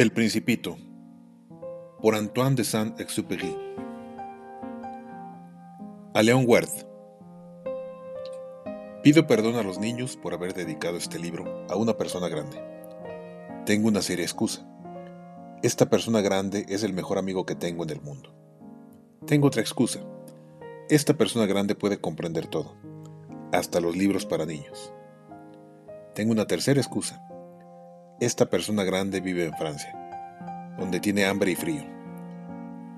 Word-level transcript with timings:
El 0.00 0.12
Principito 0.12 0.78
por 2.00 2.14
Antoine 2.14 2.56
de 2.56 2.64
Saint-Exupéry 2.64 3.54
A 6.14 6.22
León 6.22 6.46
Worth 6.48 6.86
Pido 9.02 9.26
perdón 9.26 9.56
a 9.56 9.62
los 9.62 9.78
niños 9.78 10.16
por 10.16 10.32
haber 10.32 10.54
dedicado 10.54 10.96
este 10.96 11.18
libro 11.18 11.66
a 11.68 11.76
una 11.76 11.98
persona 11.98 12.28
grande. 12.28 12.56
Tengo 13.66 13.88
una 13.88 14.00
seria 14.00 14.24
excusa. 14.24 14.66
Esta 15.62 15.90
persona 15.90 16.22
grande 16.22 16.64
es 16.70 16.82
el 16.82 16.94
mejor 16.94 17.18
amigo 17.18 17.44
que 17.44 17.54
tengo 17.54 17.84
en 17.84 17.90
el 17.90 18.00
mundo. 18.00 18.32
Tengo 19.26 19.48
otra 19.48 19.60
excusa. 19.60 20.00
Esta 20.88 21.12
persona 21.12 21.44
grande 21.44 21.74
puede 21.74 22.00
comprender 22.00 22.46
todo, 22.46 22.74
hasta 23.52 23.80
los 23.80 23.94
libros 23.98 24.24
para 24.24 24.46
niños. 24.46 24.94
Tengo 26.14 26.32
una 26.32 26.46
tercera 26.46 26.80
excusa. 26.80 27.22
Esta 28.20 28.50
persona 28.50 28.84
grande 28.84 29.22
vive 29.22 29.46
en 29.46 29.54
Francia, 29.54 29.98
donde 30.80 30.98
tiene 30.98 31.26
hambre 31.26 31.52
y 31.52 31.54
frío, 31.54 31.84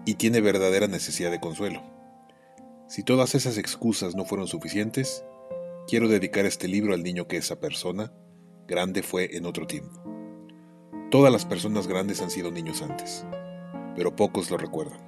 y 0.07 0.15
tiene 0.15 0.41
verdadera 0.41 0.87
necesidad 0.87 1.33
de 1.33 1.41
consuelo. 1.41 1.83
Si 2.87 3.03
todas 3.03 3.35
esas 3.35 3.59
excusas 3.59 4.15
no 4.15 4.25
fueron 4.25 4.47
suficientes, 4.47 5.25
quiero 5.89 6.09
dedicar 6.09 6.47
este 6.47 6.69
libro 6.69 6.95
al 6.95 7.03
niño 7.03 7.27
que 7.27 7.37
esa 7.37 7.59
persona 7.59 8.13
grande 8.69 9.03
fue 9.03 9.37
en 9.37 9.47
otro 9.47 9.67
tiempo. 9.67 10.01
Todas 11.11 11.33
las 11.33 11.45
personas 11.45 11.89
grandes 11.89 12.23
han 12.23 12.31
sido 12.31 12.53
niños 12.53 12.83
antes, 12.83 13.27
pero 13.97 14.15
pocos 14.15 14.51
lo 14.51 14.57
recuerdan. 14.57 15.01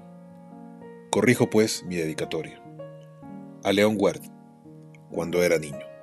Corrijo 1.10 1.48
pues 1.48 1.84
mi 1.84 1.94
dedicatoria. 1.94 2.60
A 3.62 3.72
León 3.72 3.96
Ward, 3.98 4.20
cuando 5.10 5.44
era 5.44 5.58
niño. 5.58 5.93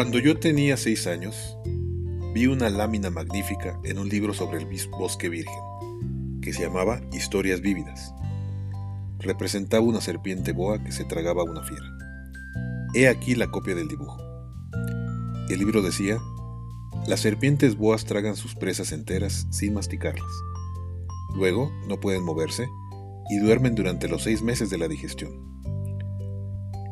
Cuando 0.00 0.18
yo 0.18 0.38
tenía 0.38 0.78
seis 0.78 1.06
años, 1.06 1.58
vi 2.32 2.46
una 2.46 2.70
lámina 2.70 3.10
magnífica 3.10 3.78
en 3.84 3.98
un 3.98 4.08
libro 4.08 4.32
sobre 4.32 4.56
el 4.56 4.66
bosque 4.88 5.28
virgen, 5.28 6.40
que 6.40 6.54
se 6.54 6.62
llamaba 6.62 7.02
Historias 7.12 7.60
vívidas. 7.60 8.14
Representaba 9.18 9.84
una 9.84 10.00
serpiente 10.00 10.52
boa 10.52 10.82
que 10.82 10.90
se 10.90 11.04
tragaba 11.04 11.42
a 11.42 11.44
una 11.44 11.62
fiera. 11.64 11.84
He 12.94 13.08
aquí 13.08 13.34
la 13.34 13.50
copia 13.50 13.74
del 13.74 13.88
dibujo. 13.88 14.16
El 15.50 15.58
libro 15.58 15.82
decía, 15.82 16.16
las 17.06 17.20
serpientes 17.20 17.76
boas 17.76 18.06
tragan 18.06 18.36
sus 18.36 18.54
presas 18.54 18.92
enteras 18.92 19.48
sin 19.50 19.74
masticarlas. 19.74 20.32
Luego 21.36 21.70
no 21.88 22.00
pueden 22.00 22.22
moverse 22.22 22.66
y 23.28 23.38
duermen 23.38 23.74
durante 23.74 24.08
los 24.08 24.22
seis 24.22 24.40
meses 24.40 24.70
de 24.70 24.78
la 24.78 24.88
digestión. 24.88 25.49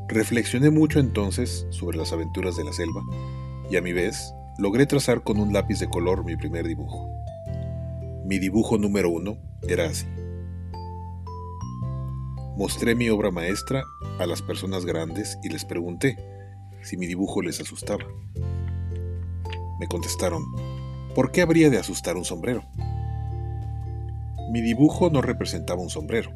Reflexioné 0.09 0.71
mucho 0.71 1.01
entonces 1.01 1.67
sobre 1.69 1.99
las 1.99 2.15
aventuras 2.15 2.57
de 2.57 2.65
la 2.65 2.73
selva 2.73 3.03
y 3.71 3.77
a 3.77 3.83
mi 3.83 3.93
vez 3.93 4.33
logré 4.57 4.87
trazar 4.87 5.23
con 5.23 5.39
un 5.39 5.53
lápiz 5.53 5.81
de 5.81 5.91
color 5.91 6.25
mi 6.25 6.35
primer 6.35 6.67
dibujo. 6.67 7.07
Mi 8.25 8.39
dibujo 8.39 8.79
número 8.79 9.11
uno 9.11 9.37
era 9.69 9.85
así. 9.85 10.07
Mostré 12.57 12.95
mi 12.95 13.11
obra 13.11 13.31
maestra 13.31 13.85
a 14.19 14.27
las 14.27 14.41
personas 14.41 14.87
grandes 14.87 15.39
y 15.43 15.51
les 15.51 15.67
pregunté 15.67 16.17
si 16.81 16.97
mi 16.97 17.07
dibujo 17.07 17.43
les 17.43 17.61
asustaba. 17.61 18.05
Me 19.79 19.89
contestaron, 19.89 20.43
¿por 21.15 21.33
qué 21.33 21.43
habría 21.43 21.69
de 21.69 21.79
asustar 21.79 22.17
un 22.17 22.25
sombrero? 22.25 22.65
Mi 24.51 24.63
dibujo 24.63 25.11
no 25.11 25.21
representaba 25.21 25.83
un 25.83 25.91
sombrero, 25.91 26.33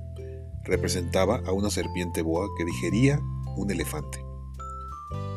representaba 0.63 1.41
a 1.47 1.53
una 1.53 1.71
serpiente 1.71 2.21
boa 2.21 2.49
que 2.59 2.67
digería 2.67 3.19
un 3.57 3.71
elefante. 3.71 4.25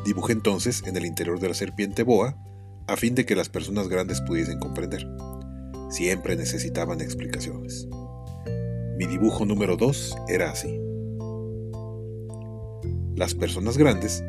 Dibujé 0.04 0.32
entonces 0.32 0.82
en 0.86 0.96
el 0.96 1.04
interior 1.04 1.40
de 1.40 1.48
la 1.48 1.54
serpiente 1.54 2.02
boa 2.02 2.36
a 2.86 2.96
fin 2.96 3.14
de 3.14 3.26
que 3.26 3.34
las 3.34 3.48
personas 3.48 3.88
grandes 3.88 4.20
pudiesen 4.20 4.58
comprender. 4.58 5.06
Siempre 5.90 6.36
necesitaban 6.36 7.00
explicaciones. 7.00 7.88
Mi 8.96 9.06
dibujo 9.06 9.44
número 9.44 9.76
2 9.76 10.16
era 10.28 10.50
así. 10.50 10.80
Las 13.14 13.34
personas 13.34 13.76
grandes 13.76 14.22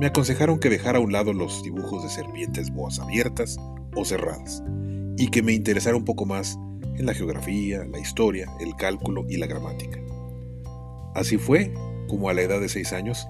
me 0.00 0.06
aconsejaron 0.06 0.58
que 0.58 0.70
dejara 0.70 0.98
a 0.98 1.00
un 1.00 1.12
lado 1.12 1.32
los 1.32 1.62
dibujos 1.62 2.02
de 2.02 2.10
serpientes 2.10 2.70
boas 2.70 2.98
abiertas 2.98 3.56
o 3.94 4.04
cerradas 4.04 4.62
y 5.16 5.28
que 5.28 5.42
me 5.42 5.52
interesara 5.52 5.96
un 5.96 6.04
poco 6.04 6.26
más 6.26 6.58
en 6.96 7.06
la 7.06 7.14
geografía, 7.14 7.84
la 7.84 7.98
historia, 7.98 8.50
el 8.60 8.74
cálculo 8.76 9.24
y 9.28 9.36
la 9.36 9.46
gramática. 9.46 10.00
Así 11.14 11.38
fue 11.38 11.72
como 12.08 12.28
a 12.28 12.34
la 12.34 12.42
edad 12.42 12.60
de 12.60 12.68
seis 12.68 12.92
años, 12.92 13.26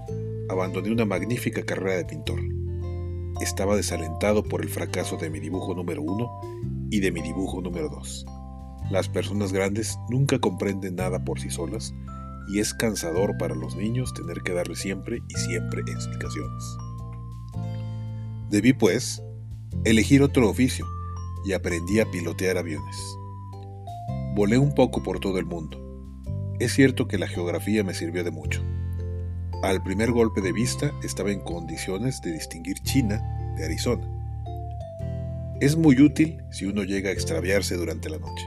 abandoné 0.49 0.91
una 0.91 1.05
magnífica 1.05 1.63
carrera 1.63 1.97
de 1.97 2.05
pintor. 2.05 2.41
Estaba 3.41 3.77
desalentado 3.77 4.43
por 4.43 4.63
el 4.63 4.69
fracaso 4.69 5.17
de 5.17 5.31
mi 5.31 5.41
dibujo 5.41 5.75
número 5.75 6.03
uno 6.03 6.31
y 6.91 7.01
de 7.01 7.11
mi 7.11 7.23
dibujo 7.23 7.61
número 7.61 7.89
dos. 7.89 8.25
Las 8.91 9.09
personas 9.09 9.53
grandes 9.53 9.99
nunca 10.09 10.39
comprenden 10.39 10.97
nada 10.97 11.25
por 11.25 11.41
sí 11.41 11.51
solas 11.51 11.95
y 12.49 12.61
es 12.61 12.75
cansador 12.75 13.37
para 13.39 13.55
los 13.55 13.75
niños 13.77 14.13
tener 14.15 14.43
que 14.43 14.53
darle 14.53 14.77
siempre 14.77 15.19
y 15.29 15.35
siempre 15.35 15.81
explicaciones. 15.81 16.77
Debí, 18.51 18.73
pues, 18.73 19.23
elegir 19.85 20.23
otro 20.23 20.49
oficio 20.49 20.87
y 21.45 21.53
aprendí 21.53 22.01
a 22.01 22.11
pilotear 22.11 22.59
aviones. 22.59 22.97
Volé 24.37 24.59
un 24.59 24.75
poco 24.75 25.03
por 25.03 25.19
todo 25.19 25.39
el 25.39 25.47
mundo 25.47 25.84
es 26.61 26.73
cierto 26.73 27.09
que 27.09 27.19
la 27.19 27.27
geografía 27.27 27.83
me 27.83 27.95
sirvió 27.95 28.23
de 28.23 28.31
mucho. 28.31 28.63
Al 29.63 29.83
primer 29.83 30.13
golpe 30.13 30.41
de 30.41 30.53
vista 30.53 30.93
estaba 31.03 31.33
en 31.33 31.41
condiciones 31.41 32.21
de 32.23 32.33
distinguir 32.33 32.79
China 32.81 33.21
de 33.57 33.65
Arizona. 33.65 34.09
Es 35.61 35.77
muy 35.77 36.01
útil 36.01 36.43
si 36.51 36.67
uno 36.67 36.85
llega 36.85 37.11
a 37.11 37.13
extraviarse 37.13 37.77
durante 37.77 38.11
la 38.11 38.19
noche. 38.19 38.47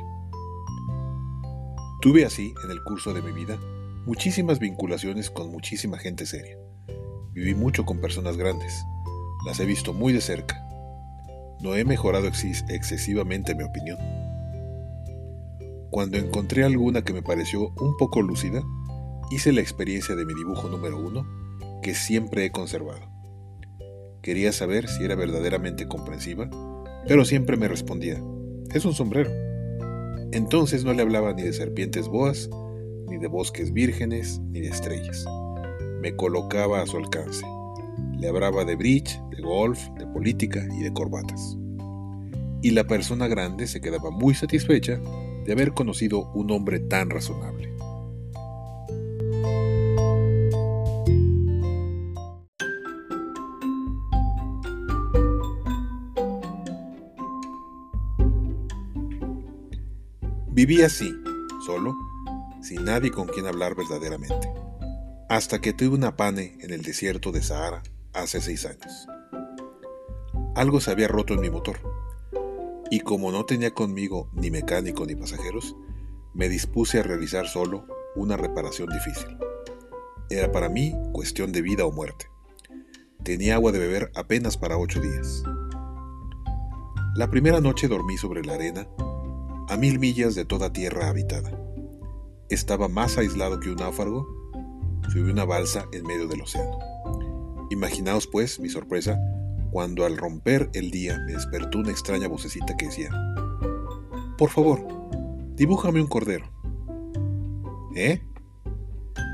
Tuve 2.01 2.25
así, 2.25 2.53
en 2.63 2.71
el 2.71 2.83
curso 2.83 3.13
de 3.13 3.21
mi 3.21 3.31
vida, 3.31 3.57
muchísimas 4.05 4.59
vinculaciones 4.59 5.29
con 5.29 5.51
muchísima 5.51 5.97
gente 5.97 6.25
seria. 6.25 6.57
Viví 7.33 7.55
mucho 7.55 7.85
con 7.85 7.99
personas 7.99 8.37
grandes. 8.37 8.85
Las 9.45 9.59
he 9.59 9.65
visto 9.65 9.93
muy 9.93 10.13
de 10.13 10.21
cerca. 10.21 10.63
No 11.59 11.75
he 11.75 11.83
mejorado 11.83 12.27
excesivamente 12.27 13.55
mi 13.55 13.63
opinión. 13.63 13.97
Cuando 15.89 16.17
encontré 16.17 16.63
alguna 16.63 17.03
que 17.03 17.13
me 17.13 17.21
pareció 17.21 17.69
un 17.79 17.95
poco 17.97 18.21
lúcida, 18.21 18.61
hice 19.31 19.53
la 19.53 19.61
experiencia 19.61 20.15
de 20.15 20.25
mi 20.25 20.33
dibujo 20.33 20.67
número 20.67 20.99
uno, 20.99 21.25
que 21.81 21.95
siempre 21.95 22.45
he 22.45 22.51
conservado. 22.51 23.09
Quería 24.21 24.51
saber 24.51 24.89
si 24.89 25.03
era 25.03 25.15
verdaderamente 25.15 25.87
comprensiva, 25.87 26.49
pero 27.07 27.23
siempre 27.23 27.55
me 27.55 27.69
respondía, 27.69 28.21
es 28.73 28.83
un 28.83 28.93
sombrero. 28.93 29.31
Entonces 30.33 30.83
no 30.83 30.91
le 30.91 31.01
hablaba 31.01 31.33
ni 31.33 31.43
de 31.43 31.53
serpientes 31.53 32.09
boas, 32.09 32.49
ni 33.07 33.17
de 33.17 33.27
bosques 33.27 33.71
vírgenes, 33.71 34.39
ni 34.51 34.59
de 34.59 34.67
estrellas. 34.67 35.25
Me 36.01 36.15
colocaba 36.15 36.81
a 36.81 36.85
su 36.85 36.97
alcance. 36.97 37.45
Le 38.19 38.27
hablaba 38.27 38.65
de 38.65 38.75
bridge, 38.75 39.21
de 39.29 39.41
golf, 39.41 39.79
de 39.97 40.05
política 40.07 40.67
y 40.77 40.83
de 40.83 40.91
corbatas. 40.91 41.57
Y 42.61 42.71
la 42.71 42.83
persona 42.83 43.27
grande 43.27 43.67
se 43.67 43.79
quedaba 43.79 44.11
muy 44.11 44.33
satisfecha 44.33 44.99
de 45.47 45.53
haber 45.53 45.73
conocido 45.73 46.29
un 46.33 46.51
hombre 46.51 46.81
tan 46.81 47.09
razonable. 47.09 47.73
Viví 60.49 60.81
así, 60.81 61.15
solo, 61.65 61.95
sin 62.61 62.83
nadie 62.83 63.11
con 63.11 63.27
quien 63.27 63.47
hablar 63.47 63.73
verdaderamente, 63.75 64.51
hasta 65.29 65.61
que 65.61 65.71
tuve 65.71 65.95
una 65.95 66.17
pane 66.17 66.57
en 66.59 66.73
el 66.73 66.81
desierto 66.81 67.31
de 67.31 67.41
Sahara 67.41 67.83
hace 68.11 68.41
seis 68.41 68.65
años. 68.65 69.07
Algo 70.55 70.81
se 70.81 70.91
había 70.91 71.07
roto 71.07 71.35
en 71.35 71.39
mi 71.39 71.49
motor 71.49 71.96
y 72.89 73.01
como 73.01 73.31
no 73.31 73.45
tenía 73.45 73.73
conmigo 73.73 74.29
ni 74.33 74.51
mecánico 74.51 75.05
ni 75.05 75.15
pasajeros, 75.15 75.75
me 76.33 76.49
dispuse 76.49 76.99
a 76.99 77.03
realizar 77.03 77.47
solo 77.47 77.85
una 78.15 78.37
reparación 78.37 78.89
difícil. 78.89 79.37
Era 80.29 80.51
para 80.51 80.69
mí 80.69 80.93
cuestión 81.13 81.51
de 81.51 81.61
vida 81.61 81.85
o 81.85 81.91
muerte. 81.91 82.27
Tenía 83.23 83.55
agua 83.55 83.71
de 83.71 83.79
beber 83.79 84.11
apenas 84.15 84.57
para 84.57 84.77
ocho 84.77 85.01
días. 85.01 85.43
La 87.15 87.29
primera 87.29 87.59
noche 87.59 87.87
dormí 87.87 88.17
sobre 88.17 88.43
la 88.43 88.53
arena, 88.53 88.87
a 89.67 89.77
mil 89.77 89.99
millas 89.99 90.35
de 90.35 90.45
toda 90.45 90.71
tierra 90.71 91.09
habitada. 91.09 91.51
Estaba 92.49 92.87
más 92.87 93.17
aislado 93.17 93.59
que 93.59 93.69
un 93.69 93.77
náufrago 93.77 94.27
subí 95.09 95.31
una 95.31 95.45
balsa 95.45 95.87
en 95.91 96.03
medio 96.05 96.27
del 96.27 96.41
océano. 96.41 96.77
Imaginaos 97.69 98.27
pues 98.27 98.59
mi 98.59 98.69
sorpresa 98.69 99.19
cuando 99.77 100.07
al 100.07 100.17
romper 100.17 100.71
el 100.73 100.89
día 100.89 101.19
me 101.27 101.33
despertó 101.33 101.77
una 101.77 101.91
extraña 101.91 102.27
vocecita 102.27 102.75
que 102.75 102.87
decía, 102.87 103.11
Por 104.35 104.49
favor, 104.49 104.83
dibújame 105.53 106.01
un 106.01 106.07
cordero. 106.07 106.51
¿Eh? 107.95 108.19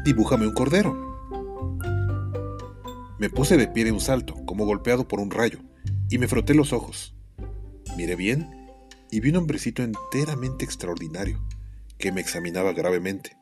dibújame 0.04 0.46
un 0.46 0.54
cordero. 0.54 1.38
Me 3.20 3.30
puse 3.30 3.56
de 3.56 3.70
pie 3.70 3.86
de 3.86 3.94
un 3.94 4.02
salto, 4.02 4.36
como 4.46 4.66
golpeado 4.66 5.08
por 5.08 5.22
un 5.22 5.32
rayo, 5.32 5.60
y 6.10 6.18
me 6.18 6.28
froté 6.28 6.54
los 6.54 6.74
ojos. 6.74 7.16
Miré 7.96 8.18
bien 8.18 8.50
y 9.12 9.22
vi 9.22 9.30
un 9.30 9.38
hombrecito 9.38 9.82
enteramente 9.82 10.66
extraordinario, 10.66 11.42
que 11.98 12.12
me 12.12 12.20
examinaba 12.20 12.74
gravemente. 12.74 13.38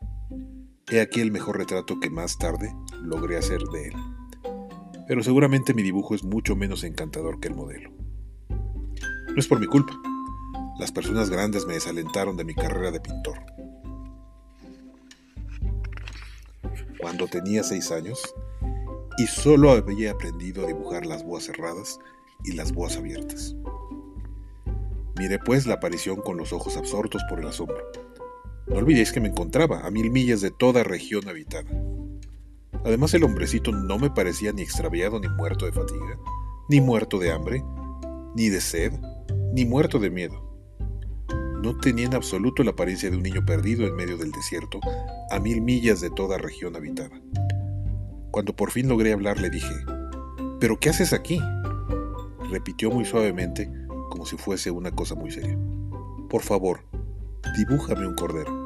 He 0.91 1.01
aquí 1.01 1.19
el 1.19 1.31
mejor 1.31 1.57
retrato 1.57 1.99
que 1.99 2.11
más 2.11 2.37
tarde 2.37 2.71
logré 3.01 3.39
hacer 3.39 3.61
de 3.73 3.87
él. 3.87 4.20
Pero 5.11 5.23
seguramente 5.23 5.73
mi 5.73 5.83
dibujo 5.83 6.15
es 6.15 6.23
mucho 6.23 6.55
menos 6.55 6.85
encantador 6.85 7.41
que 7.41 7.49
el 7.49 7.53
modelo. 7.53 7.91
No 8.47 9.35
es 9.35 9.45
por 9.45 9.59
mi 9.59 9.67
culpa. 9.67 9.91
Las 10.79 10.93
personas 10.93 11.29
grandes 11.29 11.65
me 11.65 11.73
desalentaron 11.73 12.37
de 12.37 12.45
mi 12.45 12.55
carrera 12.55 12.91
de 12.91 13.01
pintor. 13.01 13.37
Cuando 16.97 17.27
tenía 17.27 17.61
seis 17.61 17.91
años, 17.91 18.21
y 19.17 19.27
solo 19.27 19.71
había 19.71 20.11
aprendido 20.11 20.63
a 20.63 20.67
dibujar 20.67 21.05
las 21.05 21.25
boas 21.25 21.43
cerradas 21.43 21.99
y 22.45 22.53
las 22.53 22.71
boas 22.71 22.95
abiertas. 22.95 23.53
Miré 25.19 25.39
pues 25.39 25.67
la 25.67 25.73
aparición 25.73 26.21
con 26.21 26.37
los 26.37 26.53
ojos 26.53 26.77
absortos 26.77 27.21
por 27.27 27.41
el 27.41 27.47
asombro. 27.47 27.83
No 28.65 28.77
olvidéis 28.77 29.11
que 29.11 29.19
me 29.19 29.27
encontraba 29.27 29.85
a 29.85 29.91
mil 29.91 30.09
millas 30.09 30.39
de 30.39 30.51
toda 30.51 30.85
región 30.85 31.27
habitada. 31.27 31.69
Además 32.83 33.13
el 33.13 33.23
hombrecito 33.23 33.71
no 33.71 33.99
me 33.99 34.09
parecía 34.09 34.51
ni 34.51 34.61
extraviado 34.61 35.19
ni 35.19 35.27
muerto 35.29 35.65
de 35.65 35.71
fatiga, 35.71 36.17
ni 36.69 36.81
muerto 36.81 37.19
de 37.19 37.31
hambre, 37.31 37.63
ni 38.35 38.49
de 38.49 38.61
sed, 38.61 38.93
ni 39.53 39.65
muerto 39.65 39.99
de 39.99 40.09
miedo. 40.09 40.51
No 41.61 41.77
tenía 41.77 42.05
en 42.05 42.15
absoluto 42.15 42.63
la 42.63 42.71
apariencia 42.71 43.11
de 43.11 43.17
un 43.17 43.23
niño 43.23 43.45
perdido 43.45 43.85
en 43.85 43.95
medio 43.95 44.17
del 44.17 44.31
desierto, 44.31 44.79
a 45.29 45.39
mil 45.39 45.61
millas 45.61 46.01
de 46.01 46.09
toda 46.09 46.37
región 46.37 46.75
habitada. 46.75 47.21
Cuando 48.31 48.55
por 48.55 48.71
fin 48.71 48.87
logré 48.87 49.13
hablar 49.13 49.39
le 49.39 49.49
dije, 49.49 49.75
¿pero 50.59 50.79
qué 50.79 50.89
haces 50.89 51.13
aquí? 51.13 51.39
Repitió 52.49 52.89
muy 52.89 53.05
suavemente, 53.05 53.69
como 54.09 54.25
si 54.25 54.37
fuese 54.37 54.71
una 54.71 54.91
cosa 54.91 55.13
muy 55.13 55.29
seria. 55.29 55.57
Por 56.29 56.41
favor, 56.41 56.79
dibújame 57.57 58.07
un 58.07 58.15
cordero. 58.15 58.61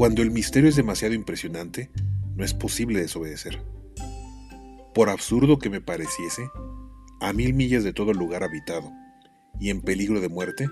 Cuando 0.00 0.22
el 0.22 0.30
misterio 0.30 0.70
es 0.70 0.76
demasiado 0.76 1.12
impresionante, 1.12 1.90
no 2.34 2.42
es 2.42 2.54
posible 2.54 3.02
desobedecer. 3.02 3.62
Por 4.94 5.10
absurdo 5.10 5.58
que 5.58 5.68
me 5.68 5.82
pareciese, 5.82 6.48
a 7.20 7.34
mil 7.34 7.52
millas 7.52 7.84
de 7.84 7.92
todo 7.92 8.14
lugar 8.14 8.42
habitado 8.42 8.90
y 9.60 9.68
en 9.68 9.82
peligro 9.82 10.22
de 10.22 10.30
muerte, 10.30 10.70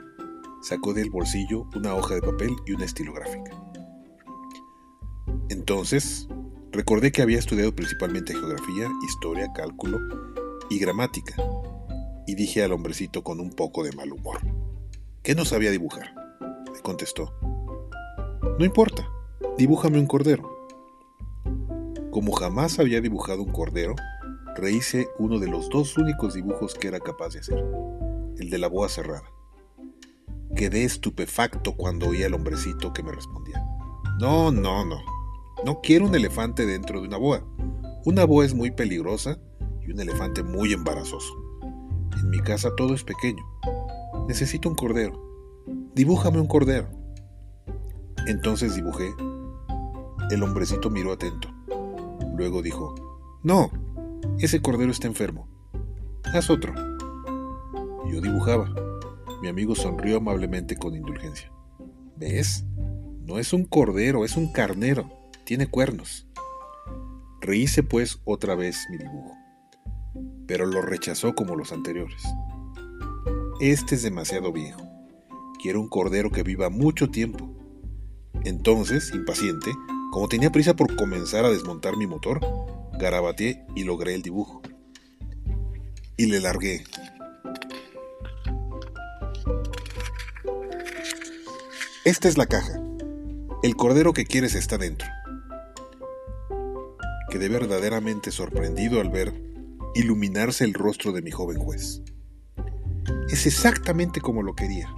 sacó 0.62 0.94
del 0.94 1.10
bolsillo 1.10 1.68
una 1.76 1.94
hoja 1.94 2.14
de 2.14 2.22
papel 2.22 2.56
y 2.64 2.72
una 2.72 2.86
estilográfica. 2.86 3.50
Entonces, 5.50 6.26
recordé 6.72 7.12
que 7.12 7.20
había 7.20 7.38
estudiado 7.38 7.76
principalmente 7.76 8.32
geografía, 8.32 8.88
historia, 9.06 9.52
cálculo 9.52 9.98
y 10.70 10.78
gramática, 10.78 11.34
y 12.26 12.34
dije 12.34 12.62
al 12.62 12.72
hombrecito 12.72 13.22
con 13.22 13.40
un 13.40 13.50
poco 13.50 13.84
de 13.84 13.92
mal 13.92 14.10
humor. 14.10 14.38
¿Qué 15.22 15.34
no 15.34 15.44
sabía 15.44 15.70
dibujar? 15.70 16.14
Me 16.72 16.80
contestó. 16.80 17.34
No 18.58 18.64
importa, 18.64 19.06
dibújame 19.58 19.98
un 19.98 20.06
cordero. 20.06 20.48
Como 22.12 22.30
jamás 22.30 22.78
había 22.78 23.00
dibujado 23.00 23.42
un 23.42 23.50
cordero, 23.50 23.96
rehice 24.54 25.08
uno 25.18 25.40
de 25.40 25.48
los 25.48 25.68
dos 25.68 25.98
únicos 25.98 26.34
dibujos 26.34 26.74
que 26.74 26.86
era 26.86 27.00
capaz 27.00 27.30
de 27.30 27.40
hacer, 27.40 27.64
el 28.38 28.50
de 28.50 28.58
la 28.58 28.68
boa 28.68 28.88
cerrada. 28.88 29.24
Quedé 30.54 30.84
estupefacto 30.84 31.76
cuando 31.76 32.08
oí 32.08 32.22
al 32.22 32.34
hombrecito 32.34 32.92
que 32.92 33.02
me 33.02 33.10
respondía. 33.10 33.60
No, 34.20 34.52
no, 34.52 34.84
no. 34.84 35.00
No 35.64 35.80
quiero 35.80 36.06
un 36.06 36.14
elefante 36.14 36.64
dentro 36.64 37.00
de 37.00 37.08
una 37.08 37.16
boa. 37.16 37.44
Una 38.04 38.24
boa 38.24 38.46
es 38.46 38.54
muy 38.54 38.70
peligrosa 38.70 39.40
y 39.84 39.90
un 39.90 39.98
elefante 39.98 40.44
muy 40.44 40.72
embarazoso. 40.72 41.34
En 42.16 42.30
mi 42.30 42.38
casa 42.42 42.70
todo 42.76 42.94
es 42.94 43.02
pequeño. 43.02 43.44
Necesito 44.28 44.68
un 44.68 44.76
cordero. 44.76 45.20
Dibújame 45.94 46.38
un 46.40 46.46
cordero. 46.46 46.88
Entonces 48.28 48.76
dibujé. 48.76 49.12
El 50.30 50.42
hombrecito 50.42 50.90
miró 50.90 51.12
atento. 51.12 51.48
Luego 52.36 52.62
dijo, 52.62 52.94
No, 53.42 53.70
ese 54.38 54.60
cordero 54.60 54.90
está 54.90 55.06
enfermo. 55.06 55.48
Haz 56.34 56.50
otro. 56.50 56.74
Yo 58.10 58.20
dibujaba. 58.20 58.72
Mi 59.42 59.48
amigo 59.48 59.74
sonrió 59.74 60.18
amablemente 60.18 60.76
con 60.76 60.94
indulgencia. 60.94 61.50
¿Ves? 62.16 62.64
No 63.24 63.38
es 63.38 63.52
un 63.52 63.64
cordero, 63.64 64.24
es 64.24 64.36
un 64.36 64.52
carnero. 64.52 65.10
Tiene 65.44 65.66
cuernos. 65.68 66.26
Rehice 67.40 67.82
pues 67.82 68.20
otra 68.24 68.54
vez 68.54 68.86
mi 68.90 68.98
dibujo, 68.98 69.34
pero 70.46 70.66
lo 70.66 70.82
rechazó 70.82 71.34
como 71.34 71.54
los 71.54 71.72
anteriores. 71.72 72.22
Este 73.60 73.94
es 73.94 74.02
demasiado 74.02 74.52
viejo. 74.52 74.82
Quiero 75.62 75.80
un 75.80 75.88
cordero 75.88 76.30
que 76.30 76.42
viva 76.42 76.68
mucho 76.68 77.10
tiempo. 77.10 77.48
Entonces, 78.44 79.12
impaciente, 79.14 79.70
como 80.18 80.28
tenía 80.28 80.50
prisa 80.50 80.74
por 80.74 80.96
comenzar 80.96 81.44
a 81.44 81.48
desmontar 81.48 81.96
mi 81.96 82.08
motor, 82.08 82.40
garabateé 82.98 83.64
y 83.76 83.84
logré 83.84 84.16
el 84.16 84.22
dibujo. 84.22 84.62
Y 86.16 86.26
le 86.26 86.40
largué. 86.40 86.82
Esta 92.04 92.26
es 92.26 92.36
la 92.36 92.46
caja. 92.46 92.80
El 93.62 93.76
cordero 93.76 94.12
que 94.12 94.24
quieres 94.24 94.56
está 94.56 94.76
dentro. 94.76 95.06
Quedé 97.30 97.48
verdaderamente 97.48 98.32
sorprendido 98.32 99.00
al 99.00 99.10
ver 99.10 99.32
iluminarse 99.94 100.64
el 100.64 100.74
rostro 100.74 101.12
de 101.12 101.22
mi 101.22 101.30
joven 101.30 101.60
juez. 101.60 102.02
Es 103.30 103.46
exactamente 103.46 104.20
como 104.20 104.42
lo 104.42 104.56
quería. 104.56 104.92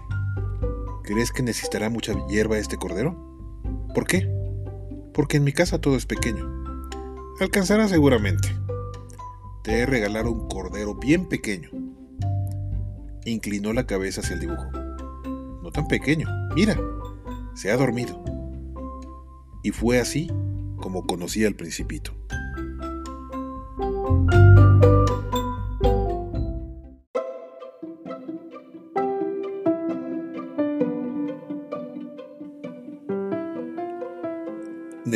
¿Crees 1.04 1.30
que 1.30 1.42
necesitará 1.42 1.90
mucha 1.90 2.14
hierba 2.26 2.56
este 2.56 2.78
cordero? 2.78 3.14
¿Por 3.94 4.06
qué? 4.06 4.39
Porque 5.12 5.38
en 5.38 5.44
mi 5.44 5.52
casa 5.52 5.80
todo 5.80 5.96
es 5.96 6.06
pequeño. 6.06 6.46
Alcanzará 7.40 7.88
seguramente. 7.88 8.48
Te 9.62 9.80
he 9.80 9.86
regalado 9.86 10.30
un 10.30 10.48
cordero 10.48 10.94
bien 10.94 11.28
pequeño. 11.28 11.70
Inclinó 13.24 13.72
la 13.72 13.86
cabeza 13.86 14.20
hacia 14.20 14.34
el 14.34 14.40
dibujo. 14.40 14.70
No 15.62 15.70
tan 15.72 15.86
pequeño. 15.88 16.28
Mira, 16.54 16.78
se 17.54 17.70
ha 17.70 17.76
dormido. 17.76 18.22
Y 19.62 19.70
fue 19.70 20.00
así 20.00 20.30
como 20.76 21.06
conocí 21.06 21.44
al 21.44 21.54
principito. 21.54 22.12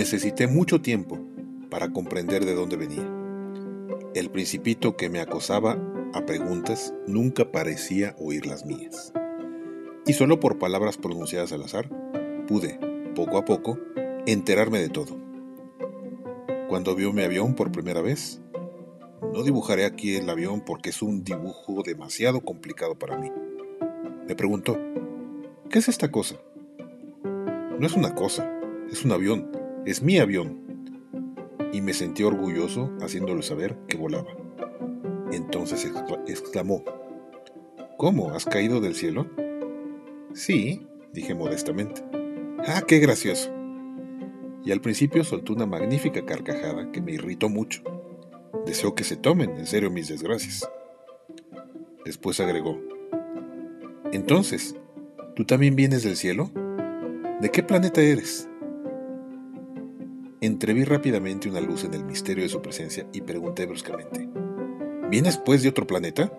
Necesité 0.04 0.48
mucho 0.48 0.82
tiempo 0.82 1.18
para 1.70 1.90
comprender 1.90 2.44
de 2.44 2.54
dónde 2.54 2.76
venía. 2.76 3.10
El 4.14 4.30
principito 4.30 4.98
que 4.98 5.08
me 5.08 5.18
acosaba 5.18 5.78
a 6.12 6.26
preguntas 6.26 6.92
nunca 7.06 7.50
parecía 7.50 8.14
oír 8.18 8.44
las 8.44 8.66
mías. 8.66 9.14
Y 10.04 10.12
solo 10.12 10.40
por 10.40 10.58
palabras 10.58 10.98
pronunciadas 10.98 11.54
al 11.54 11.62
azar 11.62 11.88
pude, 12.46 12.78
poco 13.14 13.38
a 13.38 13.46
poco, 13.46 13.78
enterarme 14.26 14.78
de 14.78 14.90
todo. 14.90 15.16
Cuando 16.68 16.94
vio 16.94 17.14
mi 17.14 17.22
avión 17.22 17.54
por 17.54 17.72
primera 17.72 18.02
vez, 18.02 18.42
no 19.32 19.42
dibujaré 19.42 19.86
aquí 19.86 20.16
el 20.16 20.28
avión 20.28 20.60
porque 20.66 20.90
es 20.90 21.00
un 21.00 21.24
dibujo 21.24 21.82
demasiado 21.82 22.42
complicado 22.42 22.94
para 22.94 23.16
mí. 23.16 23.32
Me 24.28 24.36
preguntó, 24.36 24.78
¿qué 25.70 25.78
es 25.78 25.88
esta 25.88 26.10
cosa? 26.10 26.36
No 27.78 27.86
es 27.86 27.94
una 27.94 28.14
cosa, 28.14 28.52
es 28.92 29.02
un 29.02 29.12
avión, 29.12 29.63
es 29.86 30.02
mi 30.02 30.18
avión 30.18 30.64
y 31.72 31.80
me 31.80 31.92
sentí 31.92 32.22
orgulloso 32.22 32.92
haciéndole 33.00 33.42
saber 33.42 33.76
que 33.88 33.96
volaba. 33.96 34.28
Entonces 35.32 35.90
exclamó, 36.26 36.84
¿Cómo? 37.96 38.32
¿Has 38.32 38.44
caído 38.44 38.80
del 38.80 38.94
cielo? 38.94 39.26
Sí, 40.32 40.86
dije 41.12 41.34
modestamente. 41.34 42.02
¡Ah, 42.66 42.82
qué 42.86 42.98
gracioso! 42.98 43.52
Y 44.64 44.72
al 44.72 44.80
principio 44.80 45.22
soltó 45.24 45.52
una 45.52 45.66
magnífica 45.66 46.24
carcajada 46.24 46.90
que 46.90 47.00
me 47.00 47.12
irritó 47.12 47.48
mucho. 47.48 47.82
Deseo 48.66 48.94
que 48.94 49.04
se 49.04 49.16
tomen 49.16 49.56
en 49.56 49.66
serio 49.66 49.90
mis 49.90 50.08
desgracias. 50.08 50.68
Después 52.04 52.40
agregó, 52.40 52.80
Entonces, 54.12 54.74
¿tú 55.36 55.44
también 55.44 55.76
vienes 55.76 56.02
del 56.02 56.16
cielo? 56.16 56.50
¿De 57.40 57.50
qué 57.50 57.62
planeta 57.62 58.00
eres? 58.00 58.48
Entreví 60.44 60.84
rápidamente 60.84 61.48
una 61.48 61.62
luz 61.62 61.84
en 61.84 61.94
el 61.94 62.04
misterio 62.04 62.44
de 62.44 62.50
su 62.50 62.60
presencia 62.60 63.06
y 63.14 63.22
pregunté 63.22 63.64
bruscamente, 63.64 64.28
¿Vienes 65.08 65.38
pues 65.38 65.62
de 65.62 65.70
otro 65.70 65.86
planeta? 65.86 66.30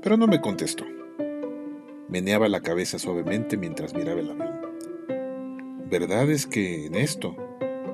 Pero 0.00 0.16
no 0.16 0.28
me 0.28 0.40
contestó. 0.40 0.84
Meneaba 2.08 2.48
la 2.48 2.60
cabeza 2.60 3.00
suavemente 3.00 3.56
mientras 3.56 3.94
miraba 3.94 4.20
el 4.20 4.30
avión. 4.30 4.60
verdad 5.90 6.30
es 6.30 6.46
que 6.46 6.86
en 6.86 6.94
esto 6.94 7.34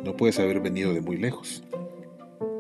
no 0.05 0.19
puedes 0.19 0.39
haber 0.39 0.61
venido 0.61 0.93
de 0.93 1.01
muy 1.01 1.17
lejos. 1.17 1.65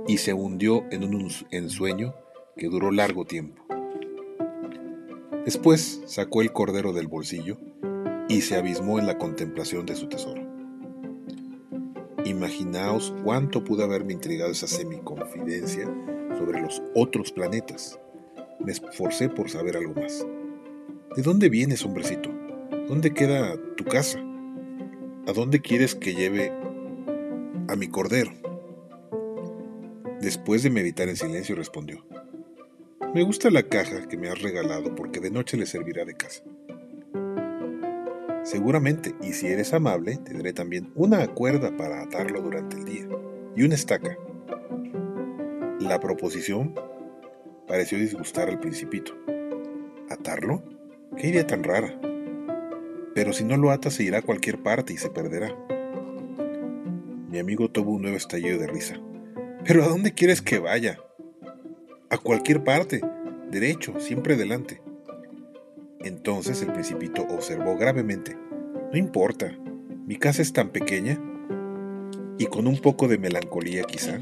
Y 0.08 0.16
se 0.16 0.32
hundió 0.32 0.86
en 0.90 1.04
un 1.04 1.28
ensueño 1.50 2.14
que 2.56 2.68
duró 2.68 2.90
largo 2.90 3.26
tiempo. 3.26 3.62
Después 5.44 6.00
sacó 6.06 6.40
el 6.40 6.54
cordero 6.54 6.94
del 6.94 7.06
bolsillo 7.06 7.58
y 8.30 8.40
se 8.40 8.56
abismó 8.56 8.98
en 8.98 9.06
la 9.06 9.18
contemplación 9.18 9.84
de 9.84 9.94
su 9.94 10.08
tesoro. 10.08 10.49
Imaginaos 12.24 13.14
cuánto 13.24 13.64
pudo 13.64 13.84
haberme 13.84 14.12
intrigado 14.12 14.52
esa 14.52 14.66
semiconfidencia 14.66 15.84
sobre 16.38 16.60
los 16.60 16.82
otros 16.94 17.32
planetas. 17.32 17.98
Me 18.58 18.72
esforcé 18.72 19.28
por 19.28 19.48
saber 19.48 19.76
algo 19.76 19.94
más. 19.94 20.26
¿De 21.16 21.22
dónde 21.22 21.48
vienes, 21.48 21.84
hombrecito? 21.84 22.30
¿Dónde 22.88 23.12
queda 23.14 23.56
tu 23.76 23.84
casa? 23.84 24.18
¿A 25.26 25.32
dónde 25.32 25.60
quieres 25.60 25.94
que 25.94 26.14
lleve 26.14 26.52
a 27.68 27.76
mi 27.76 27.88
cordero? 27.88 28.32
Después 30.20 30.62
de 30.62 30.70
meditar 30.70 31.08
en 31.08 31.16
silencio 31.16 31.56
respondió, 31.56 32.04
me 33.14 33.22
gusta 33.22 33.50
la 33.50 33.62
caja 33.62 34.06
que 34.06 34.16
me 34.16 34.28
has 34.28 34.40
regalado 34.42 34.94
porque 34.94 35.20
de 35.20 35.30
noche 35.30 35.56
le 35.56 35.66
servirá 35.66 36.04
de 36.04 36.14
casa. 36.14 36.42
Seguramente, 38.42 39.14
y 39.22 39.34
si 39.34 39.48
eres 39.48 39.74
amable, 39.74 40.16
tendré 40.16 40.52
también 40.52 40.90
una 40.94 41.26
cuerda 41.28 41.76
para 41.76 42.02
atarlo 42.02 42.40
durante 42.40 42.76
el 42.76 42.84
día 42.84 43.08
y 43.54 43.62
una 43.62 43.74
estaca. 43.74 44.16
La 45.80 46.00
proposición 46.00 46.74
pareció 47.68 47.98
disgustar 47.98 48.48
al 48.48 48.58
principito. 48.58 49.12
¿Atarlo? 50.08 50.62
¿Qué 51.16 51.28
idea 51.28 51.46
tan 51.46 51.64
rara? 51.64 52.00
Pero 53.14 53.32
si 53.32 53.44
no 53.44 53.56
lo 53.56 53.70
ata 53.70 53.90
se 53.90 54.04
irá 54.04 54.18
a 54.18 54.22
cualquier 54.22 54.62
parte 54.62 54.92
y 54.92 54.96
se 54.96 55.10
perderá. 55.10 55.54
Mi 57.28 57.38
amigo 57.38 57.70
tuvo 57.70 57.92
un 57.92 58.02
nuevo 58.02 58.16
estallido 58.16 58.58
de 58.58 58.66
risa. 58.66 59.00
¿Pero 59.64 59.84
a 59.84 59.88
dónde 59.88 60.14
quieres 60.14 60.40
que 60.40 60.58
vaya? 60.58 60.98
A 62.08 62.18
cualquier 62.18 62.64
parte, 62.64 63.02
derecho, 63.50 64.00
siempre 64.00 64.36
delante. 64.36 64.80
Entonces 66.00 66.62
el 66.62 66.72
principito 66.72 67.22
observó 67.28 67.76
gravemente. 67.76 68.36
No 68.90 68.98
importa, 68.98 69.52
mi 70.06 70.16
casa 70.16 70.40
es 70.42 70.52
tan 70.52 70.70
pequeña. 70.70 71.20
Y 72.38 72.46
con 72.46 72.66
un 72.66 72.78
poco 72.78 73.06
de 73.06 73.18
melancolía 73.18 73.82
quizá, 73.82 74.18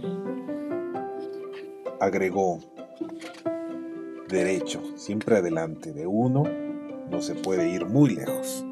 agregó, 2.00 2.58
derecho, 4.28 4.82
siempre 4.97 5.37
adelante, 5.37 5.92
de 5.92 6.06
uno 6.06 6.42
no 7.11 7.23
se 7.23 7.37
puede 7.37 7.70
ir 7.70 7.87
muy 7.87 8.16
lejos. 8.16 8.64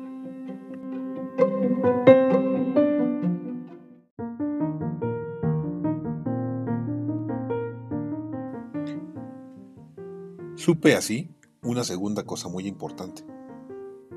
Supe 10.56 10.96
así 10.96 11.35
una 11.66 11.82
segunda 11.84 12.22
cosa 12.22 12.48
muy 12.48 12.66
importante. 12.66 13.24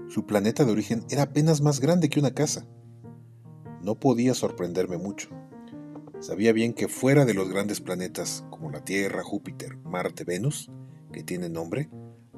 Su 0.07 0.25
planeta 0.25 0.65
de 0.65 0.71
origen 0.71 1.03
era 1.09 1.23
apenas 1.23 1.61
más 1.61 1.79
grande 1.79 2.09
que 2.09 2.19
una 2.19 2.33
casa. 2.33 2.65
No 3.81 3.99
podía 3.99 4.33
sorprenderme 4.35 4.97
mucho. 4.97 5.29
Sabía 6.19 6.53
bien 6.53 6.73
que 6.73 6.87
fuera 6.87 7.25
de 7.25 7.33
los 7.33 7.49
grandes 7.49 7.81
planetas 7.81 8.45
como 8.51 8.69
la 8.69 8.83
Tierra, 8.83 9.23
Júpiter, 9.23 9.77
Marte, 9.77 10.25
Venus, 10.25 10.69
que 11.11 11.23
tienen 11.23 11.53
nombre, 11.53 11.89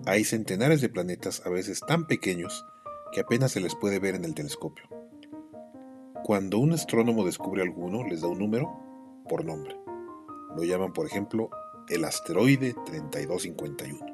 hay 0.06 0.24
centenares 0.24 0.82
de 0.82 0.90
planetas 0.90 1.42
a 1.46 1.50
veces 1.50 1.82
tan 1.82 2.08
pequeños 2.08 2.66
que 3.12 3.20
apenas 3.20 3.52
se 3.52 3.60
les 3.60 3.76
puede 3.76 4.00
ver 4.00 4.16
en 4.16 4.24
el 4.24 4.34
telescopio. 4.34 4.86
Cuando 6.24 6.60
un 6.60 6.72
astrónomo 6.72 7.26
descubre 7.26 7.62
alguno, 7.62 8.08
les 8.08 8.22
da 8.22 8.28
un 8.28 8.40
número 8.40 8.72
por 9.28 9.44
nombre. 9.44 9.76
Lo 10.56 10.64
llaman, 10.64 10.94
por 10.94 11.06
ejemplo, 11.06 11.50
el 11.90 12.06
asteroide 12.06 12.76
3251. 12.86 14.11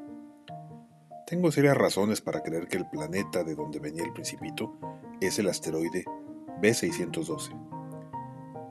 Tengo 1.28 1.52
serias 1.52 1.76
razones 1.76 2.22
para 2.22 2.42
creer 2.42 2.70
que 2.70 2.78
el 2.78 2.90
planeta 2.90 3.44
de 3.44 3.54
donde 3.54 3.80
venía 3.80 4.06
el 4.06 4.14
principito 4.14 4.78
es 5.20 5.38
el 5.40 5.50
asteroide 5.50 6.06
B612. 6.62 7.50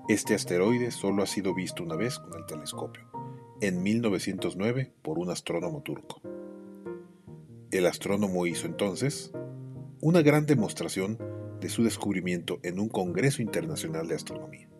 Este 0.09 0.35
asteroide 0.35 0.91
solo 0.91 1.23
ha 1.23 1.27
sido 1.27 1.55
visto 1.55 1.83
una 1.83 1.97
vez 1.97 2.19
con 2.19 2.33
el 2.33 2.47
telescopio, 2.47 3.11
en 3.61 3.83
1909 3.83 4.91
por 5.03 5.19
un 5.19 5.29
astrónomo 5.29 5.83
turco. 5.83 6.23
El 7.73 7.85
astrónomo 7.85 8.47
hizo 8.47 8.67
entonces 8.67 9.33
una 10.01 10.23
gran 10.23 10.47
demostración 10.47 11.19
de 11.61 11.69
su 11.69 11.85
descubrimiento 11.85 12.59
en 12.63 12.81
un 12.81 12.89
Congreso 12.89 13.43
Internacional 13.43 14.09
de 14.09 14.15
Astronomía. 14.15 14.71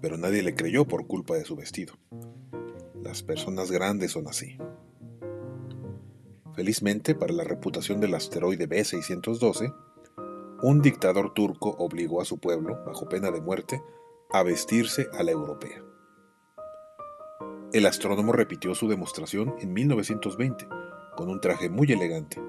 Pero 0.00 0.18
nadie 0.18 0.42
le 0.42 0.56
creyó 0.56 0.84
por 0.84 1.06
culpa 1.06 1.36
de 1.36 1.44
su 1.44 1.54
vestido. 1.54 1.94
Las 3.04 3.22
personas 3.22 3.70
grandes 3.70 4.10
son 4.10 4.26
así. 4.26 4.58
Felizmente 6.56 7.14
para 7.14 7.34
la 7.34 7.44
reputación 7.44 8.00
del 8.00 8.14
asteroide 8.14 8.66
B612, 8.66 9.74
un 10.62 10.80
dictador 10.80 11.34
turco 11.34 11.76
obligó 11.78 12.22
a 12.22 12.24
su 12.24 12.38
pueblo, 12.38 12.82
bajo 12.86 13.10
pena 13.10 13.30
de 13.30 13.42
muerte, 13.42 13.82
a 14.32 14.42
vestirse 14.42 15.06
a 15.12 15.22
la 15.22 15.32
europea. 15.32 15.84
El 17.74 17.84
astrónomo 17.84 18.32
repitió 18.32 18.74
su 18.74 18.88
demostración 18.88 19.54
en 19.60 19.74
1920 19.74 20.66
con 21.14 21.28
un 21.28 21.42
traje 21.42 21.68
muy 21.68 21.92
elegante, 21.92 22.42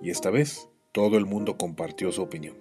y 0.00 0.08
esta 0.08 0.30
vez 0.30 0.70
todo 0.92 1.18
el 1.18 1.26
mundo 1.26 1.58
compartió 1.58 2.10
su 2.10 2.22
opinión. 2.22 2.56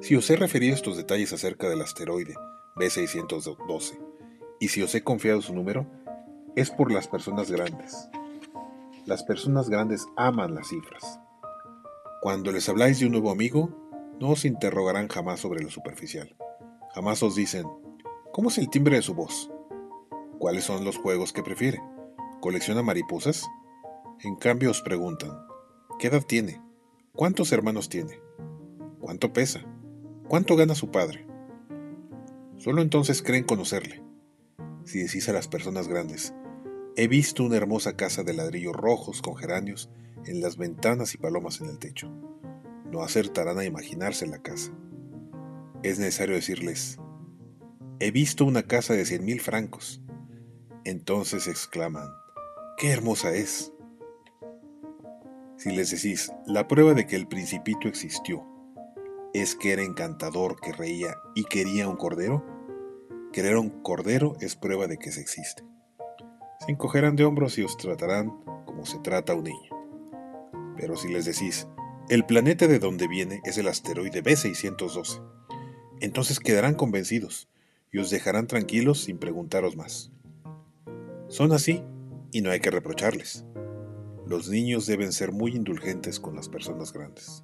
Si 0.00 0.16
os 0.16 0.30
he 0.30 0.36
referido 0.36 0.74
estos 0.74 0.96
detalles 0.96 1.34
acerca 1.34 1.68
del 1.68 1.82
asteroide 1.82 2.34
B612 2.76 3.98
y 4.60 4.68
si 4.68 4.82
os 4.82 4.94
he 4.94 5.04
confiado 5.04 5.42
su 5.42 5.54
número, 5.54 5.86
es 6.56 6.70
por 6.70 6.90
las 6.90 7.06
personas 7.06 7.50
grandes. 7.50 8.08
Las 9.04 9.24
personas 9.24 9.68
grandes 9.68 10.06
aman 10.16 10.54
las 10.54 10.68
cifras. 10.68 11.20
Cuando 12.20 12.52
les 12.52 12.68
habláis 12.68 13.00
de 13.00 13.06
un 13.06 13.12
nuevo 13.12 13.30
amigo, 13.30 13.68
no 14.20 14.30
os 14.30 14.44
interrogarán 14.44 15.08
jamás 15.08 15.40
sobre 15.40 15.62
lo 15.62 15.70
superficial. 15.70 16.36
Jamás 16.94 17.22
os 17.22 17.34
dicen, 17.34 17.66
¿cómo 18.32 18.48
es 18.48 18.58
el 18.58 18.70
timbre 18.70 18.96
de 18.96 19.02
su 19.02 19.14
voz? 19.14 19.50
¿Cuáles 20.38 20.64
son 20.64 20.84
los 20.84 20.98
juegos 20.98 21.32
que 21.32 21.42
prefiere? 21.42 21.82
¿Colecciona 22.40 22.82
mariposas? 22.82 23.48
En 24.20 24.36
cambio 24.36 24.70
os 24.70 24.82
preguntan, 24.82 25.36
¿qué 25.98 26.08
edad 26.08 26.22
tiene? 26.22 26.62
¿Cuántos 27.12 27.50
hermanos 27.52 27.88
tiene? 27.88 28.20
¿Cuánto 29.00 29.32
pesa? 29.32 29.64
¿Cuánto 30.28 30.54
gana 30.54 30.74
su 30.74 30.90
padre? 30.90 31.26
Solo 32.56 32.82
entonces 32.82 33.22
creen 33.22 33.44
conocerle 33.44 34.02
si 34.84 35.00
decís 35.00 35.28
a 35.28 35.32
las 35.32 35.48
personas 35.48 35.88
grandes, 35.88 36.34
he 36.96 37.08
visto 37.08 37.42
una 37.44 37.56
hermosa 37.56 37.96
casa 37.96 38.22
de 38.22 38.34
ladrillos 38.34 38.74
rojos 38.74 39.22
con 39.22 39.36
geranios 39.36 39.90
en 40.26 40.40
las 40.40 40.56
ventanas 40.56 41.14
y 41.14 41.18
palomas 41.18 41.60
en 41.60 41.68
el 41.68 41.78
techo. 41.78 42.10
No 42.90 43.02
acertarán 43.02 43.58
a 43.58 43.64
imaginarse 43.64 44.26
la 44.26 44.42
casa. 44.42 44.72
Es 45.82 45.98
necesario 45.98 46.34
decirles, 46.34 46.98
he 47.98 48.10
visto 48.10 48.44
una 48.44 48.62
casa 48.62 48.94
de 48.94 49.04
cien 49.04 49.24
mil 49.24 49.40
francos. 49.40 50.02
Entonces 50.84 51.48
exclaman, 51.48 52.08
¡qué 52.76 52.90
hermosa 52.90 53.34
es! 53.34 53.72
Si 55.56 55.70
les 55.70 55.90
decís, 55.90 56.32
la 56.46 56.68
prueba 56.68 56.94
de 56.94 57.06
que 57.06 57.16
el 57.16 57.28
principito 57.28 57.88
existió 57.88 58.44
es 59.32 59.54
que 59.54 59.72
era 59.72 59.82
encantador, 59.82 60.60
que 60.60 60.72
reía 60.72 61.16
y 61.34 61.44
quería 61.44 61.88
un 61.88 61.96
cordero, 61.96 62.44
Querer 63.32 63.56
un 63.56 63.70
cordero 63.70 64.36
es 64.40 64.56
prueba 64.56 64.86
de 64.88 64.98
que 64.98 65.10
se 65.10 65.22
existe. 65.22 65.64
Se 66.64 66.70
encogerán 66.70 67.16
de 67.16 67.24
hombros 67.24 67.58
y 67.58 67.64
os 67.64 67.76
tratarán 67.76 68.30
como 68.66 68.86
se 68.86 69.00
trata 69.00 69.32
a 69.32 69.36
un 69.36 69.42
niño. 69.42 69.70
Pero 70.76 70.96
si 70.96 71.08
les 71.08 71.24
decís, 71.24 71.66
el 72.08 72.24
planeta 72.24 72.68
de 72.68 72.78
donde 72.78 73.08
viene 73.08 73.40
es 73.44 73.58
el 73.58 73.66
asteroide 73.66 74.22
B612, 74.22 75.20
entonces 76.00 76.38
quedarán 76.38 76.74
convencidos 76.74 77.48
y 77.90 77.98
os 77.98 78.10
dejarán 78.10 78.46
tranquilos 78.46 79.00
sin 79.00 79.18
preguntaros 79.18 79.74
más. 79.74 80.12
Son 81.26 81.50
así 81.50 81.82
y 82.30 82.42
no 82.42 82.52
hay 82.52 82.60
que 82.60 82.70
reprocharles. 82.70 83.44
Los 84.24 84.48
niños 84.48 84.86
deben 84.86 85.10
ser 85.10 85.32
muy 85.32 85.56
indulgentes 85.56 86.20
con 86.20 86.36
las 86.36 86.48
personas 86.48 86.92
grandes. 86.92 87.42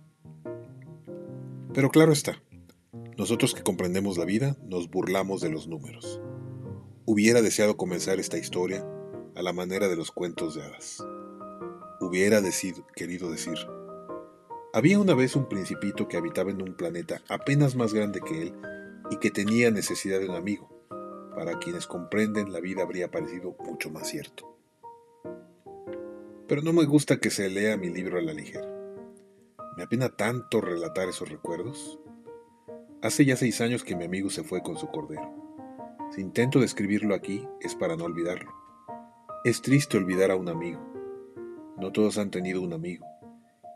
Pero 1.75 1.91
claro 1.91 2.13
está, 2.13 2.41
nosotros 3.17 3.53
que 3.53 3.65
comprendemos 3.65 4.17
la 4.17 4.25
vida 4.25 4.57
nos 4.63 4.89
burlamos 4.89 5.41
de 5.41 5.51
los 5.51 5.67
números. 5.67 6.21
Hubiera 7.05 7.43
deseado 7.43 7.77
comenzar 7.77 8.21
esta 8.21 8.39
historia 8.39 8.87
a 9.39 9.43
la 9.43 9.53
manera 9.55 9.89
de 9.89 9.97
los 9.97 10.11
cuentos 10.11 10.55
de 10.55 10.65
hadas. 10.65 11.03
Hubiera 12.01 12.43
querido 12.95 13.31
decir, 13.31 13.57
había 14.73 14.99
una 14.99 15.15
vez 15.15 15.37
un 15.37 15.49
principito 15.49 16.09
que 16.09 16.17
habitaba 16.19 16.51
en 16.51 16.61
un 16.61 16.75
planeta 16.75 17.23
apenas 17.29 17.77
más 17.77 17.95
grande 17.95 18.21
que 18.21 18.43
él 18.43 18.55
y 19.11 19.17
que 19.17 19.31
tenía 19.31 19.71
necesidad 19.71 20.19
de 20.19 20.29
un 20.29 20.37
amigo. 20.37 20.69
Para 21.35 21.59
quienes 21.59 21.87
comprenden, 21.87 22.53
la 22.53 22.61
vida 22.61 22.83
habría 22.83 23.11
parecido 23.11 23.57
mucho 23.61 23.89
más 23.91 24.09
cierto. 24.09 24.55
Pero 26.47 26.61
no 26.61 26.73
me 26.73 26.85
gusta 26.85 27.19
que 27.19 27.31
se 27.31 27.49
lea 27.49 27.77
mi 27.77 27.89
libro 27.89 28.19
a 28.19 28.23
la 28.23 28.35
ligera. 28.35 28.69
Me 29.77 29.85
apena 29.85 30.11
tanto 30.11 30.61
relatar 30.61 31.09
esos 31.09 31.29
recuerdos 31.29 32.01
Hace 33.01 33.25
ya 33.25 33.37
seis 33.37 33.61
años 33.61 33.85
que 33.85 33.95
mi 33.95 34.05
amigo 34.05 34.29
se 34.29 34.43
fue 34.43 34.61
con 34.61 34.77
su 34.77 34.89
cordero. 34.89 35.33
Si 36.11 36.21
intento 36.21 36.59
describirlo 36.59 37.15
aquí 37.15 37.47
es 37.61 37.77
para 37.77 37.95
no 37.95 38.05
olvidarlo. 38.05 38.58
Es 39.45 39.63
triste 39.63 39.97
olvidar 39.97 40.33
a 40.33 40.37
un 40.37 40.49
amigo. 40.49 40.81
No 41.77 41.93
todos 41.93 42.19
han 42.19 42.33
tenido 42.33 42.61
un 42.61 42.73
amigo. 42.73 43.07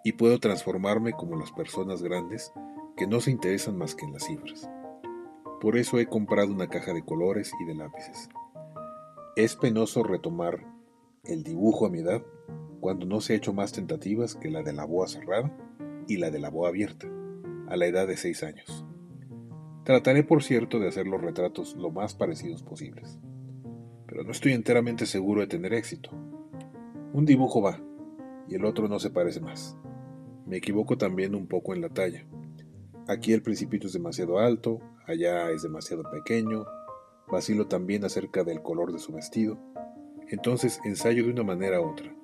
Y 0.02 0.12
puedo 0.14 0.40
transformarme 0.40 1.12
como 1.12 1.37
las 1.37 1.52
personas 1.52 2.02
grandes 2.02 2.52
que 2.97 3.07
no 3.07 3.21
se 3.21 3.31
interesan 3.31 3.78
más 3.78 3.95
que 3.95 4.04
en 4.04 4.12
las 4.12 4.25
cifras. 4.25 4.69
Por 5.61 5.78
eso 5.78 6.00
he 6.00 6.07
comprado 6.07 6.52
una 6.52 6.69
caja 6.69 6.92
de 6.92 7.04
colores 7.04 7.52
y 7.61 7.64
de 7.64 7.76
lápices. 7.76 8.28
Es 9.37 9.54
penoso 9.54 10.02
retomar 10.02 10.66
el 11.23 11.45
dibujo 11.45 11.87
a 11.87 11.90
mi 11.90 12.00
edad 12.00 12.25
cuando 12.81 13.07
no 13.07 13.21
se 13.21 13.35
ha 13.35 13.37
hecho 13.37 13.52
más 13.52 13.71
tentativas 13.71 14.35
que 14.35 14.50
la 14.50 14.64
de 14.64 14.73
la 14.73 14.85
boa 14.85 15.07
cerrada 15.07 15.57
y 16.09 16.16
la 16.16 16.33
de 16.33 16.40
la 16.40 16.50
boa 16.50 16.71
abierta, 16.71 17.07
a 17.69 17.76
la 17.76 17.87
edad 17.87 18.09
de 18.09 18.16
seis 18.16 18.42
años. 18.42 18.85
Trataré, 19.85 20.25
por 20.25 20.42
cierto, 20.42 20.81
de 20.81 20.88
hacer 20.88 21.07
los 21.07 21.21
retratos 21.21 21.76
lo 21.76 21.92
más 21.92 22.14
parecidos 22.14 22.64
posibles, 22.64 23.21
pero 24.12 24.25
no 24.25 24.33
estoy 24.33 24.52
enteramente 24.52 25.07
seguro 25.07 25.40
de 25.40 25.47
tener 25.47 25.73
éxito. 25.73 26.11
Un 27.14 27.25
dibujo 27.25 27.62
va, 27.62 27.81
y 28.47 28.57
el 28.57 28.66
otro 28.66 28.87
no 28.87 28.99
se 28.99 29.09
parece 29.09 29.40
más. 29.40 29.75
Me 30.45 30.59
equivoco 30.59 30.99
también 30.99 31.35
un 31.35 31.47
poco 31.47 31.73
en 31.73 31.81
la 31.81 31.88
talla. 31.88 32.26
Aquí 33.09 33.33
el 33.33 33.40
principito 33.40 33.87
es 33.87 33.95
demasiado 33.95 34.38
alto, 34.38 34.81
allá 35.07 35.50
es 35.50 35.62
demasiado 35.62 36.02
pequeño, 36.11 36.66
vacilo 37.26 37.69
también 37.69 38.04
acerca 38.04 38.45
del 38.45 38.61
color 38.61 38.92
de 38.92 38.99
su 38.99 39.14
vestido, 39.14 39.57
entonces 40.28 40.78
ensayo 40.85 41.25
de 41.25 41.31
una 41.31 41.42
manera 41.42 41.81
u 41.81 41.90
otra. 41.90 42.14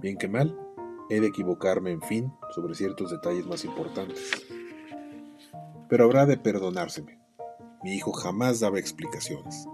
Bien 0.00 0.16
que 0.18 0.28
mal, 0.28 0.56
he 1.10 1.18
de 1.18 1.26
equivocarme, 1.26 1.90
en 1.90 2.02
fin, 2.02 2.32
sobre 2.54 2.76
ciertos 2.76 3.10
detalles 3.10 3.46
más 3.46 3.64
importantes. 3.64 4.30
Pero 5.88 6.04
habrá 6.04 6.24
de 6.24 6.36
perdonárseme. 6.36 7.18
Mi 7.82 7.94
hijo 7.96 8.12
jamás 8.12 8.60
daba 8.60 8.78
explicaciones. 8.78 9.66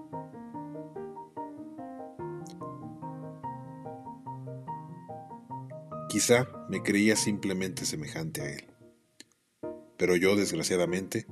Quizá 6.19 6.49
me 6.69 6.83
creía 6.83 7.15
simplemente 7.15 7.87
semejante 7.87 8.41
a 8.43 8.51
él. 8.51 8.65
Pero 9.97 10.17
yo, 10.17 10.35
desgraciadamente, 10.35 11.29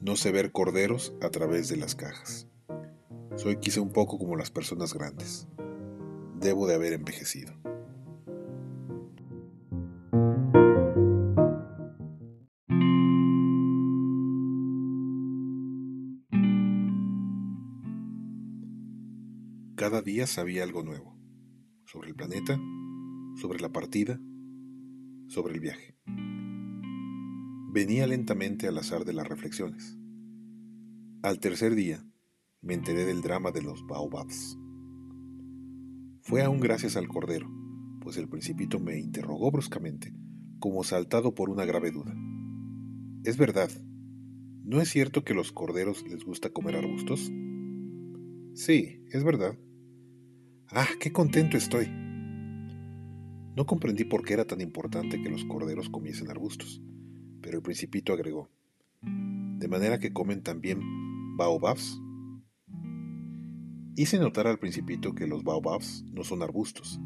no 0.00 0.16
sé 0.16 0.30
ver 0.32 0.52
corderos 0.52 1.14
a 1.22 1.30
través 1.30 1.70
de 1.70 1.78
las 1.78 1.94
cajas. 1.94 2.46
Soy 3.36 3.56
quizá 3.56 3.80
un 3.80 3.90
poco 3.90 4.18
como 4.18 4.36
las 4.36 4.50
personas 4.50 4.92
grandes. 4.92 5.48
Debo 6.38 6.66
de 6.66 6.74
haber 6.74 6.92
envejecido. 6.92 7.54
Cada 19.74 20.02
día 20.02 20.26
sabía 20.26 20.64
algo 20.64 20.82
nuevo, 20.82 21.16
sobre 21.86 22.10
el 22.10 22.14
planeta, 22.14 22.60
sobre 23.38 23.60
la 23.60 23.70
partida, 23.70 24.20
sobre 25.28 25.54
el 25.54 25.60
viaje. 25.60 25.96
Venía 27.72 28.06
lentamente 28.08 28.66
al 28.66 28.76
azar 28.78 29.04
de 29.04 29.12
las 29.12 29.28
reflexiones. 29.28 29.96
Al 31.22 31.38
tercer 31.38 31.76
día, 31.76 32.04
me 32.62 32.74
enteré 32.74 33.04
del 33.04 33.22
drama 33.22 33.52
de 33.52 33.62
los 33.62 33.86
baobabs. 33.86 34.58
Fue 36.22 36.42
aún 36.42 36.58
gracias 36.58 36.96
al 36.96 37.06
cordero, 37.06 37.48
pues 38.00 38.16
el 38.16 38.28
principito 38.28 38.80
me 38.80 38.98
interrogó 38.98 39.52
bruscamente, 39.52 40.12
como 40.58 40.82
saltado 40.82 41.34
por 41.34 41.48
una 41.48 41.64
grave 41.64 41.92
duda. 41.92 42.14
Es 43.22 43.36
verdad, 43.36 43.70
¿no 44.64 44.80
es 44.80 44.88
cierto 44.88 45.22
que 45.22 45.34
los 45.34 45.52
corderos 45.52 46.04
les 46.08 46.24
gusta 46.24 46.50
comer 46.50 46.74
arbustos? 46.74 47.30
Sí, 48.54 49.04
es 49.12 49.22
verdad. 49.22 49.56
Ah, 50.70 50.88
qué 50.98 51.12
contento 51.12 51.56
estoy. 51.56 52.07
No 53.58 53.66
comprendí 53.66 54.04
por 54.04 54.24
qué 54.24 54.34
era 54.34 54.44
tan 54.44 54.60
importante 54.60 55.20
que 55.20 55.30
los 55.30 55.44
corderos 55.44 55.90
comiesen 55.90 56.30
arbustos, 56.30 56.80
pero 57.42 57.56
el 57.56 57.62
principito 57.64 58.12
agregó, 58.12 58.48
¿de 59.02 59.66
manera 59.66 59.98
que 59.98 60.12
comen 60.12 60.44
también 60.44 60.80
baobabs? 61.36 62.00
Hice 63.96 64.20
notar 64.20 64.46
al 64.46 64.60
principito 64.60 65.12
que 65.12 65.26
los 65.26 65.42
baobabs 65.42 66.04
no 66.12 66.22
son 66.22 66.44
arbustos, 66.44 67.00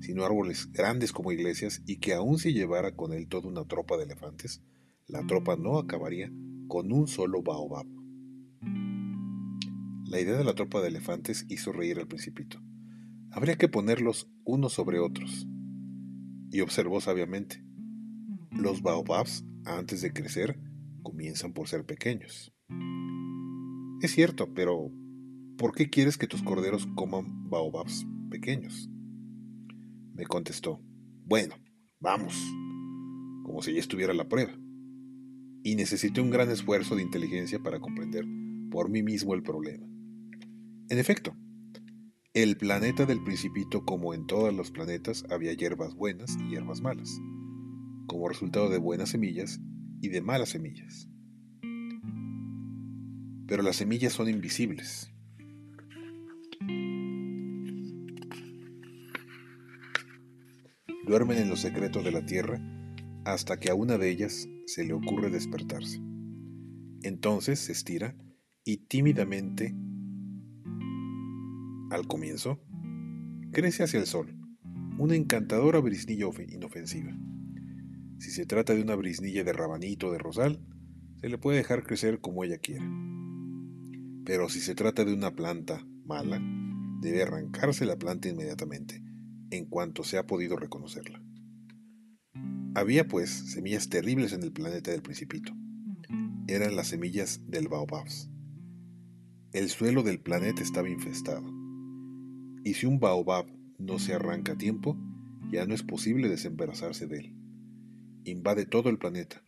sino 0.00 0.24
árboles 0.24 0.72
grandes 0.72 1.12
como 1.12 1.32
iglesias 1.32 1.82
y 1.84 1.98
que 1.98 2.14
aun 2.14 2.38
si 2.38 2.54
llevara 2.54 2.96
con 2.96 3.12
él 3.12 3.28
toda 3.28 3.50
una 3.50 3.66
tropa 3.66 3.98
de 3.98 4.04
elefantes, 4.04 4.62
la 5.06 5.26
tropa 5.26 5.56
no 5.56 5.78
acabaría 5.78 6.32
con 6.66 6.92
un 6.92 7.08
solo 7.08 7.42
baobab. 7.42 7.84
La 10.06 10.18
idea 10.18 10.38
de 10.38 10.44
la 10.44 10.54
tropa 10.54 10.80
de 10.80 10.88
elefantes 10.88 11.44
hizo 11.50 11.72
reír 11.72 11.98
al 11.98 12.08
principito. 12.08 12.58
Habría 13.32 13.56
que 13.56 13.68
ponerlos 13.68 14.30
unos 14.46 14.72
sobre 14.72 14.98
otros. 14.98 15.46
Y 16.50 16.60
observó 16.60 17.00
sabiamente. 17.00 17.64
Los 18.50 18.82
baobabs, 18.82 19.44
antes 19.64 20.02
de 20.02 20.12
crecer, 20.12 20.58
comienzan 21.02 21.52
por 21.52 21.68
ser 21.68 21.84
pequeños. 21.84 22.52
Es 24.02 24.12
cierto, 24.12 24.52
pero 24.54 24.90
¿por 25.56 25.72
qué 25.72 25.90
quieres 25.90 26.16
que 26.16 26.26
tus 26.26 26.42
corderos 26.42 26.86
coman 26.94 27.48
baobabs 27.48 28.06
pequeños? 28.30 28.88
Me 30.14 30.26
contestó, 30.26 30.82
bueno, 31.24 31.54
vamos, 32.00 32.34
como 33.44 33.62
si 33.62 33.74
ya 33.74 33.80
estuviera 33.80 34.14
la 34.14 34.28
prueba. 34.28 34.52
Y 35.62 35.76
necesité 35.76 36.20
un 36.20 36.30
gran 36.30 36.50
esfuerzo 36.50 36.96
de 36.96 37.02
inteligencia 37.02 37.58
para 37.62 37.80
comprender 37.80 38.24
por 38.70 38.88
mí 38.90 39.02
mismo 39.02 39.34
el 39.34 39.42
problema. 39.42 39.86
En 40.88 40.98
efecto, 40.98 41.36
el 42.32 42.56
planeta 42.56 43.06
del 43.06 43.22
principito, 43.24 43.84
como 43.84 44.14
en 44.14 44.26
todos 44.26 44.54
los 44.54 44.70
planetas, 44.70 45.24
había 45.30 45.52
hierbas 45.52 45.94
buenas 45.94 46.36
y 46.38 46.50
hierbas 46.50 46.80
malas, 46.80 47.20
como 48.06 48.28
resultado 48.28 48.68
de 48.68 48.78
buenas 48.78 49.10
semillas 49.10 49.60
y 50.00 50.08
de 50.10 50.20
malas 50.20 50.50
semillas. 50.50 51.08
Pero 53.48 53.62
las 53.64 53.76
semillas 53.76 54.12
son 54.12 54.28
invisibles. 54.28 55.12
Duermen 61.04 61.38
en 61.38 61.48
los 61.48 61.58
secretos 61.58 62.04
de 62.04 62.12
la 62.12 62.24
tierra 62.24 62.60
hasta 63.24 63.58
que 63.58 63.70
a 63.70 63.74
una 63.74 63.98
de 63.98 64.08
ellas 64.08 64.48
se 64.66 64.84
le 64.84 64.92
ocurre 64.92 65.30
despertarse. 65.30 66.00
Entonces 67.02 67.58
se 67.58 67.72
estira 67.72 68.14
y 68.64 68.76
tímidamente 68.86 69.74
al 71.90 72.06
comienzo, 72.06 72.60
crece 73.52 73.82
hacia 73.82 74.00
el 74.00 74.06
sol, 74.06 74.36
una 74.98 75.16
encantadora 75.16 75.80
brisnilla 75.80 76.26
inofensiva. 76.48 77.12
Si 78.18 78.30
se 78.30 78.46
trata 78.46 78.74
de 78.74 78.82
una 78.82 78.94
brisnilla 78.94 79.44
de 79.44 79.52
rabanito 79.52 80.12
de 80.12 80.18
rosal, 80.18 80.60
se 81.20 81.28
le 81.28 81.38
puede 81.38 81.58
dejar 81.58 81.82
crecer 81.82 82.20
como 82.20 82.44
ella 82.44 82.58
quiera. 82.58 82.88
Pero 84.24 84.48
si 84.48 84.60
se 84.60 84.74
trata 84.74 85.04
de 85.04 85.14
una 85.14 85.34
planta 85.34 85.84
mala, 86.04 86.40
debe 87.00 87.22
arrancarse 87.22 87.86
la 87.86 87.98
planta 87.98 88.28
inmediatamente, 88.28 89.02
en 89.50 89.66
cuanto 89.66 90.04
se 90.04 90.18
ha 90.18 90.26
podido 90.26 90.56
reconocerla. 90.56 91.22
Había, 92.74 93.08
pues, 93.08 93.30
semillas 93.30 93.88
terribles 93.88 94.32
en 94.32 94.42
el 94.44 94.52
planeta 94.52 94.92
del 94.92 95.02
principito. 95.02 95.52
Eran 96.46 96.76
las 96.76 96.88
semillas 96.88 97.40
del 97.48 97.68
baobabs. 97.68 98.30
El 99.52 99.68
suelo 99.68 100.02
del 100.04 100.20
planeta 100.20 100.62
estaba 100.62 100.88
infestado. 100.88 101.59
Y 102.62 102.74
si 102.74 102.86
un 102.86 103.00
baobab 103.00 103.46
no 103.78 103.98
se 103.98 104.14
arranca 104.14 104.52
a 104.52 104.58
tiempo, 104.58 104.96
ya 105.50 105.66
no 105.66 105.74
es 105.74 105.82
posible 105.82 106.28
desembarazarse 106.28 107.06
de 107.06 107.18
él. 107.18 107.36
Invade 108.24 108.66
todo 108.66 108.90
el 108.90 108.98
planeta, 108.98 109.42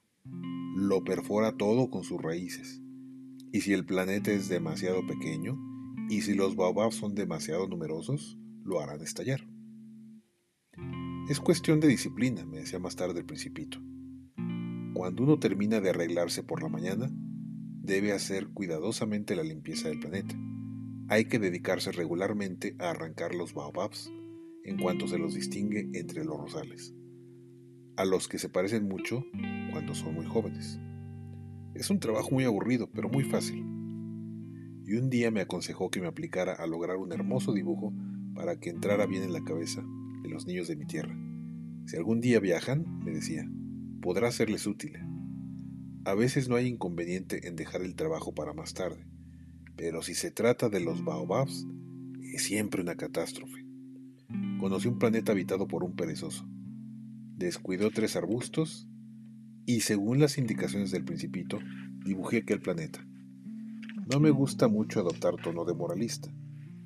lo 0.75 1.05
perfora 1.05 1.57
todo 1.57 1.91
con 1.91 2.05
sus 2.05 2.21
raíces. 2.21 2.81
Y 3.53 3.61
si 3.61 3.75
el 3.75 3.85
planeta 3.85 4.33
es 4.33 4.49
demasiado 4.49 5.07
pequeño, 5.07 5.59
y 6.09 6.23
si 6.23 6.35
los 6.35 6.57
baobabs 6.57 6.97
son 6.97 7.15
demasiado 7.15 7.69
numerosos, 7.69 8.39
lo 8.65 8.81
harán 8.81 9.03
estallar. 9.03 9.47
Es 11.29 11.39
cuestión 11.39 11.79
de 11.81 11.89
disciplina, 11.89 12.47
me 12.47 12.59
decía 12.59 12.79
más 12.79 12.97
tarde 12.97 13.21
el 13.21 13.27
principito. 13.27 13.79
Cuando 14.95 15.23
uno 15.23 15.39
termina 15.39 15.81
de 15.81 15.91
arreglarse 15.91 16.43
por 16.43 16.63
la 16.63 16.69
mañana, 16.69 17.11
debe 17.83 18.13
hacer 18.13 18.49
cuidadosamente 18.49 19.37
la 19.37 19.43
limpieza 19.43 19.89
del 19.89 20.01
planeta 20.01 20.35
hay 21.13 21.27
que 21.27 21.39
dedicarse 21.39 21.93
regularmente 21.93 22.75
a 22.79 22.89
arrancar 22.89 23.35
los 23.35 23.53
baobabs 23.53 24.11
en 24.65 24.79
cuanto 24.79 25.07
se 25.07 25.19
los 25.19 25.35
distingue 25.35 25.91
entre 25.93 26.25
los 26.25 26.39
rosales, 26.39 26.95
a 27.99 28.07
los 28.07 28.29
que 28.29 28.39
se 28.39 28.49
parecen 28.49 28.89
mucho 28.89 29.23
cuando 29.73 29.95
son 29.95 30.15
muy 30.15 30.25
jóvenes. 30.25 30.81
Es 31.75 31.91
un 31.91 32.01
trabajo 32.01 32.31
muy 32.31 32.45
aburrido, 32.45 32.89
pero 32.91 33.11
muy 33.11 33.25
fácil. 33.25 33.59
Y 34.87 34.95
un 34.95 35.11
día 35.11 35.31
me 35.31 35.43
aconsejó 35.43 35.91
que 35.91 36.01
me 36.01 36.07
aplicara 36.07 36.55
a 36.55 36.67
lograr 36.67 36.97
un 36.97 37.13
hermoso 37.13 37.53
dibujo 37.53 37.93
para 38.35 38.59
que 38.59 38.71
entrara 38.71 39.05
bien 39.05 39.23
en 39.23 39.35
la 39.35 39.45
cabeza 39.45 39.85
de 40.23 40.31
los 40.31 40.47
niños 40.47 40.67
de 40.67 40.77
mi 40.77 40.87
tierra. 40.87 41.15
Si 41.85 41.99
algún 41.99 42.23
día 42.23 42.41
viajan, 42.41 42.87
me 43.05 43.11
decía, 43.11 43.47
podrá 44.01 44.33
serles 44.33 44.67
útil. 44.67 44.95
A 46.07 46.15
veces 46.15 46.49
no 46.49 46.57
hay 46.57 46.69
inconveniente 46.69 47.47
en 47.49 47.55
dejar 47.55 47.83
el 47.83 47.97
trabajo 47.97 48.35
para 48.35 48.55
más 48.55 48.73
tarde, 48.73 49.12
pero 49.83 50.01
si 50.01 50.15
se 50.15 50.31
trata 50.31 50.69
de 50.69 50.79
los 50.79 51.03
baobabs, 51.03 51.67
es 52.33 52.45
siempre 52.45 52.83
una 52.83 52.95
catástrofe. 52.95 53.67
Conocí 54.61 54.87
un 54.87 55.01
planeta 55.01 55.33
habitado 55.33 55.67
por 55.67 55.83
un 55.83 55.97
perezoso. 55.97 56.47
Descuidó 57.37 57.91
tres 57.91 58.15
arbustos 58.15 58.87
y 59.67 59.81
según 59.81 60.21
las 60.21 60.39
indicaciones 60.39 60.93
del 60.93 61.05
principito, 61.05 61.59
dibujé 62.05 62.37
aquel 62.37 62.61
planeta. 62.61 63.05
No 64.09 64.21
me 64.21 64.31
gusta 64.31 64.69
mucho 64.69 65.01
adoptar 65.01 65.35
tono 65.43 65.65
de 65.65 65.75
moralista, 65.75 66.33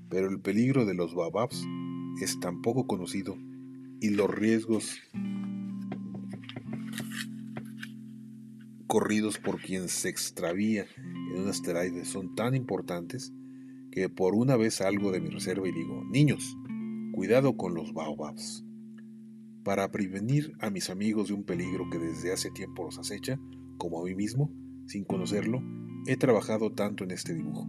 pero 0.08 0.30
el 0.30 0.40
peligro 0.40 0.86
de 0.86 0.94
los 0.94 1.14
baobabs 1.14 1.66
es 2.22 2.40
tan 2.40 2.62
poco 2.62 2.86
conocido 2.86 3.36
y 4.00 4.08
los 4.08 4.34
riesgos 4.34 4.96
corridos 8.86 9.38
por 9.38 9.60
quien 9.60 9.88
se 9.88 10.08
extravía 10.08 10.86
en 11.32 11.42
un 11.42 11.48
asteroide 11.48 12.04
son 12.04 12.34
tan 12.34 12.54
importantes 12.54 13.32
que 13.90 14.08
por 14.08 14.34
una 14.34 14.56
vez 14.56 14.74
salgo 14.74 15.10
de 15.10 15.20
mi 15.20 15.30
reserva 15.30 15.68
y 15.68 15.72
digo, 15.72 16.04
niños, 16.10 16.56
cuidado 17.12 17.56
con 17.56 17.74
los 17.74 17.92
baobabs. 17.92 18.64
Para 19.64 19.90
prevenir 19.90 20.52
a 20.60 20.70
mis 20.70 20.90
amigos 20.90 21.28
de 21.28 21.34
un 21.34 21.44
peligro 21.44 21.88
que 21.90 21.98
desde 21.98 22.32
hace 22.32 22.50
tiempo 22.50 22.84
los 22.84 22.98
acecha, 22.98 23.40
como 23.78 24.00
a 24.00 24.04
mí 24.04 24.14
mismo, 24.14 24.52
sin 24.86 25.04
conocerlo, 25.04 25.62
he 26.06 26.16
trabajado 26.16 26.72
tanto 26.72 27.04
en 27.04 27.10
este 27.10 27.34
dibujo. 27.34 27.68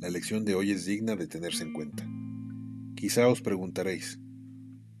La 0.00 0.08
lección 0.10 0.44
de 0.44 0.54
hoy 0.54 0.72
es 0.72 0.84
digna 0.84 1.16
de 1.16 1.28
tenerse 1.28 1.62
en 1.62 1.72
cuenta. 1.72 2.08
Quizá 2.96 3.28
os 3.28 3.40
preguntaréis, 3.40 4.20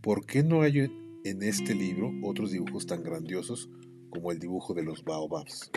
¿por 0.00 0.26
qué 0.26 0.42
no 0.44 0.62
hay 0.62 0.90
en 1.24 1.42
este 1.42 1.74
libro 1.74 2.12
otros 2.22 2.52
dibujos 2.52 2.86
tan 2.86 3.02
grandiosos 3.02 3.70
como 4.14 4.30
el 4.30 4.38
dibujo 4.38 4.72
de 4.74 4.84
los 4.84 5.02
baobabs? 5.02 5.70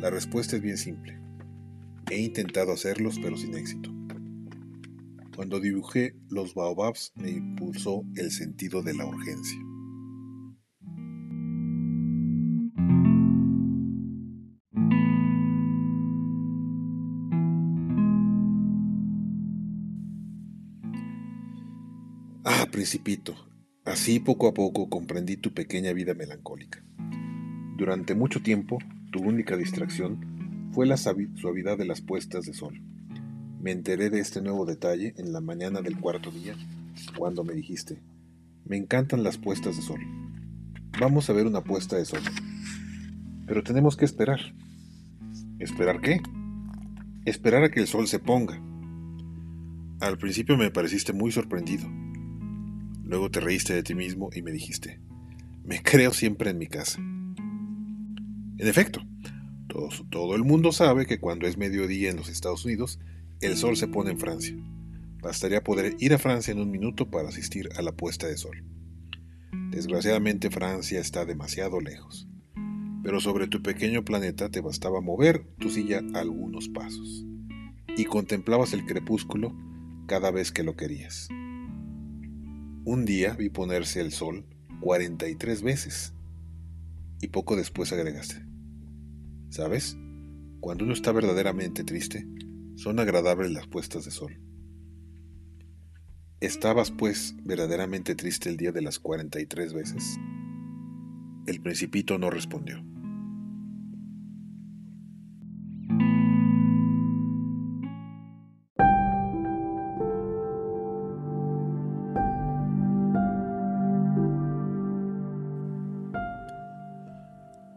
La 0.00 0.10
respuesta 0.10 0.56
es 0.56 0.62
bien 0.62 0.76
simple. 0.76 1.18
He 2.10 2.18
intentado 2.18 2.72
hacerlos 2.72 3.18
pero 3.22 3.36
sin 3.36 3.54
éxito. 3.54 3.90
Cuando 5.36 5.60
dibujé 5.60 6.16
los 6.30 6.54
baobabs 6.54 7.12
me 7.14 7.30
impulsó 7.30 8.02
el 8.16 8.32
sentido 8.32 8.82
de 8.82 8.94
la 8.94 9.06
urgencia. 9.06 9.58
Ah, 22.44 22.66
principito, 22.72 23.36
así 23.84 24.18
poco 24.18 24.48
a 24.48 24.54
poco 24.54 24.88
comprendí 24.88 25.36
tu 25.36 25.52
pequeña 25.54 25.92
vida 25.92 26.14
melancólica. 26.14 26.82
Durante 27.78 28.16
mucho 28.16 28.42
tiempo, 28.42 28.78
tu 29.12 29.20
única 29.20 29.56
distracción 29.56 30.68
fue 30.72 30.84
la 30.84 30.96
suavidad 30.96 31.78
de 31.78 31.84
las 31.84 32.00
puestas 32.00 32.44
de 32.44 32.52
sol. 32.52 32.82
Me 33.62 33.70
enteré 33.70 34.10
de 34.10 34.18
este 34.18 34.42
nuevo 34.42 34.66
detalle 34.66 35.14
en 35.16 35.32
la 35.32 35.40
mañana 35.40 35.80
del 35.80 35.96
cuarto 35.96 36.32
día, 36.32 36.56
cuando 37.16 37.44
me 37.44 37.54
dijiste, 37.54 38.02
me 38.64 38.76
encantan 38.76 39.22
las 39.22 39.38
puestas 39.38 39.76
de 39.76 39.82
sol. 39.82 40.00
Vamos 41.00 41.30
a 41.30 41.32
ver 41.32 41.46
una 41.46 41.62
puesta 41.62 41.96
de 41.96 42.04
sol. 42.04 42.18
Pero 43.46 43.62
tenemos 43.62 43.96
que 43.96 44.06
esperar. 44.06 44.40
¿Esperar 45.60 46.00
qué? 46.00 46.20
Esperar 47.26 47.62
a 47.62 47.70
que 47.70 47.78
el 47.78 47.86
sol 47.86 48.08
se 48.08 48.18
ponga. 48.18 48.60
Al 50.00 50.18
principio 50.18 50.56
me 50.56 50.72
pareciste 50.72 51.12
muy 51.12 51.30
sorprendido. 51.30 51.88
Luego 53.04 53.30
te 53.30 53.38
reíste 53.38 53.72
de 53.72 53.84
ti 53.84 53.94
mismo 53.94 54.30
y 54.34 54.42
me 54.42 54.50
dijiste, 54.50 55.00
me 55.62 55.80
creo 55.80 56.12
siempre 56.12 56.50
en 56.50 56.58
mi 56.58 56.66
casa. 56.66 57.00
En 58.58 58.66
efecto, 58.66 59.00
todo, 60.10 60.34
el 60.34 60.42
mundo 60.42 60.72
sabe 60.72 61.06
que 61.06 61.20
cuando 61.20 61.46
es 61.46 61.56
mediodía 61.56 62.10
en 62.10 62.16
los 62.16 62.28
Estados 62.28 62.64
Unidos, 62.64 62.98
el 63.40 63.56
sol 63.56 63.76
se 63.76 63.86
pone 63.86 64.10
en 64.10 64.18
Francia. 64.18 64.56
Bastaría 65.22 65.62
poder 65.62 65.94
ir 66.00 66.12
a 66.12 66.18
Francia 66.18 66.50
en 66.50 66.60
un 66.60 66.70
minuto 66.70 67.08
para 67.08 67.28
asistir 67.28 67.68
a 67.76 67.82
la 67.82 67.92
puesta 67.92 68.26
de 68.26 68.36
sol. 68.36 68.64
Desgraciadamente 69.70 70.50
Francia 70.50 71.00
está 71.00 71.24
demasiado 71.24 71.80
lejos, 71.80 72.26
pero 73.04 73.20
sobre 73.20 73.46
tu 73.46 73.62
pequeño 73.62 74.04
planeta 74.04 74.48
te 74.48 74.60
bastaba 74.60 75.00
mover 75.00 75.46
tu 75.58 75.70
silla 75.70 76.02
algunos 76.14 76.68
pasos 76.68 77.24
y 77.96 78.06
contemplabas 78.06 78.72
el 78.72 78.84
crepúsculo 78.86 79.54
cada 80.08 80.32
vez 80.32 80.50
que 80.50 80.64
lo 80.64 80.74
querías. 80.74 81.28
Un 82.84 83.04
día 83.04 83.34
vi 83.34 83.50
ponerse 83.50 84.00
el 84.00 84.10
sol 84.10 84.46
43 84.80 85.62
veces 85.62 86.14
y 87.20 87.28
poco 87.28 87.56
después 87.56 87.92
agregaste, 87.92 88.47
¿sabes? 89.50 89.96
Cuando 90.60 90.84
uno 90.84 90.92
está 90.92 91.12
verdaderamente 91.12 91.84
triste, 91.84 92.26
son 92.76 93.00
agradables 93.00 93.50
las 93.50 93.66
puestas 93.66 94.04
de 94.04 94.10
sol. 94.10 94.40
¿Estabas, 96.40 96.92
pues, 96.92 97.34
verdaderamente 97.44 98.14
triste 98.14 98.48
el 98.48 98.56
día 98.56 98.70
de 98.70 98.82
las 98.82 98.98
43 98.98 99.72
veces? 99.72 100.18
El 101.46 101.60
principito 101.60 102.18
no 102.18 102.30
respondió. 102.30 102.84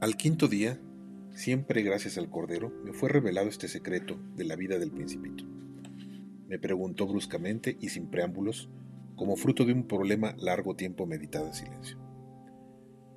Al 0.01 0.17
quinto 0.17 0.47
día, 0.47 0.79
siempre 1.41 1.81
gracias 1.81 2.19
al 2.19 2.29
Cordero, 2.29 2.71
me 2.83 2.93
fue 2.93 3.09
revelado 3.09 3.49
este 3.49 3.67
secreto 3.67 4.19
de 4.35 4.45
la 4.45 4.55
vida 4.55 4.77
del 4.77 4.91
principito. 4.91 5.43
Me 6.47 6.59
preguntó 6.59 7.07
bruscamente 7.07 7.77
y 7.81 7.89
sin 7.89 8.11
preámbulos, 8.11 8.69
como 9.15 9.35
fruto 9.35 9.65
de 9.65 9.73
un 9.73 9.87
problema 9.87 10.35
largo 10.37 10.75
tiempo 10.75 11.07
meditado 11.07 11.47
en 11.47 11.53
silencio. 11.55 11.97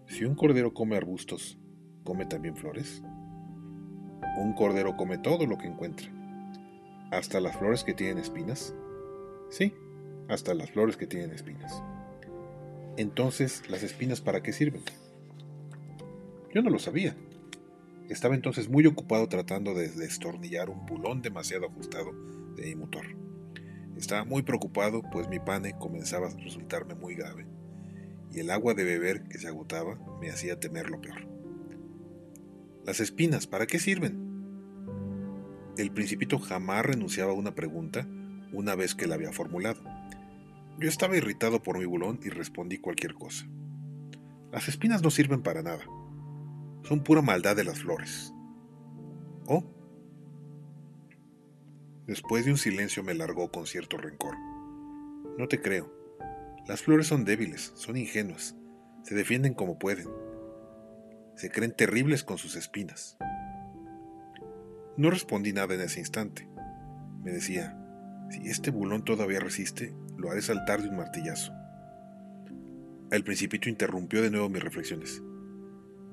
Si 0.07 0.25
un 0.25 0.37
cordero 0.37 0.73
come 0.73 0.97
arbustos, 0.97 1.59
¿come 2.03 2.25
también 2.25 2.57
flores? 2.57 3.03
Un 4.39 4.55
cordero 4.55 4.97
come 4.97 5.19
todo 5.19 5.47
lo 5.47 5.59
que 5.59 5.67
encuentra. 5.67 6.09
¿Hasta 7.11 7.41
las 7.41 7.59
flores 7.59 7.85
que 7.85 7.93
tienen 7.93 8.17
espinas? 8.17 8.75
Sí, 9.51 9.75
hasta 10.29 10.55
las 10.55 10.71
flores 10.71 10.97
que 10.97 11.07
tienen 11.07 11.31
espinas. 11.31 11.83
Entonces, 12.97 13.69
¿las 13.69 13.83
espinas 13.83 14.23
para 14.23 14.43
qué 14.43 14.55
sirven? 14.55 14.81
Yo 16.55 16.63
no 16.63 16.71
lo 16.71 16.79
sabía. 16.79 17.15
Estaba 18.09 18.35
entonces 18.35 18.69
muy 18.69 18.87
ocupado 18.87 19.29
tratando 19.29 19.75
de 19.75 19.89
destornillar 19.89 20.69
un 20.69 20.85
bulón 20.85 21.23
demasiado 21.23 21.67
ajustado 21.67 22.13
de 22.55 22.67
mi 22.67 22.75
motor. 22.77 23.07
Estaba 23.97 24.25
muy 24.25 24.43
preocupado, 24.43 25.03
pues 25.11 25.29
mi 25.29 25.39
pane 25.39 25.75
comenzaba 25.79 26.29
a 26.29 26.37
resultarme 26.37 26.95
muy 26.95 27.15
grave, 27.15 27.47
y 28.31 28.41
el 28.41 28.51
agua 28.51 28.75
de 28.75 28.85
beber 28.85 29.23
que 29.25 29.39
se 29.39 29.49
agotaba 29.49 29.99
me 30.21 30.31
hacía 30.31 30.61
temer 30.61 30.91
lo 30.91 31.01
peor. 31.01 31.27
Las 32.85 33.01
espinas, 33.01 33.47
¿para 33.47 33.67
qué 33.67 33.79
sirven? 33.79 34.23
El 35.79 35.91
principito 35.91 36.39
jamás 36.39 36.85
renunciaba 36.85 37.33
a 37.33 37.37
una 37.37 37.55
pregunta 37.55 38.07
una 38.53 38.75
vez 38.75 38.95
que 38.95 39.07
la 39.07 39.15
había 39.15 39.33
formulado. 39.33 39.83
Yo 40.79 40.89
estaba 40.89 41.17
irritado 41.17 41.63
por 41.63 41.79
mi 41.79 41.87
bulón 41.87 42.21
y 42.23 42.29
respondí 42.29 42.79
cualquier 42.79 43.15
cosa. 43.15 43.47
Las 44.53 44.69
espinas 44.69 45.03
no 45.03 45.11
sirven 45.11 45.43
para 45.43 45.63
nada 45.63 45.85
son 46.85 47.03
pura 47.03 47.23
maldad 47.23 47.57
de 47.57 47.65
las 47.65 47.81
flores. 47.81 48.33
¿Oh? 49.47 49.65
Después 52.07 52.45
de 52.45 52.53
un 52.53 52.59
silencio 52.59 53.03
me 53.03 53.15
largó 53.15 53.51
con 53.51 53.67
cierto 53.67 53.97
rencor. 53.97 54.37
No 55.39 55.49
te 55.49 55.61
creo. 55.61 55.93
Las 56.69 56.83
flores 56.83 57.07
son 57.07 57.25
débiles, 57.25 57.73
son 57.75 57.97
ingenuas, 57.97 58.57
se 59.03 59.15
defienden 59.15 59.55
como 59.55 59.79
pueden. 59.79 60.09
Se 61.37 61.51
creen 61.51 61.73
terribles 61.73 62.25
con 62.25 62.39
sus 62.39 62.57
espinas. 62.57 63.17
No 64.97 65.11
respondí 65.11 65.53
nada 65.53 65.75
en 65.75 65.81
ese 65.81 66.01
instante. 66.01 66.49
Me 67.23 67.33
decía, 67.33 67.77
si 68.31 68.49
este 68.49 68.71
bulón 68.71 69.05
todavía 69.05 69.41
resiste, 69.41 69.95
lo 70.17 70.31
haré 70.31 70.43
saltar 70.43 70.83
de 70.83 70.89
un 70.89 70.97
martillazo. 70.97 71.53
El 73.11 73.25
principito 73.25 73.69
interrumpió 73.69 74.23
de 74.23 74.31
nuevo 74.31 74.49
mis 74.49 74.63
reflexiones. 74.63 75.23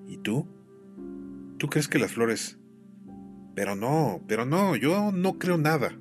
¿Y 0.08 0.18
tú? 0.18 0.61
¿Tú 1.62 1.68
crees 1.68 1.88
que 1.88 2.00
las 2.00 2.14
flores... 2.14 2.58
Pero 3.54 3.76
no, 3.76 4.20
pero 4.28 4.46
no, 4.46 4.76
yo 4.76 5.12
no 5.12 5.38
creo 5.38 5.60
nada. 5.60 5.96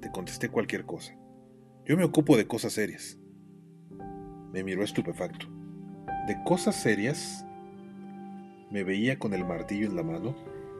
Te 0.00 0.10
contesté 0.10 0.48
cualquier 0.48 0.86
cosa. 0.86 1.14
Yo 1.84 1.94
me 1.98 2.04
ocupo 2.04 2.34
de 2.38 2.46
cosas 2.46 2.72
serias. 2.72 3.18
Me 4.50 4.64
miró 4.64 4.82
estupefacto. 4.82 5.46
¿De 6.26 6.42
cosas 6.42 6.74
serias? 6.74 7.44
Me 8.70 8.82
veía 8.82 9.18
con 9.18 9.34
el 9.34 9.44
martillo 9.44 9.86
en 9.88 9.96
la 9.96 10.02
mano 10.02 10.34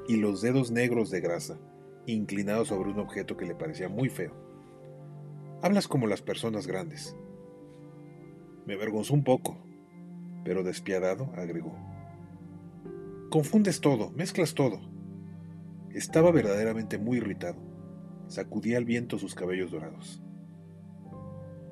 y 0.08 0.16
los 0.16 0.40
dedos 0.40 0.70
negros 0.70 1.10
de 1.10 1.20
grasa, 1.20 1.58
inclinados 2.06 2.68
sobre 2.68 2.92
un 2.92 2.98
objeto 2.98 3.36
que 3.36 3.44
le 3.44 3.54
parecía 3.54 3.90
muy 3.90 4.08
feo. 4.08 4.32
Hablas 5.60 5.86
como 5.86 6.06
las 6.06 6.22
personas 6.22 6.66
grandes. 6.66 7.14
Me 8.64 8.72
avergonzó 8.72 9.12
un 9.12 9.22
poco, 9.22 9.58
pero 10.46 10.62
despiadado 10.62 11.30
agregó. 11.36 11.93
Confundes 13.34 13.80
todo, 13.80 14.12
mezclas 14.12 14.54
todo. 14.54 14.78
Estaba 15.90 16.30
verdaderamente 16.30 16.98
muy 16.98 17.16
irritado. 17.16 17.60
Sacudía 18.28 18.78
al 18.78 18.84
viento 18.84 19.18
sus 19.18 19.34
cabellos 19.34 19.72
dorados. 19.72 20.22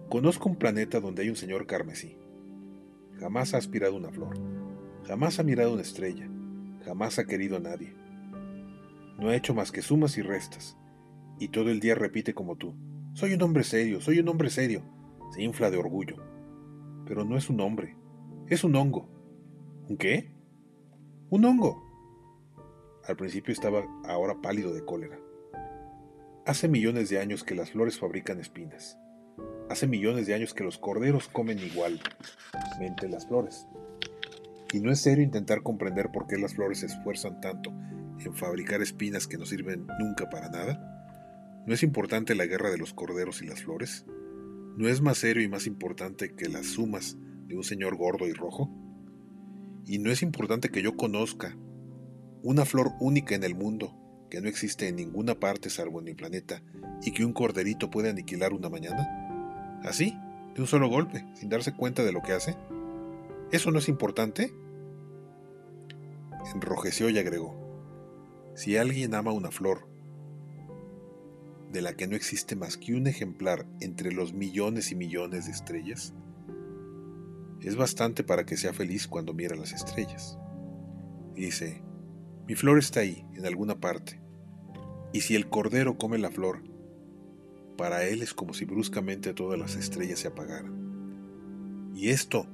Conozco 0.08 0.48
un 0.48 0.56
planeta 0.56 0.98
donde 0.98 1.22
hay 1.22 1.28
un 1.28 1.36
señor 1.36 1.68
carmesí. 1.68 2.18
Jamás 3.20 3.54
ha 3.54 3.58
aspirado 3.58 3.94
una 3.94 4.10
flor. 4.10 4.40
Jamás 5.06 5.38
ha 5.38 5.44
mirado 5.44 5.74
una 5.74 5.82
estrella. 5.82 6.28
Jamás 6.84 7.20
ha 7.20 7.26
querido 7.26 7.58
a 7.58 7.60
nadie. 7.60 7.94
No 9.20 9.28
ha 9.28 9.36
hecho 9.36 9.54
más 9.54 9.70
que 9.70 9.82
sumas 9.82 10.18
y 10.18 10.22
restas. 10.22 10.76
Y 11.38 11.50
todo 11.50 11.70
el 11.70 11.78
día 11.78 11.94
repite 11.94 12.34
como 12.34 12.56
tú. 12.56 12.74
Soy 13.14 13.34
un 13.34 13.42
hombre 13.42 13.62
serio, 13.62 14.00
soy 14.00 14.18
un 14.18 14.28
hombre 14.28 14.50
serio. 14.50 14.82
Se 15.30 15.44
infla 15.44 15.70
de 15.70 15.76
orgullo. 15.76 16.16
Pero 17.06 17.24
no 17.24 17.36
es 17.36 17.48
un 17.48 17.60
hombre. 17.60 17.94
Es 18.48 18.64
un 18.64 18.74
hongo. 18.74 19.08
¿Un 19.88 19.96
qué? 19.96 20.31
Un 21.32 21.46
hongo. 21.46 21.82
Al 23.08 23.16
principio 23.16 23.54
estaba 23.54 23.82
ahora 24.04 24.42
pálido 24.42 24.74
de 24.74 24.84
cólera. 24.84 25.18
Hace 26.44 26.68
millones 26.68 27.08
de 27.08 27.20
años 27.20 27.42
que 27.42 27.54
las 27.54 27.70
flores 27.70 27.98
fabrican 27.98 28.38
espinas. 28.38 28.98
Hace 29.70 29.86
millones 29.86 30.26
de 30.26 30.34
años 30.34 30.52
que 30.52 30.62
los 30.62 30.76
corderos 30.76 31.28
comen 31.28 31.58
igualmente 31.58 33.08
las 33.08 33.26
flores. 33.26 33.66
Y 34.74 34.80
no 34.80 34.92
es 34.92 35.00
serio 35.00 35.24
intentar 35.24 35.62
comprender 35.62 36.10
por 36.12 36.26
qué 36.26 36.36
las 36.36 36.52
flores 36.52 36.80
se 36.80 36.86
esfuerzan 36.86 37.40
tanto 37.40 37.70
en 38.18 38.34
fabricar 38.34 38.82
espinas 38.82 39.26
que 39.26 39.38
no 39.38 39.46
sirven 39.46 39.86
nunca 39.98 40.28
para 40.28 40.50
nada. 40.50 41.62
¿No 41.66 41.72
es 41.72 41.82
importante 41.82 42.34
la 42.34 42.44
guerra 42.44 42.70
de 42.70 42.76
los 42.76 42.92
corderos 42.92 43.40
y 43.40 43.46
las 43.46 43.62
flores? 43.62 44.04
¿No 44.76 44.86
es 44.86 45.00
más 45.00 45.16
serio 45.16 45.42
y 45.42 45.48
más 45.48 45.66
importante 45.66 46.34
que 46.34 46.50
las 46.50 46.66
sumas 46.66 47.16
de 47.46 47.56
un 47.56 47.64
señor 47.64 47.96
gordo 47.96 48.26
y 48.26 48.34
rojo? 48.34 48.81
¿Y 49.84 49.98
no 49.98 50.10
es 50.10 50.22
importante 50.22 50.70
que 50.70 50.82
yo 50.82 50.96
conozca 50.96 51.56
una 52.42 52.64
flor 52.64 52.92
única 53.00 53.34
en 53.34 53.44
el 53.44 53.54
mundo 53.54 53.96
que 54.30 54.40
no 54.40 54.48
existe 54.48 54.88
en 54.88 54.96
ninguna 54.96 55.34
parte 55.38 55.70
salvo 55.70 55.98
en 55.98 56.06
mi 56.06 56.14
planeta 56.14 56.62
y 57.02 57.12
que 57.12 57.24
un 57.24 57.32
corderito 57.32 57.90
puede 57.90 58.10
aniquilar 58.10 58.52
una 58.52 58.68
mañana? 58.68 59.80
¿Así? 59.82 60.16
¿De 60.54 60.60
un 60.60 60.66
solo 60.66 60.88
golpe, 60.88 61.26
sin 61.34 61.48
darse 61.48 61.74
cuenta 61.74 62.04
de 62.04 62.12
lo 62.12 62.22
que 62.22 62.32
hace? 62.32 62.56
¿Eso 63.50 63.70
no 63.70 63.78
es 63.80 63.88
importante? 63.88 64.52
Enrojeció 66.54 67.10
y 67.10 67.18
agregó, 67.18 67.56
si 68.54 68.76
alguien 68.76 69.14
ama 69.14 69.32
una 69.32 69.50
flor, 69.50 69.88
de 71.72 71.82
la 71.82 71.94
que 71.94 72.06
no 72.06 72.14
existe 72.16 72.54
más 72.54 72.76
que 72.76 72.94
un 72.94 73.06
ejemplar 73.06 73.66
entre 73.80 74.12
los 74.12 74.34
millones 74.34 74.92
y 74.92 74.94
millones 74.94 75.46
de 75.46 75.52
estrellas, 75.52 76.12
es 77.62 77.76
bastante 77.76 78.24
para 78.24 78.44
que 78.44 78.56
sea 78.56 78.72
feliz 78.72 79.06
cuando 79.06 79.34
mira 79.34 79.56
las 79.56 79.72
estrellas. 79.72 80.38
dice, 81.34 81.82
mi 82.46 82.54
flor 82.54 82.78
está 82.78 83.00
ahí, 83.00 83.24
en 83.34 83.46
alguna 83.46 83.80
parte, 83.80 84.20
y 85.12 85.20
si 85.20 85.34
el 85.34 85.48
cordero 85.48 85.96
come 85.96 86.18
la 86.18 86.30
flor, 86.30 86.62
para 87.76 88.04
él 88.04 88.22
es 88.22 88.34
como 88.34 88.54
si 88.54 88.64
bruscamente 88.64 89.32
todas 89.34 89.58
las 89.58 89.76
estrellas 89.76 90.18
se 90.18 90.28
apagaran. 90.28 91.90
¿Y 91.94 92.10
esto 92.10 92.46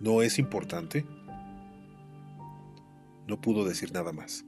no 0.00 0.22
es 0.22 0.38
importante? 0.38 1.04
No 3.26 3.40
pudo 3.40 3.64
decir 3.64 3.92
nada 3.92 4.12
más. 4.12 4.44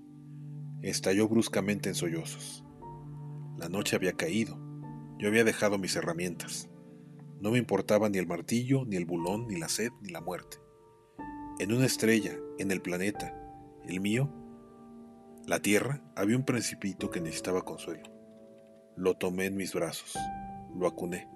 Estalló 0.82 1.28
bruscamente 1.28 1.88
en 1.88 1.94
sollozos. 1.94 2.64
La 3.56 3.68
noche 3.68 3.96
había 3.96 4.12
caído. 4.12 4.58
Yo 5.18 5.28
había 5.28 5.44
dejado 5.44 5.78
mis 5.78 5.96
herramientas. 5.96 6.67
No 7.40 7.52
me 7.52 7.58
importaba 7.58 8.08
ni 8.08 8.18
el 8.18 8.26
martillo, 8.26 8.84
ni 8.84 8.96
el 8.96 9.04
bulón, 9.04 9.46
ni 9.46 9.58
la 9.58 9.68
sed, 9.68 9.90
ni 10.02 10.10
la 10.10 10.20
muerte. 10.20 10.58
En 11.60 11.72
una 11.72 11.86
estrella, 11.86 12.36
en 12.58 12.70
el 12.70 12.82
planeta, 12.82 13.34
el 13.86 14.00
mío, 14.00 14.32
la 15.46 15.60
Tierra, 15.60 16.02
había 16.16 16.36
un 16.36 16.44
principito 16.44 17.10
que 17.10 17.20
necesitaba 17.20 17.64
consuelo. 17.64 18.10
Lo 18.96 19.16
tomé 19.16 19.46
en 19.46 19.56
mis 19.56 19.72
brazos, 19.72 20.16
lo 20.76 20.86
acuné. 20.86 21.28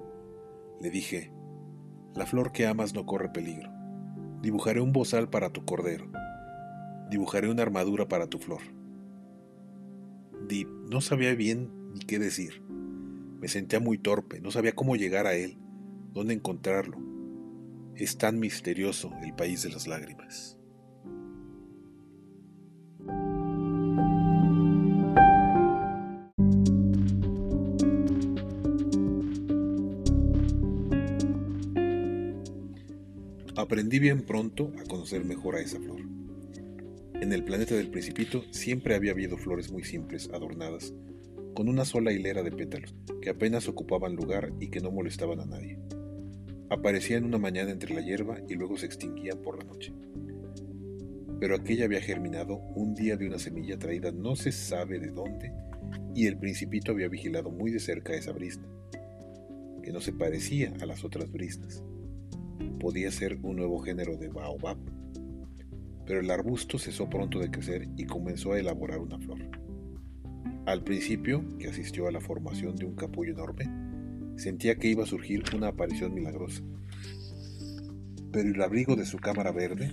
Le 0.80 0.90
dije, 0.90 1.32
la 2.14 2.26
flor 2.26 2.52
que 2.52 2.66
amas 2.66 2.94
no 2.94 3.06
corre 3.06 3.30
peligro. 3.30 3.70
Dibujaré 4.42 4.80
un 4.80 4.92
bozal 4.92 5.30
para 5.30 5.50
tu 5.50 5.64
cordero. 5.64 6.10
Dibujaré 7.10 7.48
una 7.48 7.62
armadura 7.62 8.08
para 8.08 8.26
tu 8.26 8.38
flor. 8.38 8.60
Di, 10.48 10.66
no 10.90 11.00
sabía 11.00 11.34
bien 11.34 11.70
ni 11.94 12.00
qué 12.00 12.18
decir. 12.18 12.62
Me 13.40 13.46
sentía 13.46 13.78
muy 13.78 13.98
torpe, 13.98 14.40
no 14.40 14.50
sabía 14.50 14.74
cómo 14.74 14.96
llegar 14.96 15.26
a 15.26 15.34
él, 15.34 15.62
dónde 16.12 16.35
encontrarlo. 16.35 16.98
Es 17.96 18.16
tan 18.18 18.38
misterioso 18.38 19.12
el 19.22 19.35
país 19.35 19.62
de 19.62 19.70
las 19.70 19.87
lágrimas. 19.87 20.59
Aprendí 33.55 33.98
bien 33.98 34.22
pronto 34.22 34.72
a 34.79 34.85
conocer 34.85 35.25
mejor 35.25 35.57
a 35.57 35.61
esa 35.61 35.79
flor. 35.79 36.01
En 37.20 37.33
el 37.33 37.44
planeta 37.44 37.75
del 37.75 37.90
principito 37.90 38.42
siempre 38.51 38.94
había 38.94 39.12
habido 39.12 39.37
flores 39.38 39.70
muy 39.70 39.85
simples, 39.85 40.29
adornadas, 40.33 40.92
con 41.55 41.68
una 41.68 41.85
sola 41.85 42.12
hilera 42.12 42.42
de 42.42 42.51
pétalos, 42.51 42.94
que 43.20 43.31
apenas 43.31 43.68
ocupaban 43.68 44.16
lugar 44.16 44.53
y 44.59 44.68
que 44.68 44.81
no 44.81 44.90
molestaban 44.90 45.38
a 45.40 45.46
nadie. 45.46 45.79
Aparecían 46.72 47.24
una 47.24 47.37
mañana 47.37 47.70
entre 47.70 47.94
la 47.94 48.00
hierba 48.00 48.38
y 48.48 48.54
luego 48.54 48.78
se 48.78 48.87
extinguían 48.87 49.42
por 49.42 49.58
la 49.58 49.64
noche. 49.64 49.92
Pero 51.38 51.54
aquella 51.54 51.85
había 51.85 52.00
germinado 52.00 52.62
un 52.74 52.94
día 52.94 53.18
de 53.18 53.26
una 53.26 53.38
semilla 53.38 53.78
traída 53.78 54.11
no 54.11 54.37
se 54.37 54.52
sabe 54.52 54.98
de 54.98 55.11
dónde, 55.11 55.52
y 56.14 56.26
el 56.28 56.38
principito 56.38 56.92
había 56.92 57.08
vigilado 57.08 57.50
muy 57.50 57.70
de 57.70 57.78
cerca 57.78 58.14
esa 58.14 58.32
brisna, 58.32 58.66
que 59.82 59.92
no 59.92 60.00
se 60.00 60.14
parecía 60.14 60.72
a 60.80 60.87
las 60.87 61.04
otras 61.04 61.30
brisnas. 61.30 61.85
Podía 62.80 63.11
ser 63.11 63.38
un 63.42 63.56
nuevo 63.56 63.78
género 63.80 64.16
de 64.16 64.28
baobab 64.28 64.78
pero 66.06 66.20
el 66.20 66.30
arbusto 66.30 66.78
cesó 66.78 67.08
pronto 67.08 67.38
de 67.38 67.50
crecer 67.50 67.88
y 67.96 68.06
comenzó 68.06 68.52
a 68.52 68.58
elaborar 68.58 68.98
una 68.98 69.18
flor. 69.18 69.38
Al 70.66 70.82
principio, 70.82 71.44
que 71.58 71.68
asistió 71.68 72.08
a 72.08 72.12
la 72.12 72.20
formación 72.20 72.76
de 72.76 72.87
un 72.87 72.94
capullo 72.94 73.32
enorme, 73.32 73.82
sentía 74.37 74.77
que 74.77 74.88
iba 74.88 75.05
a 75.05 75.07
surgir 75.07 75.42
una 75.55 75.68
aparición 75.68 76.14
milagrosa. 76.14 76.62
Pero 78.33 78.49
el 78.49 78.62
abrigo 78.62 78.97
de 78.97 79.07
su 79.07 79.18
cámara 79.18 79.53
verde, 79.53 79.92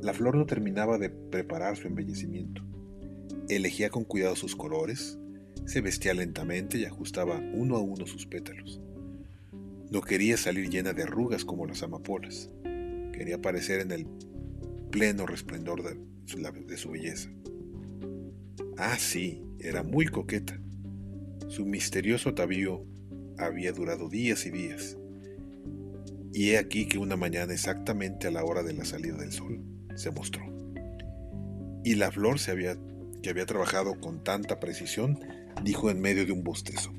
la 0.00 0.12
flor 0.12 0.36
no 0.36 0.46
terminaba 0.46 0.98
de 0.98 1.10
preparar 1.10 1.76
su 1.76 1.86
embellecimiento. 1.86 2.62
Elegía 3.48 3.90
con 3.90 4.04
cuidado 4.04 4.34
sus 4.34 4.56
colores, 4.56 5.18
se 5.64 5.80
vestía 5.80 6.14
lentamente 6.14 6.78
y 6.78 6.84
ajustaba 6.84 7.40
uno 7.54 7.76
a 7.76 7.80
uno 7.80 8.06
sus 8.06 8.26
pétalos. 8.26 8.80
No 9.90 10.00
quería 10.00 10.36
salir 10.36 10.70
llena 10.70 10.92
de 10.92 11.02
arrugas 11.02 11.44
como 11.44 11.66
las 11.66 11.82
amapolas. 11.82 12.50
Quería 13.12 13.36
aparecer 13.36 13.80
en 13.80 13.92
el 13.92 14.06
pleno 14.90 15.26
resplendor 15.26 15.82
de 15.82 16.76
su, 16.76 16.90
belleza. 16.90 17.30
Ah, 18.78 18.96
sí, 18.98 19.42
era 19.60 19.82
muy 19.82 20.06
coqueta. 20.06 20.58
Su 21.48 21.66
misterioso 21.66 22.30
atavío 22.30 22.86
había 23.38 23.72
durado 23.72 24.08
días 24.08 24.46
y 24.46 24.50
días. 24.50 24.96
Y 26.32 26.50
he 26.50 26.58
aquí 26.58 26.86
que 26.86 26.98
una 26.98 27.16
mañana 27.16 27.52
exactamente 27.52 28.26
a 28.26 28.30
la 28.30 28.44
hora 28.44 28.62
de 28.62 28.72
la 28.72 28.84
salida 28.84 29.16
del 29.16 29.32
sol 29.32 29.62
se 29.96 30.10
mostró. 30.10 30.44
Y 31.84 31.96
la 31.96 32.10
flor 32.10 32.38
se 32.38 32.50
había, 32.50 32.76
que 33.22 33.30
había 33.30 33.46
trabajado 33.46 34.00
con 34.00 34.24
tanta 34.24 34.60
precisión 34.60 35.18
dijo 35.62 35.90
en 35.90 36.00
medio 36.00 36.24
de 36.24 36.32
un 36.32 36.42
bostezo. 36.42 36.92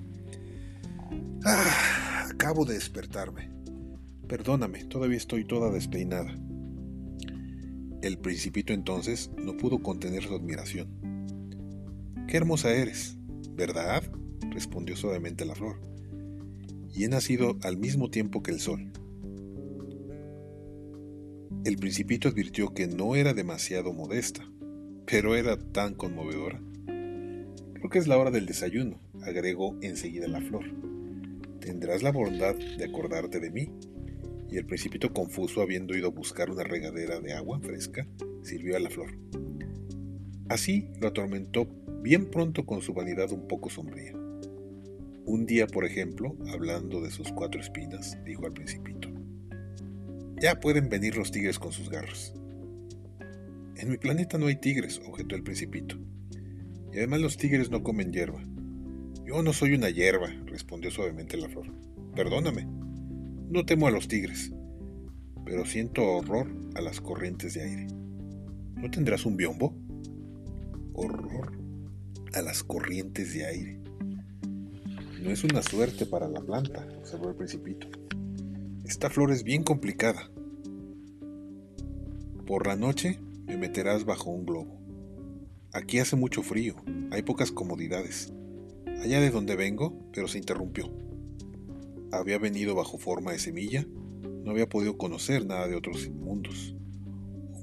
Ah, 1.45 2.27
acabo 2.29 2.65
de 2.65 2.75
despertarme. 2.75 3.51
Perdóname, 4.27 4.85
todavía 4.85 5.17
estoy 5.17 5.45
toda 5.45 5.71
despeinada. 5.71 6.33
El 8.01 8.17
principito 8.17 8.73
entonces 8.73 9.31
no 9.37 9.57
pudo 9.57 9.81
contener 9.81 10.23
su 10.23 10.35
admiración. 10.35 10.87
Qué 12.27 12.37
hermosa 12.37 12.71
eres, 12.73 13.17
¿verdad? 13.51 14.03
respondió 14.51 14.95
suavemente 14.95 15.45
la 15.45 15.55
flor. 15.55 15.92
Y 16.93 17.05
he 17.05 17.09
nacido 17.09 17.57
al 17.63 17.77
mismo 17.77 18.09
tiempo 18.09 18.43
que 18.43 18.51
el 18.51 18.59
sol. 18.59 18.91
El 21.65 21.77
principito 21.77 22.27
advirtió 22.29 22.73
que 22.73 22.87
no 22.87 23.15
era 23.15 23.33
demasiado 23.33 23.93
modesta, 23.93 24.47
pero 25.05 25.35
era 25.35 25.57
tan 25.57 25.95
conmovedora. 25.95 26.61
Creo 26.85 27.89
que 27.89 27.99
es 27.99 28.07
la 28.07 28.17
hora 28.17 28.31
del 28.31 28.45
desayuno, 28.45 28.99
agregó 29.21 29.77
enseguida 29.81 30.27
la 30.27 30.41
flor. 30.41 30.65
¿Tendrás 31.59 32.03
la 32.03 32.11
bondad 32.11 32.55
de 32.55 32.85
acordarte 32.85 33.39
de 33.39 33.49
mí? 33.49 33.69
y 34.53 34.57
el 34.57 34.67
principito 34.67 35.11
confuso, 35.11 35.63
habiendo 35.63 35.97
ido 35.97 36.09
a 36.09 36.11
buscar 36.11 36.51
una 36.51 36.63
regadera 36.63 37.19
de 37.19 37.33
agua 37.33 37.59
fresca, 37.59 38.07
sirvió 38.43 38.77
a 38.77 38.79
la 38.79 38.91
flor. 38.91 39.17
Así 40.47 40.91
lo 41.01 41.07
atormentó 41.07 41.67
bien 42.03 42.29
pronto 42.29 42.63
con 42.63 42.81
su 42.81 42.93
vanidad 42.93 43.31
un 43.31 43.47
poco 43.47 43.71
sombría. 43.71 44.13
Un 45.25 45.45
día, 45.45 45.67
por 45.67 45.85
ejemplo, 45.85 46.35
hablando 46.51 47.01
de 47.01 47.09
sus 47.09 47.31
cuatro 47.31 47.61
espinas, 47.61 48.17
dijo 48.25 48.45
al 48.45 48.53
principito, 48.53 49.09
Ya 50.41 50.59
pueden 50.59 50.89
venir 50.89 51.15
los 51.15 51.31
tigres 51.31 51.59
con 51.59 51.71
sus 51.71 51.89
garras. 51.89 52.33
En 53.77 53.89
mi 53.89 53.97
planeta 53.97 54.37
no 54.37 54.47
hay 54.47 54.57
tigres, 54.57 55.01
objetó 55.07 55.35
el 55.35 55.43
principito. 55.43 55.97
Y 56.91 56.97
además 56.97 57.21
los 57.21 57.37
tigres 57.37 57.71
no 57.71 57.83
comen 57.83 58.11
hierba. 58.11 58.43
Yo 59.25 59.41
no 59.41 59.53
soy 59.53 59.73
una 59.73 59.89
hierba, 59.89 60.27
respondió 60.45 60.91
suavemente 60.91 61.37
la 61.37 61.47
flor. 61.47 61.73
Perdóname. 62.15 62.67
No 63.49 63.65
temo 63.65 63.87
a 63.87 63.91
los 63.91 64.07
tigres, 64.09 64.51
pero 65.45 65.65
siento 65.65 66.03
horror 66.03 66.47
a 66.75 66.81
las 66.81 66.99
corrientes 66.99 67.53
de 67.53 67.63
aire. 67.63 67.87
¿No 68.75 68.91
tendrás 68.91 69.25
un 69.25 69.37
biombo? 69.37 69.75
Horror 70.93 71.57
a 72.33 72.41
las 72.41 72.63
corrientes 72.63 73.33
de 73.33 73.45
aire. 73.45 73.82
No 75.23 75.31
es 75.31 75.45
una 75.45 75.61
suerte 75.61 76.05
para 76.05 76.27
la 76.27 76.41
planta, 76.41 76.85
observó 76.99 77.29
el 77.29 77.35
principito. 77.35 77.87
Esta 78.83 79.09
flor 79.09 79.31
es 79.31 79.45
bien 79.45 79.63
complicada. 79.63 80.29
Por 82.45 82.67
la 82.67 82.75
noche 82.75 83.21
me 83.45 83.55
meterás 83.55 84.03
bajo 84.03 84.31
un 84.31 84.45
globo. 84.45 84.81
Aquí 85.71 85.99
hace 85.99 86.17
mucho 86.17 86.43
frío, 86.43 86.75
hay 87.09 87.21
pocas 87.21 87.53
comodidades. 87.53 88.33
Allá 89.01 89.21
de 89.21 89.31
donde 89.31 89.55
vengo, 89.55 89.97
pero 90.11 90.27
se 90.27 90.39
interrumpió. 90.39 90.91
Había 92.11 92.37
venido 92.37 92.75
bajo 92.75 92.97
forma 92.97 93.31
de 93.31 93.39
semilla, 93.39 93.87
no 94.43 94.51
había 94.51 94.67
podido 94.67 94.97
conocer 94.97 95.45
nada 95.45 95.69
de 95.69 95.77
otros 95.77 96.09
mundos. 96.09 96.75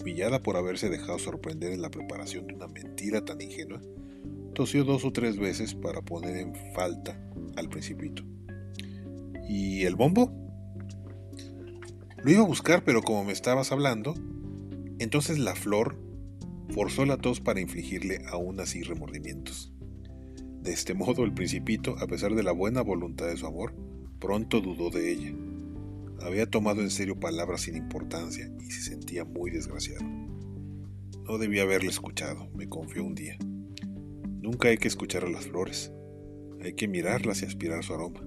Humillada 0.00 0.42
por 0.42 0.56
haberse 0.56 0.88
dejado 0.88 1.18
sorprender 1.18 1.72
en 1.72 1.82
la 1.82 1.90
preparación 1.90 2.46
de 2.46 2.54
una 2.54 2.68
mentira 2.68 3.22
tan 3.22 3.38
ingenua, 3.42 3.82
tosió 4.54 4.82
dos 4.82 5.04
o 5.04 5.12
tres 5.12 5.36
veces 5.38 5.74
para 5.74 6.00
poner 6.00 6.38
en 6.38 6.54
falta 6.74 7.20
al 7.56 7.68
principito. 7.68 8.22
¿Y 9.48 9.84
el 9.84 9.96
bombo? 9.96 10.32
Lo 12.22 12.30
iba 12.30 12.42
a 12.42 12.46
buscar, 12.46 12.84
pero 12.84 13.02
como 13.02 13.24
me 13.24 13.32
estabas 13.32 13.72
hablando, 13.72 14.14
entonces 14.98 15.38
la 15.38 15.54
flor 15.54 15.96
forzó 16.68 17.04
la 17.06 17.16
tos 17.16 17.40
para 17.40 17.60
infligirle 17.60 18.22
aún 18.28 18.60
así 18.60 18.82
remordimientos. 18.82 19.72
De 20.62 20.72
este 20.72 20.92
modo 20.92 21.24
el 21.24 21.32
principito, 21.32 21.96
a 21.98 22.06
pesar 22.06 22.34
de 22.34 22.42
la 22.42 22.52
buena 22.52 22.82
voluntad 22.82 23.26
de 23.26 23.36
su 23.36 23.46
amor, 23.46 23.74
pronto 24.20 24.60
dudó 24.60 24.90
de 24.90 25.10
ella. 25.10 25.34
Había 26.20 26.44
tomado 26.50 26.82
en 26.82 26.90
serio 26.90 27.18
palabras 27.18 27.62
sin 27.62 27.76
importancia 27.76 28.52
y 28.60 28.70
se 28.70 28.82
sentía 28.82 29.24
muy 29.24 29.50
desgraciado. 29.50 30.04
No 31.24 31.38
debía 31.38 31.62
haberle 31.62 31.88
escuchado, 31.88 32.50
me 32.54 32.68
confió 32.68 33.04
un 33.04 33.14
día. 33.14 33.38
Nunca 34.42 34.68
hay 34.68 34.76
que 34.76 34.88
escuchar 34.88 35.24
a 35.24 35.30
las 35.30 35.46
flores, 35.46 35.92
hay 36.62 36.74
que 36.74 36.88
mirarlas 36.88 37.42
y 37.42 37.46
aspirar 37.46 37.84
su 37.84 37.94
aroma. 37.94 38.20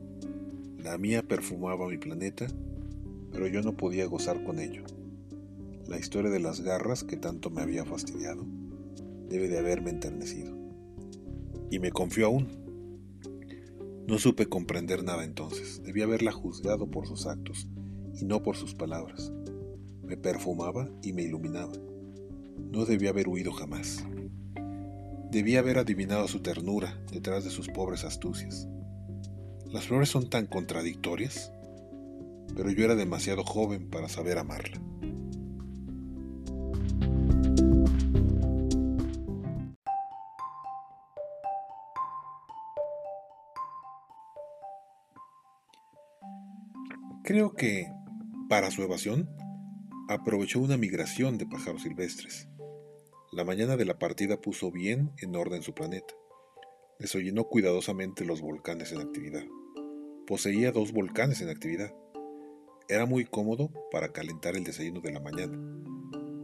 La 0.78 0.98
mía 0.98 1.24
perfumaba 1.24 1.88
mi 1.88 1.98
planeta, 1.98 2.48
pero 3.32 3.48
yo 3.48 3.62
no 3.62 3.78
podía 3.78 4.06
gozar 4.06 4.44
con 4.44 4.60
ello. 4.60 4.84
La 5.88 6.00
historia 6.00 6.32
de 6.32 6.40
las 6.40 6.62
garras 6.62 7.04
que 7.04 7.18
tanto 7.18 7.50
me 7.50 7.62
había 7.62 7.86
fastidiado 7.86 8.46
debe 9.30 9.48
de 9.48 9.60
haberme 9.60 9.90
enternecido. 9.90 10.58
Y 11.70 11.80
me 11.80 11.92
confió 11.92 12.28
aún. 12.28 12.48
No 14.08 14.20
supe 14.20 14.48
comprender 14.48 15.04
nada 15.04 15.24
entonces. 15.24 15.82
Debía 15.84 16.04
haberla 16.04 16.32
juzgado 16.32 16.90
por 16.90 17.08
sus 17.08 17.26
actos 17.26 17.68
y 18.20 18.26
no 18.26 18.44
por 18.44 18.56
sus 18.56 18.76
palabras. 18.76 19.32
Me 20.04 20.18
perfumaba 20.18 20.90
y 21.02 21.14
me 21.14 21.24
iluminaba. 21.24 21.74
No 22.72 22.86
debía 22.86 23.10
haber 23.10 23.28
huido 23.28 23.52
jamás. 23.52 24.06
Debía 25.34 25.62
haber 25.62 25.80
adivinado 25.80 26.28
su 26.28 26.42
ternura 26.44 26.96
detrás 27.12 27.44
de 27.44 27.50
sus 27.50 27.68
pobres 27.68 28.04
astucias. 28.04 28.68
Las 29.66 29.88
flores 29.88 30.10
son 30.10 30.30
tan 30.30 30.46
contradictorias, 30.46 31.52
pero 32.56 32.70
yo 32.70 32.86
era 32.86 32.94
demasiado 32.94 33.44
joven 33.44 33.90
para 33.90 34.10
saber 34.10 34.38
amarla. 34.38 34.80
Creo 47.24 47.56
que, 47.56 47.92
para 48.50 48.70
su 48.70 48.84
evasión, 48.84 49.28
aprovechó 50.10 50.60
una 50.60 50.78
migración 50.78 51.40
de 51.40 51.48
pájaros 51.48 51.82
silvestres. 51.82 52.50
La 53.34 53.44
mañana 53.44 53.78
de 53.78 53.86
la 53.86 53.98
partida 53.98 54.40
puso 54.40 54.70
bien 54.72 55.12
en 55.18 55.36
orden 55.36 55.64
su 55.64 55.74
planeta. 55.74 56.14
Desollinó 57.00 57.46
cuidadosamente 57.46 58.26
los 58.26 58.42
volcanes 58.42 58.92
en 58.92 59.02
actividad. 59.02 59.42
Poseía 60.28 60.72
dos 60.72 60.92
volcanes 60.94 61.42
en 61.42 61.50
actividad. 61.50 61.96
Era 62.88 63.08
muy 63.08 63.26
cómodo 63.26 63.72
para 63.90 64.10
calentar 64.10 64.56
el 64.56 64.64
desayuno 64.64 65.02
de 65.02 65.12
la 65.14 65.20
mañana. 65.20 65.58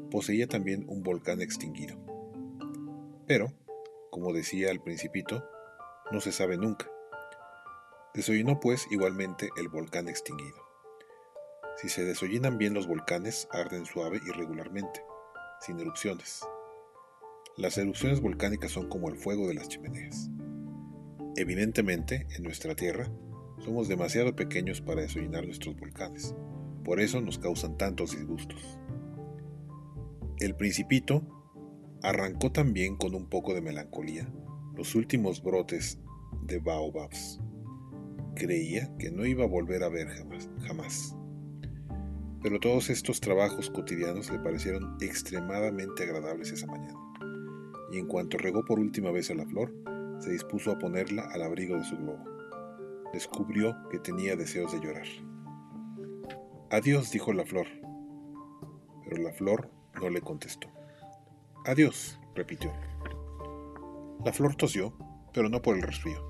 Poseía 0.10 0.47
también 0.47 0.84
un 0.89 1.04
volcán 1.04 1.41
extinguido. 1.41 1.95
Pero, 3.28 3.54
como 4.10 4.34
decía 4.34 4.71
el 4.71 4.82
principito, 4.82 5.47
no 6.12 6.21
se 6.21 6.32
sabe 6.32 6.58
nunca. 6.58 6.89
Desollinó 8.15 8.60
pues 8.60 8.88
igualmente 8.89 9.52
el 9.58 9.69
volcán 9.69 10.08
extinguido. 10.08 10.58
Si 11.78 11.88
se 11.88 12.04
desollinan 12.04 12.58
bien 12.58 12.73
los 12.73 12.88
volcanes, 12.88 13.47
arden 13.52 13.86
suave 13.86 14.19
y 14.25 14.32
regularmente, 14.32 15.04
sin 15.62 15.80
erupciones. 15.80 16.41
Las 17.59 17.77
erupciones 17.77 18.21
volcánicas 18.21 18.71
son 18.71 18.87
como 18.87 19.09
el 19.09 19.17
fuego 19.17 19.49
de 19.49 19.53
las 19.53 19.67
chimeneas. 19.67 20.31
Evidentemente, 21.35 22.25
en 22.37 22.43
nuestra 22.43 22.73
Tierra, 22.73 23.11
somos 23.57 23.89
demasiado 23.89 24.33
pequeños 24.33 24.79
para 24.79 25.01
desollinar 25.01 25.45
nuestros 25.45 25.75
volcanes. 25.75 26.33
Por 26.85 27.01
eso 27.01 27.19
nos 27.19 27.37
causan 27.37 27.77
tantos 27.77 28.11
disgustos. 28.11 28.79
El 30.39 30.55
principito 30.55 31.21
arrancó 32.01 32.49
también 32.53 32.95
con 32.95 33.13
un 33.13 33.27
poco 33.27 33.53
de 33.53 33.59
melancolía 33.59 34.31
los 34.73 34.95
últimos 34.95 35.43
brotes 35.43 35.99
de 36.43 36.59
baobabs. 36.59 37.41
Creía 38.35 38.89
que 38.97 39.11
no 39.11 39.25
iba 39.25 39.43
a 39.43 39.47
volver 39.47 39.83
a 39.83 39.89
ver 39.89 40.07
jamás. 40.07 40.49
jamás 40.59 41.15
pero 42.41 42.59
todos 42.59 42.89
estos 42.89 43.19
trabajos 43.19 43.69
cotidianos 43.69 44.31
le 44.31 44.39
parecieron 44.39 44.97
extremadamente 45.01 46.03
agradables 46.03 46.51
esa 46.51 46.67
mañana, 46.67 46.97
y 47.91 47.99
en 47.99 48.08
cuanto 48.08 48.38
regó 48.38 48.63
por 48.65 48.80
última 48.80 49.12
vez 49.12 49.32
a 49.32 49.36
la 49.36 49.45
flor, 49.45 49.73
se 50.19 50.32
dispuso 50.32 50.71
a 50.71 50.80
ponerla 50.80 51.30
al 51.32 51.41
abrigo 51.41 51.75
de 51.78 51.84
su 51.84 51.97
globo. 51.97 52.23
Descubrió 53.13 53.75
que 53.89 53.99
tenía 53.99 54.36
deseos 54.36 54.71
de 54.71 54.80
llorar. 54.80 55.08
Adiós, 56.71 57.12
dijo 57.12 57.34
la 57.34 57.45
flor, 57.45 57.67
pero 59.04 59.21
la 59.21 59.32
flor 59.32 59.71
no 59.99 60.10
le 60.10 60.21
contestó. 60.21 60.67
Adiós, 61.65 62.19
repitió. 62.36 62.71
La 64.23 64.34
flor 64.34 64.56
tosió, 64.56 64.93
pero 65.34 65.49
no 65.49 65.62
por 65.62 65.75
el 65.75 65.82
resfrío. 65.82 66.28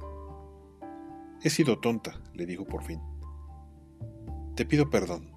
He 1.41 1.49
sido 1.49 1.79
tonta, 1.79 2.21
le 2.33 2.45
dijo 2.45 2.65
por 2.65 2.83
fin. 2.83 3.01
Te 4.55 4.65
pido 4.65 4.89
perdón. 4.89 5.31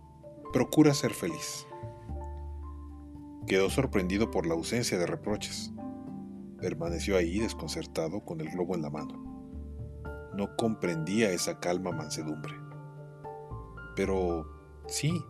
Procura 0.52 0.92
ser 0.94 1.14
feliz. 1.14 1.66
Quedó 3.46 3.70
sorprendido 3.70 4.30
por 4.30 4.46
la 4.46 4.54
ausencia 4.54 4.98
de 4.98 5.06
reproches. 5.06 5.72
Permaneció 6.62 7.16
ahí 7.16 7.40
desconcertado 7.40 8.24
con 8.24 8.40
el 8.40 8.48
globo 8.48 8.76
en 8.76 8.82
la 8.82 8.90
mano. 8.90 10.30
No 10.32 10.56
comprendía 10.56 11.32
esa 11.32 11.58
calma 11.58 11.90
mansedumbre. 11.90 12.54
Pero 13.96 14.46
sí, 14.86 15.24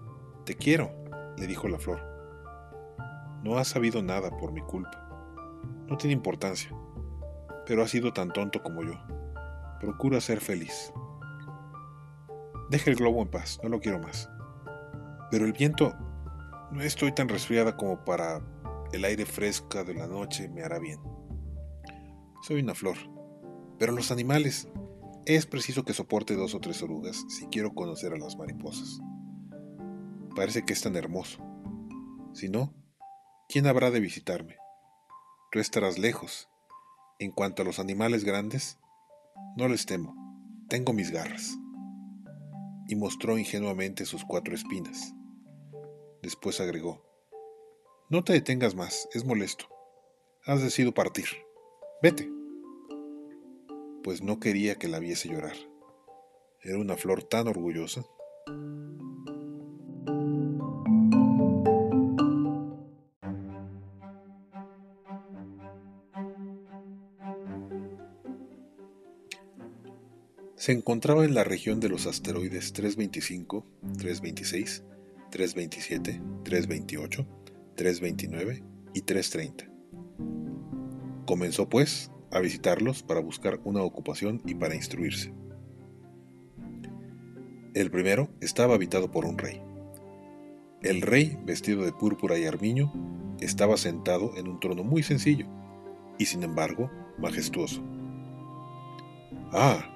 te 0.44 0.54
quiero, 0.54 0.92
le 1.38 1.46
dijo 1.46 1.68
la 1.68 1.78
flor. 1.78 2.00
No 3.42 3.56
has 3.56 3.68
sabido 3.68 4.02
nada 4.02 4.30
por 4.36 4.52
mi 4.52 4.60
culpa. 4.60 5.08
No 5.88 5.96
tiene 5.96 6.12
importancia, 6.12 6.70
pero 7.66 7.82
has 7.82 7.90
sido 7.90 8.12
tan 8.12 8.30
tonto 8.30 8.62
como 8.62 8.82
yo. 8.82 8.92
Procura 9.80 10.20
ser 10.20 10.38
feliz. 10.38 10.92
Deja 12.68 12.90
el 12.90 12.96
globo 12.96 13.22
en 13.22 13.28
paz, 13.28 13.58
no 13.62 13.70
lo 13.70 13.80
quiero 13.80 13.98
más. 14.00 14.28
Pero 15.30 15.46
el 15.46 15.54
viento, 15.54 15.94
no 16.70 16.82
estoy 16.82 17.12
tan 17.12 17.30
resfriada 17.30 17.74
como 17.74 18.04
para 18.04 18.42
el 18.92 19.04
aire 19.06 19.24
fresca 19.24 19.82
de 19.82 19.94
la 19.94 20.06
noche 20.06 20.50
me 20.50 20.62
hará 20.62 20.78
bien. 20.78 21.00
Soy 22.42 22.60
una 22.60 22.74
flor. 22.74 22.96
Pero 23.78 23.92
los 23.92 24.10
animales, 24.10 24.68
es 25.26 25.46
preciso 25.46 25.84
que 25.84 25.94
soporte 25.94 26.34
dos 26.34 26.56
o 26.56 26.60
tres 26.60 26.82
orugas 26.82 27.24
si 27.28 27.46
quiero 27.46 27.72
conocer 27.72 28.12
a 28.12 28.18
las 28.18 28.36
mariposas. 28.36 29.00
Parece 30.34 30.64
que 30.64 30.72
es 30.72 30.82
tan 30.82 30.96
hermoso. 30.96 31.40
Si 32.34 32.48
no, 32.48 32.74
¿quién 33.48 33.68
habrá 33.68 33.92
de 33.92 34.00
visitarme? 34.00 34.56
Tú 35.52 35.60
estarás 35.60 35.98
lejos. 35.98 36.48
En 37.20 37.30
cuanto 37.30 37.62
a 37.62 37.64
los 37.64 37.78
animales 37.78 38.24
grandes, 38.24 38.80
no 39.56 39.68
les 39.68 39.86
temo. 39.86 40.16
Tengo 40.68 40.92
mis 40.92 41.12
garras. 41.12 41.56
Y 42.88 42.96
mostró 42.96 43.38
ingenuamente 43.38 44.04
sus 44.04 44.24
cuatro 44.24 44.56
espinas. 44.56 45.14
Después 46.22 46.60
agregó, 46.60 47.04
No 48.10 48.24
te 48.24 48.32
detengas 48.32 48.74
más, 48.74 49.08
es 49.12 49.24
molesto. 49.24 49.66
Has 50.44 50.60
decidido 50.60 50.92
partir. 50.92 51.26
Vete. 52.02 52.28
Pues 54.02 54.22
no 54.22 54.40
quería 54.40 54.74
que 54.74 54.88
la 54.88 54.98
viese 54.98 55.28
llorar. 55.28 55.56
Era 56.60 56.78
una 56.78 56.96
flor 56.96 57.22
tan 57.22 57.46
orgullosa. 57.46 58.04
se 70.62 70.70
encontraba 70.70 71.24
en 71.24 71.34
la 71.34 71.42
región 71.42 71.80
de 71.80 71.88
los 71.88 72.06
asteroides 72.06 72.72
325, 72.72 73.66
326, 73.98 74.84
327, 75.32 76.22
328, 76.44 77.26
329 77.74 78.62
y 78.94 79.00
330. 79.00 79.71
Comenzó, 81.26 81.68
pues, 81.68 82.10
a 82.30 82.40
visitarlos 82.40 83.02
para 83.02 83.20
buscar 83.20 83.60
una 83.64 83.82
ocupación 83.82 84.42
y 84.44 84.54
para 84.54 84.74
instruirse. 84.74 85.32
El 87.74 87.90
primero 87.90 88.28
estaba 88.40 88.74
habitado 88.74 89.10
por 89.10 89.24
un 89.24 89.38
rey. 89.38 89.62
El 90.82 91.00
rey, 91.00 91.38
vestido 91.44 91.84
de 91.84 91.92
púrpura 91.92 92.38
y 92.38 92.44
armiño, 92.44 92.92
estaba 93.40 93.76
sentado 93.76 94.36
en 94.36 94.48
un 94.48 94.60
trono 94.60 94.82
muy 94.82 95.02
sencillo 95.02 95.46
y 96.18 96.26
sin 96.26 96.42
embargo 96.42 96.90
majestuoso. 97.18 97.82
¡Ah! 99.52 99.88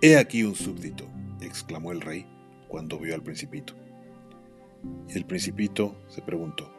He 0.00 0.16
aquí 0.16 0.44
un 0.44 0.54
súbdito, 0.54 1.04
exclamó 1.40 1.92
el 1.92 2.00
rey 2.00 2.26
cuando 2.68 2.98
vio 2.98 3.14
al 3.14 3.22
principito. 3.22 3.74
El 5.08 5.24
principito 5.24 5.96
se 6.08 6.22
preguntó, 6.22 6.72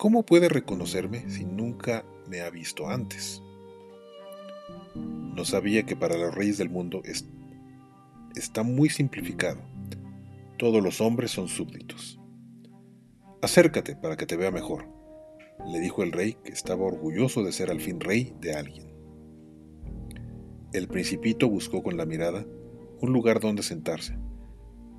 ¿cómo 0.00 0.22
puede 0.22 0.48
reconocerme 0.48 1.28
si 1.28 1.44
nunca 1.44 2.06
me 2.26 2.40
ha 2.40 2.48
visto 2.48 2.88
antes? 2.88 3.42
No 4.94 5.44
sabía 5.44 5.84
que 5.84 5.94
para 5.94 6.16
los 6.16 6.34
reyes 6.34 6.56
del 6.56 6.70
mundo 6.70 7.02
está 8.34 8.62
muy 8.62 8.88
simplificado. 8.88 9.60
Todos 10.56 10.82
los 10.82 11.02
hombres 11.02 11.32
son 11.32 11.48
súbditos. 11.48 12.18
Acércate 13.42 13.94
para 13.94 14.16
que 14.16 14.24
te 14.24 14.38
vea 14.38 14.50
mejor, 14.50 14.86
le 15.70 15.80
dijo 15.80 16.02
el 16.02 16.12
rey 16.12 16.38
que 16.44 16.52
estaba 16.52 16.86
orgulloso 16.86 17.44
de 17.44 17.52
ser 17.52 17.70
al 17.70 17.82
fin 17.82 18.00
rey 18.00 18.34
de 18.40 18.54
alguien. 18.54 18.88
El 20.72 20.88
principito 20.88 21.46
buscó 21.46 21.82
con 21.82 21.98
la 21.98 22.06
mirada 22.06 22.46
un 23.02 23.12
lugar 23.12 23.38
donde 23.38 23.62
sentarse, 23.62 24.16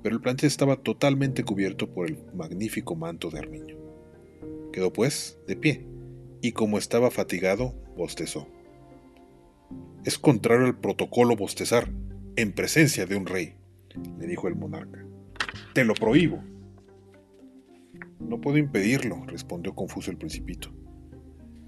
pero 0.00 0.14
el 0.14 0.22
planeta 0.22 0.46
estaba 0.46 0.76
totalmente 0.76 1.42
cubierto 1.42 1.92
por 1.92 2.08
el 2.08 2.24
magnífico 2.34 2.94
manto 2.94 3.30
de 3.30 3.40
armiño. 3.40 3.81
Quedó 4.72 4.92
pues 4.92 5.38
de 5.46 5.56
pie, 5.56 5.86
y 6.40 6.52
como 6.52 6.78
estaba 6.78 7.10
fatigado, 7.10 7.74
bostezó. 7.96 8.48
Es 10.04 10.18
contrario 10.18 10.66
al 10.66 10.78
protocolo 10.78 11.36
bostezar 11.36 11.90
en 12.36 12.52
presencia 12.52 13.06
de 13.06 13.16
un 13.16 13.26
rey, 13.26 13.54
le 14.18 14.26
dijo 14.26 14.48
el 14.48 14.56
monarca. 14.56 15.06
Te 15.74 15.84
lo 15.84 15.94
prohíbo. 15.94 16.42
No 18.18 18.40
puedo 18.40 18.56
impedirlo, 18.56 19.24
respondió 19.26 19.74
confuso 19.74 20.10
el 20.10 20.16
principito. 20.16 20.70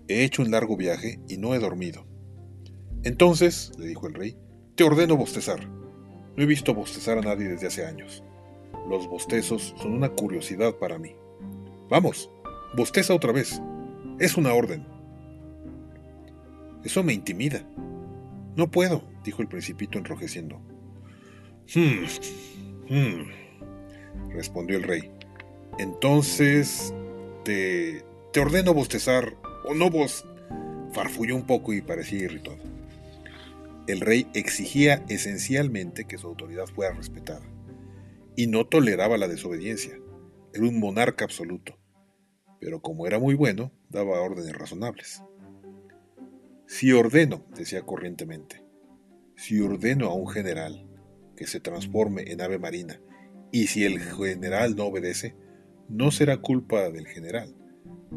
He 0.08 0.24
hecho 0.24 0.42
un 0.42 0.50
largo 0.50 0.76
viaje 0.76 1.20
y 1.28 1.36
no 1.36 1.54
he 1.54 1.58
dormido. 1.58 2.06
Entonces, 3.02 3.72
le 3.78 3.86
dijo 3.86 4.06
el 4.06 4.14
rey, 4.14 4.36
te 4.74 4.84
ordeno 4.84 5.16
bostezar. 5.16 5.68
No 5.68 6.42
he 6.42 6.46
visto 6.46 6.74
bostezar 6.74 7.18
a 7.18 7.22
nadie 7.22 7.48
desde 7.48 7.66
hace 7.66 7.86
años. 7.86 8.24
Los 8.88 9.06
bostezos 9.08 9.74
son 9.78 9.92
una 9.92 10.10
curiosidad 10.10 10.74
para 10.76 10.98
mí. 10.98 11.14
Vamos, 11.88 12.30
bosteza 12.76 13.14
otra 13.14 13.32
vez. 13.32 13.60
Es 14.18 14.36
una 14.36 14.52
orden. 14.52 14.86
Eso 16.84 17.02
me 17.02 17.12
intimida. 17.12 17.62
No 18.56 18.70
puedo, 18.70 19.02
dijo 19.24 19.42
el 19.42 19.48
principito 19.48 19.98
enrojeciendo. 19.98 20.60
Hmm, 21.74 22.04
hmm, 22.88 24.30
respondió 24.30 24.76
el 24.76 24.82
rey. 24.82 25.10
Entonces, 25.78 26.94
te, 27.44 28.04
te 28.32 28.40
ordeno 28.40 28.74
bostezar, 28.74 29.34
o 29.64 29.74
no 29.74 29.90
vos. 29.90 30.24
Farfulló 30.92 31.34
un 31.34 31.46
poco 31.46 31.72
y 31.72 31.80
parecía 31.80 32.24
irritado. 32.24 32.58
El 33.86 34.00
rey 34.00 34.26
exigía 34.34 35.04
esencialmente 35.08 36.04
que 36.04 36.16
su 36.16 36.28
autoridad 36.28 36.66
fuera 36.66 36.94
respetada, 36.94 37.44
y 38.36 38.46
no 38.46 38.66
toleraba 38.66 39.18
la 39.18 39.28
desobediencia. 39.28 39.98
Era 40.54 40.64
un 40.64 40.78
monarca 40.78 41.24
absoluto, 41.24 41.76
pero 42.64 42.80
como 42.80 43.06
era 43.06 43.18
muy 43.18 43.34
bueno, 43.34 43.72
daba 43.90 44.22
órdenes 44.22 44.56
razonables. 44.56 45.22
Si 46.66 46.92
ordeno, 46.92 47.44
decía 47.54 47.82
corrientemente, 47.82 48.64
si 49.36 49.60
ordeno 49.60 50.06
a 50.06 50.14
un 50.14 50.26
general 50.26 50.88
que 51.36 51.46
se 51.46 51.60
transforme 51.60 52.32
en 52.32 52.40
ave 52.40 52.58
marina, 52.58 52.98
y 53.52 53.66
si 53.66 53.84
el 53.84 54.00
general 54.00 54.76
no 54.76 54.86
obedece, 54.86 55.36
no 55.90 56.10
será 56.10 56.38
culpa 56.38 56.88
del 56.88 57.06
general, 57.06 57.54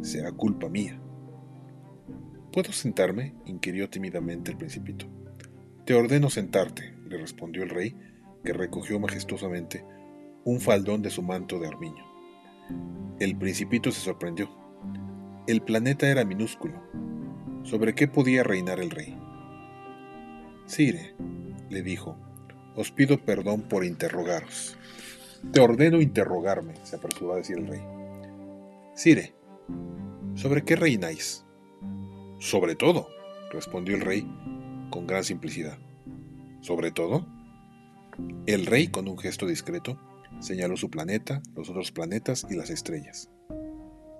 será 0.02 0.32
culpa 0.32 0.70
mía. 0.70 0.98
¿Puedo 2.54 2.72
sentarme? 2.72 3.36
inquirió 3.46 3.90
tímidamente 3.90 4.52
el 4.52 4.58
principito. 4.58 5.08
Te 5.86 5.94
ordeno 5.94 6.30
sentarte, 6.30 6.96
le 7.06 7.18
respondió 7.18 7.64
el 7.64 7.70
rey, 7.70 7.98
que 8.46 8.54
recogió 8.54 8.98
majestuosamente 8.98 9.84
un 10.46 10.62
faldón 10.62 11.02
de 11.02 11.10
su 11.10 11.22
manto 11.22 11.60
de 11.60 11.68
armiño. 11.68 12.07
El 13.20 13.38
principito 13.38 13.92
se 13.92 14.02
sorprendió. 14.02 14.50
El 15.48 15.62
planeta 15.62 16.08
era 16.08 16.26
minúsculo. 16.26 16.82
¿Sobre 17.64 17.96
qué 17.96 18.08
podía 18.08 18.44
reinar 18.44 18.80
el 18.80 18.90
rey? 18.90 19.18
Sire, 20.66 21.16
le 21.70 21.82
dijo, 21.82 22.18
os 22.76 22.92
pido 22.92 23.18
perdón 23.18 23.62
por 23.64 23.84
interrogaros. 23.84 24.78
Te 25.52 25.60
ordeno 25.60 26.02
interrogarme, 26.02 26.74
se 26.84 26.96
apresuró 26.96 27.34
a 27.34 27.38
decir 27.38 27.58
el 27.58 27.68
rey. 27.68 27.82
Sire, 28.96 29.34
¿sobre 30.36 30.64
qué 30.64 30.76
reináis? 30.76 31.46
Sobre 32.40 32.76
todo, 32.76 33.08
respondió 33.52 33.96
el 33.96 34.02
rey 34.02 34.28
con 34.90 35.08
gran 35.08 35.24
simplicidad. 35.24 35.78
¿Sobre 36.62 36.92
todo? 36.92 37.26
El 38.46 38.66
rey, 38.66 38.88
con 38.88 39.08
un 39.08 39.18
gesto 39.18 39.46
discreto, 39.46 40.00
señaló 40.40 40.78
su 40.78 40.90
planeta, 40.90 41.42
los 41.56 41.70
otros 41.70 41.92
planetas 41.92 42.46
y 42.50 42.56
las 42.56 42.70
estrellas. 42.70 43.30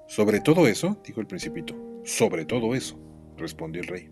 ¿Sobre 0.08 0.40
todo 0.40 0.68
eso? 0.68 1.02
dijo 1.06 1.20
el 1.22 1.28
principito. 1.28 1.76
Sobre 2.04 2.46
todo 2.46 2.74
eso, 2.76 3.00
respondió 3.38 3.82
el 3.82 3.88
rey. 3.88 4.10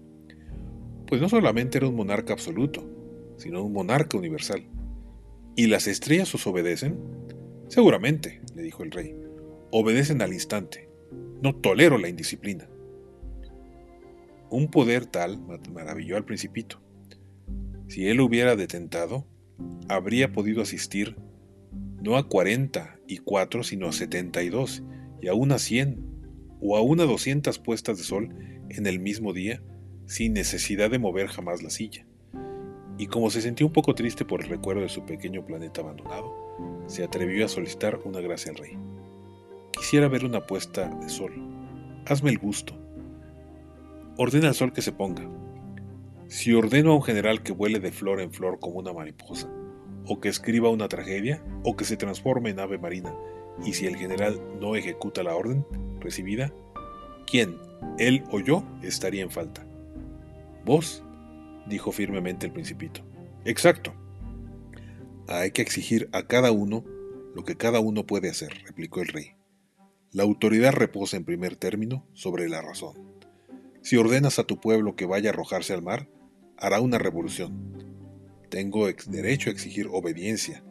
Pues 1.08 1.22
no 1.22 1.30
solamente 1.30 1.78
era 1.78 1.88
un 1.88 1.95
monarca 1.95 2.34
absoluto, 2.34 2.84
sino 3.38 3.64
un 3.64 3.74
monarca 3.74 4.18
universal. 4.18 4.68
¿Y 5.56 5.68
las 5.68 5.88
estrellas 5.88 6.34
os 6.36 6.45
obedecen? 6.47 6.99
Seguramente, 7.70 8.41
le 8.56 8.62
dijo 8.62 8.84
el 8.84 8.91
rey. 8.91 9.16
Obedecen 9.72 10.22
al 10.22 10.34
instante. 10.34 10.89
No 11.41 11.56
tolero 11.56 11.97
la 11.97 12.10
indisciplina. 12.10 12.68
Un 14.49 14.70
poder 14.70 15.06
tal 15.06 15.39
maravilló 15.74 16.18
al 16.18 16.26
principito. 16.26 16.82
Si 17.88 18.08
él 18.08 18.20
hubiera 18.20 18.56
detentado, 18.56 19.26
habría 19.88 20.32
podido 20.32 20.62
asistir 20.62 21.16
no 22.06 22.16
a 22.18 22.30
cuarenta 22.30 22.99
y 23.08 23.18
cuatro, 23.18 23.64
sino 23.64 23.88
a 23.88 23.91
setenta 23.91 24.43
y 24.43 24.49
dos, 24.49 24.84
y 25.22 25.28
aún 25.28 25.51
a 25.51 25.60
cien, 25.60 26.06
o 26.62 26.78
aún 26.78 27.01
a 27.01 27.03
doscientas 27.03 27.60
puestas 27.60 27.97
de 27.97 28.03
sol 28.03 28.30
en 28.70 28.86
el 28.86 28.99
mismo 28.99 29.34
día, 29.34 29.62
sin 30.06 30.34
necesidad 30.34 30.89
de 30.89 30.99
mover 30.99 31.28
jamás 31.28 31.62
la 31.62 31.70
silla 31.70 32.06
y 32.97 33.08
como 33.08 33.30
se 33.30 33.41
sentía 33.41 33.68
un 33.68 33.74
poco 33.74 33.93
triste 33.93 34.26
por 34.26 34.41
el 34.41 34.49
recuerdo 34.49 34.82
de 34.82 34.89
su 34.89 35.06
pequeño 35.06 35.45
planeta 35.45 35.82
abandonado, 35.82 36.34
se 36.88 37.03
atrevió 37.03 37.45
a 37.45 37.49
solicitar 37.49 37.99
una 38.06 38.22
gracia 38.22 38.51
al 38.51 38.58
rey. 38.58 38.78
Quisiera 39.72 40.08
ver 40.08 40.24
una 40.24 40.45
puesta 40.45 40.88
de 40.88 41.10
sol. 41.10 41.34
Hazme 42.06 42.30
el 42.30 42.38
gusto. 42.38 42.74
Ordena 44.18 44.47
al 44.47 44.56
sol 44.56 44.72
que 44.72 44.82
se 44.82 44.93
ponga. 44.93 45.30
Si 46.28 46.53
ordeno 46.53 46.91
a 46.91 46.95
un 46.95 47.03
general 47.03 47.43
que 47.43 47.51
vuele 47.51 47.80
de 47.80 47.91
flor 47.91 48.22
en 48.22 48.32
flor 48.32 48.60
como 48.60 48.80
una 48.80 48.93
mariposa, 48.93 49.49
o 50.08 50.20
que 50.20 50.30
escriba 50.30 50.70
una 50.70 50.88
tragedia, 50.88 51.43
o 51.64 51.76
que 51.76 51.86
se 51.86 51.97
transforme 51.97 52.49
en 52.49 52.60
ave 52.60 52.78
marina, 52.78 53.14
y 53.64 53.74
si 53.74 53.86
el 53.88 53.95
general 53.95 54.41
no 54.60 54.76
ejecuta 54.76 55.24
la 55.24 55.36
orden 55.36 55.66
recibida, 55.99 56.53
¿quién, 57.26 57.58
él 57.97 58.24
o 58.32 58.39
yo, 58.39 58.64
estaría 58.82 59.24
en 59.24 59.32
falta? 59.32 59.66
Vos 60.66 61.03
dijo 61.68 61.91
firmemente 61.91 62.45
el 62.45 62.51
principito. 62.51 63.01
Exacto. 63.45 63.93
Hay 65.28 65.51
que 65.51 65.62
exigir 65.62 66.10
a 66.12 66.28
cada 66.28 66.51
uno 66.51 66.84
lo 67.34 67.43
que 67.43 67.58
cada 67.58 67.80
uno 67.80 68.06
puede 68.06 68.30
hacer, 68.30 68.64
replicó 68.66 69.01
el 69.01 69.08
rey. 69.08 69.36
La 70.12 70.24
autoridad 70.24 70.72
reposa 70.72 71.18
en 71.18 71.26
primer 71.26 71.56
término 71.56 72.08
sobre 72.14 72.47
la 72.47 72.62
razón. 72.62 72.95
Si 73.82 73.97
ordenas 73.97 74.39
a 74.39 74.45
tu 74.45 74.60
pueblo 74.60 74.95
que 74.95 75.06
vaya 75.06 75.30
a 75.30 75.34
arrojarse 75.34 75.74
al 75.74 75.82
mar, 75.82 76.08
hará 76.58 76.80
una 76.80 76.97
revolución. 76.97 77.84
Tengo 78.56 78.88
derecho 79.08 79.49
a 79.49 79.51
exigir 79.51 79.89
obediencia, 79.91 80.64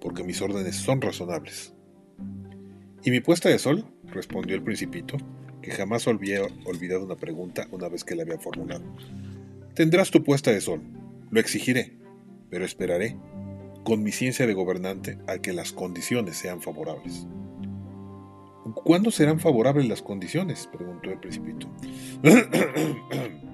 porque 0.00 0.22
mis 0.22 0.40
órdenes 0.40 0.76
son 0.76 1.00
razonables. 1.00 1.74
¿Y 3.02 3.10
mi 3.10 3.18
puesta 3.18 3.48
de 3.48 3.58
sol? 3.58 3.84
respondió 4.04 4.54
el 4.54 4.62
principito, 4.62 5.16
que 5.60 5.72
jamás 5.72 6.06
había 6.06 6.42
olvidado 6.64 7.04
una 7.04 7.16
pregunta 7.16 7.66
una 7.72 7.88
vez 7.88 8.04
que 8.04 8.14
la 8.14 8.22
había 8.22 8.38
formulado. 8.38 8.84
Tendrás 9.74 10.12
tu 10.12 10.22
puesta 10.22 10.52
de 10.52 10.60
sol, 10.60 10.82
lo 11.32 11.40
exigiré, 11.40 11.98
pero 12.48 12.64
esperaré, 12.64 13.16
con 13.82 14.04
mi 14.04 14.12
ciencia 14.12 14.46
de 14.46 14.54
gobernante, 14.54 15.18
a 15.26 15.38
que 15.38 15.52
las 15.52 15.72
condiciones 15.72 16.36
sean 16.36 16.62
favorables. 16.62 17.26
¿Cuándo 18.84 19.10
serán 19.10 19.40
favorables 19.40 19.88
las 19.88 20.00
condiciones? 20.00 20.68
preguntó 20.72 21.10
el 21.10 21.18
principito. 21.18 21.68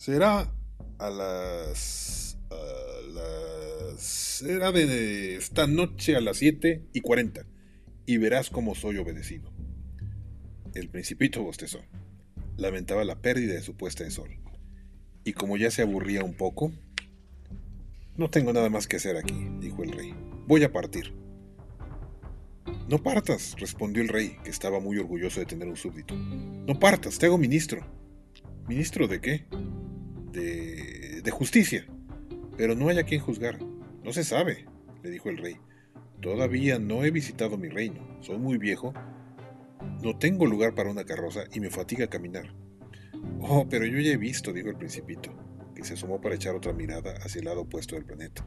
Será 0.00 0.50
a 0.98 1.10
las... 1.10 2.38
a 2.48 3.06
las... 3.12 4.00
será 4.00 4.72
de 4.72 5.36
esta 5.36 5.66
noche 5.66 6.16
a 6.16 6.22
las 6.22 6.38
7 6.38 6.86
y 6.94 7.02
40 7.02 7.44
y 8.06 8.16
verás 8.16 8.48
cómo 8.48 8.74
soy 8.74 8.96
obedecido. 8.96 9.52
El 10.74 10.88
principito 10.88 11.42
bostezó. 11.42 11.80
Lamentaba 12.56 13.04
la 13.04 13.20
pérdida 13.20 13.52
de 13.52 13.60
su 13.60 13.76
puesta 13.76 14.02
de 14.02 14.10
sol. 14.10 14.30
Y 15.22 15.34
como 15.34 15.58
ya 15.58 15.70
se 15.70 15.82
aburría 15.82 16.24
un 16.24 16.32
poco, 16.32 16.72
no 18.16 18.30
tengo 18.30 18.54
nada 18.54 18.70
más 18.70 18.88
que 18.88 18.96
hacer 18.96 19.18
aquí, 19.18 19.50
dijo 19.60 19.82
el 19.82 19.92
rey. 19.92 20.14
Voy 20.46 20.64
a 20.64 20.72
partir. 20.72 21.12
No 22.88 23.02
partas, 23.02 23.54
respondió 23.58 24.02
el 24.02 24.08
rey, 24.08 24.38
que 24.44 24.48
estaba 24.48 24.80
muy 24.80 24.96
orgulloso 24.96 25.40
de 25.40 25.46
tener 25.46 25.68
un 25.68 25.76
súbdito. 25.76 26.16
No 26.16 26.80
partas, 26.80 27.18
te 27.18 27.26
hago 27.26 27.36
ministro. 27.36 27.86
¿Ministro 28.66 29.06
de 29.06 29.20
qué? 29.20 29.46
De... 30.32 31.20
de 31.22 31.30
justicia. 31.30 31.86
Pero 32.56 32.74
no 32.74 32.88
hay 32.88 32.98
a 32.98 33.04
quien 33.04 33.20
juzgar. 33.20 33.58
No 34.04 34.12
se 34.12 34.24
sabe, 34.24 34.66
le 35.02 35.10
dijo 35.10 35.28
el 35.28 35.38
rey. 35.38 35.56
Todavía 36.20 36.78
no 36.78 37.04
he 37.04 37.10
visitado 37.10 37.56
mi 37.56 37.68
reino. 37.68 38.18
Soy 38.20 38.38
muy 38.38 38.58
viejo. 38.58 38.92
No 40.02 40.18
tengo 40.18 40.46
lugar 40.46 40.74
para 40.74 40.90
una 40.90 41.04
carroza 41.04 41.44
y 41.52 41.60
me 41.60 41.70
fatiga 41.70 42.08
caminar. 42.08 42.54
Oh, 43.40 43.66
pero 43.68 43.86
yo 43.86 43.98
ya 43.98 44.12
he 44.12 44.16
visto, 44.16 44.52
dijo 44.52 44.68
el 44.68 44.76
principito, 44.76 45.30
que 45.74 45.84
se 45.84 45.94
asomó 45.94 46.20
para 46.20 46.34
echar 46.34 46.54
otra 46.54 46.72
mirada 46.72 47.14
hacia 47.24 47.38
el 47.38 47.46
lado 47.46 47.62
opuesto 47.62 47.94
del 47.94 48.04
planeta. 48.04 48.46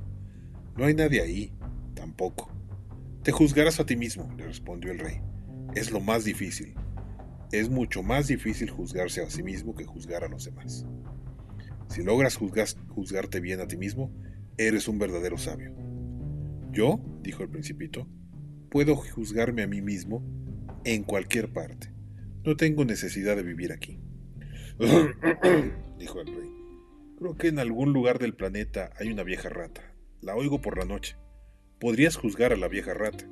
No 0.78 0.86
hay 0.86 0.94
nadie 0.94 1.22
ahí, 1.22 1.54
tampoco. 1.96 2.52
Te 3.24 3.32
juzgarás 3.32 3.80
a 3.80 3.86
ti 3.86 3.96
mismo, 3.96 4.32
le 4.38 4.46
respondió 4.46 4.92
el 4.92 5.00
rey. 5.00 5.22
Es 5.76 5.92
lo 5.92 6.00
más 6.00 6.24
difícil. 6.24 6.76
Es 7.52 7.70
mucho 7.70 8.04
más 8.04 8.28
difícil 8.28 8.70
juzgarse 8.70 9.22
a 9.22 9.30
sí 9.30 9.44
mismo 9.44 9.76
que 9.76 9.86
juzgar 9.86 10.24
a 10.24 10.28
los 10.28 10.46
demás. 10.46 10.86
Si 11.94 12.02
logras 12.02 12.38
juzgarte 12.38 13.40
bien 13.40 13.60
a 13.60 13.68
ti 13.68 13.78
mismo, 13.78 14.12
eres 14.58 14.88
un 14.88 14.98
verdadero 14.98 15.38
sabio. 15.38 15.76
Yo, 16.72 17.00
dijo 17.22 17.44
el 17.44 17.50
principito, 17.50 18.08
puedo 18.72 18.96
juzgarme 18.96 19.62
a 19.62 19.68
mí 19.68 19.84
mismo 19.84 20.26
en 20.86 21.04
cualquier 21.04 21.54
parte. 21.54 21.94
No 22.44 22.58
tengo 22.58 22.84
necesidad 22.84 23.36
de 23.36 23.44
vivir 23.44 23.72
aquí. 23.72 24.00
dijo 26.00 26.20
el 26.20 26.28
rey. 26.36 26.52
Creo 27.20 27.36
que 27.36 27.50
en 27.50 27.60
algún 27.60 27.94
lugar 27.94 28.18
del 28.18 28.34
planeta 28.34 28.90
hay 29.00 29.12
una 29.12 29.22
vieja 29.22 29.50
rata. 29.50 29.94
La 30.20 30.36
oigo 30.36 30.62
por 30.62 30.80
la 30.80 30.86
noche. 30.86 31.16
Podrías 31.80 32.16
juzgar 32.16 32.54
a 32.54 32.58
la 32.58 32.70
vieja 32.70 32.96
rata. 32.96 33.30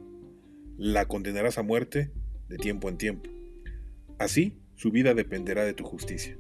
La 0.78 1.08
condenarás 1.08 1.58
a 1.58 1.64
muerte 1.64 2.12
de 2.48 2.58
tiempo 2.58 2.90
en 2.90 3.00
tiempo. 3.00 3.28
Así, 4.20 4.62
su 4.76 4.92
vida 4.92 5.16
dependerá 5.16 5.66
de 5.66 5.74
tu 5.74 5.84
justicia. 5.84 6.38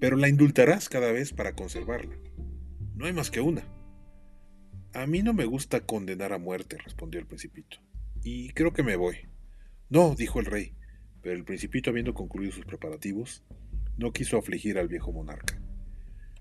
Pero 0.00 0.16
la 0.16 0.28
indultarás 0.28 0.88
cada 0.88 1.12
vez 1.12 1.32
para 1.32 1.54
conservarla. 1.54 2.16
No 2.94 3.06
hay 3.06 3.12
más 3.12 3.30
que 3.30 3.40
una. 3.40 3.64
A 4.92 5.06
mí 5.06 5.22
no 5.22 5.34
me 5.34 5.44
gusta 5.44 5.80
condenar 5.80 6.32
a 6.32 6.38
muerte, 6.38 6.78
respondió 6.78 7.20
el 7.20 7.26
principito. 7.26 7.78
Y 8.22 8.50
creo 8.50 8.72
que 8.72 8.82
me 8.82 8.96
voy. 8.96 9.16
No, 9.90 10.14
dijo 10.14 10.40
el 10.40 10.46
rey, 10.46 10.74
pero 11.20 11.34
el 11.34 11.44
principito, 11.44 11.90
habiendo 11.90 12.14
concluido 12.14 12.52
sus 12.52 12.64
preparativos, 12.64 13.44
no 13.96 14.12
quiso 14.12 14.38
afligir 14.38 14.78
al 14.78 14.88
viejo 14.88 15.12
monarca. 15.12 15.60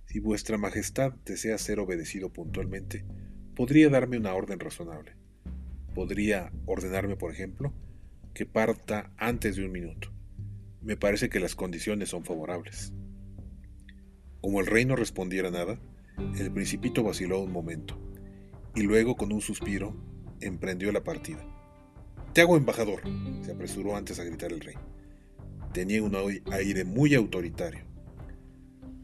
Si 0.05 0.19
vuestra 0.19 0.57
majestad 0.57 1.13
desea 1.25 1.57
ser 1.57 1.79
obedecido 1.79 2.31
puntualmente, 2.31 3.05
podría 3.55 3.89
darme 3.89 4.17
una 4.17 4.33
orden 4.33 4.59
razonable. 4.59 5.15
Podría 5.95 6.51
ordenarme, 6.65 7.15
por 7.15 7.31
ejemplo, 7.31 7.73
que 8.33 8.45
parta 8.45 9.11
antes 9.17 9.55
de 9.55 9.65
un 9.65 9.71
minuto. 9.71 10.11
Me 10.81 10.97
parece 10.97 11.29
que 11.29 11.39
las 11.39 11.55
condiciones 11.55 12.09
son 12.09 12.25
favorables. 12.25 12.93
Como 14.43 14.59
el 14.59 14.67
rey 14.67 14.83
no 14.83 14.97
respondiera 14.97 15.49
nada, 15.51 15.79
el 16.37 16.51
principito 16.51 17.01
vaciló 17.01 17.39
un 17.39 17.53
momento 17.53 17.97
y 18.75 18.81
luego 18.81 19.15
con 19.15 19.31
un 19.31 19.39
suspiro 19.39 19.95
emprendió 20.41 20.91
la 20.91 21.01
partida. 21.01 21.39
Te 22.33 22.41
hago 22.41 22.57
embajador, 22.57 23.03
se 23.41 23.53
apresuró 23.53 23.95
antes 23.95 24.19
a 24.19 24.25
gritar 24.25 24.51
el 24.51 24.59
rey. 24.59 24.75
Tenía 25.71 26.03
un 26.03 26.13
aire 26.51 26.83
muy 26.83 27.15
autoritario. 27.15 27.85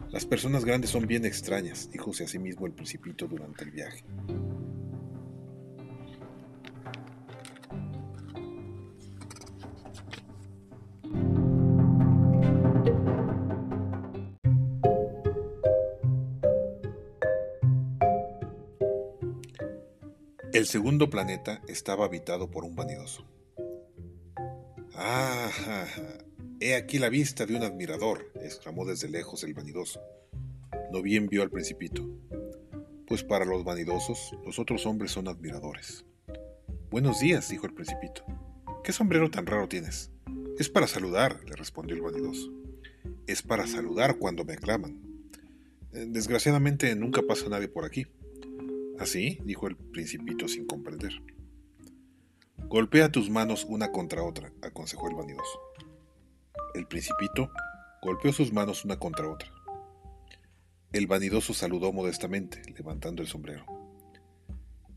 Las 0.09 0.25
personas 0.25 0.65
grandes 0.65 0.89
son 0.89 1.07
bien 1.07 1.23
extrañas, 1.23 1.89
díjose 1.89 2.25
a 2.25 2.27
sí 2.27 2.37
mismo 2.37 2.65
el 2.65 2.73
principito 2.73 3.25
durante 3.25 3.63
el 3.63 3.71
viaje. 3.71 4.03
El 20.59 20.65
segundo 20.65 21.09
planeta 21.09 21.61
estaba 21.69 22.03
habitado 22.03 22.51
por 22.51 22.65
un 22.65 22.75
vanidoso. 22.75 23.25
¡Ah! 24.93 25.49
He 26.59 26.75
aquí 26.75 26.99
la 26.99 27.07
vista 27.07 27.45
de 27.45 27.55
un 27.55 27.63
admirador, 27.63 28.29
exclamó 28.43 28.83
desde 28.83 29.07
lejos 29.07 29.45
el 29.45 29.53
vanidoso. 29.53 30.01
No 30.91 31.01
bien 31.01 31.29
vio 31.29 31.43
al 31.43 31.49
principito. 31.49 32.05
Pues 33.07 33.23
para 33.23 33.45
los 33.45 33.63
vanidosos, 33.63 34.35
los 34.45 34.59
otros 34.59 34.85
hombres 34.85 35.11
son 35.11 35.29
admiradores. 35.29 36.03
Buenos 36.91 37.21
días, 37.21 37.47
dijo 37.47 37.65
el 37.65 37.73
principito. 37.73 38.25
¿Qué 38.83 38.91
sombrero 38.91 39.31
tan 39.31 39.45
raro 39.45 39.69
tienes? 39.69 40.11
Es 40.57 40.67
para 40.67 40.87
saludar, 40.87 41.39
le 41.45 41.55
respondió 41.55 41.95
el 41.95 42.01
vanidoso. 42.01 42.51
Es 43.27 43.41
para 43.41 43.65
saludar 43.65 44.17
cuando 44.17 44.43
me 44.43 44.55
aclaman. 44.55 44.99
Eh, 45.93 46.05
desgraciadamente 46.09 46.93
nunca 46.97 47.21
pasa 47.21 47.47
nadie 47.47 47.69
por 47.69 47.85
aquí. 47.85 48.07
¿Así? 48.99 49.39
dijo 49.45 49.67
el 49.67 49.77
principito 49.77 50.47
sin 50.47 50.65
comprender. 50.65 51.13
Golpea 52.67 53.11
tus 53.11 53.29
manos 53.29 53.65
una 53.65 53.91
contra 53.91 54.23
otra, 54.23 54.51
aconsejó 54.61 55.07
el 55.07 55.15
vanidoso. 55.15 55.59
El 56.75 56.85
principito 56.85 57.49
golpeó 58.01 58.33
sus 58.33 58.51
manos 58.51 58.83
una 58.83 58.99
contra 58.99 59.29
otra. 59.29 59.51
El 60.91 61.07
vanidoso 61.07 61.53
saludó 61.53 61.93
modestamente, 61.93 62.61
levantando 62.77 63.21
el 63.21 63.29
sombrero. 63.29 63.65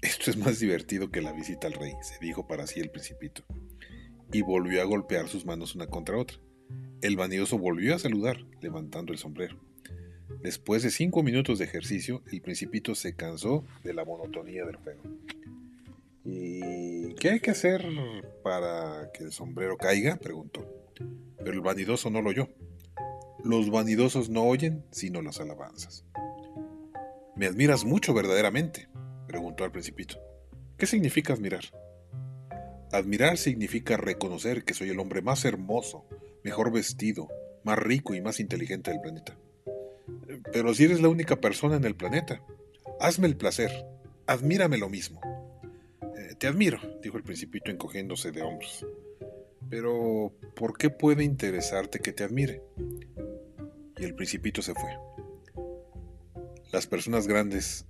Esto 0.00 0.30
es 0.30 0.36
más 0.36 0.59
divertido 0.59 1.11
que 1.11 1.22
la 1.22 1.32
visita 1.32 1.68
al 1.68 1.74
rey, 1.74 1.92
se 2.03 2.18
dijo 2.18 2.48
para 2.48 2.66
sí 2.66 2.80
el 2.80 2.90
principito, 2.90 3.44
y 4.32 4.42
volvió 4.42 4.82
a 4.82 4.84
golpear 4.84 5.28
sus 5.28 5.46
manos 5.46 5.76
una 5.76 5.86
contra 5.86 6.18
otra. 6.18 6.38
El 7.03 7.16
vanidoso 7.16 7.57
volvió 7.57 7.94
a 7.94 8.00
saludar, 8.00 8.44
levantando 8.61 9.12
el 9.12 9.18
sombrero. 9.18 9.61
Después 10.42 10.82
de 10.82 10.90
cinco 10.90 11.22
minutos 11.22 11.58
de 11.58 11.64
ejercicio, 11.64 12.22
el 12.32 12.40
principito 12.40 12.94
se 12.94 13.14
cansó 13.14 13.64
de 13.84 13.94
la 13.94 14.04
monotonía 14.04 14.64
del 14.64 14.76
juego. 14.76 15.02
¿Y 16.24 17.14
qué 17.14 17.30
hay 17.30 17.40
que 17.40 17.50
hacer 17.50 17.84
para 18.42 19.10
que 19.12 19.24
el 19.24 19.32
sombrero 19.32 19.76
caiga? 19.76 20.16
preguntó. 20.16 20.66
Pero 21.38 21.52
el 21.52 21.60
vanidoso 21.60 22.10
no 22.10 22.22
lo 22.22 22.30
oyó. 22.30 22.48
Los 23.44 23.70
vanidosos 23.70 24.30
no 24.30 24.44
oyen 24.44 24.84
sino 24.90 25.20
las 25.22 25.40
alabanzas. 25.40 26.04
¿Me 27.34 27.46
admiras 27.46 27.84
mucho 27.84 28.14
verdaderamente? 28.14 28.88
preguntó 29.26 29.64
al 29.64 29.72
principito. 29.72 30.16
¿Qué 30.76 30.86
significa 30.86 31.32
admirar? 31.32 31.64
Admirar 32.92 33.38
significa 33.38 33.96
reconocer 33.96 34.64
que 34.64 34.74
soy 34.74 34.90
el 34.90 35.00
hombre 35.00 35.22
más 35.22 35.44
hermoso, 35.44 36.04
mejor 36.44 36.70
vestido, 36.70 37.28
más 37.64 37.78
rico 37.78 38.14
y 38.14 38.20
más 38.20 38.38
inteligente 38.38 38.90
del 38.90 39.00
planeta. 39.00 39.36
Pero 40.53 40.74
si 40.74 40.84
eres 40.84 41.00
la 41.00 41.09
única 41.09 41.40
persona 41.40 41.76
en 41.76 41.84
el 41.84 41.94
planeta, 41.94 42.42
hazme 43.00 43.26
el 43.26 43.36
placer, 43.36 43.70
admírame 44.26 44.78
lo 44.78 44.88
mismo. 44.88 45.20
Eh, 46.16 46.34
te 46.38 46.46
admiro, 46.46 46.78
dijo 47.03 47.16
el 47.16 47.22
principito 47.22 47.70
encogiéndose 47.70 48.32
de 48.32 48.42
hombros. 48.42 48.86
Pero, 49.68 50.32
¿por 50.55 50.76
qué 50.76 50.90
puede 50.90 51.24
interesarte 51.24 51.98
que 52.00 52.12
te 52.12 52.24
admire? 52.24 52.62
Y 53.98 54.05
el 54.05 54.14
principito 54.14 54.61
se 54.62 54.74
fue. 54.74 54.90
Las 56.72 56.86
personas 56.86 57.26
grandes 57.26 57.86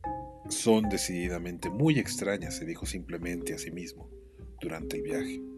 son 0.49 0.89
decididamente 0.89 1.71
muy 1.71 1.99
extrañas, 1.99 2.57
se 2.57 2.65
dijo 2.65 2.87
simplemente 2.87 3.55
a 3.55 3.59
sí 3.59 3.71
mismo 3.71 4.09
durante 4.61 4.97
el 4.97 5.03
viaje. 5.03 5.52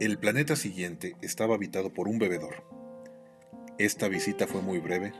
El 0.00 0.16
planeta 0.16 0.54
siguiente 0.54 1.16
estaba 1.22 1.56
habitado 1.56 1.92
por 1.92 2.06
un 2.06 2.20
bebedor. 2.20 2.62
Esta 3.78 4.06
visita 4.06 4.46
fue 4.46 4.62
muy 4.62 4.78
breve, 4.78 5.12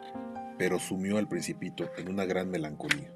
pero 0.57 0.79
sumió 0.79 1.19
al 1.19 1.27
principito 1.27 1.91
en 1.97 2.09
una 2.09 2.25
gran 2.25 2.49
melancolía. 2.49 3.13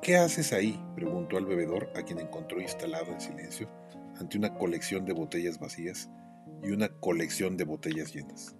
¿Qué 0.00 0.16
haces 0.16 0.52
ahí? 0.52 0.80
preguntó 0.94 1.36
al 1.36 1.46
bebedor, 1.46 1.90
a 1.96 2.02
quien 2.02 2.20
encontró 2.20 2.60
instalado 2.60 3.10
en 3.10 3.20
silencio 3.20 3.68
ante 4.20 4.38
una 4.38 4.54
colección 4.54 5.04
de 5.04 5.14
botellas 5.14 5.58
vacías 5.58 6.08
y 6.62 6.70
una 6.70 6.88
colección 6.88 7.56
de 7.56 7.64
botellas 7.64 8.14
llenas. 8.14 8.54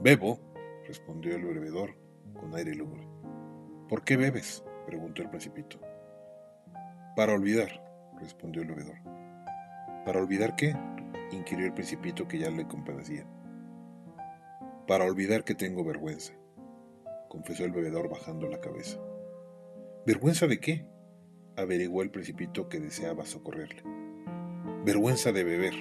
Bebo, 0.00 0.40
respondió 0.86 1.36
el 1.36 1.44
bebedor 1.44 1.94
con 2.32 2.54
aire 2.54 2.74
lúgubre. 2.74 3.06
¿Por 3.86 4.02
qué 4.02 4.16
bebes? 4.16 4.64
preguntó 4.86 5.20
el 5.20 5.28
principito. 5.28 5.78
Para 7.16 7.34
olvidar, 7.34 7.89
respondió 8.20 8.62
el 8.62 8.68
bebedor. 8.68 8.98
¿Para 10.04 10.20
olvidar 10.20 10.56
qué? 10.56 10.74
inquirió 11.32 11.66
el 11.66 11.74
principito 11.74 12.26
que 12.26 12.38
ya 12.38 12.50
le 12.50 12.66
compadecía. 12.66 13.26
Para 14.86 15.04
olvidar 15.04 15.44
que 15.44 15.54
tengo 15.54 15.84
vergüenza, 15.84 16.32
confesó 17.28 17.64
el 17.64 17.72
bebedor 17.72 18.08
bajando 18.08 18.48
la 18.48 18.60
cabeza. 18.60 18.98
¿Vergüenza 20.06 20.46
de 20.46 20.58
qué? 20.58 20.86
averiguó 21.56 22.02
el 22.02 22.10
principito 22.10 22.68
que 22.68 22.80
deseaba 22.80 23.26
socorrerle. 23.26 23.82
Vergüenza 24.84 25.30
de 25.30 25.44
beber. 25.44 25.74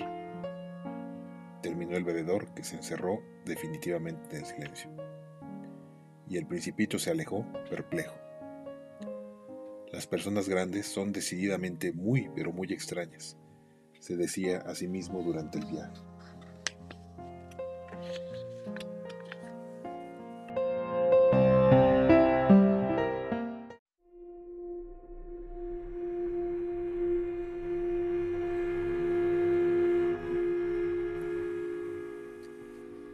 Terminó 1.61 1.95
el 1.95 2.03
bebedor 2.03 2.53
que 2.53 2.63
se 2.63 2.75
encerró 2.75 3.21
definitivamente 3.45 4.37
en 4.37 4.45
silencio. 4.45 4.91
Y 6.27 6.37
el 6.37 6.45
principito 6.45 6.99
se 6.99 7.11
alejó 7.11 7.45
perplejo. 7.69 8.28
Las 9.91 10.05
personas 10.05 10.47
grandes 10.47 10.85
son 10.85 11.11
decididamente 11.11 11.91
muy, 11.91 12.29
pero 12.35 12.51
muy 12.51 12.71
extrañas, 12.71 13.37
se 13.99 14.15
decía 14.15 14.59
a 14.59 14.75
sí 14.75 14.87
mismo 14.87 15.23
durante 15.23 15.57
el 15.57 15.65
viaje. 15.65 15.99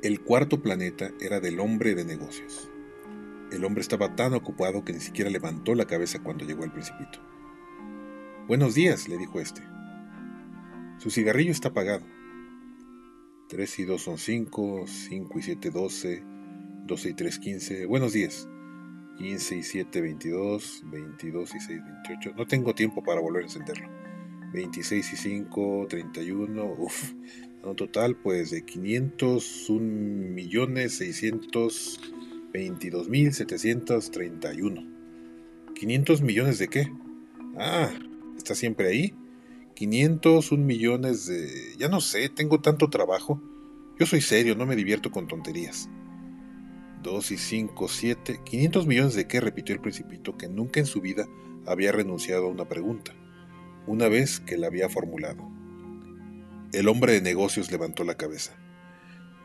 El 0.04 0.22
cuarto 0.22 0.62
planeta 0.62 1.10
era 1.20 1.40
del 1.40 1.60
hombre 1.60 1.96
de 1.96 2.06
negocios. 2.06 2.70
El 3.56 3.64
hombre 3.64 3.82
estaba 3.82 4.18
tan 4.18 4.34
ocupado 4.34 4.84
que 4.84 4.92
ni 4.92 5.00
siquiera 5.00 5.30
levantó 5.30 5.76
la 5.76 5.86
cabeza 5.86 6.22
cuando 6.22 6.44
llegó 6.44 6.66
al 6.66 6.74
principito. 6.74 7.20
Buenos 8.50 8.76
días, 8.76 9.08
le 9.08 9.18
dijo 9.18 9.40
este. 9.40 9.62
Su 10.98 11.10
cigarrillo 11.10 11.52
está 11.52 11.70
apagado. 11.70 12.06
Tres 13.48 13.80
y 13.80 13.86
dos 13.86 14.02
son 14.02 14.18
cinco, 14.18 14.84
cinco 14.88 15.40
y 15.40 15.42
siete 15.42 15.72
doce, 15.72 16.22
doce 16.86 17.12
y 17.12 17.14
tres 17.14 17.40
quince. 17.40 17.86
Buenos 17.86 18.12
días. 18.12 18.50
Quince 19.18 19.56
y 19.56 19.64
siete 19.64 20.02
veintidós, 20.02 20.84
veintidós 20.88 21.56
y 21.56 21.60
seis 21.62 21.82
veintiocho. 21.82 22.34
No 22.36 22.46
tengo 22.46 22.76
tiempo 22.76 23.02
para 23.04 23.22
volver 23.22 23.44
a 23.44 23.46
encenderlo. 23.46 23.88
Veintiséis 24.52 25.14
y 25.14 25.16
cinco, 25.16 25.88
treinta 25.90 26.22
y 26.22 26.32
uno. 26.32 26.74
Uf, 26.78 27.14
un 27.64 27.76
total 27.78 28.18
pues 28.18 28.52
de 28.52 28.66
501.622.731. 32.56 34.94
¿500 35.74 36.22
millones 36.22 36.60
de 36.60 36.68
qué? 36.68 36.92
Ah, 37.58 37.90
está 38.38 38.54
siempre 38.56 38.88
ahí. 38.88 39.14
501 39.76 40.64
millones 40.64 41.28
de... 41.28 41.76
Ya 41.78 41.90
no 41.90 42.02
sé, 42.02 42.30
tengo 42.30 42.62
tanto 42.62 42.90
trabajo. 42.90 43.42
Yo 44.00 44.06
soy 44.06 44.22
serio, 44.22 44.56
no 44.56 44.66
me 44.66 44.76
divierto 44.76 45.12
con 45.12 45.28
tonterías. 45.28 45.90
2 47.04 47.32
y 47.32 47.38
5, 47.38 47.88
7. 47.88 48.40
¿500 48.44 48.88
millones 48.88 49.14
de 49.16 49.28
qué? 49.28 49.40
repitió 49.42 49.76
el 49.76 49.82
principito, 49.82 50.38
que 50.38 50.48
nunca 50.48 50.80
en 50.80 50.86
su 50.86 51.02
vida 51.02 51.28
había 51.66 51.92
renunciado 51.92 52.46
a 52.46 52.50
una 52.50 52.68
pregunta, 52.68 53.14
una 53.88 54.08
vez 54.08 54.40
que 54.40 54.58
la 54.58 54.68
había 54.68 54.90
formulado. 54.90 55.50
El 56.74 56.88
hombre 56.88 57.14
de 57.14 57.22
negocios 57.22 57.72
levantó 57.72 58.04
la 58.04 58.16
cabeza. 58.16 58.58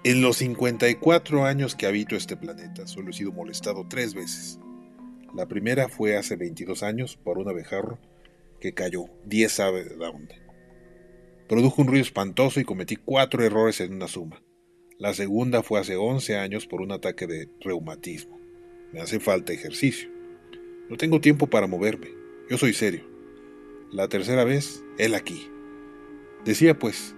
En 0.03 0.23
los 0.23 0.39
54 0.39 1.45
años 1.45 1.77
que 1.77 1.85
habito 1.85 2.17
este 2.17 2.35
planeta, 2.35 2.87
solo 2.87 3.11
he 3.11 3.13
sido 3.13 3.33
molestado 3.33 3.87
tres 3.87 4.15
veces. 4.15 4.59
La 5.35 5.47
primera 5.47 5.91
fue 5.91 6.17
hace 6.17 6.37
22 6.37 6.83
años 6.83 7.19
por 7.23 7.37
un 7.37 7.51
abejarro 7.51 7.99
que 8.61 8.73
cayó, 8.73 9.11
10 9.27 9.53
sabe 9.53 9.85
de 9.85 9.97
dónde. 9.97 10.37
Produjo 11.51 11.83
un 11.83 11.89
ruido 11.89 12.03
espantoso 12.03 12.61
y 12.61 12.65
cometí 12.65 12.97
cuatro 12.97 13.45
errores 13.45 13.83
en 13.83 13.93
una 13.93 14.09
suma. 14.09 14.43
La 14.99 15.13
segunda 15.13 15.63
fue 15.63 15.79
hace 15.79 15.97
11 15.97 16.39
años 16.39 16.67
por 16.67 16.81
un 16.81 16.93
ataque 16.93 17.27
de 17.27 17.51
reumatismo. 17.61 18.41
Me 18.95 19.03
hace 19.03 19.21
falta 19.21 19.53
ejercicio. 19.53 20.09
No 20.89 20.97
tengo 20.97 21.21
tiempo 21.21 21.47
para 21.47 21.67
moverme. 21.67 22.09
Yo 22.49 22.57
soy 22.57 22.73
serio. 22.73 23.05
La 23.93 24.09
tercera 24.09 24.45
vez, 24.45 24.83
él 24.97 25.15
aquí. 25.15 25.47
Decía 26.47 26.79
pues, 26.79 27.15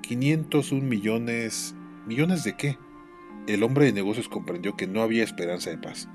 501 0.00 0.82
millones... 0.82 1.75
¿Millones 2.06 2.44
de 2.44 2.56
qué? 2.56 2.78
El 3.48 3.64
hombre 3.64 3.86
de 3.86 3.92
negocios 3.92 4.28
comprendió 4.28 4.76
que 4.76 4.86
no 4.86 5.02
había 5.02 5.24
esperanza 5.24 5.70
de 5.70 5.78
paz. 5.78 6.08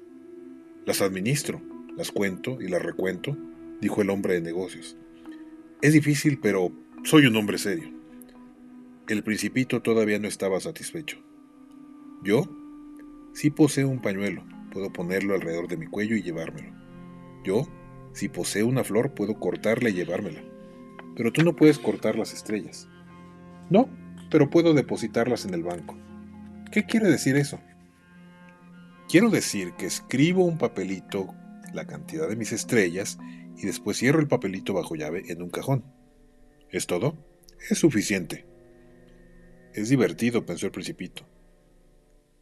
Las 0.88 1.03
administro, 1.03 1.61
las 1.95 2.11
cuento 2.11 2.59
y 2.59 2.70
las 2.70 2.82
recuento, 2.82 3.38
dijo 3.82 4.01
el 4.01 4.09
hombre 4.09 4.34
de 4.34 4.41
negocios. 4.41 4.97
Es 5.84 5.93
difícil, 5.93 6.39
pero 6.39 6.72
soy 7.03 7.28
un 7.28 7.36
hombre 7.36 7.59
serio. 7.59 8.03
El 9.10 9.22
principito 9.22 9.82
todavía 9.82 10.18
no 10.18 10.30
estaba 10.30 10.62
satisfecho. 10.62 11.18
¿Yo? 12.24 12.43
Sí 13.34 13.49
poseo 13.49 13.89
un 13.89 14.01
pañuelo, 14.01 14.45
puedo 14.72 14.93
ponerlo 14.93 15.34
alrededor 15.34 15.68
de 15.68 15.76
mi 15.76 15.88
cuello 15.88 16.16
y 16.16 16.22
llevármelo. 16.22 16.74
Yo, 17.43 17.68
si 18.14 18.30
poseo 18.30 18.66
una 18.66 18.86
flor, 18.86 19.14
puedo 19.14 19.38
cortarla 19.41 19.89
y 19.89 19.93
llevármela. 19.93 20.41
Pero 21.18 21.34
tú 21.34 21.43
no 21.43 21.54
puedes 21.54 21.80
cortar 21.80 22.16
las 22.16 22.34
estrellas. 22.34 22.88
No, 23.70 23.89
pero 24.32 24.49
puedo 24.49 24.74
depositarlas 24.74 25.43
en 25.43 25.54
el 25.54 25.64
banco. 25.64 25.97
¿Qué 26.72 26.86
quiere 26.86 27.10
decir 27.10 27.36
eso? 27.36 27.60
Quiero 29.10 29.30
decir 29.30 29.74
que 29.74 29.86
escribo 29.86 30.45
un 30.45 30.58
papelito, 30.58 31.36
la 31.74 31.86
cantidad 31.86 32.30
de 32.30 32.38
mis 32.38 32.54
estrellas, 32.54 33.20
y 33.58 33.66
después 33.66 33.97
cierro 33.97 34.22
el 34.22 34.30
papelito 34.30 34.74
bajo 34.74 34.95
llave 34.95 35.24
en 35.28 35.41
un 35.41 35.49
cajón. 35.49 35.84
¿Es 36.72 36.88
todo? 36.88 37.18
Es 37.70 37.80
suficiente. 37.80 38.53
Es 39.74 39.89
divertido, 39.89 40.45
pensó 40.45 40.67
el 40.67 40.71
principito. 40.71 41.26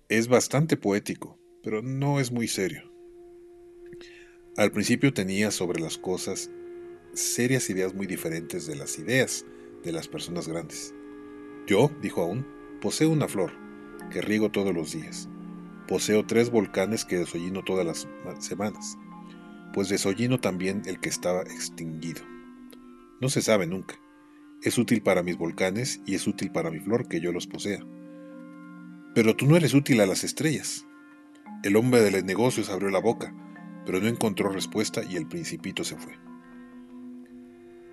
Es 0.10 0.28
bastante 0.28 0.76
poético, 0.76 1.40
pero 1.64 1.82
no 1.82 2.20
es 2.20 2.30
muy 2.30 2.50
serio. 2.50 2.92
Al 4.58 4.72
principio 4.72 5.14
tenía 5.14 5.50
sobre 5.50 5.80
las 5.80 5.98
cosas 5.98 6.52
serias 7.14 7.70
ideas 7.70 7.94
muy 7.94 8.06
diferentes 8.06 8.68
de 8.68 8.76
las 8.76 9.00
ideas 9.00 9.46
de 9.82 9.94
las 9.94 10.10
personas 10.10 10.50
grandes. 10.50 10.94
Yo, 11.68 11.90
dijo 12.02 12.22
aún, 12.22 12.46
poseo 12.82 13.10
una 13.10 13.30
flor 13.30 13.54
que 14.12 14.22
riego 14.22 14.52
todos 14.52 14.76
los 14.76 14.92
días. 14.92 15.30
Poseo 15.88 16.26
tres 16.26 16.50
volcanes 16.50 17.06
que 17.06 17.18
desollino 17.18 17.64
todas 17.64 17.86
las 17.86 18.08
semanas, 18.46 18.98
pues 19.74 19.88
desollino 19.88 20.42
también 20.42 20.82
el 20.86 21.00
que 21.00 21.08
estaba 21.08 21.44
extinguido. 21.44 22.24
No 23.22 23.30
se 23.30 23.42
sabe 23.42 23.68
nunca. 23.68 24.01
Es 24.62 24.78
útil 24.78 25.02
para 25.02 25.24
mis 25.24 25.38
volcanes 25.38 26.02
y 26.06 26.14
es 26.14 26.28
útil 26.28 26.52
para 26.52 26.70
mi 26.70 26.80
flor 26.80 27.08
que 27.08 27.20
yo 27.20 27.32
los 27.32 27.48
posea. 27.48 27.84
Pero 29.16 29.36
tú 29.36 29.48
no 29.48 29.58
eres 29.58 29.74
útil 29.74 30.00
a 30.02 30.06
las 30.06 30.24
estrellas. 30.24 30.86
El 31.64 31.76
hombre 31.76 32.02
de 32.02 32.12
los 32.12 32.24
negocios 32.24 32.70
abrió 32.70 32.90
la 32.90 33.00
boca, 33.00 33.34
pero 33.86 34.00
no 34.00 34.08
encontró 34.08 34.50
respuesta 34.50 35.02
y 35.04 35.16
el 35.16 35.28
principito 35.28 35.84
se 35.84 35.98
fue. 35.98 36.14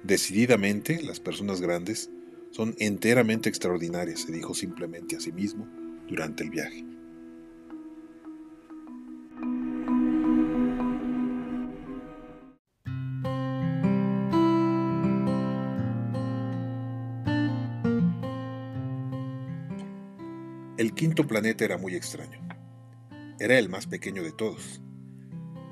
Decididamente, 0.02 1.02
las 1.02 1.20
personas 1.20 1.60
grandes 1.60 2.10
son 2.50 2.74
enteramente 2.78 3.48
extraordinarias, 3.48 4.20
se 4.20 4.32
dijo 4.32 4.54
simplemente 4.54 5.16
a 5.16 5.20
sí 5.20 5.32
mismo 5.32 5.66
durante 6.06 6.44
el 6.44 6.50
viaje. 6.50 6.84
El 20.88 20.94
quinto 20.94 21.26
planeta 21.26 21.66
era 21.66 21.76
muy 21.76 21.94
extraño. 21.94 22.40
Era 23.38 23.58
el 23.58 23.68
más 23.68 23.86
pequeño 23.86 24.22
de 24.22 24.32
todos. 24.32 24.80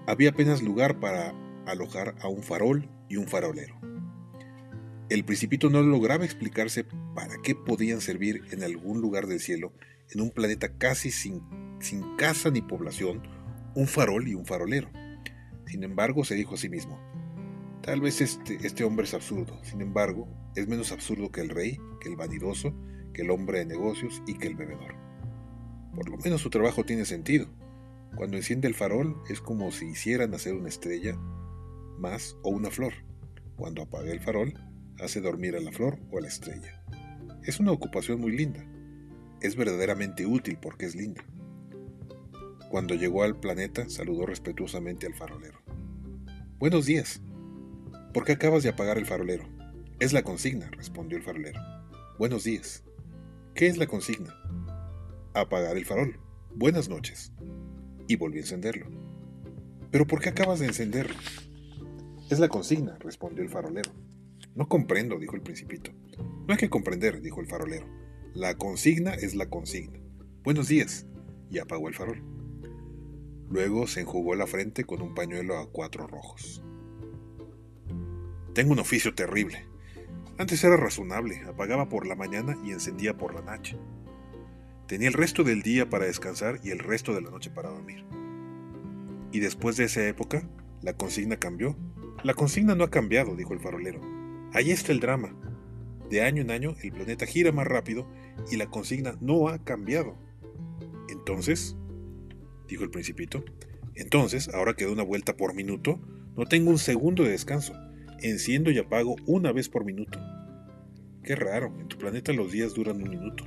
Había 0.07 0.29
apenas 0.29 0.63
lugar 0.63 1.01
para 1.01 1.35
alojar 1.65 2.17
a 2.21 2.29
un 2.29 2.43
farol 2.43 2.91
y 3.09 3.17
un 3.17 3.27
farolero. 3.27 3.81
El 5.09 5.25
principito 5.25 5.71
no 5.71 5.81
lograba 5.81 6.27
explicarse 6.27 6.85
para 7.15 7.37
qué 7.43 7.55
podían 7.55 8.03
servir 8.03 8.43
en 8.51 8.63
algún 8.63 9.01
lugar 9.01 9.27
del 9.27 9.41
cielo, 9.41 9.73
en 10.11 10.21
un 10.21 10.33
planeta 10.33 10.77
casi 10.77 11.11
sin, 11.11 11.41
casa 12.19 12.51
ni 12.51 12.61
población, 12.61 13.23
un 13.75 13.87
farol 13.87 14.29
y 14.29 14.35
un 14.35 14.45
farolero. 14.45 14.91
Sin 15.65 15.83
embargo, 15.83 16.27
se 16.27 16.35
dijo 16.35 16.57
a 16.57 16.59
sí 16.59 16.69
mismo, 16.69 17.01
tal 17.81 18.03
vez 18.03 18.21
este, 18.21 18.59
este 18.67 18.85
hombre 18.85 19.07
es 19.07 19.15
absurdo, 19.15 19.59
sin 19.65 19.81
embargo, 19.81 20.29
es 20.57 20.69
menos 20.69 20.93
absurdo 20.93 21.33
que 21.33 21.41
el 21.41 21.49
rey, 21.49 21.79
que 22.03 22.11
el 22.11 22.17
vanidoso, 22.17 22.75
que 23.15 23.23
el 23.23 23.31
hombre 23.31 23.61
de 23.61 23.65
negocios 23.65 24.23
y 24.27 24.35
que 24.35 24.49
el 24.49 24.57
bebedor. 24.57 25.06
Por 25.97 26.11
lo 26.11 26.19
menos 26.19 26.43
su 26.43 26.51
trabajo 26.51 26.85
tiene 26.85 27.07
sentido. 27.07 27.49
Cuando 28.15 28.37
enciende 28.37 28.69
el 28.69 28.75
farol 28.75 29.17
es 29.31 29.41
como 29.41 29.73
si 29.73 29.87
hicieran 29.87 30.35
hacer 30.35 30.55
una 30.55 30.69
estrella 30.69 31.17
más 31.99 32.37
o 32.43 32.51
una 32.51 32.71
flor. 32.71 32.93
Cuando 33.57 33.83
apaga 33.83 34.13
el 34.13 34.21
farol 34.21 34.53
hace 35.01 35.23
dormir 35.23 35.57
a 35.57 35.61
la 35.61 35.73
flor 35.73 35.99
o 36.11 36.19
a 36.19 36.21
la 36.21 36.29
estrella. 36.29 36.83
Es 37.45 37.61
una 37.61 37.73
ocupación 37.73 38.21
muy 38.21 38.37
linda. 38.37 38.63
Es 39.41 39.57
verdaderamente 39.57 40.27
útil 40.27 40.59
porque 40.61 40.85
es 40.85 40.95
linda. 40.95 41.25
Cuando 42.71 42.95
llegó 42.95 43.23
al 43.23 43.41
planeta, 43.41 43.89
saludó 43.89 44.27
respetuosamente 44.27 45.07
al 45.07 45.15
farolero. 45.15 45.59
Buenos 46.59 46.85
días. 46.85 47.23
¿Por 48.13 48.25
qué 48.25 48.33
acabas 48.33 48.63
de 48.63 48.71
apagar 48.71 48.99
el 48.99 49.07
farolero? 49.07 49.45
Es 49.99 50.13
la 50.13 50.23
consigna, 50.23 50.71
respondió 50.73 51.17
el 51.17 51.25
farolero. 51.25 51.61
Buenos 52.19 52.45
días. 52.45 52.85
¿Qué 53.55 53.67
es 53.67 53.79
la 53.79 53.87
consigna? 53.87 54.35
Apagar 55.37 55.77
el 55.77 55.85
farol. 55.85 56.19
Buenas 56.55 56.89
noches. 56.89 57.31
Y 58.09 58.17
volvió 58.17 58.41
a 58.41 58.45
encenderlo. 58.45 58.87
¿Pero 59.91 60.07
por 60.07 60.23
qué 60.23 60.31
acabas 60.31 60.61
de 60.61 60.67
encenderlo? 60.67 61.15
Es 62.31 62.39
la 62.39 62.49
consigna, 62.49 62.97
respondió 63.01 63.43
el 63.43 63.51
farolero. 63.51 63.93
No 64.55 64.67
comprendo, 64.67 65.19
dijo 65.19 65.37
el 65.37 65.43
principito. 65.43 65.91
No 66.17 66.55
hay 66.55 66.57
que 66.57 66.71
comprender, 66.71 67.21
dijo 67.21 67.43
el 67.43 67.49
farolero. 67.49 67.87
La 68.33 68.57
consigna 68.57 69.13
es 69.13 69.35
la 69.35 69.51
consigna. 69.51 70.01
Buenos 70.43 70.69
días. 70.69 71.05
Y 71.51 71.59
apagó 71.59 71.89
el 71.89 71.95
farol. 71.95 72.23
Luego 73.51 73.87
se 73.87 74.01
enjugó 74.01 74.35
la 74.37 74.47
frente 74.47 74.85
con 74.85 75.03
un 75.03 75.15
pañuelo 75.15 75.59
a 75.59 75.71
cuatro 75.71 76.07
rojos. 76.07 76.65
Tengo 78.55 78.73
un 78.73 78.79
oficio 78.79 79.15
terrible. 79.15 79.67
Antes 80.39 80.65
era 80.65 80.79
razonable, 80.79 81.43
apagaba 81.47 81.91
por 81.91 82.07
la 82.07 82.17
mañana 82.17 82.57
y 82.65 82.71
encendía 82.71 83.19
por 83.19 83.35
la 83.35 83.43
noche. 83.43 83.77
Tenía 84.87 85.09
el 85.09 85.15
resto 85.15 85.43
del 85.43 85.63
día 85.63 85.91
para 85.91 86.07
descansar 86.07 86.61
y 86.63 86.71
el 86.71 86.79
resto 86.79 87.15
de 87.15 87.21
la 87.21 87.31
noche 87.31 87.51
para 87.51 87.71
dormir. 87.71 88.05
Y 89.33 89.41
después 89.41 89.77
de 89.77 89.85
esa 89.85 90.07
época, 90.07 90.49
la 90.83 90.93
consigna 90.93 91.37
cambió. 91.37 91.77
La 92.23 92.35
consigna 92.35 92.75
no 92.75 92.85
ha 92.85 92.91
cambiado, 92.91 93.35
dijo 93.35 93.53
el 93.53 93.61
farolero. 93.61 94.01
Ahí 94.53 94.71
está 94.71 94.93
el 94.93 95.01
drama. 95.01 95.35
De 96.09 96.23
año 96.23 96.43
en 96.43 96.53
año 96.53 96.77
el 96.83 96.93
planeta 96.93 97.27
gira 97.27 97.51
más 97.51 97.67
rápido 97.67 98.09
y 98.51 98.57
la 98.57 98.67
consigna 98.67 99.17
no 99.21 99.49
ha 99.49 99.65
cambiado. 99.65 100.17
Entonces, 101.09 101.77
dijo 102.69 102.85
el 102.85 102.91
principito, 102.91 103.45
entonces, 103.97 104.51
ahora 104.51 104.75
que 104.75 104.85
doy 104.85 104.93
una 104.93 105.03
vuelta 105.03 105.37
por 105.37 105.55
minuto, 105.55 105.99
no 106.37 106.45
tengo 106.47 106.71
un 106.71 106.79
segundo 106.79 107.25
de 107.25 107.31
descanso. 107.31 107.75
Enciendo 108.23 108.71
y 108.71 108.79
apago 108.79 109.17
una 109.27 109.53
vez 109.53 109.69
por 109.69 109.85
minuto. 109.85 110.21
Qué 111.23 111.35
raro, 111.35 111.75
en 111.81 111.89
tu 111.89 111.99
planeta 111.99 112.33
los 112.33 112.53
días 112.53 112.75
duran 112.75 113.03
un 113.03 113.11
minuto. 113.11 113.45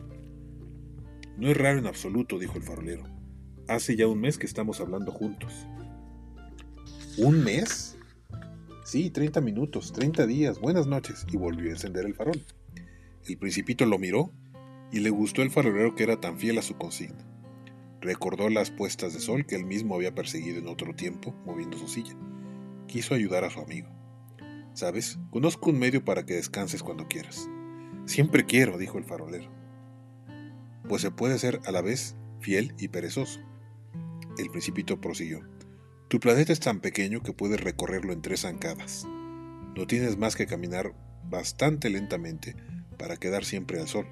No 1.40 1.48
es 1.48 1.56
raro 1.56 1.80
en 1.80 1.88
absoluto, 1.88 2.38
dijo 2.38 2.58
el 2.58 2.64
farolero. 2.64 3.06
Hace 3.70 3.96
ya 3.96 4.08
un 4.08 4.20
mes 4.20 4.38
que 4.38 4.46
estamos 4.46 4.82
hablando 4.82 5.14
juntos. 5.14 5.66
¿Un 7.18 7.46
mes? 7.46 7.98
Sí, 8.84 9.10
30 9.10 9.40
minutos, 9.40 9.94
30 9.94 10.28
días, 10.28 10.60
buenas 10.60 10.86
noches, 10.86 11.26
y 11.32 11.38
volvió 11.38 11.70
a 11.70 11.76
encender 11.76 12.06
el 12.06 12.14
farol. 12.14 12.46
El 13.26 13.38
principito 13.38 13.86
lo 13.86 13.98
miró 13.98 14.34
y 14.92 15.00
le 15.00 15.12
gustó 15.12 15.42
el 15.42 15.50
farolero 15.50 15.96
que 15.96 16.04
era 16.04 16.20
tan 16.20 16.38
fiel 16.38 16.58
a 16.58 16.62
su 16.62 16.76
consigna. 16.76 17.26
Recordó 18.02 18.50
las 18.50 18.70
puestas 18.70 19.14
de 19.14 19.22
sol 19.22 19.46
que 19.46 19.56
él 19.56 19.64
mismo 19.64 19.96
había 19.96 20.14
perseguido 20.14 20.58
en 20.58 20.68
otro 20.68 20.94
tiempo, 20.94 21.34
moviendo 21.46 21.78
su 21.78 21.88
silla. 21.88 22.18
Quiso 22.88 23.16
ayudar 23.16 23.46
a 23.46 23.50
su 23.50 23.62
amigo. 23.62 23.88
¿Sabes? 24.74 25.18
Conozco 25.30 25.70
un 25.70 25.80
medio 25.80 26.04
para 26.04 26.26
que 26.26 26.34
descanses 26.34 26.84
cuando 26.84 27.08
quieras. 27.08 27.48
Siempre 28.08 28.46
quiero, 28.46 28.78
dijo 28.78 28.98
el 28.98 29.06
farolero. 29.06 29.59
Pues 30.90 31.04
se 31.04 31.12
puede 31.12 31.38
ser 31.38 31.62
a 31.68 31.72
la 31.72 31.84
vez 31.84 32.16
fiel 32.40 32.74
y 32.80 32.88
perezoso. 32.88 33.40
El 34.40 34.50
principito 34.50 35.00
prosiguió. 35.00 35.48
Tu 36.08 36.20
planeta 36.20 36.52
es 36.52 36.60
tan 36.60 36.80
pequeño 36.82 37.22
que 37.22 37.32
puedes 37.32 37.62
recorrerlo 37.62 38.12
en 38.12 38.24
tres 38.24 38.42
zancadas. 38.42 39.06
No 39.76 39.86
tienes 39.86 40.18
más 40.18 40.36
que 40.36 40.48
caminar 40.48 40.96
bastante 41.30 41.92
lentamente 41.92 42.56
para 42.98 43.18
quedar 43.18 43.46
siempre 43.46 43.80
al 43.80 43.88
sol. 43.88 44.08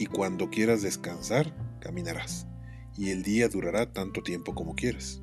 Y 0.00 0.06
cuando 0.06 0.50
quieras 0.50 0.82
descansar, 0.82 1.54
caminarás. 1.80 2.48
Y 2.98 3.10
el 3.10 3.22
día 3.22 3.48
durará 3.48 3.92
tanto 3.92 4.24
tiempo 4.24 4.52
como 4.52 4.74
quieras. 4.74 5.22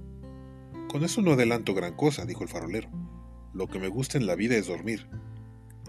Con 0.88 1.04
eso 1.04 1.22
no 1.22 1.34
adelanto 1.34 1.74
gran 1.74 1.98
cosa, 1.98 2.26
dijo 2.26 2.44
el 2.44 2.50
farolero. 2.50 2.90
Lo 3.54 3.68
que 3.68 3.80
me 3.80 3.90
gusta 3.90 4.18
en 4.18 4.26
la 4.26 4.36
vida 4.36 4.56
es 4.56 4.68
dormir. 4.68 5.10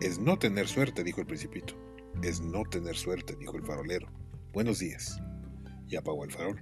Es 0.01 0.19
no 0.19 0.41
tener 0.41 0.67
suerte, 0.67 1.05
dijo 1.05 1.21
el 1.21 1.29
principito. 1.29 1.75
Es 2.21 2.41
no 2.41 2.65
tener 2.65 2.97
suerte, 2.97 3.37
dijo 3.37 3.57
el 3.57 3.63
farolero. 3.63 4.09
Buenos 4.59 4.81
días. 4.81 5.23
Y 5.89 5.95
apagó 5.95 6.25
el 6.25 6.33
farol. 6.33 6.61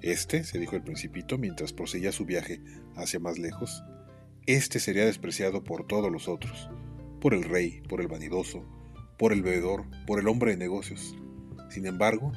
Este, 0.00 0.44
se 0.44 0.58
dijo 0.58 0.76
el 0.76 0.82
principito 0.82 1.36
mientras 1.36 1.74
proseguía 1.74 2.10
su 2.10 2.24
viaje 2.24 2.62
hacia 2.96 3.20
más 3.20 3.38
lejos, 3.38 3.84
este 4.46 4.80
sería 4.80 5.04
despreciado 5.04 5.62
por 5.62 5.86
todos 5.86 6.10
los 6.10 6.26
otros, 6.26 6.70
por 7.20 7.34
el 7.34 7.42
rey, 7.42 7.82
por 7.86 8.00
el 8.00 8.08
vanidoso, 8.08 8.64
por 9.18 9.34
el 9.34 9.42
bebedor, 9.42 9.84
por 10.06 10.20
el 10.20 10.26
hombre 10.26 10.52
de 10.52 10.56
negocios. 10.56 11.14
Sin 11.68 11.84
embargo, 11.84 12.32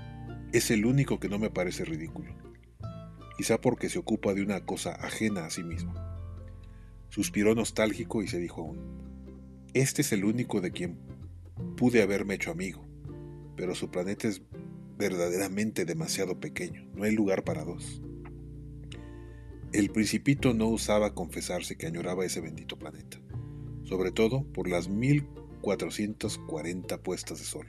es 0.52 0.70
el 0.70 0.86
único 0.86 1.22
que 1.22 1.30
no 1.30 1.40
me 1.40 1.50
parece 1.50 1.86
ridículo, 1.86 2.36
quizá 3.38 3.62
porque 3.62 3.88
se 3.88 4.00
ocupa 4.00 4.34
de 4.34 4.42
una 4.42 4.66
cosa 4.66 4.92
ajena 4.92 5.46
a 5.46 5.52
sí 5.52 5.64
mismo. 5.64 5.94
Suspiró 7.08 7.56
nostálgico 7.56 8.24
y 8.24 8.28
se 8.28 8.40
dijo 8.40 8.60
aún, 8.60 9.70
este 9.74 10.02
es 10.02 10.12
el 10.12 10.26
único 10.26 10.60
de 10.60 10.72
quien 10.72 11.00
pude 11.78 12.02
haberme 12.02 12.34
hecho 12.34 12.52
amigo, 12.52 12.86
pero 13.56 13.74
su 13.74 13.90
planeta 13.90 14.28
es 14.28 14.42
verdaderamente 14.98 15.86
demasiado 15.86 16.40
pequeño, 16.40 16.90
no 16.94 17.04
hay 17.04 17.14
lugar 17.14 17.44
para 17.44 17.64
dos. 17.64 18.02
El 19.74 19.90
principito 19.90 20.54
no 20.54 20.68
usaba 20.68 21.14
confesarse 21.14 21.76
que 21.76 21.88
añoraba 21.88 22.26
ese 22.26 22.40
bendito 22.40 22.78
planeta, 22.78 23.20
sobre 23.84 24.12
todo 24.12 24.46
por 24.54 24.70
las 24.70 24.88
1440 24.88 27.04
puestas 27.04 27.40
de 27.40 27.46
sol, 27.46 27.68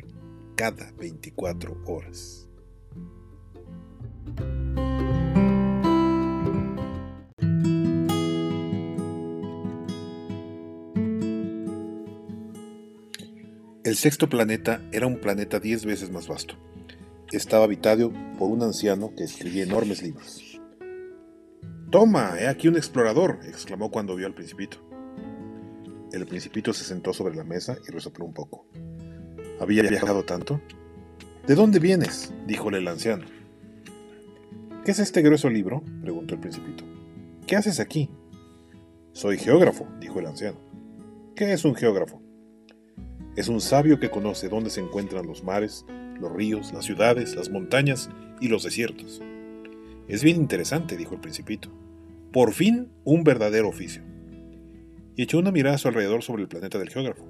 cada 0.55 0.93
24 0.93 1.83
horas. 1.87 2.49
El 13.83 13.97
sexto 13.97 14.29
planeta 14.29 14.83
era 14.93 15.07
un 15.07 15.21
planeta 15.21 15.61
diez 15.61 15.85
veces 15.85 16.11
más 16.11 16.27
vasto 16.27 16.57
estaba 17.33 17.65
habitado 17.65 18.13
por 18.39 18.51
un 18.51 18.63
anciano 18.63 19.13
que 19.17 19.25
escribía 19.25 19.65
enormes 19.65 20.03
libros. 20.03 20.61
Toma, 21.91 22.35
he 22.39 22.47
aquí 22.47 22.69
un 22.69 22.77
explorador, 22.77 23.41
exclamó 23.45 23.91
cuando 23.91 24.17
vio 24.17 24.27
al 24.27 24.35
principito. 24.35 24.79
El 26.13 26.27
principito 26.27 26.73
se 26.73 26.85
sentó 26.85 27.13
sobre 27.13 27.35
la 27.35 27.45
mesa 27.45 27.77
y 27.87 27.91
resopló 27.91 28.25
un 28.25 28.35
poco. 28.35 28.67
¿Había 29.61 29.83
viajado 29.83 30.25
tanto? 30.25 30.61
¿De 31.47 31.55
dónde 31.55 31.79
vienes? 31.79 32.33
díjole 32.47 32.79
el 32.79 32.89
anciano. 32.89 33.25
¿Qué 34.85 34.93
es 34.93 34.99
este 34.99 35.23
grueso 35.23 35.49
libro? 35.49 35.83
preguntó 36.03 36.35
el 36.35 36.41
principito. 36.41 36.85
¿Qué 37.47 37.57
haces 37.57 37.81
aquí? 37.81 38.11
Soy 39.13 39.39
geógrafo, 39.39 39.87
dijo 40.01 40.21
el 40.21 40.27
anciano. 40.27 40.59
¿Qué 41.35 41.53
es 41.53 41.65
un 41.65 41.75
geógrafo? 41.75 42.23
Es 43.37 43.49
un 43.49 43.61
sabio 43.61 44.01
que 44.01 44.11
conoce 44.11 44.49
dónde 44.49 44.71
se 44.71 44.81
encuentran 44.81 45.27
los 45.27 45.45
mares, 45.45 45.85
los 46.21 46.33
ríos, 46.33 46.73
las 46.73 46.85
ciudades, 46.85 47.35
las 47.35 47.51
montañas 47.51 48.11
y 48.41 48.49
los 48.49 48.63
desiertos. 48.63 49.23
Es 50.09 50.23
bien 50.23 50.37
interesante, 50.37 50.97
dijo 50.97 51.15
el 51.15 51.21
principito. 51.21 51.71
Por 52.33 52.53
fin, 52.53 52.91
un 53.05 53.25
verdadero 53.25 53.69
oficio. 53.69 54.03
Y 55.17 55.23
echó 55.23 55.39
una 55.39 55.51
mirada 55.51 55.77
a 55.77 55.79
su 55.79 55.89
alrededor 55.89 56.23
sobre 56.23 56.43
el 56.43 56.49
planeta 56.49 56.79
del 56.79 56.91
geógrafo. 56.91 57.27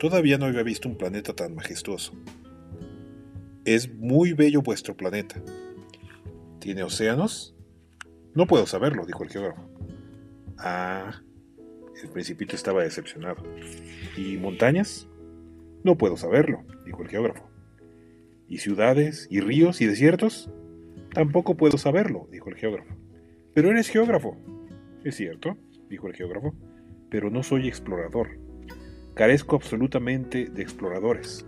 Todavía 0.00 0.36
no 0.36 0.46
había 0.46 0.62
visto 0.62 0.88
un 0.88 0.96
planeta 0.96 1.34
tan 1.34 1.54
majestuoso. 1.54 2.12
Es 3.64 3.92
muy 3.94 4.32
bello 4.32 4.60
vuestro 4.60 4.96
planeta. 4.96 5.40
¿Tiene 6.58 6.82
océanos? 6.82 7.54
No 8.34 8.46
puedo 8.46 8.66
saberlo, 8.66 9.06
dijo 9.06 9.22
el 9.22 9.30
geógrafo. 9.30 9.62
Ah, 10.58 11.22
el 12.02 12.10
principito 12.10 12.56
estaba 12.56 12.82
decepcionado. 12.82 13.42
¿Y 14.16 14.36
montañas? 14.36 15.08
No 15.84 15.96
puedo 15.96 16.16
saberlo, 16.16 16.64
dijo 16.84 17.02
el 17.02 17.08
geógrafo. 17.08 17.53
¿Y 18.48 18.58
ciudades, 18.58 19.26
y 19.30 19.40
ríos, 19.40 19.80
y 19.80 19.86
desiertos? 19.86 20.50
Tampoco 21.12 21.56
puedo 21.56 21.78
saberlo, 21.78 22.28
dijo 22.30 22.50
el 22.50 22.56
geógrafo. 22.56 22.94
Pero 23.54 23.70
eres 23.70 23.88
geógrafo. 23.88 24.36
Es 25.04 25.16
cierto, 25.16 25.56
dijo 25.88 26.08
el 26.08 26.14
geógrafo, 26.14 26.54
pero 27.10 27.30
no 27.30 27.42
soy 27.42 27.68
explorador. 27.68 28.38
Carezco 29.14 29.56
absolutamente 29.56 30.46
de 30.46 30.62
exploradores. 30.62 31.46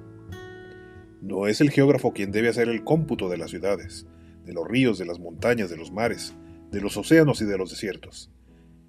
No 1.21 1.49
es 1.49 1.61
el 1.61 1.71
geógrafo 1.71 2.13
quien 2.13 2.31
debe 2.31 2.49
hacer 2.49 2.69
el 2.69 2.85
cómputo 2.85 3.29
de 3.29 3.39
las 3.39 3.51
ciudades, 3.51 4.07
de 4.45 4.53
los 4.53 4.69
ríos, 4.69 4.99
de 4.99 5.07
las 5.07 5.19
montañas, 5.19 5.69
de 5.69 5.77
los 5.77 5.91
mares, 5.91 6.37
de 6.71 6.81
los 6.81 6.97
océanos 6.97 7.43
y 7.43 7.47
de 7.47 7.59
los 7.59 7.71
desiertos. 7.71 8.31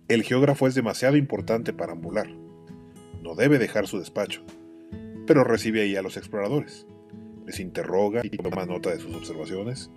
El 0.07 0.23
geógrafo 0.23 0.67
es 0.67 0.75
demasiado 0.75 1.17
importante 1.17 1.73
para 1.73 1.93
ambular. 1.93 2.29
No 3.23 3.35
debe 3.35 3.57
dejar 3.57 3.87
su 3.87 3.97
despacho, 3.97 4.43
pero 5.25 5.43
recibe 5.43 5.81
ahí 5.81 5.95
a 5.95 6.01
los 6.01 6.15
exploradores. 6.15 6.85
Les 7.47 7.59
interroga 7.59 8.21
y 8.23 8.29
toma 8.29 8.67
nota 8.67 8.91
de 8.91 8.99
sus 8.99 9.15
observaciones 9.15 9.89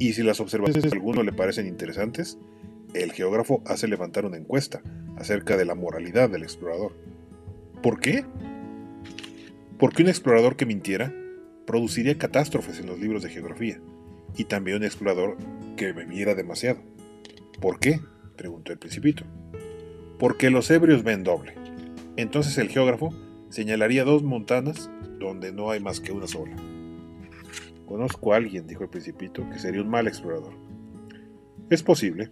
y 0.00 0.14
si 0.14 0.22
las 0.22 0.40
observaciones 0.40 0.90
de 0.90 0.96
alguno 0.96 1.22
le 1.22 1.32
parecen 1.32 1.66
interesantes, 1.66 2.38
el 2.94 3.12
geógrafo 3.12 3.62
hace 3.66 3.86
levantar 3.86 4.24
una 4.24 4.38
encuesta 4.38 4.82
acerca 5.16 5.58
de 5.58 5.66
la 5.66 5.74
moralidad 5.74 6.30
del 6.30 6.42
explorador. 6.42 6.96
¿Por 7.82 8.00
qué? 8.00 8.24
Porque 9.78 10.02
un 10.02 10.08
explorador 10.08 10.56
que 10.56 10.64
mintiera 10.64 11.14
produciría 11.66 12.16
catástrofes 12.16 12.80
en 12.80 12.86
los 12.86 12.98
libros 12.98 13.22
de 13.22 13.28
geografía, 13.28 13.78
y 14.36 14.44
también 14.44 14.78
un 14.78 14.84
explorador 14.84 15.36
que 15.76 15.92
bebiera 15.92 16.34
demasiado. 16.34 16.80
¿Por 17.60 17.78
qué? 17.78 18.00
preguntó 18.36 18.72
el 18.72 18.78
principito. 18.78 19.24
Porque 20.18 20.48
los 20.48 20.70
ebrios 20.70 21.04
ven 21.04 21.24
doble. 21.24 21.54
Entonces 22.16 22.56
el 22.56 22.70
geógrafo 22.70 23.14
señalaría 23.50 24.04
dos 24.04 24.22
montanas 24.22 24.90
donde 25.18 25.52
no 25.52 25.70
hay 25.70 25.80
más 25.80 26.00
que 26.00 26.12
una 26.12 26.26
sola. 26.26 26.56
Conozco 27.86 28.32
a 28.32 28.36
alguien, 28.36 28.66
dijo 28.66 28.84
el 28.84 28.88
principito, 28.88 29.48
que 29.50 29.58
sería 29.58 29.82
un 29.82 29.90
mal 29.90 30.06
explorador. 30.06 30.54
Es 31.68 31.82
posible. 31.82 32.30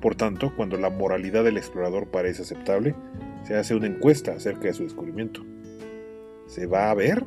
Por 0.00 0.14
tanto, 0.14 0.54
cuando 0.56 0.76
la 0.76 0.88
moralidad 0.88 1.44
del 1.44 1.58
explorador 1.58 2.10
parece 2.10 2.42
aceptable, 2.42 2.94
se 3.42 3.56
hace 3.56 3.74
una 3.74 3.88
encuesta 3.88 4.32
acerca 4.32 4.68
de 4.68 4.74
su 4.74 4.84
descubrimiento. 4.84 5.44
¿Se 6.46 6.66
va 6.66 6.90
a 6.90 6.94
ver? 6.94 7.26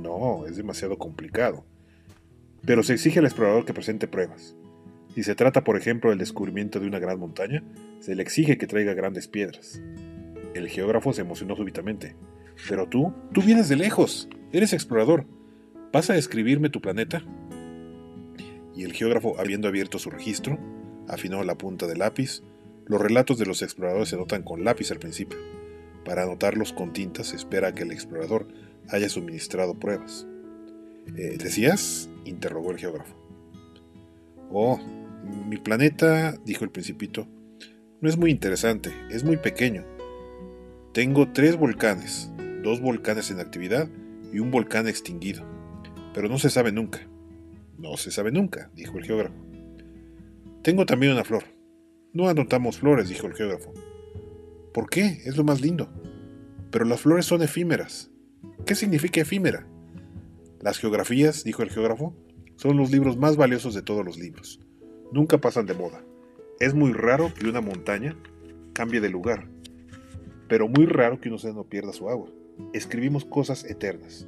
No, 0.00 0.46
es 0.46 0.56
demasiado 0.56 0.96
complicado. 0.96 1.64
Pero 2.64 2.82
se 2.82 2.94
exige 2.94 3.18
al 3.18 3.26
explorador 3.26 3.64
que 3.64 3.74
presente 3.74 4.08
pruebas. 4.08 4.56
Si 5.14 5.22
se 5.22 5.34
trata, 5.34 5.64
por 5.64 5.76
ejemplo, 5.76 6.10
del 6.10 6.18
descubrimiento 6.18 6.80
de 6.80 6.86
una 6.86 6.98
gran 6.98 7.18
montaña, 7.18 7.64
se 8.00 8.14
le 8.14 8.22
exige 8.22 8.56
que 8.56 8.66
traiga 8.66 8.94
grandes 8.94 9.26
piedras. 9.26 9.82
El 10.54 10.68
geógrafo 10.68 11.12
se 11.12 11.22
emocionó 11.22 11.56
súbitamente. 11.56 12.16
Pero 12.68 12.88
tú, 12.88 13.12
tú 13.32 13.42
vienes 13.42 13.68
de 13.68 13.76
lejos, 13.76 14.28
eres 14.52 14.72
explorador. 14.72 15.26
¿Vas 15.92 16.10
a 16.10 16.14
describirme 16.14 16.70
tu 16.70 16.80
planeta? 16.80 17.22
Y 18.74 18.84
el 18.84 18.92
geógrafo, 18.92 19.38
habiendo 19.38 19.68
abierto 19.68 19.98
su 19.98 20.10
registro, 20.10 20.58
afinó 21.08 21.42
la 21.44 21.56
punta 21.56 21.86
del 21.86 21.98
lápiz. 21.98 22.42
Los 22.86 23.00
relatos 23.00 23.38
de 23.38 23.46
los 23.46 23.62
exploradores 23.62 24.08
se 24.08 24.16
anotan 24.16 24.42
con 24.42 24.64
lápiz 24.64 24.90
al 24.90 24.98
principio. 24.98 25.38
Para 26.04 26.22
anotarlos 26.22 26.72
con 26.72 26.92
tinta 26.92 27.24
se 27.24 27.36
espera 27.36 27.74
que 27.74 27.82
el 27.82 27.92
explorador 27.92 28.48
haya 28.88 29.08
suministrado 29.08 29.78
pruebas. 29.78 30.26
Eh, 31.16 31.36
¿Decías? 31.38 32.10
interrogó 32.24 32.70
el 32.70 32.78
geógrafo. 32.78 33.14
Oh, 34.50 34.78
mi 35.24 35.56
planeta, 35.58 36.36
dijo 36.44 36.64
el 36.64 36.70
principito, 36.70 37.26
no 38.00 38.08
es 38.08 38.16
muy 38.16 38.30
interesante, 38.30 38.92
es 39.10 39.24
muy 39.24 39.36
pequeño. 39.36 39.84
Tengo 40.98 41.28
tres 41.28 41.56
volcanes, 41.56 42.28
dos 42.64 42.80
volcanes 42.80 43.30
en 43.30 43.38
actividad 43.38 43.88
y 44.32 44.40
un 44.40 44.50
volcán 44.50 44.88
extinguido. 44.88 45.44
Pero 46.12 46.28
no 46.28 46.40
se 46.40 46.50
sabe 46.50 46.72
nunca. 46.72 47.06
No 47.78 47.96
se 47.96 48.10
sabe 48.10 48.32
nunca, 48.32 48.72
dijo 48.74 48.98
el 48.98 49.04
geógrafo. 49.04 49.36
Tengo 50.64 50.86
también 50.86 51.12
una 51.12 51.22
flor. 51.22 51.44
No 52.12 52.28
anotamos 52.28 52.78
flores, 52.78 53.08
dijo 53.08 53.28
el 53.28 53.34
geógrafo. 53.34 53.72
¿Por 54.74 54.90
qué? 54.90 55.22
Es 55.24 55.36
lo 55.36 55.44
más 55.44 55.60
lindo. 55.60 55.88
Pero 56.72 56.84
las 56.84 57.02
flores 57.02 57.26
son 57.26 57.42
efímeras. 57.42 58.10
¿Qué 58.66 58.74
significa 58.74 59.20
efímera? 59.20 59.68
Las 60.60 60.78
geografías, 60.80 61.44
dijo 61.44 61.62
el 61.62 61.70
geógrafo, 61.70 62.16
son 62.56 62.76
los 62.76 62.90
libros 62.90 63.16
más 63.16 63.36
valiosos 63.36 63.72
de 63.72 63.82
todos 63.82 64.04
los 64.04 64.18
libros. 64.18 64.58
Nunca 65.12 65.38
pasan 65.38 65.66
de 65.66 65.74
moda. 65.74 66.02
Es 66.58 66.74
muy 66.74 66.92
raro 66.92 67.32
que 67.32 67.46
una 67.46 67.60
montaña 67.60 68.16
cambie 68.72 69.00
de 69.00 69.10
lugar, 69.10 69.48
pero 70.48 70.68
muy 70.68 70.86
raro 70.86 71.20
que 71.20 71.28
un 71.28 71.34
océano 71.34 71.64
pierda 71.64 71.92
su 71.92 72.08
agua. 72.08 72.30
Escribimos 72.72 73.24
cosas 73.24 73.64
eternas. 73.64 74.26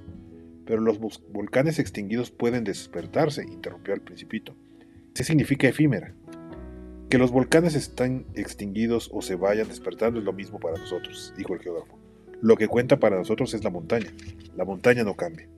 Pero 0.67 0.83
los 0.83 1.01
volcanes 1.33 1.79
extinguidos 1.79 2.31
pueden 2.31 2.63
despertarse, 2.63 3.43
interrumpió 3.43 3.95
el 3.95 4.03
principito. 4.03 4.55
¿Qué 5.15 5.25
significa 5.25 5.67
efímera? 5.67 6.15
Que 7.09 7.19
los 7.19 7.33
volcanes 7.33 7.75
están 7.75 8.27
extinguidos 8.35 9.11
o 9.13 9.21
se 9.23 9.35
vayan 9.35 9.67
despertando 9.67 10.21
es 10.21 10.25
lo 10.25 10.33
mismo 10.33 10.61
para 10.61 10.79
nosotros, 10.79 11.35
dijo 11.37 11.55
el 11.55 11.61
geógrafo. 11.61 11.99
Lo 12.41 12.57
que 12.57 12.69
cuenta 12.69 13.01
para 13.01 13.17
nosotros 13.17 13.53
es 13.55 13.65
la 13.65 13.71
montaña. 13.71 14.13
La 14.57 14.65
montaña 14.65 15.03
no 15.03 15.17
cambia. 15.17 15.49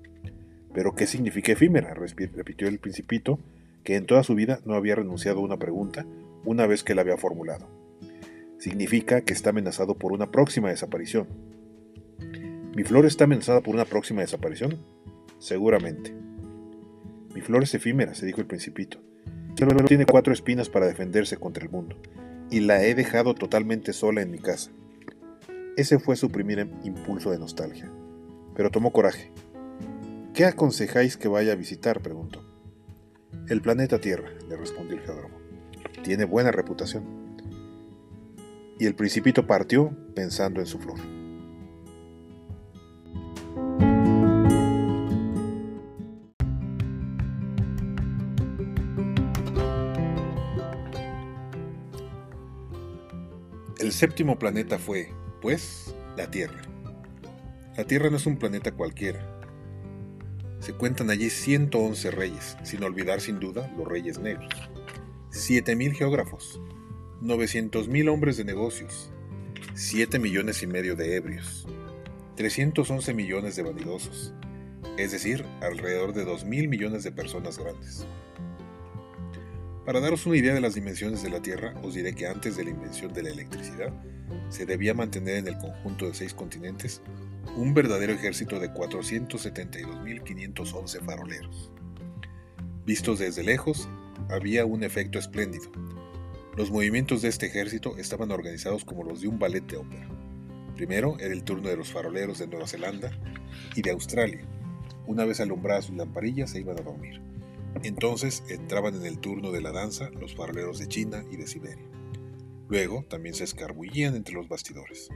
¿Pero 0.73 0.95
qué 0.95 1.07
significa 1.07 1.53
efímera? 1.53 1.93
repitió 1.93 2.69
el 2.69 2.79
principito, 2.79 3.39
que 3.85 3.97
en 3.97 4.07
toda 4.07 4.23
su 4.23 4.35
vida 4.35 4.61
no 4.65 4.75
había 4.75 4.95
renunciado 4.95 5.41
a 5.41 5.43
una 5.43 5.59
pregunta 5.59 6.07
una 6.45 6.67
vez 6.67 6.83
que 6.83 6.95
la 6.95 7.03
había 7.03 7.19
formulado. 7.19 7.82
Significa 8.63 9.23
que 9.23 9.33
está 9.33 9.51
amenazado 9.51 9.97
por 9.97 10.13
una 10.13 10.31
próxima 10.31 10.69
desaparición. 10.69 11.27
¿Mi 12.77 12.85
flor 12.85 13.07
está 13.07 13.25
amenazada 13.25 13.61
por 13.61 13.75
una 13.75 13.85
próxima 13.85 14.21
desaparición? 14.21 14.79
Seguramente. 15.41 16.15
Mi 17.35 17.41
flor 17.41 17.65
es 17.65 17.75
efímera, 17.75 18.15
se 18.15 18.25
dijo 18.25 18.41
el 18.41 18.47
principito. 18.47 18.99
Solo 19.59 19.85
tiene 19.87 20.07
cuatro 20.07 20.33
espinas 20.33 20.69
para 20.69 20.87
defenderse 20.87 21.39
contra 21.39 21.65
el 21.65 21.71
mundo, 21.71 21.97
y 22.53 22.61
la 22.61 22.85
he 22.85 22.95
dejado 22.95 23.35
totalmente 23.35 23.93
sola 23.93 24.23
en 24.23 24.31
mi 24.31 24.39
casa. 24.39 24.71
Ese 25.77 25.99
fue 25.99 26.15
su 26.15 26.31
primer 26.31 26.69
impulso 26.85 27.33
de 27.33 27.41
nostalgia. 27.41 27.91
Pero 28.55 28.71
tomó 28.71 28.93
coraje. 28.93 29.33
¿Qué 30.35 30.45
aconsejáis 30.45 31.17
que 31.17 31.27
vaya 31.27 31.55
a 31.55 31.57
visitar? 31.57 32.01
preguntó. 32.01 32.45
El 33.49 33.61
planeta 33.61 33.99
Tierra, 33.99 34.31
le 34.49 34.57
respondió 34.57 34.99
el 34.99 35.03
geógrafo. 35.03 35.35
Tiene 36.05 36.27
buena 36.27 36.53
reputación. 36.53 37.22
Y 38.79 38.87
el 38.87 38.95
principito 38.95 39.47
partió 39.47 39.97
pensando 40.14 40.61
en 40.61 40.66
su 40.66 40.79
flor. 40.79 40.99
El 53.79 53.91
séptimo 53.91 54.39
planeta 54.39 54.79
fue, 54.79 55.12
pues, 55.41 55.95
la 56.16 56.31
Tierra. 56.31 56.62
La 57.77 57.85
Tierra 57.85 58.11
no 58.11 58.16
es 58.16 58.27
un 58.27 58.39
planeta 58.39 58.70
cualquiera. 58.70 59.27
Se 60.61 60.73
cuentan 60.73 61.11
allí 61.11 61.31
111 61.31 62.12
reyes, 62.12 62.57
sin 62.62 62.85
olvidar 62.85 63.20
sin 63.20 63.41
duda 63.41 63.68
los 63.77 63.89
reyes 63.89 64.20
negros. 64.20 64.53
7.000 65.33 65.95
geógrafos, 65.95 66.61
900.000 67.23 68.12
hombres 68.12 68.37
de 68.37 68.45
negocios, 68.45 69.11
7 69.75 70.18
millones 70.18 70.61
y 70.64 70.66
medio 70.66 70.97
de 70.97 71.14
ebrios, 71.14 71.68
311 72.35 73.14
millones 73.14 73.55
de 73.55 73.62
vanidosos, 73.62 74.35
es 74.99 75.12
decir, 75.12 75.45
alrededor 75.61 76.14
de 76.14 76.27
2.000 76.27 76.68
millones 76.68 77.05
de 77.05 77.12
personas 77.12 77.61
grandes. 77.61 78.09
Para 79.87 80.01
daros 80.01 80.27
una 80.27 80.37
idea 80.37 80.53
de 80.53 80.61
las 80.61 80.75
dimensiones 80.75 81.23
de 81.23 81.31
la 81.31 81.41
Tierra, 81.41 81.75
os 81.85 81.95
diré 81.95 82.12
que 82.12 82.27
antes 82.27 82.57
de 82.57 82.64
la 82.64 82.70
invención 82.70 83.12
de 83.12 83.23
la 83.23 83.31
electricidad, 83.31 83.95
se 84.49 84.66
debía 84.66 84.93
mantener 84.93 85.37
en 85.37 85.47
el 85.47 85.57
conjunto 85.59 86.09
de 86.09 86.14
seis 86.14 86.35
continentes 86.35 87.03
un 87.57 87.73
verdadero 87.73 88.14
ejército 88.14 88.59
de 88.59 88.73
472.511 88.73 91.05
faroleros. 91.05 91.70
Vistos 92.85 93.20
desde 93.20 93.45
lejos, 93.45 93.89
había 94.29 94.64
un 94.64 94.83
efecto 94.83 95.20
espléndido. 95.20 95.70
Los 96.57 96.71
movimientos 96.71 97.23
de 97.23 97.29
este 97.29 97.47
ejército 97.47 97.97
estaban 97.97 98.31
organizados 98.31 98.85
como 98.85 99.05
los 99.05 99.23
de 99.23 99.29
un 99.29 99.39
ballet 99.39 99.65
de 99.67 99.79
ópera. 99.79 100.07
Primero 100.77 101.17
era 101.19 101.33
el 101.33 101.45
turno 101.45 101.71
de 101.71 101.79
los 101.79 101.91
faroleros 101.91 102.39
de 102.39 102.47
Nueva 102.47 102.67
Zelanda 102.67 103.11
y 103.75 103.81
de 103.81 103.91
Australia. 103.91 104.47
Una 105.07 105.25
vez 105.25 105.41
alumbradas 105.41 105.87
sus 105.87 105.97
lamparillas 105.97 106.51
se 106.51 106.61
iban 106.61 106.79
a 106.79 106.83
dormir. 106.83 107.23
Entonces 107.83 108.45
entraban 108.49 108.95
en 108.97 109.07
el 109.07 109.19
turno 109.19 109.51
de 109.51 109.63
la 109.63 109.73
danza 109.73 110.11
los 110.11 110.35
faroleros 110.35 110.79
de 110.79 110.89
China 110.89 111.25
y 111.31 111.37
de 111.37 111.47
Siberia. 111.47 111.87
Luego 112.69 113.07
también 113.09 113.35
se 113.35 113.45
escarbullían 113.45 114.15
entre 114.15 114.35
los 114.35 114.47
bastidores. 114.47 115.09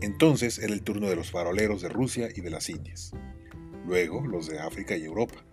Entonces 0.00 0.60
era 0.60 0.72
el 0.72 0.82
turno 0.82 1.08
de 1.08 1.16
los 1.16 1.32
faroleros 1.32 1.82
de 1.82 1.88
Rusia 1.88 2.28
y 2.32 2.40
de 2.40 2.50
las 2.50 2.68
Indias. 2.68 3.10
Luego 3.84 4.24
los 4.24 4.46
de 4.46 4.60
África 4.60 4.96
y 4.96 5.02
Europa. 5.04 5.44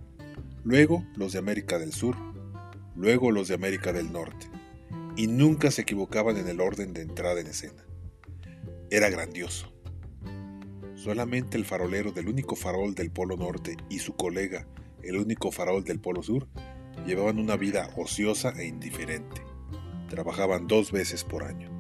Luego 0.63 1.03
los 1.15 1.33
de 1.33 1.39
América 1.39 1.79
del 1.79 1.93
Sur. 1.93 2.15
Luego 2.95 3.31
los 3.31 3.47
de 3.47 3.55
América 3.55 3.91
del 3.91 4.11
Norte. 4.11 4.48
Y 5.19 5.27
nunca 5.27 5.69
se 5.69 5.81
equivocaban 5.81 6.37
en 6.37 6.47
el 6.47 6.61
orden 6.61 6.93
de 6.93 7.01
entrada 7.01 7.41
en 7.41 7.47
escena. 7.47 7.83
Era 8.89 9.09
grandioso. 9.09 9.69
Solamente 10.95 11.57
el 11.57 11.65
farolero 11.65 12.13
del 12.13 12.29
único 12.29 12.55
farol 12.55 12.95
del 12.95 13.11
Polo 13.11 13.35
Norte 13.35 13.75
y 13.89 13.99
su 13.99 14.15
colega 14.15 14.65
el 15.03 15.17
único 15.17 15.51
farol 15.51 15.83
del 15.83 15.99
Polo 15.99 16.23
Sur, 16.23 16.47
llevaban 17.05 17.39
una 17.39 17.55
vida 17.55 17.89
ociosa 17.95 18.53
e 18.57 18.67
indiferente. 18.67 19.41
Trabajaban 20.09 20.67
dos 20.67 20.91
veces 20.91 21.23
por 21.23 21.43
año. 21.43 21.78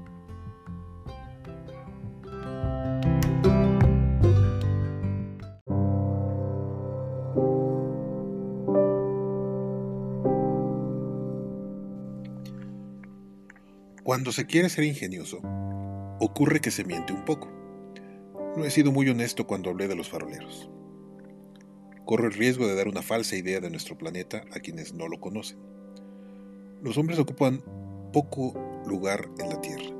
Cuando 14.09 14.31
se 14.31 14.47
quiere 14.47 14.69
ser 14.69 14.85
ingenioso, 14.85 15.37
ocurre 16.19 16.61
que 16.61 16.71
se 16.71 16.83
miente 16.83 17.13
un 17.13 17.25
poco. 17.25 17.47
No 18.57 18.65
he 18.65 18.71
sido 18.71 18.91
muy 18.91 19.07
honesto 19.07 19.45
cuando 19.45 19.69
hablé 19.69 19.87
de 19.87 19.95
los 19.95 20.09
faroleros 20.09 20.67
corre 22.05 22.25
el 22.25 22.33
riesgo 22.33 22.65
de 22.65 22.73
dar 22.73 22.87
una 22.87 23.03
falsa 23.03 23.35
idea 23.35 23.59
de 23.59 23.69
nuestro 23.69 23.95
planeta 23.95 24.41
a 24.51 24.61
quienes 24.61 24.95
no 24.95 25.07
lo 25.07 25.19
conocen. 25.19 25.59
Los 26.81 26.97
hombres 26.97 27.19
ocupan 27.19 27.61
poco 28.11 28.81
lugar 28.87 29.29
en 29.37 29.49
la 29.49 29.61
Tierra. 29.61 29.95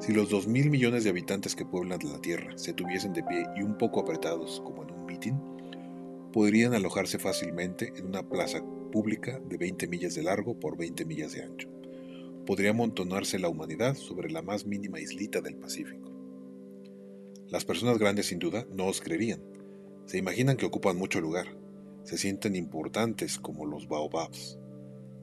Si 0.00 0.12
los 0.12 0.30
2.000 0.30 0.68
millones 0.68 1.04
de 1.04 1.08
habitantes 1.08 1.56
que 1.56 1.64
pueblan 1.64 1.98
la 2.04 2.20
Tierra 2.20 2.58
se 2.58 2.74
tuviesen 2.74 3.14
de 3.14 3.22
pie 3.22 3.46
y 3.56 3.62
un 3.62 3.78
poco 3.78 4.00
apretados 4.00 4.60
como 4.66 4.82
en 4.82 4.90
un 4.90 5.06
mitin, 5.06 5.40
podrían 6.30 6.74
alojarse 6.74 7.18
fácilmente 7.18 7.94
en 7.96 8.04
una 8.04 8.22
plaza 8.22 8.62
pública 8.92 9.40
de 9.40 9.56
20 9.56 9.88
millas 9.88 10.14
de 10.14 10.24
largo 10.24 10.60
por 10.60 10.76
20 10.76 11.06
millas 11.06 11.32
de 11.32 11.42
ancho. 11.44 11.79
Podría 12.50 12.70
amontonarse 12.70 13.38
la 13.38 13.48
humanidad 13.48 13.94
sobre 13.94 14.28
la 14.28 14.42
más 14.42 14.66
mínima 14.66 14.98
islita 14.98 15.40
del 15.40 15.54
Pacífico. 15.54 16.10
Las 17.46 17.64
personas 17.64 17.96
grandes 17.96 18.26
sin 18.26 18.40
duda 18.40 18.66
no 18.74 18.86
os 18.86 19.00
creerían, 19.00 19.40
se 20.06 20.18
imaginan 20.18 20.56
que 20.56 20.66
ocupan 20.66 20.96
mucho 20.96 21.20
lugar, 21.20 21.46
se 22.02 22.18
sienten 22.18 22.56
importantes 22.56 23.38
como 23.38 23.66
los 23.66 23.86
baobabs. 23.86 24.58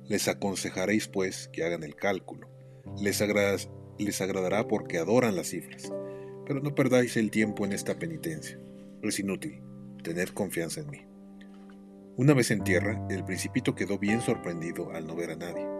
Les 0.05 0.29
aconsejaréis, 0.29 1.09
pues, 1.09 1.49
que 1.51 1.65
hagan 1.65 1.83
el 1.83 1.97
cálculo. 1.97 2.47
Les, 2.97 3.21
les 3.99 4.21
agradará 4.21 4.65
porque 4.65 4.97
adoran 4.97 5.35
las 5.35 5.49
cifras. 5.49 5.91
Pero 6.45 6.61
no 6.61 6.75
perdáis 6.75 7.17
el 7.17 7.29
tiempo 7.29 7.65
en 7.65 7.73
esta 7.73 7.99
penitencia. 7.99 8.57
Es 9.03 9.19
inútil. 9.19 9.61
Tened 10.01 10.29
confianza 10.29 10.79
en 10.79 10.89
mí. 10.91 11.01
Una 12.15 12.33
vez 12.33 12.51
en 12.51 12.63
tierra, 12.63 13.05
el 13.09 13.25
principito 13.25 13.75
quedó 13.75 13.99
bien 13.99 14.21
sorprendido 14.21 14.91
al 14.91 15.05
no 15.05 15.13
ver 15.17 15.31
a 15.31 15.35
nadie. 15.35 15.76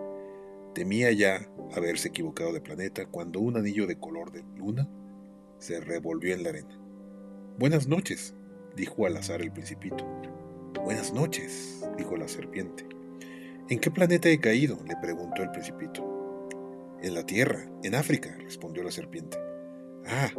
Temía 0.77 1.11
ya 1.11 1.49
haberse 1.75 2.09
equivocado 2.09 2.53
de 2.53 2.61
planeta 2.61 3.07
cuando 3.07 3.39
un 3.39 3.57
anillo 3.57 3.87
de 3.87 3.97
color 3.97 4.31
de 4.31 4.43
luna 4.59 4.87
se 5.57 5.79
revolvió 5.79 6.35
en 6.35 6.43
la 6.43 6.49
arena. 6.49 6.79
Buenas 7.57 7.87
noches, 7.87 8.35
dijo 8.75 9.07
al 9.07 9.17
azar 9.17 9.41
el 9.41 9.51
principito. 9.51 10.05
Buenas 10.83 11.15
noches, 11.15 11.83
dijo 11.97 12.15
la 12.15 12.27
serpiente. 12.27 12.85
¿En 13.69 13.79
qué 13.79 13.89
planeta 13.89 14.29
he 14.29 14.39
caído? 14.39 14.77
le 14.87 14.95
preguntó 15.01 15.41
el 15.41 15.49
principito. 15.49 16.47
En 17.01 17.15
la 17.15 17.25
Tierra, 17.25 17.67
en 17.81 17.95
África, 17.95 18.37
respondió 18.43 18.83
la 18.83 18.91
serpiente. 18.91 19.39
Ah, 20.05 20.29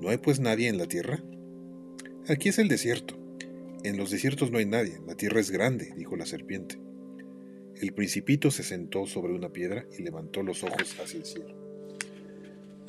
¿no 0.00 0.10
hay 0.10 0.18
pues 0.18 0.38
nadie 0.38 0.68
en 0.68 0.78
la 0.78 0.86
Tierra? 0.86 1.24
Aquí 2.28 2.50
es 2.50 2.60
el 2.60 2.68
desierto. 2.68 3.18
En 3.82 3.96
los 3.96 4.12
desiertos 4.12 4.52
no 4.52 4.58
hay 4.58 4.66
nadie, 4.66 5.00
la 5.08 5.16
Tierra 5.16 5.40
es 5.40 5.50
grande, 5.50 5.92
dijo 5.96 6.14
la 6.14 6.24
serpiente. 6.24 6.85
El 7.80 7.92
principito 7.92 8.50
se 8.50 8.62
sentó 8.62 9.06
sobre 9.06 9.34
una 9.34 9.50
piedra 9.50 9.86
y 9.98 10.02
levantó 10.02 10.42
los 10.42 10.64
ojos 10.64 10.96
hacia 10.98 11.18
el 11.18 11.26
cielo. 11.26 11.54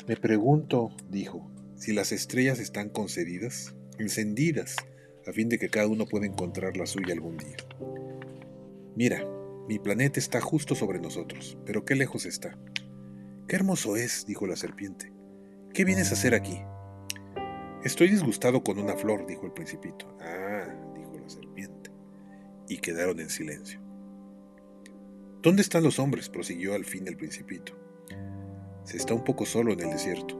Me 0.08 0.16
pregunto, 0.16 0.92
dijo, 1.10 1.52
si 1.76 1.94
las 1.94 2.12
estrellas 2.12 2.60
están 2.60 2.90
concedidas 2.90 3.76
encendidas, 4.00 4.76
a 5.26 5.34
fin 5.34 5.50
de 5.50 5.60
que 5.60 5.70
cada 5.70 5.88
uno 5.88 6.06
pueda 6.06 6.26
encontrar 6.26 6.78
la 6.78 6.86
suya 6.86 7.14
algún 7.14 7.38
día. 7.38 7.58
Mira, 8.96 9.26
mi 9.68 9.80
planeta 9.80 10.20
está 10.20 10.40
justo 10.40 10.76
sobre 10.76 11.00
nosotros, 11.00 11.58
pero 11.66 11.84
qué 11.84 11.96
lejos 11.96 12.26
está. 12.26 12.58
Qué 13.48 13.56
hermoso 13.56 13.98
es, 13.98 14.26
dijo 14.26 14.48
la 14.48 14.56
serpiente. 14.56 15.12
¿Qué 15.74 15.84
vienes 15.84 16.12
a 16.12 16.14
hacer 16.14 16.34
aquí? 16.34 16.60
Estoy 17.84 18.10
disgustado 18.10 18.64
con 18.64 18.80
una 18.80 18.96
flor, 18.96 19.26
dijo 19.28 19.46
el 19.46 19.54
principito. 19.54 20.18
Ah, 20.22 20.68
dijo 20.96 21.18
la 21.20 21.30
serpiente. 21.30 21.92
Y 22.70 22.78
quedaron 22.78 23.20
en 23.20 23.30
silencio. 23.30 23.87
¿Dónde 25.48 25.62
están 25.62 25.84
los 25.84 25.98
hombres? 25.98 26.28
prosiguió 26.28 26.74
al 26.74 26.84
fin 26.84 27.08
el 27.08 27.16
principito. 27.16 27.72
Se 28.84 28.98
está 28.98 29.14
un 29.14 29.24
poco 29.24 29.46
solo 29.46 29.72
en 29.72 29.80
el 29.80 29.92
desierto. 29.92 30.36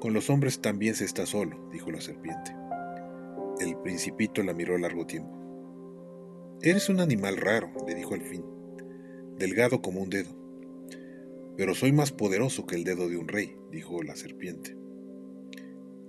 Con 0.00 0.12
los 0.12 0.30
hombres 0.30 0.60
también 0.60 0.96
se 0.96 1.04
está 1.04 1.26
solo, 1.26 1.70
dijo 1.70 1.92
la 1.92 2.00
serpiente. 2.00 2.56
El 3.60 3.76
principito 3.76 4.42
la 4.42 4.52
miró 4.52 4.76
largo 4.78 5.06
tiempo. 5.06 5.30
Eres 6.60 6.88
un 6.88 6.98
animal 6.98 7.36
raro, 7.36 7.70
le 7.86 7.94
dijo 7.94 8.14
al 8.14 8.22
fin, 8.22 8.42
delgado 9.36 9.80
como 9.80 10.00
un 10.00 10.10
dedo. 10.10 10.30
Pero 11.56 11.76
soy 11.76 11.92
más 11.92 12.10
poderoso 12.10 12.66
que 12.66 12.74
el 12.74 12.82
dedo 12.82 13.08
de 13.08 13.16
un 13.16 13.28
rey, 13.28 13.54
dijo 13.70 14.02
la 14.02 14.16
serpiente. 14.16 14.76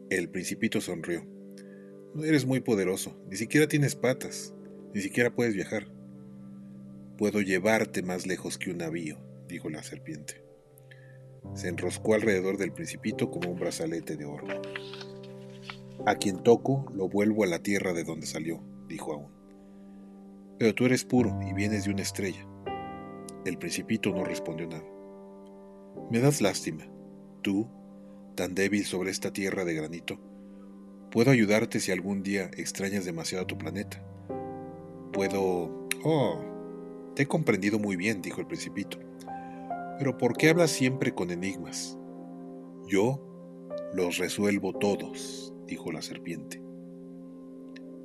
El 0.09 0.28
principito 0.30 0.82
sonrió. 0.82 1.24
No 2.15 2.24
eres 2.24 2.47
muy 2.47 2.61
poderoso, 2.61 3.15
ni 3.30 3.38
siquiera 3.38 3.67
tienes 3.67 3.95
patas, 3.95 4.55
ni 4.95 5.01
siquiera 5.01 5.36
puedes 5.36 5.53
viajar. 5.53 5.99
Puedo 7.20 7.41
llevarte 7.41 8.01
más 8.01 8.26
lejos 8.26 8.57
que 8.57 8.72
un 8.72 8.78
navío, 8.78 9.17
dijo 9.45 9.70
la 9.70 9.84
serpiente. 9.84 10.41
Se 11.53 11.67
enroscó 11.67 12.13
alrededor 12.13 12.57
del 12.57 12.72
principito 12.72 13.30
como 13.30 13.49
un 13.51 13.59
brazalete 13.59 14.15
de 14.15 14.24
oro. 14.24 14.47
A 16.05 16.15
quien 16.15 16.43
toco 16.43 16.86
lo 16.95 17.09
vuelvo 17.09 17.43
a 17.43 17.47
la 17.47 17.59
tierra 17.59 17.91
de 17.91 18.05
donde 18.05 18.26
salió, 18.26 18.63
dijo 18.88 19.11
aún. 19.11 19.34
Pero 20.59 20.74
tú 20.74 20.86
eres 20.86 21.03
puro 21.03 21.38
y 21.45 21.51
vienes 21.51 21.84
de 21.84 21.91
una 21.91 22.03
estrella. 22.03 22.47
El 23.43 23.57
principito 23.57 24.11
no 24.11 24.24
respondió 24.24 24.67
nada. 24.67 24.86
Me 26.09 26.20
das 26.20 26.39
lástima. 26.39 26.86
Tú, 27.41 27.70
tan 28.36 28.55
débil 28.55 28.86
sobre 28.86 29.11
esta 29.11 29.34
tierra 29.34 29.65
de 29.65 29.74
granito, 29.74 30.22
puedo 31.11 31.32
ayudarte 31.32 31.82
si 31.82 31.91
algún 31.91 32.24
día 32.24 32.49
extrañas 32.55 33.03
demasiado 33.03 33.43
a 33.43 33.47
tu 33.47 33.57
planeta. 33.57 34.01
Puedo... 35.11 35.89
Oh, 36.01 36.49
he 37.20 37.28
comprendido 37.28 37.80
muy 37.80 37.97
bien, 37.97 38.22
dijo 38.22 38.39
el 38.39 38.47
principito. 38.47 38.97
Pero 39.97 40.17
¿por 40.17 40.38
qué 40.38 40.47
hablas 40.47 40.72
siempre 40.72 41.13
con 41.13 41.32
enigmas? 41.32 41.97
Yo 42.88 43.22
los 43.93 44.17
resuelvo 44.17 44.72
todos, 44.72 45.53
dijo 45.67 45.91
la 45.91 46.01
serpiente. 46.01 46.61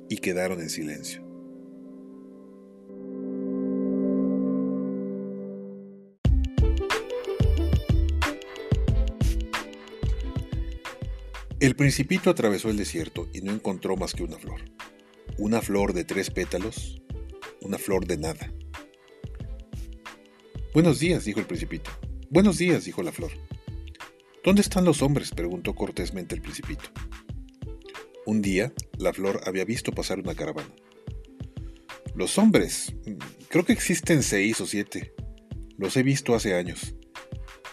Y 0.09 0.17
quedaron 0.17 0.59
en 0.59 0.69
silencio. 0.69 1.23
El 11.61 11.77
principito 11.77 12.29
atravesó 12.29 12.69
el 12.69 12.75
desierto 12.75 13.29
y 13.33 13.39
no 13.39 13.53
encontró 13.53 13.95
más 13.95 14.13
que 14.13 14.23
una 14.23 14.37
flor. 14.37 14.59
Una 15.37 15.61
flor 15.61 15.93
de 15.93 16.03
tres 16.03 16.29
pétalos, 16.31 17.01
una 17.61 17.77
flor 17.77 18.05
de 18.05 18.17
nada. 18.17 18.51
Buenos 20.75 20.99
días, 20.99 21.23
dijo 21.23 21.39
el 21.39 21.45
principito. 21.45 21.89
Buenos 22.29 22.57
días, 22.57 22.83
dijo 22.83 23.01
la 23.01 23.13
flor. 23.13 23.31
¿Dónde 24.43 24.61
están 24.61 24.83
los 24.83 25.01
hombres? 25.01 25.31
preguntó 25.31 25.73
cortésmente 25.73 26.35
el 26.35 26.41
principito. 26.41 26.83
Un 28.25 28.41
día, 28.41 28.73
la 28.97 29.13
flor 29.13 29.39
había 29.45 29.63
visto 29.63 29.93
pasar 29.93 30.19
una 30.19 30.35
caravana. 30.35 30.67
Los 32.13 32.37
hombres. 32.37 32.93
Creo 33.47 33.63
que 33.63 33.71
existen 33.71 34.21
seis 34.21 34.59
o 34.59 34.65
siete. 34.65 35.13
Los 35.77 35.95
he 35.95 36.03
visto 36.03 36.35
hace 36.35 36.55
años. 36.55 36.93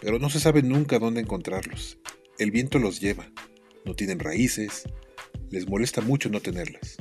Pero 0.01 0.21
no 0.21 0.31
se 0.31 0.39
sabe 0.39 0.63
nunca 0.63 1.01
dónde 1.01 1.23
encontrarlos. 1.23 1.99
El 2.39 2.53
viento 2.53 2.79
los 2.79 3.01
lleva. 3.01 3.33
No 3.85 3.97
tienen 3.97 4.21
raíces. 4.21 4.85
Les 5.51 5.69
molesta 5.69 6.03
mucho 6.03 6.29
no 6.29 6.39
tenerlas. 6.39 6.99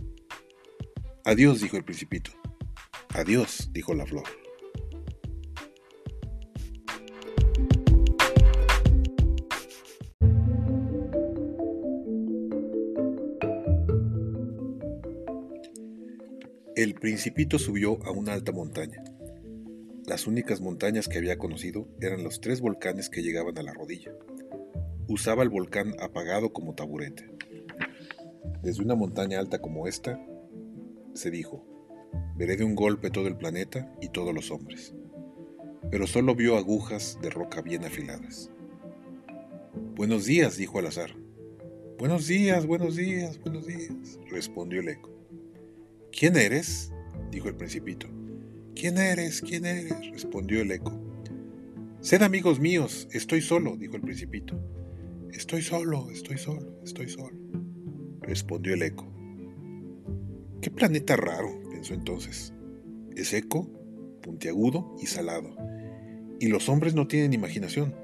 Adiós, 1.25 1.61
dijo 1.61 1.77
el 1.77 1.83
principito. 1.83 2.31
Adiós, 3.09 3.69
dijo 3.71 3.93
la 3.93 4.07
flor. 4.07 4.40
El 16.81 16.95
principito 16.95 17.59
subió 17.59 18.03
a 18.05 18.09
una 18.09 18.33
alta 18.33 18.51
montaña. 18.51 19.03
Las 20.07 20.25
únicas 20.25 20.61
montañas 20.61 21.07
que 21.07 21.19
había 21.19 21.37
conocido 21.37 21.87
eran 22.01 22.23
los 22.23 22.41
tres 22.41 22.59
volcanes 22.59 23.07
que 23.07 23.21
llegaban 23.21 23.55
a 23.59 23.61
la 23.61 23.71
rodilla. 23.71 24.11
Usaba 25.07 25.43
el 25.43 25.49
volcán 25.49 25.93
apagado 25.99 26.53
como 26.53 26.73
taburete. 26.73 27.29
Desde 28.63 28.81
una 28.81 28.95
montaña 28.95 29.39
alta 29.39 29.59
como 29.59 29.87
esta, 29.87 30.19
se 31.13 31.29
dijo, 31.29 31.63
veré 32.35 32.57
de 32.57 32.63
un 32.63 32.73
golpe 32.73 33.11
todo 33.11 33.27
el 33.27 33.37
planeta 33.37 33.95
y 34.01 34.09
todos 34.09 34.33
los 34.33 34.49
hombres. 34.49 34.95
Pero 35.91 36.07
solo 36.07 36.33
vio 36.33 36.57
agujas 36.57 37.19
de 37.21 37.29
roca 37.29 37.61
bien 37.61 37.85
afiladas. 37.85 38.49
Buenos 39.93 40.25
días, 40.25 40.57
dijo 40.57 40.79
al 40.79 40.87
azar. 40.87 41.15
Buenos 41.99 42.25
días, 42.25 42.65
buenos 42.65 42.95
días, 42.95 43.39
buenos 43.39 43.67
días, 43.67 44.19
respondió 44.31 44.79
el 44.79 44.89
eco. 44.89 45.10
¿Quién 46.11 46.35
eres? 46.35 46.91
dijo 47.31 47.47
el 47.47 47.55
principito. 47.55 48.07
¿Quién 48.75 48.97
eres? 48.97 49.41
¿Quién 49.41 49.65
eres? 49.65 49.93
respondió 50.11 50.61
el 50.61 50.71
eco. 50.71 50.91
Sed 52.01 52.21
amigos 52.23 52.59
míos, 52.59 53.07
estoy 53.11 53.41
solo, 53.41 53.77
dijo 53.77 53.95
el 53.95 54.01
principito. 54.01 54.59
Estoy 55.31 55.61
solo, 55.61 56.09
estoy 56.11 56.37
solo, 56.37 56.79
estoy 56.83 57.07
solo, 57.07 57.37
respondió 58.21 58.73
el 58.73 58.81
eco. 58.83 59.07
Qué 60.61 60.69
planeta 60.69 61.15
raro, 61.15 61.61
pensó 61.69 61.93
entonces. 61.93 62.53
Es 63.15 63.29
seco, 63.29 63.71
puntiagudo 64.21 64.95
y 65.01 65.05
salado. 65.05 65.55
Y 66.39 66.47
los 66.47 66.69
hombres 66.69 66.93
no 66.93 67.07
tienen 67.07 67.33
imaginación, 67.33 67.95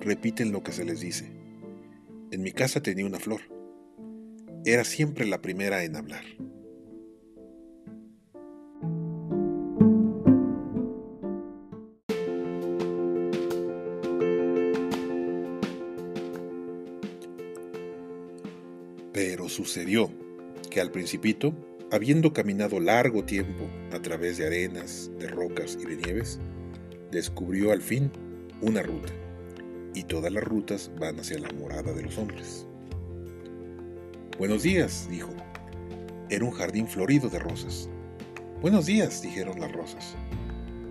repiten 0.00 0.52
lo 0.52 0.62
que 0.62 0.72
se 0.72 0.84
les 0.84 1.00
dice. 1.00 1.32
En 2.30 2.42
mi 2.42 2.52
casa 2.52 2.82
tenía 2.82 3.06
una 3.06 3.18
flor. 3.18 3.40
Era 4.64 4.84
siempre 4.84 5.26
la 5.26 5.42
primera 5.42 5.82
en 5.82 5.96
hablar. 5.96 6.24
Sucedió 19.50 20.10
que 20.70 20.80
al 20.80 20.90
principito 20.90 21.54
Habiendo 21.92 22.32
caminado 22.32 22.78
largo 22.78 23.24
tiempo 23.24 23.68
a 23.90 24.00
través 24.00 24.38
de 24.38 24.46
arenas, 24.46 25.10
de 25.18 25.26
rocas 25.26 25.76
y 25.80 25.86
de 25.86 25.96
nieves, 25.96 26.38
descubrió 27.10 27.72
al 27.72 27.82
fin 27.82 28.12
una 28.60 28.80
ruta, 28.80 29.12
y 29.92 30.04
todas 30.04 30.32
las 30.32 30.44
rutas 30.44 30.92
van 31.00 31.18
hacia 31.18 31.40
la 31.40 31.50
morada 31.50 31.92
de 31.92 32.02
los 32.02 32.16
hombres. 32.16 32.64
Buenos 34.38 34.62
días, 34.62 35.08
dijo. 35.10 35.30
Era 36.28 36.44
un 36.44 36.52
jardín 36.52 36.86
florido 36.86 37.28
de 37.28 37.40
rosas. 37.40 37.88
Buenos 38.62 38.86
días, 38.86 39.20
dijeron 39.20 39.58
las 39.58 39.72
rosas. 39.72 40.14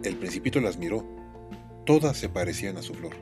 El 0.03 0.18
principito 0.18 0.60
las 0.60 0.78
miró. 0.78 1.07
Todas 1.86 2.18
se 2.18 2.28
parecían 2.28 2.76
a 2.76 2.82
su 2.82 2.93
flor. 2.93 3.16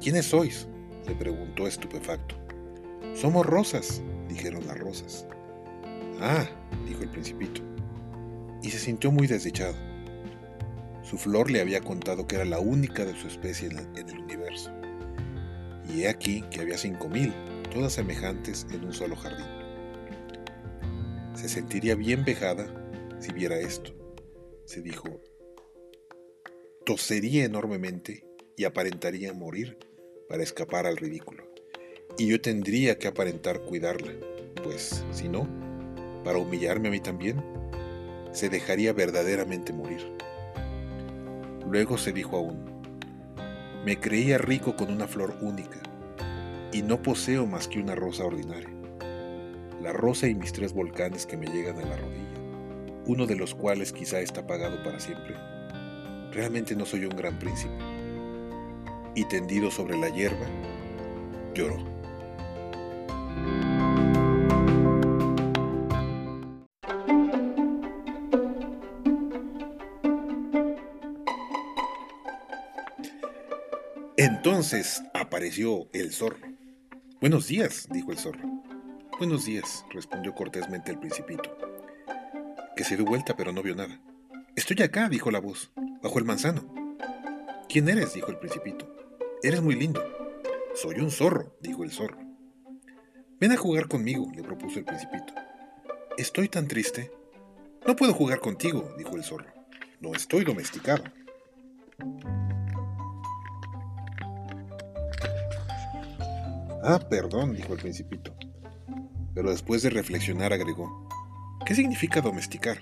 ¿Quiénes 0.00 0.26
sois? 0.26 0.68
le 1.08 1.16
preguntó 1.16 1.66
estupefacto. 1.66 2.36
Somos 3.16 3.44
rosas, 3.44 4.00
dijeron 4.32 4.66
las 4.66 4.78
rosas. 4.78 5.26
Ah, 6.20 6.46
dijo 6.86 7.02
el 7.02 7.10
principito, 7.10 7.60
y 8.62 8.70
se 8.70 8.78
sintió 8.78 9.10
muy 9.10 9.26
desdichado. 9.26 9.74
Su 11.02 11.18
flor 11.18 11.50
le 11.50 11.60
había 11.60 11.80
contado 11.80 12.26
que 12.26 12.36
era 12.36 12.44
la 12.44 12.60
única 12.60 13.04
de 13.04 13.14
su 13.14 13.26
especie 13.26 13.68
en, 13.68 14.08
el 14.08 14.18
universo. 14.18 14.72
Y 15.88 16.02
he 16.02 16.08
aquí 16.08 16.42
que 16.50 16.60
había 16.60 16.78
cinco 16.78 17.08
mil, 17.08 17.34
todas 17.72 17.92
semejantes 17.94 18.66
en 18.72 18.84
un 18.84 18.92
solo 18.92 19.16
jardín. 19.16 19.46
Se 21.34 21.48
sentiría 21.48 21.96
bien 21.96 22.24
vejada 22.24 22.66
si 23.18 23.32
viera 23.32 23.58
esto, 23.58 23.92
se 24.64 24.80
dijo. 24.80 25.20
Tosería 26.86 27.44
enormemente 27.44 28.24
y 28.56 28.64
aparentaría 28.64 29.32
morir 29.32 29.78
para 30.28 30.42
escapar 30.42 30.86
al 30.86 30.96
ridículo. 30.96 31.51
Y 32.18 32.26
yo 32.26 32.40
tendría 32.40 32.98
que 32.98 33.08
aparentar 33.08 33.60
cuidarla, 33.60 34.12
pues 34.62 35.04
si 35.12 35.28
no, 35.28 35.48
para 36.24 36.38
humillarme 36.38 36.88
a 36.88 36.90
mí 36.90 37.00
también, 37.00 37.42
se 38.32 38.48
dejaría 38.48 38.92
verdaderamente 38.92 39.72
morir. 39.72 40.00
Luego 41.68 41.96
se 41.96 42.12
dijo 42.12 42.36
aún, 42.36 42.64
me 43.84 43.98
creía 43.98 44.38
rico 44.38 44.76
con 44.76 44.92
una 44.92 45.08
flor 45.08 45.36
única, 45.40 45.80
y 46.72 46.82
no 46.82 47.02
poseo 47.02 47.46
más 47.46 47.66
que 47.66 47.80
una 47.80 47.94
rosa 47.94 48.24
ordinaria. 48.24 48.70
La 49.80 49.92
rosa 49.92 50.28
y 50.28 50.34
mis 50.34 50.52
tres 50.52 50.72
volcanes 50.72 51.26
que 51.26 51.36
me 51.36 51.46
llegan 51.46 51.78
a 51.78 51.86
la 51.86 51.96
rodilla, 51.96 52.40
uno 53.06 53.26
de 53.26 53.36
los 53.36 53.54
cuales 53.54 53.92
quizá 53.92 54.20
está 54.20 54.42
apagado 54.42 54.82
para 54.84 55.00
siempre. 55.00 55.34
Realmente 56.32 56.76
no 56.76 56.86
soy 56.86 57.04
un 57.04 57.16
gran 57.16 57.38
príncipe. 57.38 57.74
Y 59.14 59.24
tendido 59.24 59.70
sobre 59.70 59.98
la 59.98 60.08
hierba, 60.08 60.46
lloró. 61.54 61.91
Entonces 74.62 75.02
apareció 75.12 75.88
el 75.92 76.12
zorro. 76.12 76.46
Buenos 77.20 77.48
días, 77.48 77.88
dijo 77.90 78.12
el 78.12 78.18
zorro. 78.18 78.48
Buenos 79.18 79.44
días, 79.44 79.84
respondió 79.90 80.36
cortésmente 80.36 80.92
el 80.92 81.00
principito, 81.00 81.58
que 82.76 82.84
se 82.84 82.96
dio 82.96 83.04
vuelta 83.04 83.34
pero 83.36 83.50
no 83.50 83.60
vio 83.60 83.74
nada. 83.74 84.00
Estoy 84.54 84.80
acá, 84.84 85.08
dijo 85.08 85.32
la 85.32 85.40
voz, 85.40 85.72
bajo 86.00 86.20
el 86.20 86.24
manzano. 86.24 86.72
¿Quién 87.68 87.88
eres? 87.88 88.14
dijo 88.14 88.30
el 88.30 88.38
principito. 88.38 88.88
Eres 89.42 89.60
muy 89.60 89.74
lindo. 89.74 90.00
Soy 90.76 91.00
un 91.00 91.10
zorro, 91.10 91.56
dijo 91.60 91.82
el 91.82 91.90
zorro. 91.90 92.18
Ven 93.40 93.50
a 93.50 93.56
jugar 93.56 93.88
conmigo, 93.88 94.30
le 94.32 94.44
propuso 94.44 94.78
el 94.78 94.84
principito. 94.84 95.34
Estoy 96.16 96.48
tan 96.48 96.68
triste. 96.68 97.10
No 97.84 97.96
puedo 97.96 98.14
jugar 98.14 98.38
contigo, 98.38 98.94
dijo 98.96 99.16
el 99.16 99.24
zorro. 99.24 99.52
No 99.98 100.14
estoy 100.14 100.44
domesticado. 100.44 101.02
Ah, 106.84 106.98
perdón, 106.98 107.54
dijo 107.54 107.74
el 107.74 107.78
principito. 107.78 108.34
Pero 109.34 109.50
después 109.50 109.82
de 109.82 109.90
reflexionar 109.90 110.52
agregó, 110.52 111.08
¿qué 111.64 111.76
significa 111.76 112.20
domesticar? 112.20 112.78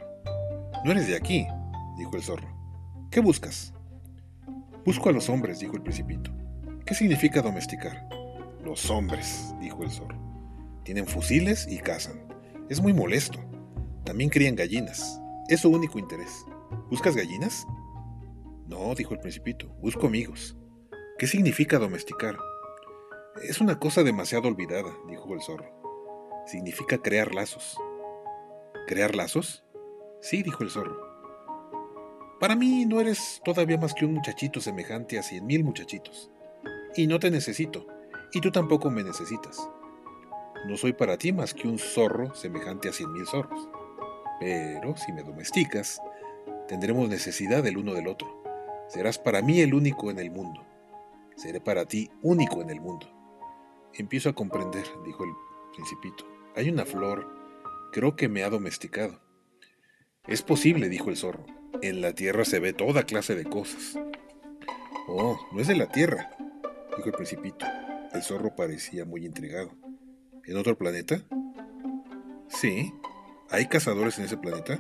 No 0.85 0.93
eres 0.93 1.07
de 1.07 1.17
aquí, 1.17 1.47
dijo 1.99 2.17
el 2.17 2.23
zorro. 2.23 2.49
¿Qué 3.11 3.21
buscas? 3.21 3.75
Busco 4.87 5.11
a 5.11 5.13
los 5.13 5.29
hombres, 5.29 5.59
dijo 5.59 5.77
el 5.77 5.83
principito. 5.83 6.33
¿Qué 6.87 6.95
significa 6.95 7.43
domesticar? 7.43 8.09
Los 8.65 8.89
hombres, 8.89 9.55
dijo 9.61 9.83
el 9.83 9.91
zorro. 9.91 10.19
Tienen 10.83 11.07
fusiles 11.07 11.67
y 11.69 11.79
cazan. 11.79 12.27
Es 12.71 12.81
muy 12.81 12.95
molesto. 12.95 13.39
También 14.05 14.31
crían 14.31 14.57
gallinas. 14.57 15.21
Es 15.49 15.61
su 15.61 15.71
único 15.71 15.99
interés. 15.99 16.47
¿Buscas 16.89 17.15
gallinas? 17.15 17.67
No, 18.67 18.95
dijo 18.95 19.13
el 19.13 19.21
principito. 19.21 19.69
Busco 19.83 20.07
amigos. 20.07 20.57
¿Qué 21.19 21.27
significa 21.27 21.79
domesticar? 21.79 22.39
Es 23.37 23.61
una 23.61 23.79
cosa 23.79 24.03
demasiado 24.03 24.49
olvidada, 24.49 24.93
dijo 25.09 25.33
el 25.35 25.41
zorro. 25.41 25.71
Significa 26.47 26.99
crear 26.99 27.33
lazos. 27.33 27.79
¿Crear 28.89 29.15
lazos? 29.15 29.65
Sí, 30.21 30.43
dijo 30.43 30.65
el 30.65 30.71
zorro. 30.71 30.99
Para 32.41 32.57
mí 32.57 32.85
no 32.87 33.01
eres 33.01 33.41
todavía 33.45 33.79
más 33.79 33.95
que 33.95 34.05
un 34.05 34.15
muchachito 34.15 34.61
semejante 34.61 35.17
a 35.17 35.23
cien 35.23 35.47
mil 35.47 35.63
muchachitos. 35.63 36.31
Y 36.97 37.07
no 37.07 37.21
te 37.21 37.31
necesito, 37.31 37.87
y 38.33 38.41
tú 38.41 38.51
tampoco 38.51 38.91
me 38.91 39.05
necesitas. 39.05 39.71
No 40.67 40.77
soy 40.77 40.93
para 40.93 41.17
ti 41.17 41.33
más 41.33 41.55
que 41.55 41.69
un 41.69 41.79
zorro 41.79 42.35
semejante 42.35 42.89
a 42.89 42.93
cien 42.93 43.13
mil 43.13 43.27
zorros. 43.27 43.69
Pero 44.41 44.97
si 44.97 45.13
me 45.13 45.23
domesticas, 45.23 46.03
tendremos 46.67 47.09
necesidad 47.09 47.63
del 47.63 47.79
uno 47.79 47.95
del 47.95 48.09
otro. 48.09 48.43
Serás 48.89 49.19
para 49.21 49.41
mí 49.41 49.61
el 49.61 49.73
único 49.73 50.11
en 50.11 50.19
el 50.19 50.33
mundo. 50.33 50.67
Seré 51.37 51.61
para 51.61 51.85
ti 51.85 52.11
único 52.23 52.61
en 52.61 52.71
el 52.71 52.81
mundo. 52.81 53.20
Empiezo 53.95 54.31
a 54.31 54.35
comprender, 54.35 54.87
dijo 55.05 55.25
el 55.25 55.31
principito. 55.75 56.25
Hay 56.57 56.69
una 56.69 56.85
flor, 56.85 57.27
creo 57.93 58.17
que 58.17 58.29
me 58.29 58.43
ha 58.43 58.51
domesticado. 58.51 59.21
Es 60.27 60.43
posible, 60.43 60.89
dijo 60.89 61.11
el 61.11 61.17
zorro. 61.17 61.45
En 61.83 62.01
la 62.01 62.15
Tierra 62.15 62.45
se 62.45 62.61
ve 62.61 62.73
toda 62.73 63.05
clase 63.05 63.35
de 63.35 63.45
cosas. 63.45 63.99
Oh, 65.09 65.39
no 65.53 65.61
es 65.61 65.67
de 65.67 65.77
la 65.77 65.91
Tierra, 65.91 66.31
dijo 66.97 67.09
el 67.09 67.15
principito. 67.15 67.67
El 68.13 68.23
zorro 68.23 68.55
parecía 68.55 69.05
muy 69.05 69.25
intrigado. 69.25 69.73
¿En 70.45 70.57
otro 70.57 70.77
planeta? 70.77 71.23
Sí. 72.49 72.93
¿Hay 73.51 73.67
cazadores 73.67 74.19
en 74.19 74.27
ese 74.27 74.37
planeta? 74.37 74.79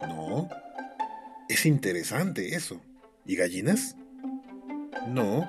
No. 0.00 0.48
Es 1.48 1.66
interesante 1.66 2.54
eso. 2.54 2.80
¿Y 3.24 3.36
gallinas? 3.36 3.96
No. 5.08 5.48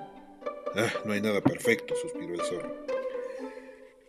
Ah, 0.76 0.92
no 1.06 1.14
hay 1.14 1.22
nada 1.22 1.42
perfecto, 1.42 1.96
suspiró 1.96 2.34
el 2.34 2.42
zorro. 2.42 2.83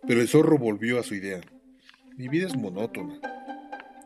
Pero 0.07 0.21
el 0.21 0.27
zorro 0.27 0.59
volvió 0.59 0.99
a 0.99 1.03
su 1.03 1.15
idea. 1.15 1.41
Mi 2.15 2.27
vida 2.27 2.45
es 2.45 2.55
monótona. 2.55 3.19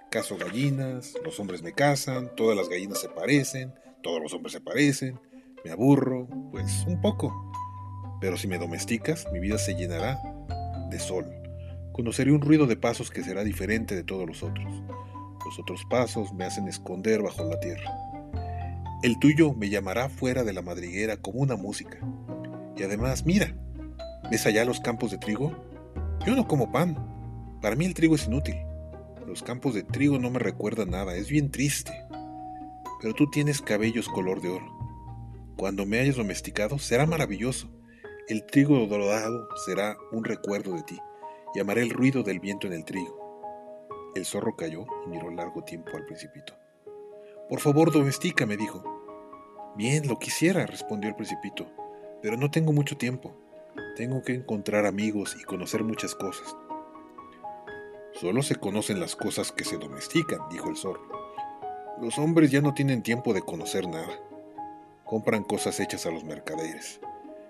Caso 0.09 0.37
gallinas, 0.37 1.13
los 1.25 1.39
hombres 1.41 1.61
me 1.61 1.73
casan, 1.73 2.33
todas 2.37 2.55
las 2.55 2.69
gallinas 2.69 3.01
se 3.01 3.09
parecen, 3.09 3.73
todos 4.01 4.21
los 4.21 4.33
hombres 4.33 4.53
se 4.53 4.61
parecen, 4.61 5.19
me 5.65 5.71
aburro, 5.71 6.27
pues 6.51 6.85
un 6.87 7.01
poco. 7.01 7.51
Pero 8.21 8.37
si 8.37 8.47
me 8.47 8.57
domesticas, 8.57 9.27
mi 9.33 9.39
vida 9.39 9.57
se 9.57 9.75
llenará 9.75 10.21
de 10.89 10.99
sol. 10.99 11.25
Conoceré 11.91 12.31
un 12.31 12.41
ruido 12.41 12.65
de 12.65 12.77
pasos 12.77 13.11
que 13.11 13.21
será 13.21 13.43
diferente 13.43 13.93
de 13.93 14.03
todos 14.03 14.25
los 14.25 14.41
otros. 14.41 14.71
Los 15.45 15.59
otros 15.59 15.83
pasos 15.89 16.31
me 16.33 16.45
hacen 16.45 16.69
esconder 16.69 17.21
bajo 17.21 17.43
la 17.43 17.59
tierra. 17.59 17.91
El 19.03 19.19
tuyo 19.19 19.53
me 19.53 19.69
llamará 19.69 20.07
fuera 20.07 20.45
de 20.45 20.53
la 20.53 20.61
madriguera 20.61 21.17
como 21.17 21.39
una 21.39 21.57
música. 21.57 21.99
Y 22.77 22.83
además, 22.83 23.25
mira, 23.25 23.53
¿ves 24.31 24.45
allá 24.45 24.63
los 24.63 24.79
campos 24.79 25.11
de 25.11 25.17
trigo? 25.17 25.68
Yo 26.25 26.35
no 26.35 26.47
como 26.47 26.71
pan. 26.71 26.97
Para 27.61 27.75
mí 27.75 27.85
el 27.85 27.93
trigo 27.93 28.15
es 28.15 28.27
inútil. 28.27 28.55
Los 29.25 29.43
campos 29.43 29.73
de 29.73 29.83
trigo 29.83 30.19
no 30.19 30.29
me 30.29 30.39
recuerdan 30.39 30.91
nada, 30.91 31.15
es 31.15 31.29
bien 31.29 31.51
triste. 31.51 31.93
Pero 33.01 33.13
tú 33.13 33.29
tienes 33.29 33.61
cabellos 33.61 34.09
color 34.09 34.41
de 34.41 34.49
oro. 34.49 34.65
Cuando 35.55 35.85
me 35.85 35.99
hayas 35.99 36.15
domesticado, 36.15 36.79
será 36.79 37.05
maravilloso. 37.05 37.69
El 38.27 38.45
trigo 38.45 38.85
dorado 38.85 39.47
será 39.65 39.97
un 40.11 40.23
recuerdo 40.23 40.73
de 40.73 40.83
ti, 40.83 40.97
y 41.55 41.59
amaré 41.59 41.81
el 41.81 41.89
ruido 41.89 42.23
del 42.23 42.39
viento 42.39 42.67
en 42.67 42.73
el 42.73 42.85
trigo. 42.85 43.17
El 44.15 44.25
zorro 44.25 44.55
cayó 44.55 44.85
y 45.05 45.09
miró 45.09 45.29
largo 45.29 45.63
tiempo 45.63 45.91
al 45.95 46.05
principito. 46.05 46.53
Por 47.49 47.59
favor, 47.59 47.91
domestica, 47.91 48.45
me 48.45 48.57
dijo. 48.57 48.83
Bien, 49.75 50.07
lo 50.07 50.19
quisiera, 50.19 50.65
respondió 50.65 51.09
el 51.09 51.15
principito, 51.15 51.71
pero 52.21 52.37
no 52.37 52.51
tengo 52.51 52.73
mucho 52.73 52.97
tiempo. 52.97 53.35
Tengo 53.95 54.23
que 54.23 54.33
encontrar 54.33 54.85
amigos 54.85 55.35
y 55.39 55.43
conocer 55.43 55.83
muchas 55.83 56.15
cosas. 56.15 56.55
Solo 58.13 58.41
se 58.41 58.55
conocen 58.55 58.99
las 58.99 59.15
cosas 59.15 59.51
que 59.51 59.63
se 59.63 59.77
domestican, 59.77 60.39
dijo 60.49 60.69
el 60.69 60.77
zorro. 60.77 61.07
Los 62.01 62.17
hombres 62.17 62.49
ya 62.49 62.61
no 62.61 62.73
tienen 62.73 63.03
tiempo 63.03 63.33
de 63.33 63.41
conocer 63.41 63.87
nada. 63.87 64.19
Compran 65.05 65.43
cosas 65.43 65.79
hechas 65.79 66.05
a 66.05 66.11
los 66.11 66.23
mercaderes. 66.23 66.99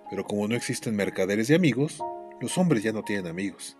Pero 0.09 0.23
como 0.23 0.47
no 0.47 0.55
existen 0.55 0.95
mercaderes 0.95 1.49
y 1.49 1.53
amigos, 1.53 2.03
los 2.41 2.57
hombres 2.57 2.83
ya 2.83 2.91
no 2.91 3.03
tienen 3.03 3.27
amigos. 3.27 3.77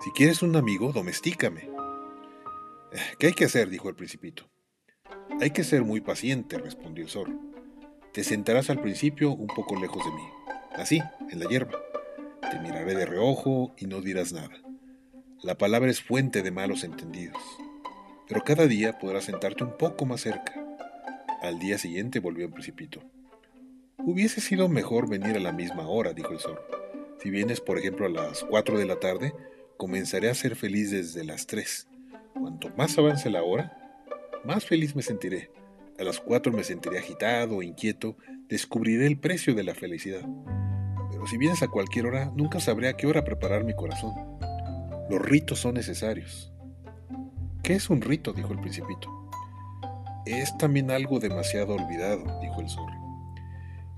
Si 0.00 0.10
quieres 0.12 0.42
un 0.42 0.56
amigo, 0.56 0.92
domestícame. 0.92 1.68
¿Qué 3.18 3.28
hay 3.28 3.34
que 3.34 3.44
hacer? 3.44 3.68
dijo 3.68 3.88
el 3.88 3.94
principito. 3.94 4.44
Hay 5.40 5.50
que 5.50 5.64
ser 5.64 5.84
muy 5.84 6.00
paciente, 6.00 6.58
respondió 6.58 7.04
el 7.04 7.10
zorro. 7.10 7.38
Te 8.12 8.24
sentarás 8.24 8.70
al 8.70 8.80
principio 8.80 9.32
un 9.32 9.48
poco 9.48 9.78
lejos 9.78 10.04
de 10.04 10.12
mí 10.12 10.38
así, 10.76 11.02
en 11.30 11.40
la 11.40 11.46
hierba. 11.46 11.78
Te 12.50 12.58
miraré 12.60 12.94
de 12.94 13.06
reojo 13.06 13.74
y 13.76 13.86
no 13.86 14.00
dirás 14.00 14.32
nada. 14.32 14.56
La 15.42 15.56
palabra 15.56 15.90
es 15.90 16.00
fuente 16.00 16.42
de 16.42 16.50
malos 16.50 16.84
entendidos. 16.84 17.42
Pero 18.26 18.42
cada 18.44 18.66
día 18.66 18.98
podrás 18.98 19.24
sentarte 19.24 19.64
un 19.64 19.76
poco 19.76 20.04
más 20.04 20.22
cerca. 20.22 20.54
Al 21.42 21.58
día 21.58 21.78
siguiente 21.78 22.20
volvió 22.20 22.46
el 22.46 22.52
principito. 22.52 23.00
Hubiese 23.98 24.40
sido 24.40 24.68
mejor 24.68 25.08
venir 25.08 25.36
a 25.36 25.40
la 25.40 25.52
misma 25.52 25.88
hora, 25.88 26.12
dijo 26.12 26.32
el 26.32 26.40
zorro. 26.40 26.62
Si 27.22 27.30
vienes, 27.30 27.60
por 27.60 27.78
ejemplo, 27.78 28.06
a 28.06 28.10
las 28.10 28.44
cuatro 28.44 28.78
de 28.78 28.86
la 28.86 29.00
tarde, 29.00 29.34
comenzaré 29.76 30.30
a 30.30 30.34
ser 30.34 30.56
feliz 30.56 30.90
desde 30.90 31.24
las 31.24 31.46
tres. 31.46 31.88
Cuanto 32.34 32.68
más 32.76 32.96
avance 32.98 33.30
la 33.30 33.42
hora, 33.42 33.76
más 34.44 34.64
feliz 34.64 34.94
me 34.94 35.02
sentiré. 35.02 35.50
A 35.98 36.04
las 36.04 36.20
cuatro 36.20 36.52
me 36.52 36.62
sentiré 36.62 36.98
agitado, 36.98 37.62
inquieto, 37.62 38.16
descubriré 38.48 39.06
el 39.06 39.18
precio 39.18 39.54
de 39.54 39.64
la 39.64 39.74
felicidad 39.74 40.26
si 41.28 41.36
vienes 41.36 41.62
a 41.62 41.68
cualquier 41.68 42.06
hora, 42.06 42.32
nunca 42.34 42.58
sabré 42.58 42.88
a 42.88 42.94
qué 42.94 43.06
hora 43.06 43.22
preparar 43.22 43.62
mi 43.62 43.74
corazón. 43.74 44.14
Los 45.10 45.20
ritos 45.20 45.58
son 45.58 45.74
necesarios. 45.74 46.54
¿Qué 47.62 47.74
es 47.74 47.90
un 47.90 48.00
rito? 48.00 48.32
dijo 48.32 48.54
el 48.54 48.60
principito. 48.60 49.28
Es 50.24 50.56
también 50.56 50.90
algo 50.90 51.20
demasiado 51.20 51.74
olvidado, 51.74 52.24
dijo 52.40 52.62
el 52.62 52.70
zorro. 52.70 52.96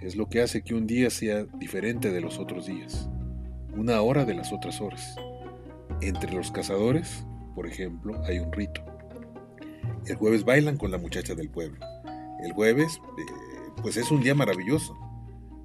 Es 0.01 0.17
lo 0.17 0.29
que 0.29 0.41
hace 0.41 0.63
que 0.63 0.75
un 0.75 0.89
día 0.89 1.09
sea 1.09 1.45
diferente 1.45 2.11
de 2.11 2.21
los 2.21 2.39
otros 2.39 2.67
días, 2.67 3.09
una 3.77 4.01
hora 4.01 4.25
de 4.25 4.35
las 4.35 4.53
otras 4.53 4.81
horas. 4.81 5.15
Entre 6.01 6.33
los 6.33 6.51
cazadores, 6.51 7.25
por 7.55 7.69
ejemplo, 7.69 8.21
hay 8.25 8.41
un 8.41 8.53
rito. 8.53 8.83
El 10.07 10.17
jueves 10.17 10.45
bailan 10.45 10.79
con 10.79 10.91
la 10.91 10.99
muchacha 10.99 11.37
del 11.37 11.49
pueblo. 11.49 11.79
El 12.43 12.53
jueves, 12.55 13.01
eh, 13.19 13.50
pues 13.83 13.97
es 13.97 14.11
un 14.11 14.21
día 14.21 14.35
maravilloso. 14.35 14.97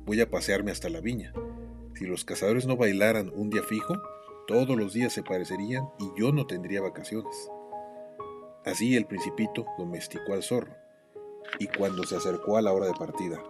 Voy 0.05 0.21
a 0.21 0.29
pasearme 0.29 0.71
hasta 0.71 0.89
la 0.89 1.01
viña. 1.01 1.33
Si 1.95 2.05
los 2.05 2.25
cazadores 2.25 2.65
no 2.65 2.77
bailaran 2.77 3.31
un 3.33 3.49
día 3.49 3.63
fijo, 3.63 3.95
todos 4.47 4.77
los 4.77 4.93
días 4.93 5.13
se 5.13 5.23
parecerían 5.23 5.89
y 5.99 6.19
yo 6.19 6.31
no 6.31 6.45
tendría 6.45 6.81
vacaciones. 6.81 7.49
Así 8.65 8.95
el 8.95 9.05
principito 9.05 9.65
domesticó 9.77 10.33
al 10.33 10.43
zorro, 10.43 10.75
y 11.59 11.67
cuando 11.67 12.03
se 12.03 12.15
acercó 12.15 12.57
a 12.57 12.61
la 12.61 12.73
hora 12.73 12.87
de 12.87 12.93
partida, 12.93 13.41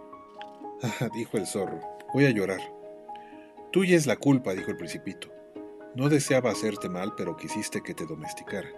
dijo 1.14 1.36
el 1.38 1.46
zorro, 1.46 1.80
voy 2.12 2.26
a 2.26 2.30
llorar. 2.30 2.60
Tuya 3.72 3.96
es 3.96 4.06
la 4.06 4.16
culpa, 4.16 4.54
dijo 4.54 4.70
el 4.70 4.76
principito. 4.76 5.28
No 5.94 6.08
deseaba 6.08 6.50
hacerte 6.50 6.88
mal, 6.88 7.14
pero 7.16 7.36
quisiste 7.36 7.82
que 7.82 7.94
te 7.94 8.04
domesticara. 8.04 8.68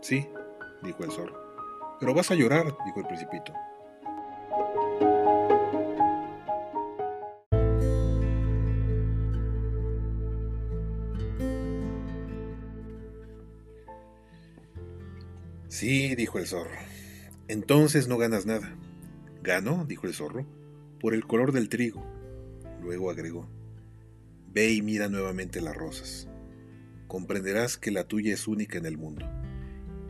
Sí, 0.00 0.28
dijo 0.82 1.04
el 1.04 1.12
zorro. 1.12 1.96
Pero 2.00 2.14
vas 2.14 2.30
a 2.30 2.34
llorar, 2.34 2.76
dijo 2.84 3.00
el 3.00 3.06
principito. 3.06 3.52
Sí, 15.78 16.16
dijo 16.16 16.40
el 16.40 16.46
zorro. 16.48 16.74
Entonces 17.46 18.08
no 18.08 18.18
ganas 18.18 18.46
nada. 18.46 18.74
Gano, 19.44 19.84
dijo 19.86 20.08
el 20.08 20.12
zorro, 20.12 20.44
por 20.98 21.14
el 21.14 21.24
color 21.24 21.52
del 21.52 21.68
trigo. 21.68 22.04
Luego 22.82 23.12
agregó, 23.12 23.48
Ve 24.48 24.72
y 24.72 24.82
mira 24.82 25.08
nuevamente 25.08 25.60
las 25.60 25.76
rosas. 25.76 26.26
Comprenderás 27.06 27.76
que 27.76 27.92
la 27.92 28.02
tuya 28.02 28.34
es 28.34 28.48
única 28.48 28.76
en 28.76 28.86
el 28.86 28.98
mundo. 28.98 29.24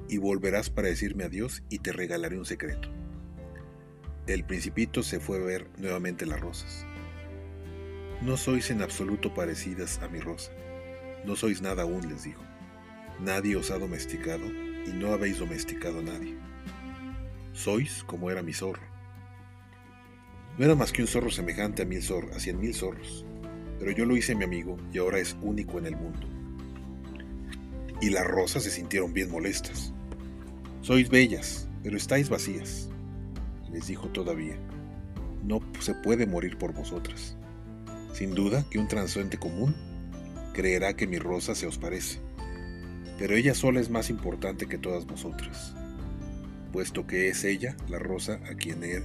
Y 0.08 0.16
volverás 0.16 0.70
para 0.70 0.88
decirme 0.88 1.24
adiós 1.24 1.62
y 1.68 1.80
te 1.80 1.92
regalaré 1.92 2.38
un 2.38 2.46
secreto. 2.46 2.88
El 4.26 4.44
principito 4.44 5.02
se 5.02 5.20
fue 5.20 5.36
a 5.36 5.44
ver 5.44 5.68
nuevamente 5.76 6.24
las 6.24 6.40
rosas. 6.40 6.86
No 8.22 8.38
sois 8.38 8.70
en 8.70 8.80
absoluto 8.80 9.34
parecidas 9.34 9.98
a 9.98 10.08
mi 10.08 10.20
rosa. 10.20 10.50
No 11.26 11.36
sois 11.36 11.60
nada 11.60 11.82
aún, 11.82 12.08
les 12.08 12.24
dijo. 12.24 12.42
Nadie 13.20 13.56
os 13.56 13.70
ha 13.70 13.76
domesticado 13.76 14.46
y 14.86 14.90
no 14.90 15.12
habéis 15.12 15.38
domesticado 15.38 16.00
a 16.00 16.02
nadie. 16.02 16.36
Sois 17.52 18.04
como 18.04 18.30
era 18.30 18.42
mi 18.42 18.52
zorro. 18.52 18.82
No 20.56 20.64
era 20.64 20.74
más 20.74 20.92
que 20.92 21.02
un 21.02 21.08
zorro 21.08 21.30
semejante 21.30 21.82
a 21.82 21.84
mil 21.84 22.02
zorros, 22.02 22.34
a 22.34 22.40
cien 22.40 22.58
mil 22.60 22.74
zorros, 22.74 23.24
pero 23.78 23.90
yo 23.90 24.04
lo 24.04 24.16
hice 24.16 24.34
mi 24.34 24.44
amigo 24.44 24.76
y 24.92 24.98
ahora 24.98 25.18
es 25.18 25.36
único 25.42 25.78
en 25.78 25.86
el 25.86 25.96
mundo. 25.96 26.26
Y 28.00 28.10
las 28.10 28.26
rosas 28.26 28.62
se 28.62 28.70
sintieron 28.70 29.12
bien 29.12 29.30
molestas. 29.30 29.92
Sois 30.82 31.08
bellas, 31.08 31.68
pero 31.82 31.96
estáis 31.96 32.28
vacías. 32.28 32.88
Les 33.72 33.86
dijo 33.86 34.08
todavía, 34.08 34.56
no 35.44 35.60
se 35.80 35.94
puede 35.94 36.26
morir 36.26 36.58
por 36.58 36.72
vosotras. 36.72 37.36
Sin 38.12 38.34
duda 38.34 38.64
que 38.70 38.78
un 38.78 38.88
transeúnte 38.88 39.38
común 39.38 39.74
creerá 40.54 40.94
que 40.94 41.06
mi 41.06 41.18
rosa 41.18 41.54
se 41.54 41.66
os 41.66 41.78
parece 41.78 42.27
pero 43.18 43.34
ella 43.34 43.52
sola 43.52 43.80
es 43.80 43.90
más 43.90 44.10
importante 44.10 44.66
que 44.66 44.78
todas 44.78 45.04
vosotras, 45.04 45.74
puesto 46.72 47.06
que 47.06 47.28
es 47.28 47.42
ella 47.42 47.76
la 47.88 47.98
rosa 47.98 48.40
a 48.48 48.54
quien 48.54 48.84
he 48.84 49.02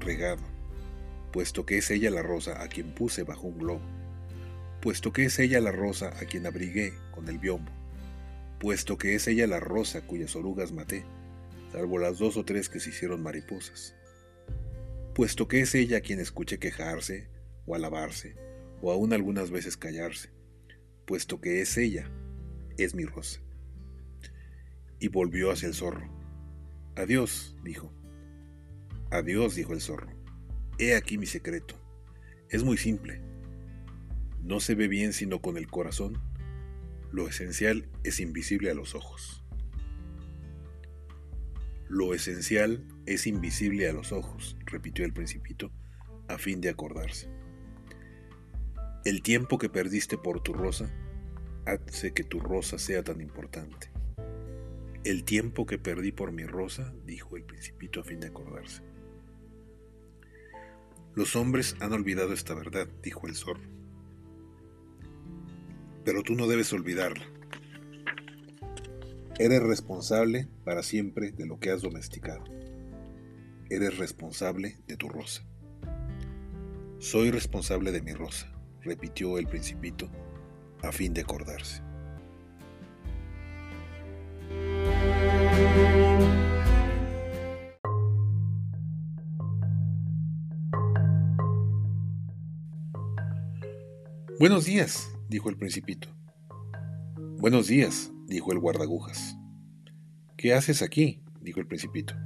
regado, 0.00 0.42
puesto 1.32 1.64
que 1.64 1.78
es 1.78 1.90
ella 1.92 2.10
la 2.10 2.22
rosa 2.22 2.60
a 2.60 2.66
quien 2.66 2.92
puse 2.92 3.22
bajo 3.22 3.46
un 3.46 3.58
globo, 3.58 3.82
puesto 4.80 5.12
que 5.12 5.26
es 5.26 5.38
ella 5.38 5.60
la 5.60 5.70
rosa 5.70 6.08
a 6.08 6.24
quien 6.24 6.44
abrigué 6.44 6.92
con 7.12 7.28
el 7.28 7.38
biombo, 7.38 7.70
puesto 8.58 8.98
que 8.98 9.14
es 9.14 9.28
ella 9.28 9.46
la 9.46 9.60
rosa 9.60 10.00
cuyas 10.08 10.34
orugas 10.34 10.72
maté, 10.72 11.04
salvo 11.70 11.98
las 11.98 12.18
dos 12.18 12.36
o 12.36 12.44
tres 12.44 12.68
que 12.68 12.80
se 12.80 12.90
hicieron 12.90 13.22
mariposas, 13.22 13.94
puesto 15.14 15.46
que 15.46 15.60
es 15.60 15.76
ella 15.76 16.00
quien 16.00 16.18
escuché 16.18 16.58
quejarse 16.58 17.28
o 17.64 17.76
alabarse, 17.76 18.34
o 18.80 18.90
aún 18.90 19.12
algunas 19.12 19.52
veces 19.52 19.76
callarse, 19.76 20.30
puesto 21.06 21.40
que 21.40 21.60
es 21.60 21.78
ella, 21.78 22.10
es 22.76 22.96
mi 22.96 23.04
rosa 23.04 23.40
y 25.02 25.08
volvió 25.08 25.50
hacia 25.50 25.66
el 25.66 25.74
zorro. 25.74 26.08
Adiós, 26.94 27.56
dijo. 27.64 27.92
Adiós, 29.10 29.56
dijo 29.56 29.72
el 29.72 29.80
zorro. 29.80 30.12
He 30.78 30.94
aquí 30.94 31.18
mi 31.18 31.26
secreto. 31.26 31.74
Es 32.48 32.62
muy 32.62 32.76
simple. 32.76 33.20
No 34.44 34.60
se 34.60 34.76
ve 34.76 34.86
bien 34.86 35.12
sino 35.12 35.42
con 35.42 35.56
el 35.56 35.66
corazón. 35.66 36.22
Lo 37.10 37.26
esencial 37.26 37.90
es 38.04 38.20
invisible 38.20 38.70
a 38.70 38.74
los 38.74 38.94
ojos. 38.94 39.44
Lo 41.88 42.14
esencial 42.14 42.86
es 43.04 43.26
invisible 43.26 43.88
a 43.88 43.92
los 43.92 44.12
ojos, 44.12 44.56
repitió 44.66 45.04
el 45.04 45.12
principito, 45.12 45.72
a 46.28 46.38
fin 46.38 46.60
de 46.60 46.70
acordarse. 46.70 47.28
El 49.04 49.20
tiempo 49.20 49.58
que 49.58 49.68
perdiste 49.68 50.16
por 50.16 50.44
tu 50.44 50.52
rosa 50.52 50.94
hace 51.66 52.14
que 52.14 52.22
tu 52.22 52.38
rosa 52.38 52.78
sea 52.78 53.02
tan 53.02 53.20
importante. 53.20 53.91
El 55.04 55.24
tiempo 55.24 55.66
que 55.66 55.78
perdí 55.78 56.12
por 56.12 56.30
mi 56.30 56.44
rosa, 56.44 56.94
dijo 57.04 57.36
el 57.36 57.42
principito 57.42 58.00
a 58.00 58.04
fin 58.04 58.20
de 58.20 58.28
acordarse. 58.28 58.82
Los 61.16 61.34
hombres 61.34 61.74
han 61.80 61.92
olvidado 61.92 62.32
esta 62.32 62.54
verdad, 62.54 62.86
dijo 63.02 63.26
el 63.26 63.34
zorro. 63.34 63.68
Pero 66.04 66.22
tú 66.22 66.36
no 66.36 66.46
debes 66.46 66.72
olvidarla. 66.72 67.24
Eres 69.40 69.60
responsable 69.60 70.46
para 70.64 70.84
siempre 70.84 71.32
de 71.32 71.46
lo 71.46 71.58
que 71.58 71.70
has 71.70 71.82
domesticado. 71.82 72.44
Eres 73.70 73.98
responsable 73.98 74.78
de 74.86 74.96
tu 74.96 75.08
rosa. 75.08 75.44
Soy 77.00 77.32
responsable 77.32 77.90
de 77.90 78.02
mi 78.02 78.12
rosa, 78.12 78.52
repitió 78.82 79.36
el 79.38 79.48
principito 79.48 80.08
a 80.80 80.92
fin 80.92 81.12
de 81.12 81.22
acordarse. 81.22 81.82
Buenos 94.42 94.64
días, 94.64 95.08
dijo 95.28 95.50
el 95.50 95.56
principito. 95.56 96.08
Buenos 97.38 97.68
días, 97.68 98.10
dijo 98.26 98.50
el 98.50 98.58
guardagujas. 98.58 99.36
¿Qué 100.36 100.52
haces 100.52 100.82
aquí? 100.82 101.22
dijo 101.40 101.60
el 101.60 101.68
principito. 101.68 102.16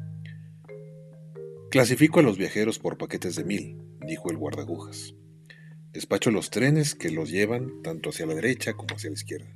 Clasifico 1.71 2.21
a 2.21 2.23
los 2.23 2.39
viajeros 2.39 2.79
por 2.79 2.97
paquetes 2.97 3.37
de 3.37 3.45
mil, 3.45 3.83
dijo 4.01 4.31
el 4.31 4.39
guardagujas. 4.39 5.15
Despacho 5.93 6.31
los 6.31 6.49
trenes 6.49 6.95
que 6.95 7.11
los 7.11 7.31
llevan 7.31 7.83
tanto 7.83 8.09
hacia 8.09 8.25
la 8.25 8.35
derecha 8.35 8.73
como 8.73 8.97
hacia 8.97 9.11
la 9.11 9.17
izquierda. 9.17 9.55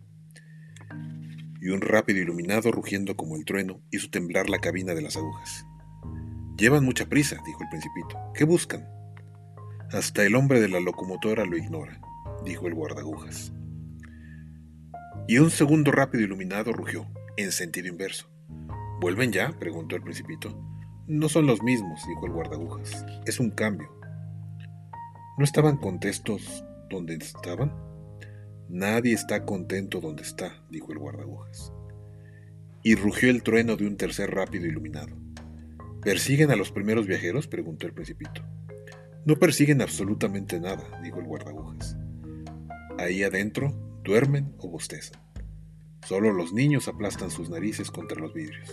Y 1.62 1.70
un 1.70 1.81
rápido 1.81 2.19
iluminado 2.19 2.73
rugiendo 2.73 3.16
como 3.16 3.37
el 3.37 3.47
trueno 3.47 3.81
hizo 3.91 4.11
temblar 4.11 4.51
la 4.51 4.59
cabina 4.59 4.93
de 4.93 5.01
las 5.01 5.16
agujas. 5.16 5.65
Llevan 6.59 6.85
mucha 6.85 7.09
prisa, 7.09 7.39
dijo 7.47 7.62
el 7.62 7.70
principito. 7.70 8.19
¿Qué 8.35 8.45
buscan? 8.45 8.87
Hasta 9.93 10.27
el 10.27 10.35
hombre 10.35 10.61
de 10.61 10.69
la 10.69 10.81
locomotora 10.81 11.47
lo 11.47 11.57
ignora 11.57 12.03
dijo 12.44 12.66
el 12.66 12.74
guardagujas. 12.74 13.52
Y 15.28 15.38
un 15.38 15.50
segundo 15.50 15.92
rápido 15.92 16.24
iluminado 16.24 16.72
rugió, 16.72 17.06
en 17.36 17.52
sentido 17.52 17.88
inverso. 17.88 18.28
¿Vuelven 19.00 19.32
ya? 19.32 19.50
preguntó 19.58 19.96
el 19.96 20.02
principito. 20.02 20.56
No 21.06 21.28
son 21.28 21.46
los 21.46 21.62
mismos, 21.62 22.06
dijo 22.06 22.26
el 22.26 22.32
guardagujas. 22.32 23.04
Es 23.26 23.40
un 23.40 23.50
cambio. 23.50 23.88
¿No 25.38 25.44
estaban 25.44 25.78
contentos 25.78 26.64
donde 26.90 27.14
estaban? 27.14 27.72
Nadie 28.68 29.14
está 29.14 29.44
contento 29.44 30.00
donde 30.00 30.22
está, 30.22 30.62
dijo 30.70 30.92
el 30.92 30.98
guardagujas. 30.98 31.72
Y 32.82 32.94
rugió 32.94 33.30
el 33.30 33.42
trueno 33.42 33.76
de 33.76 33.86
un 33.86 33.96
tercer 33.96 34.30
rápido 34.30 34.66
iluminado. 34.66 35.16
¿Persiguen 36.02 36.50
a 36.50 36.56
los 36.56 36.70
primeros 36.72 37.06
viajeros? 37.06 37.48
preguntó 37.48 37.86
el 37.86 37.92
principito. 37.92 38.42
No 39.24 39.36
persiguen 39.36 39.82
absolutamente 39.82 40.60
nada, 40.60 41.00
dijo 41.02 41.20
el 41.20 41.26
guardagujas. 41.26 41.80
Ahí 43.01 43.22
adentro 43.22 43.72
duermen 44.05 44.55
o 44.59 44.68
bostezan. 44.68 45.18
Solo 46.06 46.35
los 46.35 46.52
niños 46.52 46.86
aplastan 46.86 47.31
sus 47.31 47.48
narices 47.48 47.90
contra 47.90 48.20
los 48.20 48.35
vidrios. 48.35 48.68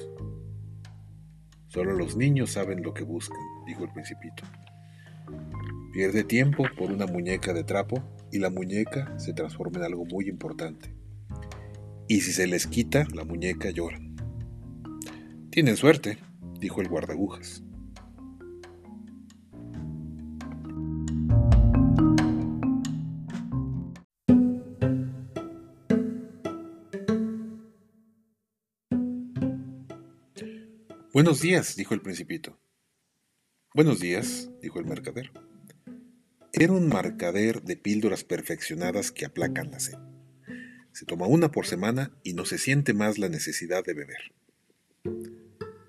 Solo 1.70 1.94
los 1.94 2.18
niños 2.18 2.52
saben 2.52 2.84
lo 2.84 2.94
que 2.94 3.06
buscan, 3.06 3.40
dijo 3.66 3.86
el 3.86 3.94
principito. 3.94 4.44
Pierde 5.94 6.26
tiempo 6.26 6.66
por 6.78 6.92
una 6.92 7.06
muñeca 7.06 7.54
de 7.54 7.64
trapo 7.64 8.04
y 8.30 8.40
la 8.40 8.50
muñeca 8.50 9.18
se 9.18 9.32
transforma 9.32 9.78
en 9.78 9.86
algo 9.86 10.04
muy 10.04 10.28
importante. 10.28 10.94
Y 12.10 12.20
si 12.20 12.34
se 12.34 12.48
les 12.48 12.68
quita, 12.68 13.08
la 13.14 13.24
muñeca 13.24 13.70
lloran. 13.70 14.18
Tienen 15.52 15.78
suerte, 15.78 16.18
dijo 16.60 16.82
el 16.82 16.90
guardagujas. 16.90 17.64
Buenos 31.18 31.42
días, 31.42 31.76
dijo 31.76 31.96
el 31.96 32.02
principito. 32.04 32.60
Buenos 33.74 34.00
días, 34.00 34.52
dijo 34.62 34.78
el 34.78 34.86
mercader. 34.86 35.32
Era 36.54 36.74
un 36.74 36.90
mercader 36.90 37.64
de 37.64 37.76
píldoras 37.76 38.24
perfeccionadas 38.24 39.12
que 39.12 39.26
aplacan 39.26 39.72
la 39.72 39.80
sed. 39.80 39.98
Se 40.92 41.08
toma 41.08 41.26
una 41.26 41.50
por 41.50 41.66
semana 41.66 42.12
y 42.22 42.34
no 42.34 42.46
se 42.46 42.60
siente 42.60 42.94
más 42.94 43.18
la 43.18 43.30
necesidad 43.30 43.84
de 43.84 43.96
beber. 43.96 44.32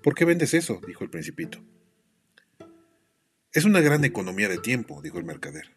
¿Por 0.01 0.15
qué 0.15 0.25
vendes 0.25 0.55
eso? 0.55 0.81
dijo 0.87 1.03
el 1.03 1.11
principito. 1.11 1.59
Es 3.53 3.65
una 3.65 3.81
gran 3.81 4.03
economía 4.05 4.49
de 4.49 4.57
tiempo, 4.57 4.99
dijo 5.03 5.19
el 5.19 5.25
mercader. 5.25 5.75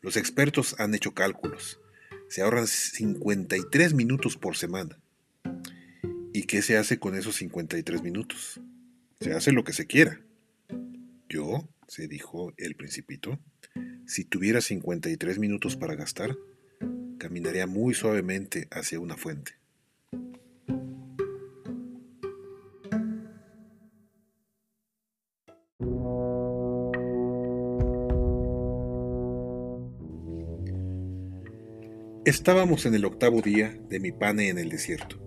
Los 0.00 0.16
expertos 0.16 0.76
han 0.78 0.94
hecho 0.94 1.12
cálculos. 1.12 1.80
Se 2.28 2.42
ahorran 2.42 2.68
53 2.68 3.94
minutos 3.94 4.36
por 4.36 4.56
semana. 4.56 4.96
¿Y 6.32 6.44
qué 6.44 6.62
se 6.62 6.76
hace 6.76 7.00
con 7.00 7.16
esos 7.16 7.34
53 7.34 8.00
minutos? 8.00 8.60
Se 9.22 9.32
hace 9.32 9.52
lo 9.52 9.62
que 9.62 9.72
se 9.72 9.86
quiera. 9.86 10.20
Yo, 11.28 11.68
se 11.86 12.08
dijo 12.08 12.52
el 12.56 12.74
principito, 12.74 13.38
si 14.04 14.24
tuviera 14.24 14.60
53 14.60 15.38
minutos 15.38 15.76
para 15.76 15.94
gastar, 15.94 16.36
caminaría 17.18 17.68
muy 17.68 17.94
suavemente 17.94 18.66
hacia 18.72 18.98
una 18.98 19.16
fuente. 19.16 19.52
Estábamos 32.24 32.86
en 32.86 32.96
el 32.96 33.04
octavo 33.04 33.40
día 33.40 33.78
de 33.88 34.00
mi 34.00 34.10
pane 34.10 34.48
en 34.48 34.58
el 34.58 34.68
desierto 34.68 35.21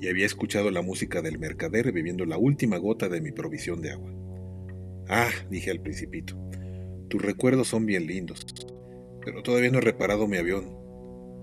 y 0.00 0.08
había 0.08 0.26
escuchado 0.26 0.70
la 0.70 0.82
música 0.82 1.20
del 1.20 1.38
mercader 1.38 1.92
bebiendo 1.92 2.24
la 2.24 2.38
última 2.38 2.78
gota 2.78 3.08
de 3.08 3.20
mi 3.20 3.32
provisión 3.32 3.82
de 3.82 3.90
agua. 3.90 4.10
Ah, 5.08 5.30
dije 5.50 5.70
al 5.70 5.80
principito, 5.80 6.36
tus 7.08 7.20
recuerdos 7.20 7.68
son 7.68 7.84
bien 7.84 8.06
lindos, 8.06 8.46
pero 9.24 9.42
todavía 9.42 9.70
no 9.70 9.78
he 9.78 9.82
reparado 9.82 10.26
mi 10.26 10.38
avión. 10.38 10.78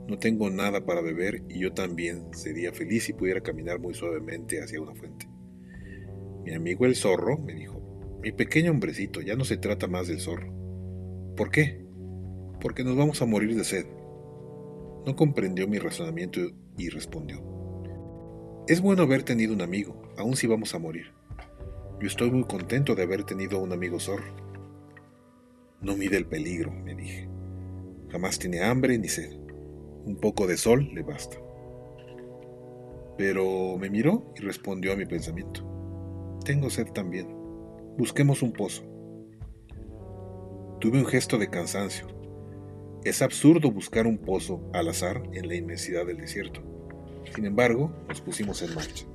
No 0.07 0.17
tengo 0.17 0.49
nada 0.49 0.85
para 0.85 1.01
beber 1.01 1.43
y 1.49 1.59
yo 1.59 1.73
también 1.73 2.33
sería 2.33 2.71
feliz 2.71 3.03
si 3.03 3.13
pudiera 3.13 3.41
caminar 3.41 3.79
muy 3.79 3.93
suavemente 3.93 4.61
hacia 4.61 4.81
una 4.81 4.95
fuente. 4.95 5.27
Mi 6.45 6.53
amigo 6.53 6.85
el 6.85 6.95
zorro 6.95 7.37
me 7.37 7.53
dijo, 7.53 8.19
mi 8.23 8.31
pequeño 8.31 8.71
hombrecito, 8.71 9.21
ya 9.21 9.35
no 9.35 9.43
se 9.43 9.57
trata 9.57 9.87
más 9.87 10.07
del 10.07 10.21
zorro. 10.21 10.53
¿Por 11.35 11.51
qué? 11.51 11.85
Porque 12.61 12.83
nos 12.83 12.95
vamos 12.95 13.21
a 13.21 13.25
morir 13.25 13.53
de 13.55 13.65
sed. 13.65 13.85
No 15.05 15.15
comprendió 15.15 15.67
mi 15.67 15.77
razonamiento 15.77 16.39
y 16.77 16.89
respondió, 16.89 17.56
es 18.67 18.81
bueno 18.81 19.03
haber 19.03 19.23
tenido 19.23 19.53
un 19.53 19.61
amigo, 19.61 20.01
aun 20.17 20.35
si 20.35 20.45
vamos 20.45 20.75
a 20.75 20.79
morir. 20.79 21.13
Yo 22.01 22.07
estoy 22.07 22.29
muy 22.29 22.43
contento 22.43 22.95
de 22.95 23.03
haber 23.03 23.23
tenido 23.23 23.59
un 23.59 23.71
amigo 23.71 23.97
zorro. 23.97 24.35
No 25.81 25.95
mide 25.95 26.17
el 26.17 26.25
peligro, 26.25 26.71
me 26.71 26.93
dije. 26.93 27.29
Jamás 28.09 28.37
tiene 28.37 28.61
hambre 28.61 28.97
ni 28.97 29.07
sed. 29.07 29.31
Un 30.05 30.17
poco 30.19 30.47
de 30.47 30.57
sol 30.57 30.89
le 30.93 31.01
basta. 31.01 31.37
Pero 33.17 33.77
me 33.77 33.89
miró 33.89 34.33
y 34.35 34.41
respondió 34.41 34.91
a 34.91 34.95
mi 34.97 35.05
pensamiento. 35.05 35.65
Tengo 36.43 36.69
sed 36.69 36.87
también. 36.87 37.27
Busquemos 37.97 38.41
un 38.41 38.51
pozo. 38.51 38.83
Tuve 40.81 40.99
un 40.99 41.05
gesto 41.05 41.37
de 41.37 41.49
cansancio. 41.49 42.07
Es 43.05 43.21
absurdo 43.21 43.71
buscar 43.71 44.07
un 44.07 44.17
pozo 44.17 44.69
al 44.73 44.89
azar 44.89 45.23
en 45.31 45.47
la 45.47 45.55
inmensidad 45.55 46.05
del 46.05 46.17
desierto. 46.17 46.76
Sin 47.33 47.45
embargo, 47.45 47.91
nos 48.07 48.21
pusimos 48.21 48.61
en 48.61 48.75
marcha. 48.75 49.05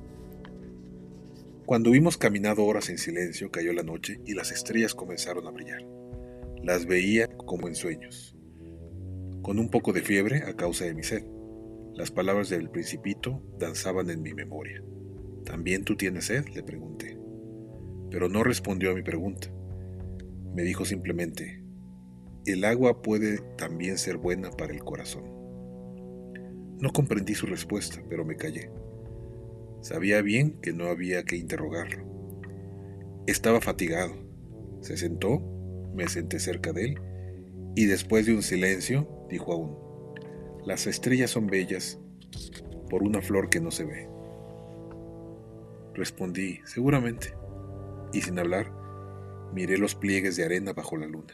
Cuando 1.65 1.91
hubimos 1.91 2.17
caminado 2.17 2.65
horas 2.65 2.89
en 2.89 2.97
silencio, 2.97 3.49
cayó 3.49 3.71
la 3.73 3.83
noche 3.83 4.19
y 4.25 4.33
las 4.33 4.51
estrellas 4.51 4.93
comenzaron 4.93 5.47
a 5.47 5.51
brillar. 5.51 5.81
Las 6.61 6.85
veía 6.85 7.27
como 7.27 7.67
en 7.67 7.75
sueños. 7.75 8.35
Con 9.41 9.59
un 9.59 9.69
poco 9.69 9.93
de 9.93 10.01
fiebre 10.01 10.43
a 10.43 10.55
causa 10.55 10.85
de 10.85 10.93
mi 10.93 11.03
sed, 11.03 11.25
las 11.95 12.11
palabras 12.11 12.49
del 12.49 12.69
principito 12.69 13.41
danzaban 13.59 14.09
en 14.09 14.21
mi 14.21 14.33
memoria. 14.33 14.83
¿También 15.45 15.83
tú 15.83 15.95
tienes 15.95 16.25
sed? 16.25 16.45
le 16.53 16.63
pregunté. 16.63 17.17
Pero 18.09 18.29
no 18.29 18.43
respondió 18.43 18.91
a 18.91 18.95
mi 18.95 19.03
pregunta. 19.03 19.47
Me 20.53 20.63
dijo 20.63 20.85
simplemente, 20.85 21.63
el 22.45 22.65
agua 22.65 23.01
puede 23.01 23.39
también 23.57 23.97
ser 23.97 24.17
buena 24.17 24.51
para 24.51 24.73
el 24.73 24.83
corazón. 24.83 25.32
No 26.79 26.91
comprendí 26.91 27.35
su 27.35 27.45
respuesta, 27.45 28.01
pero 28.09 28.25
me 28.25 28.35
callé. 28.35 28.69
Sabía 29.81 30.21
bien 30.21 30.59
que 30.61 30.73
no 30.73 30.87
había 30.87 31.23
que 31.23 31.35
interrogarlo. 31.35 32.05
Estaba 33.27 33.61
fatigado. 33.61 34.13
Se 34.81 34.97
sentó, 34.97 35.41
me 35.93 36.07
senté 36.07 36.39
cerca 36.39 36.73
de 36.73 36.85
él, 36.85 37.01
y 37.75 37.85
después 37.85 38.25
de 38.25 38.33
un 38.33 38.43
silencio, 38.43 39.07
dijo 39.29 39.53
aún, 39.53 39.75
las 40.65 40.87
estrellas 40.87 41.31
son 41.31 41.47
bellas 41.47 41.99
por 42.89 43.03
una 43.03 43.21
flor 43.21 43.49
que 43.49 43.59
no 43.59 43.71
se 43.71 43.85
ve. 43.85 44.07
Respondí, 45.93 46.59
seguramente, 46.65 47.33
y 48.13 48.21
sin 48.21 48.39
hablar, 48.39 48.71
miré 49.53 49.77
los 49.77 49.95
pliegues 49.95 50.35
de 50.35 50.45
arena 50.45 50.73
bajo 50.73 50.97
la 50.97 51.07
luna. 51.07 51.33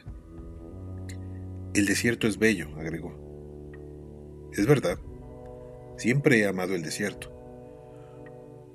El 1.74 1.86
desierto 1.86 2.26
es 2.26 2.38
bello, 2.38 2.68
agregó. 2.76 3.14
Es 4.52 4.66
verdad, 4.66 4.98
siempre 6.00 6.38
he 6.38 6.46
amado 6.46 6.74
el 6.74 6.82
desierto. 6.82 7.30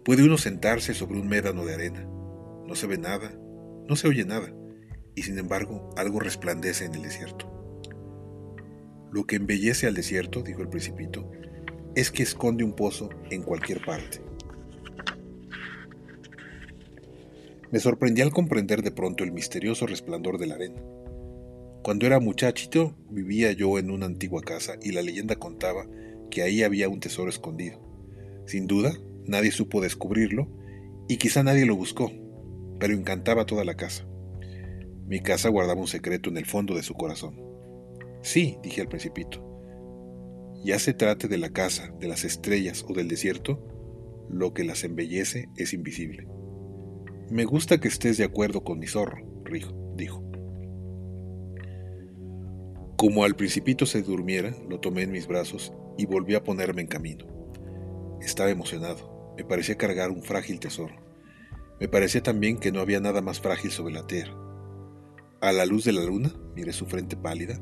Puede 0.04 0.24
uno 0.24 0.38
sentarse 0.38 0.94
sobre 0.94 1.20
un 1.20 1.28
médano 1.28 1.66
de 1.66 1.74
arena, 1.74 2.08
no 2.68 2.76
se 2.76 2.86
ve 2.86 3.00
nada, 3.00 3.34
no 3.88 3.96
se 3.96 4.08
oye 4.08 4.26
nada, 4.26 4.54
y 5.16 5.24
sin 5.24 5.40
embargo 5.40 5.90
algo 5.98 6.20
resplandece 6.20 6.86
en 6.86 6.94
el 6.94 7.02
desierto. 7.02 7.52
Lo 9.12 9.26
que 9.26 9.38
embellece 9.38 9.88
al 9.88 9.96
desierto, 9.96 10.44
dijo 10.44 10.62
el 10.62 10.70
principito, 10.70 11.32
es 11.96 12.12
que 12.12 12.22
esconde 12.22 12.64
un 12.64 12.74
pozo 12.74 13.10
en 13.32 13.42
cualquier 13.42 13.84
parte. 13.84 14.22
Me 17.72 17.80
sorprendí 17.80 18.22
al 18.22 18.32
comprender 18.32 18.84
de 18.84 18.92
pronto 18.92 19.24
el 19.24 19.32
misterioso 19.32 19.88
resplandor 19.88 20.38
de 20.38 20.46
la 20.46 20.56
arena. 20.56 20.80
Cuando 21.82 22.06
era 22.06 22.20
muchachito 22.20 22.96
vivía 23.10 23.52
yo 23.52 23.80
en 23.80 23.90
una 23.90 24.06
antigua 24.06 24.44
casa 24.44 24.76
y 24.84 24.92
la 24.92 25.02
leyenda 25.02 25.38
contaba 25.38 25.88
que 26.36 26.44
ahí 26.44 26.64
había 26.64 26.90
un 26.90 27.00
tesoro 27.00 27.30
escondido. 27.30 27.80
Sin 28.46 28.68
duda, 28.68 28.92
nadie 29.26 29.52
supo 29.52 29.80
descubrirlo 29.80 30.50
y 31.08 31.16
quizá 31.16 31.44
nadie 31.44 31.66
lo 31.66 31.78
buscó, 31.78 32.12
pero 32.78 32.94
encantaba 32.94 33.46
toda 33.46 33.64
la 33.64 33.76
casa. 33.76 34.06
Mi 35.08 35.22
casa 35.22 35.48
guardaba 35.48 35.80
un 35.80 35.88
secreto 35.88 36.30
en 36.30 36.36
el 36.36 36.46
fondo 36.46 36.76
de 36.76 36.84
su 36.84 36.94
corazón. 36.94 37.40
Sí, 38.22 38.58
dije 38.62 38.82
al 38.82 38.90
principito. 38.90 39.42
Ya 40.66 40.78
se 40.78 40.94
trate 40.94 41.30
de 41.30 41.38
la 41.38 41.52
casa, 41.52 41.94
de 42.02 42.10
las 42.10 42.26
estrellas 42.26 42.84
o 42.86 42.94
del 42.94 43.08
desierto, 43.08 43.66
lo 44.30 44.54
que 44.54 44.66
las 44.66 44.84
embellece 44.84 45.48
es 45.56 45.72
invisible. 45.72 46.28
Me 47.32 47.46
gusta 47.46 47.80
que 47.80 47.88
estés 47.88 48.18
de 48.18 48.26
acuerdo 48.26 48.62
con 48.66 48.78
mi 48.78 48.88
zorro, 48.88 49.26
dijo. 49.96 50.22
Como 52.98 53.24
al 53.24 53.36
principito 53.36 53.86
se 53.86 54.02
durmiera, 54.02 54.56
lo 54.70 54.80
tomé 54.80 55.04
en 55.04 55.12
mis 55.12 55.28
brazos 55.28 55.74
y 55.98 56.06
volví 56.06 56.36
a 56.36 56.44
ponerme 56.44 56.82
en 56.82 56.88
camino. 56.88 57.26
Estaba 58.22 58.50
emocionado, 58.50 59.34
me 59.38 59.44
parecía 59.44 59.76
cargar 59.76 60.12
un 60.12 60.24
frágil 60.24 60.60
tesoro. 60.60 60.96
Me 61.80 61.88
parecía 61.88 62.24
también 62.24 62.58
que 62.58 62.72
no 62.72 62.80
había 62.80 63.00
nada 63.00 63.22
más 63.22 63.42
frágil 63.42 63.72
sobre 63.72 63.94
la 63.94 64.08
tierra. 64.08 64.34
A 65.42 65.52
la 65.52 65.66
luz 65.66 65.84
de 65.84 65.92
la 65.92 66.04
luna 66.04 66.34
miré 66.56 66.74
su 66.74 66.86
frente 66.86 67.18
pálida, 67.18 67.60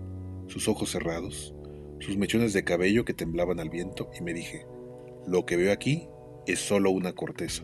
sus 0.47 0.67
ojos 0.67 0.91
cerrados, 0.91 1.55
sus 1.99 2.17
mechones 2.17 2.53
de 2.53 2.63
cabello 2.63 3.05
que 3.05 3.13
temblaban 3.13 3.59
al 3.59 3.69
viento 3.69 4.09
y 4.17 4.23
me 4.23 4.33
dije, 4.33 4.65
lo 5.27 5.45
que 5.45 5.57
veo 5.57 5.73
aquí 5.73 6.07
es 6.45 6.59
solo 6.59 6.91
una 6.91 7.13
corteza 7.13 7.63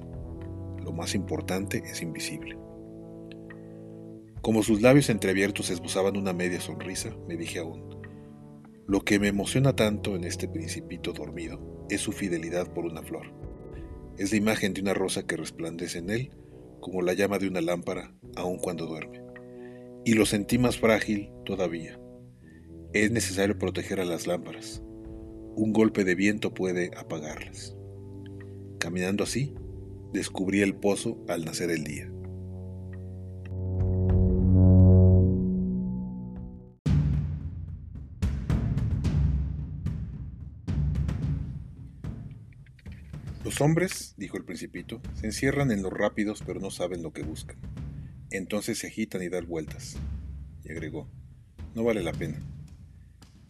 lo 0.90 0.96
más 0.96 1.14
importante 1.14 1.84
es 1.86 2.02
invisible. 2.02 2.59
Como 4.42 4.64
sus 4.64 4.82
labios 4.82 5.10
entreabiertos 5.10 5.70
esbozaban 5.70 6.16
una 6.16 6.32
media 6.32 6.62
sonrisa, 6.62 7.16
me 7.28 7.36
dije 7.36 7.60
aún, 7.60 8.00
lo 8.88 9.02
que 9.02 9.20
me 9.20 9.28
emociona 9.28 9.76
tanto 9.76 10.16
en 10.16 10.24
este 10.24 10.48
principito 10.48 11.12
dormido 11.12 11.86
es 11.90 12.02
su 12.02 12.14
fidelidad 12.14 12.74
por 12.74 12.86
una 12.86 13.04
flor. 13.04 13.34
Es 14.18 14.32
la 14.32 14.38
imagen 14.38 14.74
de 14.74 14.82
una 14.82 14.94
rosa 14.94 15.28
que 15.28 15.38
resplandece 15.38 16.00
en 16.00 16.10
él 16.10 16.32
como 16.80 17.02
la 17.02 17.14
llama 17.14 17.38
de 17.38 17.48
una 17.48 17.62
lámpara 17.62 18.16
aun 18.36 18.58
cuando 18.58 18.86
duerme. 18.86 19.22
Y 20.06 20.14
lo 20.14 20.26
sentí 20.26 20.58
más 20.58 20.78
frágil 20.78 21.30
todavía. 21.46 22.00
Es 22.94 23.12
necesario 23.12 23.58
proteger 23.58 24.00
a 24.00 24.06
las 24.06 24.26
lámparas. 24.26 24.82
Un 25.56 25.74
golpe 25.74 26.06
de 26.06 26.16
viento 26.16 26.54
puede 26.54 26.92
apagarlas. 26.98 27.76
Caminando 28.80 29.26
así, 29.26 29.54
descubrí 30.14 30.62
el 30.62 30.76
pozo 30.76 31.24
al 31.28 31.44
nacer 31.44 31.70
el 31.70 31.84
día. 31.84 32.10
Los 43.50 43.62
hombres, 43.62 44.14
dijo 44.16 44.38
el 44.38 44.46
principito, 44.46 45.02
se 45.16 45.26
encierran 45.26 45.72
en 45.72 45.82
los 45.82 45.92
rápidos 45.92 46.44
pero 46.46 46.60
no 46.60 46.70
saben 46.70 47.02
lo 47.02 47.14
que 47.14 47.24
buscan. 47.24 47.58
Entonces 48.30 48.78
se 48.78 48.86
agitan 48.86 49.24
y 49.24 49.30
dan 49.30 49.48
vueltas. 49.48 49.96
Y 50.64 50.72
agregó, 50.72 51.10
no 51.74 51.84
vale 51.84 52.04
la 52.04 52.14
pena. 52.14 52.38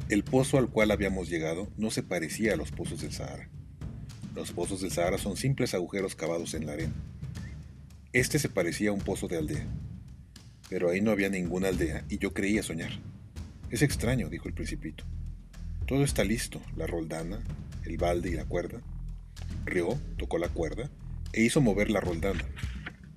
El 0.07 0.23
pozo 0.23 0.57
al 0.57 0.69
cual 0.69 0.91
habíamos 0.91 1.27
llegado 1.27 1.67
no 1.75 1.91
se 1.91 2.01
parecía 2.01 2.53
a 2.53 2.55
los 2.55 2.71
pozos 2.71 3.01
del 3.01 3.11
Sahara. 3.11 3.49
Los 4.35 4.53
pozos 4.53 4.79
del 4.79 4.89
Sahara 4.89 5.17
son 5.17 5.35
simples 5.35 5.73
agujeros 5.73 6.15
cavados 6.15 6.53
en 6.53 6.65
la 6.65 6.71
arena. 6.71 6.93
Este 8.13 8.39
se 8.39 8.47
parecía 8.47 8.91
a 8.91 8.93
un 8.93 9.01
pozo 9.01 9.27
de 9.27 9.37
aldea, 9.37 9.67
pero 10.69 10.91
ahí 10.91 11.01
no 11.01 11.11
había 11.11 11.27
ninguna 11.27 11.67
aldea 11.67 12.05
y 12.07 12.19
yo 12.19 12.33
creía 12.33 12.63
soñar. 12.63 12.91
Es 13.69 13.81
extraño, 13.81 14.29
dijo 14.29 14.47
el 14.47 14.53
principito. 14.53 15.03
Todo 15.85 16.05
está 16.05 16.23
listo, 16.23 16.61
la 16.77 16.87
roldana, 16.87 17.41
el 17.83 17.97
balde 17.97 18.29
y 18.29 18.35
la 18.35 18.45
cuerda. 18.45 18.79
Rió, 19.65 19.99
tocó 20.17 20.37
la 20.37 20.49
cuerda 20.49 20.89
e 21.33 21.43
hizo 21.43 21.61
mover 21.61 21.89
la 21.91 21.99
roldana, 21.99 22.43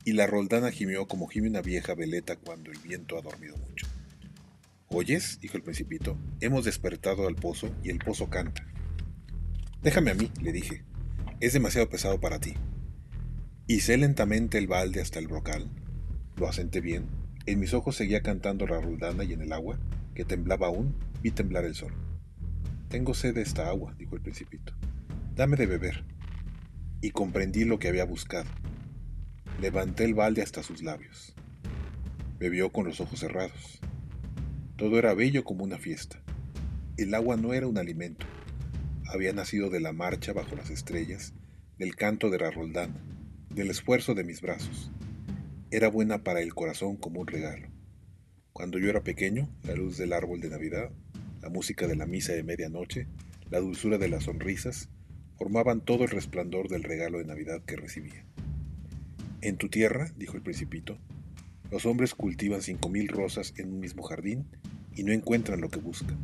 y 0.04 0.12
la 0.12 0.26
roldana 0.26 0.70
gimió 0.70 1.06
como 1.06 1.28
gime 1.28 1.48
una 1.48 1.62
vieja 1.62 1.94
veleta 1.94 2.36
cuando 2.36 2.70
el 2.70 2.78
viento 2.78 3.18
ha 3.18 3.22
dormido 3.22 3.56
mucho. 3.56 3.86
¿Oyes? 4.88 5.40
dijo 5.40 5.56
el 5.56 5.62
principito. 5.62 6.18
Hemos 6.40 6.66
despertado 6.66 7.26
al 7.26 7.34
pozo 7.34 7.74
y 7.82 7.88
el 7.88 7.98
pozo 7.98 8.28
canta. 8.28 8.66
Déjame 9.82 10.10
a 10.10 10.14
mí, 10.14 10.30
le 10.42 10.52
dije. 10.52 10.84
Es 11.40 11.54
demasiado 11.54 11.88
pesado 11.88 12.20
para 12.20 12.40
ti. 12.40 12.54
Hice 13.66 13.96
lentamente 13.96 14.58
el 14.58 14.66
balde 14.66 15.00
hasta 15.00 15.18
el 15.18 15.28
brocal. 15.28 15.70
Lo 16.36 16.46
asenté 16.46 16.80
bien. 16.82 17.06
En 17.46 17.58
mis 17.58 17.72
ojos 17.72 17.96
seguía 17.96 18.20
cantando 18.22 18.66
la 18.66 18.80
roldana 18.80 19.24
y 19.24 19.32
en 19.32 19.40
el 19.40 19.52
agua, 19.52 19.78
que 20.14 20.24
temblaba 20.24 20.66
aún, 20.66 20.94
vi 21.22 21.30
temblar 21.30 21.64
el 21.64 21.74
sol. 21.74 21.94
Tengo 22.88 23.14
sed 23.14 23.34
de 23.34 23.42
esta 23.42 23.68
agua, 23.68 23.94
dijo 23.98 24.16
el 24.16 24.20
principito. 24.20 24.74
Dame 25.34 25.56
de 25.56 25.66
beber. 25.66 26.04
Y 27.02 27.10
comprendí 27.10 27.64
lo 27.64 27.78
que 27.78 27.88
había 27.88 28.06
buscado. 28.06 28.48
Levanté 29.60 30.04
el 30.04 30.14
balde 30.14 30.40
hasta 30.40 30.62
sus 30.62 30.82
labios. 30.82 31.34
Bebió 32.38 32.72
con 32.72 32.86
los 32.86 33.00
ojos 33.02 33.20
cerrados. 33.20 33.80
Todo 34.76 34.98
era 34.98 35.12
bello 35.12 35.44
como 35.44 35.64
una 35.64 35.76
fiesta. 35.76 36.22
El 36.96 37.12
agua 37.14 37.36
no 37.36 37.52
era 37.52 37.66
un 37.66 37.76
alimento, 37.76 38.26
había 39.12 39.32
nacido 39.32 39.68
de 39.68 39.80
la 39.80 39.92
marcha 39.92 40.32
bajo 40.32 40.56
las 40.56 40.70
estrellas, 40.70 41.34
del 41.78 41.96
canto 41.96 42.30
de 42.30 42.38
la 42.38 42.50
roldana, 42.50 42.94
del 43.50 43.70
esfuerzo 43.70 44.14
de 44.14 44.24
mis 44.24 44.40
brazos. 44.40 44.90
Era 45.70 45.88
buena 45.88 46.22
para 46.22 46.40
el 46.40 46.54
corazón 46.54 46.96
como 46.96 47.20
un 47.20 47.26
regalo. 47.26 47.68
Cuando 48.52 48.78
yo 48.78 48.88
era 48.88 49.02
pequeño, 49.02 49.48
la 49.64 49.74
luz 49.74 49.98
del 49.98 50.12
árbol 50.12 50.40
de 50.40 50.50
Navidad, 50.50 50.90
la 51.42 51.48
música 51.48 51.86
de 51.86 51.96
la 51.96 52.06
misa 52.06 52.32
de 52.32 52.42
medianoche, 52.42 53.06
la 53.50 53.58
dulzura 53.58 53.98
de 53.98 54.08
las 54.08 54.24
sonrisas, 54.24 54.88
formaban 55.36 55.80
todo 55.80 56.04
el 56.04 56.10
resplandor 56.10 56.68
del 56.68 56.82
regalo 56.82 57.18
de 57.18 57.24
Navidad 57.24 57.62
que 57.64 57.76
recibía. 57.76 58.24
En 59.40 59.56
tu 59.56 59.68
tierra, 59.68 60.10
dijo 60.16 60.36
el 60.36 60.42
principito, 60.42 60.98
los 61.70 61.86
hombres 61.86 62.14
cultivan 62.14 62.62
cinco 62.62 62.88
mil 62.88 63.08
rosas 63.08 63.54
en 63.56 63.72
un 63.72 63.80
mismo 63.80 64.02
jardín 64.02 64.46
y 64.94 65.04
no 65.04 65.12
encuentran 65.12 65.60
lo 65.60 65.68
que 65.68 65.80
buscan. 65.80 66.18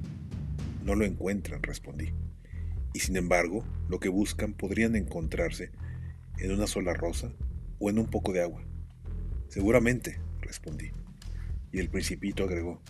No 0.84 0.94
lo 0.94 1.04
encuentran, 1.04 1.62
respondí 1.62 2.12
y 2.92 3.00
sin 3.00 3.16
embargo 3.16 3.64
lo 3.88 4.00
que 4.00 4.08
buscan 4.08 4.54
podrían 4.54 4.96
encontrarse 4.96 5.70
en 6.38 6.52
una 6.52 6.66
sola 6.66 6.94
rosa 6.94 7.32
o 7.78 7.90
en 7.90 7.98
un 7.98 8.06
poco 8.06 8.32
de 8.32 8.42
agua. 8.42 8.64
Seguramente, 9.48 10.18
respondí. 10.40 10.90
Y 11.72 11.78
el 11.78 11.90
principito 11.90 12.44
agregó, 12.44 12.80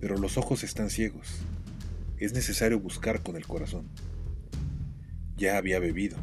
pero 0.00 0.16
los 0.16 0.38
ojos 0.38 0.64
están 0.64 0.90
ciegos. 0.90 1.42
Es 2.18 2.32
necesario 2.32 2.80
buscar 2.80 3.22
con 3.22 3.36
el 3.36 3.46
corazón. 3.46 3.88
Ya 5.40 5.56
había 5.56 5.80
bebido. 5.80 6.18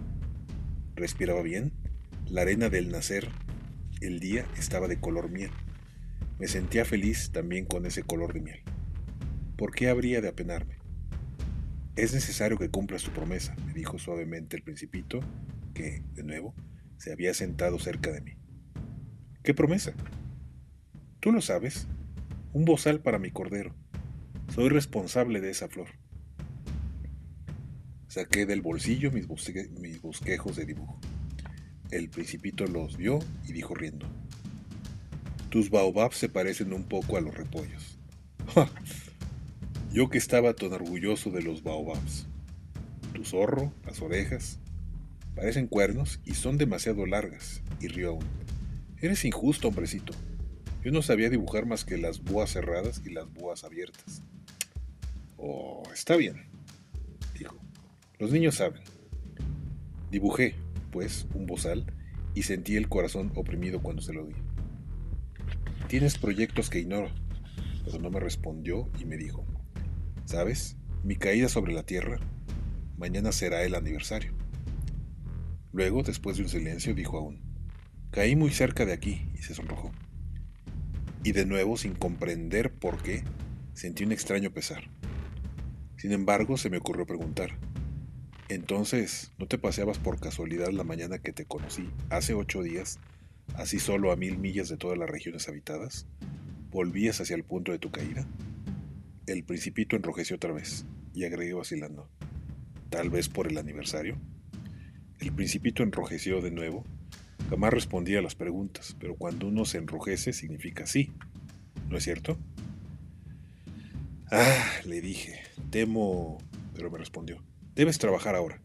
Respiraba 0.95 1.41
bien. 1.41 1.73
La 2.27 2.43
arena 2.43 2.69
del 2.69 2.91
nacer, 2.91 3.27
el 3.99 4.19
día, 4.19 4.45
estaba 4.59 4.87
de 4.87 4.99
color 4.99 5.31
miel. 5.31 5.49
Me 6.37 6.47
sentía 6.47 6.85
feliz 6.85 7.31
también 7.31 7.65
con 7.65 7.87
ese 7.87 8.03
color 8.03 8.31
de 8.35 8.41
miel. 8.41 8.59
¿Por 9.57 9.73
qué 9.73 9.89
habría 9.89 10.21
de 10.21 10.27
apenarme? 10.27 10.77
Es 11.95 12.13
necesario 12.13 12.59
que 12.59 12.69
cumplas 12.69 13.01
tu 13.01 13.09
promesa, 13.09 13.55
me 13.65 13.73
dijo 13.73 13.97
suavemente 13.97 14.55
el 14.55 14.61
principito, 14.61 15.21
que, 15.73 16.03
de 16.13 16.21
nuevo, 16.21 16.53
se 16.97 17.11
había 17.11 17.33
sentado 17.33 17.79
cerca 17.79 18.11
de 18.11 18.21
mí. 18.21 18.33
¿Qué 19.41 19.55
promesa? 19.55 19.93
Tú 21.21 21.31
lo 21.31 21.41
sabes. 21.41 21.87
Un 22.53 22.65
bozal 22.65 23.01
para 23.01 23.17
mi 23.17 23.31
cordero. 23.31 23.75
Soy 24.53 24.69
responsable 24.69 25.41
de 25.41 25.49
esa 25.49 25.69
flor. 25.69 25.87
Saqué 28.17 28.47
del 28.47 28.63
bolsillo 28.63 29.11
mis, 29.11 29.27
bosquejos 29.27 30.55
de 30.55 30.65
dibujo. 30.65 30.99
El 31.91 32.09
principito 32.09 32.65
los 32.65 32.97
vio 32.97 33.19
y 33.47 33.53
dijo 33.53 33.75
riendo. 33.75 34.07
Tus 35.51 35.69
baobabs 35.69 36.17
se 36.17 36.27
parecen 36.27 36.73
un 36.73 36.81
poco 36.81 37.17
a 37.17 37.21
los 37.21 37.35
repollos. 37.35 37.99
Yo 39.93 40.09
que 40.09 40.17
estaba 40.17 40.55
tan 40.55 40.73
orgulloso 40.73 41.29
de 41.29 41.43
los 41.43 41.61
baobabs. 41.61 42.25
Tu 43.13 43.23
zorro, 43.23 43.71
las 43.85 44.01
orejas, 44.01 44.57
parecen 45.35 45.67
cuernos 45.67 46.19
y 46.25 46.33
son 46.33 46.57
demasiado 46.57 47.05
largas. 47.05 47.61
Y 47.79 47.87
rió 47.87 48.13
aún. 48.13 48.25
Eres 48.99 49.25
injusto, 49.25 49.67
hombrecito. 49.67 50.13
Yo 50.83 50.91
no 50.91 51.03
sabía 51.03 51.29
dibujar 51.29 51.67
más 51.67 51.85
que 51.85 51.99
las 51.99 52.23
boas 52.23 52.49
cerradas 52.49 52.99
y 53.05 53.11
las 53.11 53.31
boas 53.31 53.63
abiertas. 53.63 54.23
Oh, 55.37 55.83
está 55.93 56.15
bien. 56.15 56.56
Los 58.19 58.31
niños 58.31 58.55
saben. 58.55 58.81
Dibujé, 60.09 60.55
pues, 60.91 61.27
un 61.35 61.45
bozal 61.45 61.85
y 62.33 62.43
sentí 62.43 62.75
el 62.75 62.89
corazón 62.89 63.31
oprimido 63.35 63.81
cuando 63.83 64.01
se 64.01 64.13
lo 64.13 64.25
di. 64.25 64.33
Tienes 65.87 66.17
proyectos 66.17 66.71
que 66.71 66.79
ignoro, 66.79 67.11
pero 67.85 67.99
no 67.99 68.09
me 68.09 68.19
respondió 68.19 68.89
y 68.99 69.05
me 69.05 69.17
dijo, 69.17 69.45
¿sabes? 70.25 70.77
Mi 71.03 71.15
caída 71.15 71.47
sobre 71.47 71.73
la 71.73 71.83
tierra, 71.83 72.19
mañana 72.97 73.31
será 73.31 73.63
el 73.63 73.75
aniversario. 73.75 74.33
Luego, 75.71 76.01
después 76.01 76.37
de 76.37 76.43
un 76.43 76.49
silencio, 76.49 76.95
dijo 76.95 77.19
aún, 77.19 77.39
caí 78.09 78.35
muy 78.35 78.49
cerca 78.49 78.83
de 78.85 78.93
aquí 78.93 79.29
y 79.35 79.43
se 79.43 79.53
sonrojó. 79.53 79.91
Y 81.23 81.33
de 81.33 81.45
nuevo, 81.45 81.77
sin 81.77 81.93
comprender 81.93 82.73
por 82.73 83.03
qué, 83.03 83.23
sentí 83.73 84.03
un 84.03 84.11
extraño 84.11 84.51
pesar. 84.51 84.89
Sin 85.97 86.13
embargo, 86.13 86.57
se 86.57 86.71
me 86.71 86.77
ocurrió 86.77 87.05
preguntar, 87.05 87.59
entonces, 88.49 89.33
¿no 89.37 89.45
te 89.45 89.57
paseabas 89.57 89.99
por 89.99 90.19
casualidad 90.19 90.69
la 90.69 90.85
mañana 90.85 91.19
que 91.19 91.33
te 91.33 91.45
conocí, 91.45 91.89
hace 92.09 92.33
ocho 92.33 92.63
días, 92.63 92.99
así 93.55 93.79
solo 93.79 94.11
a 94.11 94.15
mil 94.15 94.37
millas 94.37 94.69
de 94.69 94.77
todas 94.77 94.97
las 94.97 95.09
regiones 95.09 95.49
habitadas? 95.49 96.07
¿Volvías 96.71 97.19
hacia 97.19 97.35
el 97.35 97.43
punto 97.43 97.73
de 97.73 97.79
tu 97.79 97.91
caída? 97.91 98.25
El 99.25 99.43
principito 99.43 99.97
enrojeció 99.97 100.37
otra 100.37 100.53
vez 100.53 100.85
y 101.13 101.25
agregó 101.25 101.57
vacilando. 101.57 102.09
¿Tal 102.89 103.09
vez 103.09 103.27
por 103.27 103.47
el 103.47 103.57
aniversario? 103.57 104.17
El 105.19 105.33
principito 105.33 105.83
enrojeció 105.83 106.41
de 106.41 106.51
nuevo. 106.51 106.85
Jamás 107.49 107.73
respondía 107.73 108.19
a 108.19 108.21
las 108.21 108.35
preguntas, 108.35 108.95
pero 108.99 109.15
cuando 109.15 109.47
uno 109.47 109.65
se 109.65 109.77
enrojece 109.77 110.31
significa 110.31 110.87
sí. 110.87 111.11
¿No 111.89 111.97
es 111.97 112.03
cierto? 112.05 112.37
Ah, 114.31 114.65
le 114.85 115.01
dije, 115.01 115.41
temo... 115.69 116.37
pero 116.73 116.89
me 116.89 116.97
respondió. 116.97 117.41
Debes 117.77 117.99
trabajar 117.99 118.35
ahora. 118.35 118.59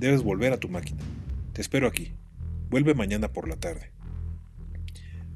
Debes 0.00 0.22
volver 0.22 0.54
a 0.54 0.56
tu 0.56 0.70
máquina. 0.70 1.02
Te 1.52 1.60
espero 1.60 1.86
aquí. 1.86 2.14
Vuelve 2.70 2.94
mañana 2.94 3.30
por 3.30 3.48
la 3.48 3.56
tarde. 3.56 3.92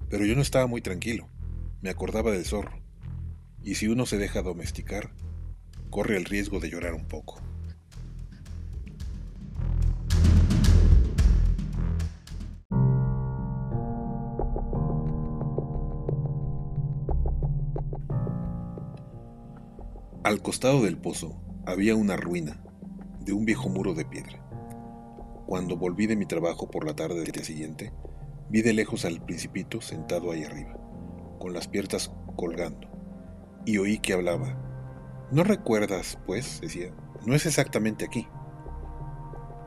Pero 0.08 0.24
yo 0.24 0.34
no 0.34 0.40
estaba 0.40 0.66
muy 0.66 0.80
tranquilo. 0.80 1.28
Me 1.82 1.90
acordaba 1.90 2.30
del 2.30 2.46
zorro. 2.46 2.80
Y 3.62 3.74
si 3.74 3.88
uno 3.88 4.06
se 4.06 4.16
deja 4.16 4.40
domesticar, 4.40 5.10
corre 5.90 6.16
el 6.16 6.24
riesgo 6.24 6.60
de 6.60 6.70
llorar 6.70 6.94
un 6.94 7.04
poco. 7.04 7.42
Al 20.24 20.40
costado 20.40 20.82
del 20.84 20.96
pozo 20.96 21.38
había 21.66 21.94
una 21.94 22.16
ruina 22.16 22.62
de 23.20 23.32
un 23.32 23.44
viejo 23.44 23.68
muro 23.68 23.94
de 23.94 24.04
piedra. 24.04 24.40
Cuando 25.46 25.76
volví 25.76 26.06
de 26.06 26.16
mi 26.16 26.26
trabajo 26.26 26.70
por 26.70 26.84
la 26.84 26.94
tarde 26.94 27.20
del 27.20 27.32
día 27.32 27.44
siguiente, 27.44 27.92
vi 28.48 28.62
de 28.62 28.72
lejos 28.72 29.04
al 29.04 29.20
principito 29.20 29.80
sentado 29.80 30.32
ahí 30.32 30.44
arriba, 30.44 30.76
con 31.38 31.52
las 31.52 31.68
piernas 31.68 32.12
colgando, 32.36 32.88
y 33.64 33.78
oí 33.78 33.98
que 33.98 34.12
hablaba. 34.12 34.56
¿No 35.30 35.44
recuerdas, 35.44 36.18
pues? 36.26 36.60
decía, 36.60 36.92
no 37.26 37.34
es 37.34 37.46
exactamente 37.46 38.04
aquí. 38.04 38.26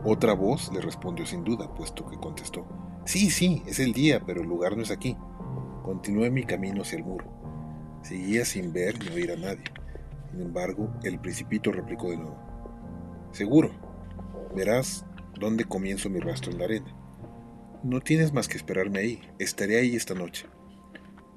Otra 0.03 0.33
voz 0.33 0.71
le 0.73 0.81
respondió 0.81 1.25
sin 1.25 1.43
duda, 1.43 1.73
puesto 1.73 2.05
que 2.05 2.17
contestó, 2.17 2.65
sí, 3.05 3.29
sí, 3.29 3.63
es 3.65 3.79
el 3.79 3.93
día, 3.93 4.21
pero 4.25 4.41
el 4.41 4.47
lugar 4.47 4.75
no 4.75 4.83
es 4.83 4.91
aquí. 4.91 5.15
Continué 5.83 6.29
mi 6.29 6.43
camino 6.43 6.81
hacia 6.81 6.97
el 6.97 7.05
muro. 7.05 7.25
Seguía 8.01 8.43
sin 8.43 8.73
ver 8.73 8.99
ni 8.99 9.15
oír 9.15 9.31
a 9.31 9.37
nadie. 9.37 9.63
Sin 10.31 10.41
embargo, 10.41 10.89
el 11.03 11.19
principito 11.19 11.71
replicó 11.71 12.09
de 12.09 12.17
nuevo, 12.17 12.52
Seguro. 13.33 13.71
Verás 14.55 15.05
dónde 15.39 15.65
comienzo 15.65 16.07
mi 16.09 16.19
rastro 16.19 16.51
en 16.51 16.59
la 16.59 16.65
arena. 16.65 16.95
No 17.83 17.99
tienes 17.99 18.31
más 18.31 18.47
que 18.47 18.57
esperarme 18.57 18.99
ahí. 18.99 19.21
Estaré 19.39 19.79
ahí 19.79 19.95
esta 19.95 20.13
noche. 20.13 20.45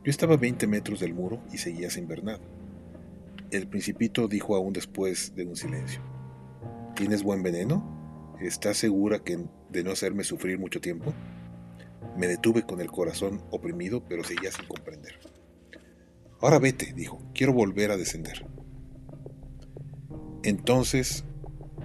Yo 0.05 0.10
estaba 0.10 0.35
a 0.35 0.36
20 0.36 0.66
metros 0.66 1.01
del 1.01 1.14
muro 1.14 1.43
y 1.52 1.59
seguía 1.59 1.89
sin 1.89 2.06
ver 2.06 2.23
nada. 2.23 2.40
El 3.51 3.66
principito 3.66 4.28
dijo 4.28 4.55
aún 4.55 4.74
después 4.74 5.35
de 5.35 5.47
un 5.47 5.56
silencio. 5.56 6.02
¿Tienes 6.94 7.23
buen 7.23 7.43
veneno? 7.43 8.36
¿Estás 8.40 8.77
segura 8.77 9.24
que 9.24 9.39
de 9.70 9.82
no 9.82 9.90
hacerme 9.90 10.23
sufrir 10.23 10.59
mucho 10.59 10.82
tiempo? 10.82 11.14
Me 12.16 12.27
detuve 12.27 12.64
con 12.64 12.82
el 12.82 12.90
corazón 12.90 13.43
oprimido, 13.51 14.05
pero 14.06 14.23
seguía 14.23 14.52
sin 14.52 14.66
comprender. 14.66 15.18
Ahora 16.43 16.59
vete, 16.59 16.93
dijo, 16.93 17.23
quiero 17.35 17.55
volver 17.55 17.90
a 17.90 17.97
descender. 17.97 18.47
Entonces 20.43 21.24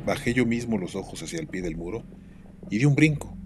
Bajé 0.05 0.33
yo 0.33 0.47
mismo 0.47 0.79
los 0.79 0.95
ojos 0.95 1.21
hacia 1.21 1.39
el 1.39 1.47
pie 1.47 1.61
del 1.61 1.77
muro 1.77 2.03
y 2.71 2.79
di 2.79 2.85
un 2.85 2.95
brinco. 2.95 3.37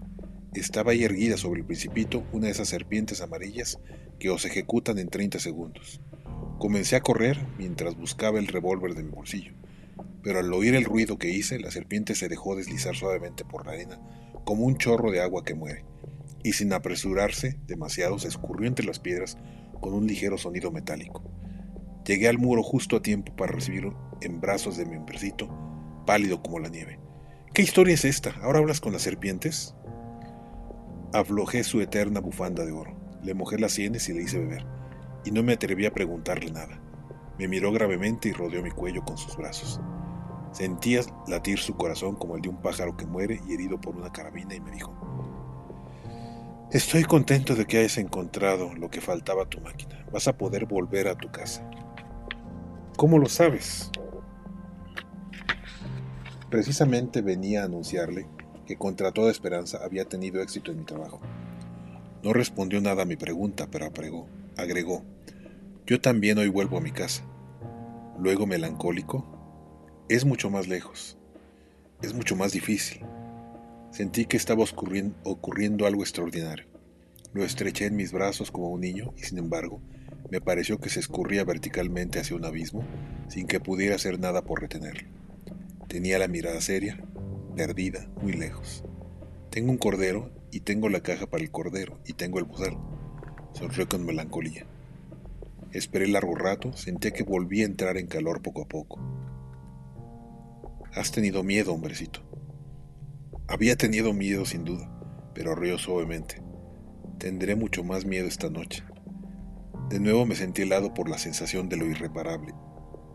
Estaba 0.54 0.92
ahí 0.92 1.04
erguida 1.04 1.36
sobre 1.36 1.60
el 1.60 1.66
principito 1.66 2.26
una 2.32 2.46
de 2.46 2.52
esas 2.52 2.68
serpientes 2.68 3.20
amarillas 3.20 3.78
que 4.18 4.30
os 4.30 4.46
ejecutan 4.46 4.98
en 4.98 5.08
30 5.08 5.38
segundos. 5.38 6.00
Comencé 6.58 6.96
a 6.96 7.02
correr 7.02 7.46
mientras 7.58 7.94
buscaba 7.94 8.38
el 8.38 8.46
revólver 8.46 8.94
de 8.94 9.02
mi 9.02 9.10
bolsillo, 9.10 9.52
pero 10.22 10.38
al 10.38 10.50
oír 10.54 10.74
el 10.74 10.84
ruido 10.84 11.18
que 11.18 11.30
hice, 11.30 11.58
la 11.58 11.70
serpiente 11.70 12.14
se 12.14 12.28
dejó 12.28 12.56
deslizar 12.56 12.96
suavemente 12.96 13.44
por 13.44 13.66
la 13.66 13.72
arena 13.72 14.00
como 14.46 14.64
un 14.64 14.78
chorro 14.78 15.10
de 15.10 15.20
agua 15.20 15.44
que 15.44 15.54
muere, 15.54 15.84
y 16.42 16.54
sin 16.54 16.72
apresurarse 16.72 17.58
demasiado 17.66 18.18
se 18.18 18.28
escurrió 18.28 18.66
entre 18.66 18.86
las 18.86 18.98
piedras 18.98 19.36
con 19.82 19.92
un 19.92 20.06
ligero 20.06 20.38
sonido 20.38 20.70
metálico. 20.70 21.22
Llegué 22.06 22.28
al 22.28 22.38
muro 22.38 22.62
justo 22.62 22.96
a 22.96 23.02
tiempo 23.02 23.36
para 23.36 23.52
recibir 23.52 23.92
en 24.22 24.40
brazos 24.40 24.78
de 24.78 24.86
mi 24.86 24.96
hombrecito 24.96 25.75
pálido 26.06 26.42
como 26.42 26.58
la 26.58 26.68
nieve. 26.68 26.98
¿Qué 27.52 27.62
historia 27.62 27.94
es 27.94 28.04
esta? 28.04 28.34
¿Ahora 28.42 28.60
hablas 28.60 28.80
con 28.80 28.92
las 28.92 29.02
serpientes? 29.02 29.74
Aflojé 31.12 31.64
su 31.64 31.80
eterna 31.80 32.20
bufanda 32.20 32.64
de 32.64 32.72
oro, 32.72 32.96
le 33.22 33.34
mojé 33.34 33.58
las 33.58 33.72
sienes 33.72 34.08
y 34.08 34.14
le 34.14 34.22
hice 34.22 34.38
beber, 34.38 34.66
y 35.24 35.30
no 35.30 35.42
me 35.42 35.54
atreví 35.54 35.84
a 35.84 35.92
preguntarle 35.92 36.50
nada. 36.50 36.80
Me 37.38 37.48
miró 37.48 37.72
gravemente 37.72 38.30
y 38.30 38.32
rodeó 38.32 38.62
mi 38.62 38.70
cuello 38.70 39.02
con 39.04 39.18
sus 39.18 39.36
brazos. 39.36 39.80
Sentía 40.52 41.02
latir 41.26 41.58
su 41.58 41.76
corazón 41.76 42.16
como 42.16 42.36
el 42.36 42.42
de 42.42 42.48
un 42.48 42.62
pájaro 42.62 42.96
que 42.96 43.06
muere 43.06 43.40
y 43.46 43.54
herido 43.54 43.78
por 43.80 43.94
una 43.96 44.10
carabina 44.10 44.54
y 44.54 44.60
me 44.60 44.70
dijo, 44.70 44.94
Estoy 46.70 47.04
contento 47.04 47.54
de 47.54 47.64
que 47.64 47.78
hayas 47.78 47.96
encontrado 47.96 48.74
lo 48.74 48.90
que 48.90 49.00
faltaba 49.00 49.44
a 49.44 49.48
tu 49.48 49.60
máquina. 49.60 50.04
Vas 50.12 50.28
a 50.28 50.36
poder 50.36 50.66
volver 50.66 51.08
a 51.08 51.14
tu 51.14 51.30
casa. 51.30 51.68
¿Cómo 52.96 53.18
lo 53.18 53.28
sabes? 53.28 53.90
Precisamente 56.56 57.20
venía 57.20 57.60
a 57.60 57.64
anunciarle 57.66 58.26
que 58.64 58.78
contra 58.78 59.12
toda 59.12 59.30
esperanza 59.30 59.84
había 59.84 60.06
tenido 60.06 60.40
éxito 60.40 60.70
en 60.70 60.78
mi 60.78 60.84
trabajo. 60.86 61.20
No 62.22 62.32
respondió 62.32 62.80
nada 62.80 63.02
a 63.02 63.04
mi 63.04 63.16
pregunta, 63.16 63.68
pero 63.70 63.84
apregó, 63.84 64.26
agregó, 64.56 65.04
yo 65.86 66.00
también 66.00 66.38
hoy 66.38 66.48
vuelvo 66.48 66.78
a 66.78 66.80
mi 66.80 66.92
casa. 66.92 67.24
Luego 68.18 68.46
melancólico, 68.46 69.26
es 70.08 70.24
mucho 70.24 70.48
más 70.48 70.66
lejos, 70.66 71.18
es 72.00 72.14
mucho 72.14 72.36
más 72.36 72.52
difícil. 72.52 73.02
Sentí 73.90 74.24
que 74.24 74.38
estaba 74.38 74.64
ocurriendo, 74.64 75.14
ocurriendo 75.24 75.86
algo 75.86 76.00
extraordinario. 76.04 76.64
Lo 77.34 77.44
estreché 77.44 77.84
en 77.84 77.96
mis 77.96 78.12
brazos 78.12 78.50
como 78.50 78.70
un 78.70 78.80
niño 78.80 79.12
y 79.18 79.24
sin 79.24 79.36
embargo 79.36 79.82
me 80.30 80.40
pareció 80.40 80.80
que 80.80 80.88
se 80.88 81.00
escurría 81.00 81.44
verticalmente 81.44 82.18
hacia 82.18 82.34
un 82.34 82.46
abismo 82.46 82.82
sin 83.28 83.46
que 83.46 83.60
pudiera 83.60 83.96
hacer 83.96 84.18
nada 84.18 84.40
por 84.40 84.62
retenerlo. 84.62 85.25
Tenía 85.96 86.18
la 86.18 86.28
mirada 86.28 86.60
seria, 86.60 87.02
perdida, 87.56 88.06
muy 88.20 88.34
lejos. 88.34 88.84
Tengo 89.48 89.70
un 89.70 89.78
cordero 89.78 90.30
y 90.52 90.60
tengo 90.60 90.90
la 90.90 91.00
caja 91.00 91.26
para 91.26 91.42
el 91.42 91.50
cordero 91.50 91.98
y 92.04 92.12
tengo 92.12 92.38
el 92.38 92.44
bozal. 92.44 92.76
Sonrió 93.54 93.88
con 93.88 94.04
melancolía. 94.04 94.66
Esperé 95.72 96.06
largo 96.06 96.34
rato, 96.34 96.74
sentí 96.74 97.12
que 97.12 97.22
volví 97.22 97.62
a 97.62 97.64
entrar 97.64 97.96
en 97.96 98.08
calor 98.08 98.42
poco 98.42 98.60
a 98.60 98.68
poco. 98.68 99.00
Has 100.92 101.12
tenido 101.12 101.42
miedo, 101.42 101.72
hombrecito. 101.72 102.20
Había 103.48 103.76
tenido 103.76 104.12
miedo 104.12 104.44
sin 104.44 104.64
duda, 104.64 104.92
pero 105.34 105.54
rió 105.54 105.78
suavemente. 105.78 106.42
Tendré 107.16 107.56
mucho 107.56 107.84
más 107.84 108.04
miedo 108.04 108.28
esta 108.28 108.50
noche. 108.50 108.84
De 109.88 109.98
nuevo 109.98 110.26
me 110.26 110.34
sentí 110.34 110.60
helado 110.60 110.92
por 110.92 111.08
la 111.08 111.16
sensación 111.16 111.70
de 111.70 111.78
lo 111.78 111.86
irreparable 111.86 112.52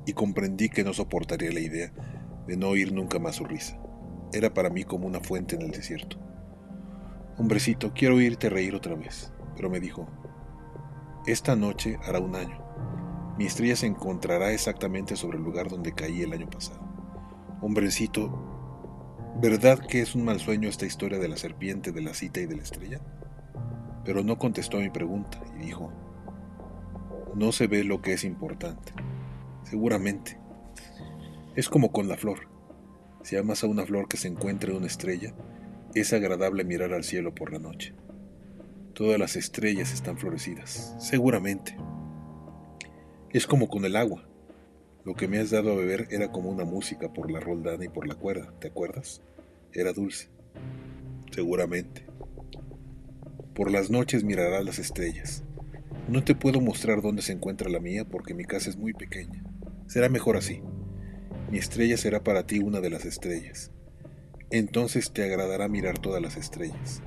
y 0.08 0.14
comprendí 0.14 0.70
que 0.70 0.84
no 0.84 0.94
soportaría 0.94 1.52
la 1.52 1.60
idea 1.60 1.94
de 2.52 2.58
no 2.58 2.68
oír 2.68 2.92
nunca 2.92 3.18
más 3.18 3.38
su 3.38 3.46
risa. 3.46 3.80
Era 4.34 4.54
para 4.54 4.70
mí 4.70 4.84
como 4.84 5.08
una 5.08 5.22
fuente 5.22 5.56
en 5.56 5.62
el 5.62 5.72
desierto. 5.72 6.18
Hombrecito, 7.38 7.94
quiero 7.94 8.16
oírte 8.16 8.50
reír 8.50 8.76
otra 8.76 8.94
vez. 8.94 9.32
Pero 9.56 9.70
me 9.70 9.80
dijo, 9.80 10.06
esta 11.26 11.56
noche 11.56 11.98
hará 12.04 12.20
un 12.20 12.36
año. 12.36 12.62
Mi 13.38 13.46
estrella 13.46 13.78
se 13.78 13.88
encontrará 13.88 14.52
exactamente 14.52 15.16
sobre 15.16 15.38
el 15.38 15.46
lugar 15.46 15.70
donde 15.70 15.94
caí 15.94 16.24
el 16.24 16.34
año 16.34 16.50
pasado. 16.50 16.82
Hombrecito, 17.62 18.30
¿verdad 19.42 19.80
que 19.80 20.02
es 20.02 20.14
un 20.14 20.26
mal 20.26 20.42
sueño 20.42 20.68
esta 20.68 20.86
historia 20.86 21.20
de 21.20 21.30
la 21.30 21.38
serpiente, 21.38 21.94
de 21.94 22.02
la 22.02 22.14
cita 22.14 22.42
y 22.42 22.48
de 22.48 22.58
la 22.58 22.64
estrella? 22.64 23.00
Pero 24.04 24.26
no 24.26 24.38
contestó 24.38 24.76
a 24.76 24.82
mi 24.82 24.90
pregunta 24.90 25.42
y 25.58 25.68
dijo, 25.68 25.90
no 27.34 27.54
se 27.54 27.68
ve 27.68 27.86
lo 27.86 28.02
que 28.02 28.12
es 28.12 28.26
importante. 28.26 28.92
Seguramente. 29.64 30.41
Es 31.54 31.68
como 31.68 31.92
con 31.92 32.08
la 32.08 32.16
flor. 32.16 32.48
Si 33.24 33.36
amas 33.36 33.64
a 33.64 33.68
una 33.68 33.86
flor 33.86 34.08
que 34.08 34.16
se 34.16 34.30
encuentra 34.30 34.72
en 34.72 34.78
una 34.78 34.88
estrella, 34.88 35.34
es 35.94 36.14
agradable 36.14 36.64
mirar 36.64 36.94
al 36.94 37.04
cielo 37.04 37.36
por 37.36 37.52
la 37.52 37.60
noche. 37.60 37.94
Todas 38.94 39.20
las 39.20 39.36
estrellas 39.36 39.94
están 39.94 40.18
florecidas, 40.18 40.96
seguramente. 40.98 41.76
Es 43.32 43.48
como 43.48 43.68
con 43.68 43.84
el 43.84 43.98
agua. 43.98 44.30
Lo 45.04 45.14
que 45.16 45.28
me 45.28 45.40
has 45.40 45.50
dado 45.50 45.74
a 45.74 45.76
beber 45.76 46.08
era 46.10 46.32
como 46.32 46.50
una 46.50 46.64
música 46.64 47.12
por 47.12 47.30
la 47.30 47.42
roldana 47.42 47.84
y 47.84 47.90
por 47.90 48.08
la 48.08 48.16
cuerda, 48.16 48.54
¿te 48.60 48.70
acuerdas? 48.70 49.22
Era 49.74 49.92
dulce. 49.92 50.30
Seguramente. 51.32 52.06
Por 53.54 53.72
las 53.72 53.90
noches 53.90 54.24
mirarás 54.24 54.64
las 54.64 54.80
estrellas. 54.80 55.44
No 56.08 56.24
te 56.24 56.34
puedo 56.34 56.62
mostrar 56.62 57.02
dónde 57.02 57.22
se 57.22 57.34
encuentra 57.34 57.70
la 57.70 57.82
mía 57.82 58.06
porque 58.06 58.34
mi 58.34 58.46
casa 58.46 58.70
es 58.70 58.78
muy 58.78 58.94
pequeña. 58.94 59.44
Será 59.88 60.08
mejor 60.08 60.38
así. 60.38 60.62
Mi 61.52 61.58
estrella 61.58 61.98
será 61.98 62.24
para 62.24 62.48
ti 62.48 62.60
una 62.60 62.80
de 62.80 62.90
las 62.90 63.04
estrellas. 63.04 63.72
Entonces 64.52 65.12
te 65.12 65.26
agradará 65.26 65.68
mirar 65.68 66.00
todas 66.00 66.22
las 66.22 66.38
estrellas. 66.38 67.02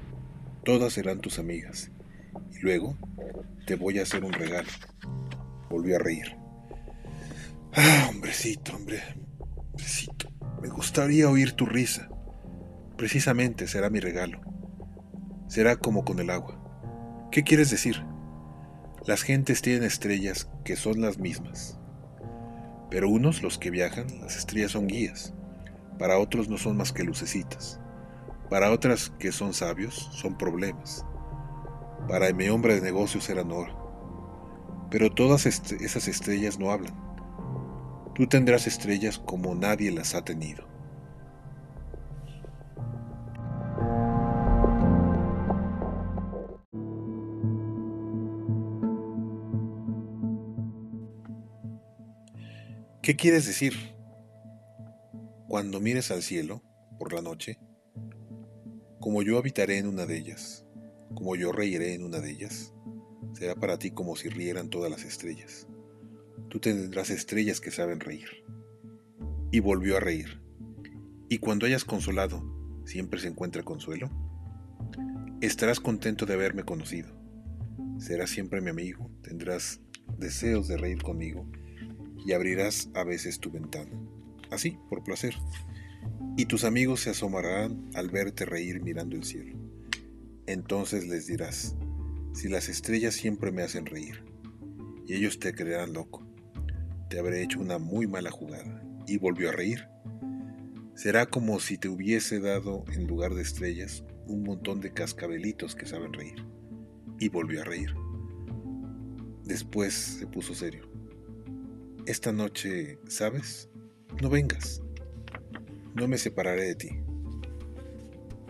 Todas 0.65 0.93
serán 0.93 1.21
tus 1.21 1.39
amigas. 1.39 1.91
Y 2.53 2.59
luego 2.61 2.95
te 3.67 3.77
voy 3.77 3.99
a 3.99 4.03
hacer 4.03 4.23
un 4.23 4.35
regalo. 4.35 4.69
Volvió 5.71 5.97
a 5.97 5.99
reír. 5.99 6.37
Ah, 7.73 8.09
hombrecito, 8.11 8.77
hombre. 8.77 9.03
Hombrecito. 9.57 10.29
Me 10.61 10.69
gustaría 10.69 11.31
oír 11.31 11.53
tu 11.53 11.65
risa. 11.65 12.11
Precisamente 12.99 13.67
será 13.67 13.89
mi 13.89 14.01
regalo. 14.01 14.43
Será 15.49 15.77
como 15.77 16.05
con 16.05 16.21
el 16.21 16.29
agua. 16.29 17.29
¿Qué 17.33 17.45
quieres 17.45 17.71
decir? 17.71 18.05
Las 19.07 19.23
gentes 19.23 19.63
tienen 19.63 19.85
estrellas 19.85 20.51
que 20.65 20.77
son 20.77 21.01
las 21.01 21.19
mismas, 21.19 21.79
pero 22.91 23.09
unos, 23.09 23.43
los 23.43 23.59
que 23.59 23.71
viajan, 23.71 24.07
las 24.21 24.37
estrellas 24.37 24.73
son 24.73 24.87
guías. 24.87 25.35
Para 25.99 26.19
otros 26.19 26.49
no 26.49 26.59
son 26.59 26.77
más 26.77 26.93
que 26.93 27.05
lucecitas. 27.05 27.81
Para 28.51 28.71
otras 28.71 29.11
que 29.19 29.33
son 29.33 29.55
sabios, 29.55 30.11
son 30.13 30.37
problemas. 30.37 31.05
Para 32.09 32.33
mi 32.33 32.49
hombre 32.49 32.75
de 32.75 32.83
negocios 32.83 33.29
eran 33.31 33.51
oro. 33.51 34.87
Pero 34.91 35.11
todas 35.11 35.47
esas 35.47 36.09
estrellas 36.09 36.59
no 36.59 36.71
hablan. 36.71 36.95
Tú 38.15 38.27
tendrás 38.27 38.67
estrellas 38.67 39.19
como 39.19 39.55
nadie 39.55 39.91
las 39.91 40.15
ha 40.15 40.25
tenido. 40.25 40.74
¿Qué 53.05 53.17
quieres 53.17 53.47
decir? 53.47 53.75
Cuando 55.47 55.79
mires 55.79 56.11
al 56.11 56.23
cielo, 56.23 56.63
por 56.99 57.13
la 57.13 57.21
noche, 57.21 57.59
como 58.99 59.21
yo 59.21 59.37
habitaré 59.37 59.77
en 59.77 59.89
una 59.89 60.07
de 60.07 60.17
ellas, 60.17 60.65
como 61.15 61.37
yo 61.37 61.53
reiré 61.53 61.93
en 61.93 62.03
una 62.03 62.21
de 62.21 62.31
ellas, 62.31 62.73
será 63.35 63.57
para 63.57 63.79
ti 63.79 63.91
como 63.91 64.17
si 64.17 64.31
rieran 64.31 64.71
todas 64.71 64.91
las 64.91 65.05
estrellas. 65.05 65.69
Tú 66.49 66.61
tendrás 66.61 67.11
estrellas 67.11 67.61
que 67.61 67.71
saben 67.71 68.01
reír. 68.01 68.43
Y 69.51 69.61
volvió 69.61 69.99
a 69.99 70.01
reír. 70.01 70.41
Y 71.29 71.37
cuando 71.41 71.67
hayas 71.67 71.85
consolado, 71.85 72.43
siempre 72.87 73.21
se 73.21 73.29
encuentra 73.29 73.65
consuelo. 73.65 74.09
Estarás 75.43 75.79
contento 75.79 76.25
de 76.25 76.33
haberme 76.33 76.63
conocido. 76.63 77.11
Serás 77.99 78.31
siempre 78.31 78.63
mi 78.63 78.71
amigo, 78.71 79.11
tendrás 79.21 79.83
deseos 80.17 80.69
de 80.69 80.79
reír 80.79 81.03
conmigo 81.03 81.47
y 82.25 82.33
abrirás 82.33 82.89
a 82.95 83.05
veces 83.05 83.39
tu 83.39 83.51
ventana, 83.51 83.91
así, 84.51 84.79
por 84.89 85.03
placer, 85.05 85.35
y 86.37 86.47
tus 86.47 86.65
amigos 86.65 87.01
se 87.01 87.11
asomarán 87.11 87.91
al 87.95 88.11
verte 88.11 88.45
reír 88.45 88.83
mirando 88.83 89.17
el 89.17 89.25
cielo. 89.25 89.57
Entonces 90.47 91.07
les 91.07 91.27
dirás, 91.27 91.77
si 92.35 92.49
las 92.49 92.69
estrellas 92.69 93.15
siempre 93.15 93.53
me 93.53 93.63
hacen 93.63 93.87
reír, 93.87 94.25
y 95.07 95.15
ellos 95.15 95.39
te 95.39 95.55
creerán 95.55 95.93
loco, 95.93 96.27
te 97.09 97.19
habré 97.19 97.43
hecho 97.43 97.61
una 97.61 97.79
muy 97.79 98.07
mala 98.07 98.31
jugada, 98.31 98.83
y 99.07 99.19
volvió 99.19 99.51
a 99.51 99.53
reír. 99.53 99.87
Será 100.95 101.27
como 101.27 101.61
si 101.61 101.77
te 101.77 101.89
hubiese 101.89 102.41
dado 102.41 102.85
en 102.93 103.07
lugar 103.07 103.35
de 103.35 103.43
estrellas 103.43 104.05
un 104.27 104.43
montón 104.43 104.81
de 104.81 104.93
cascabelitos 104.93 105.75
que 105.75 105.87
saben 105.87 106.13
reír, 106.13 106.45
y 107.19 107.29
volvió 107.29 107.61
a 107.61 107.65
reír. 107.65 107.95
Después 109.45 109.93
se 109.95 110.27
puso 110.27 110.55
serio. 110.55 110.89
Esta 112.07 112.33
noche, 112.33 112.99
¿sabes? 113.09 113.71
No 114.21 114.29
vengas. 114.29 114.83
No 115.95 116.07
me 116.07 116.19
separaré 116.19 116.65
de 116.65 116.75
ti. 116.75 116.89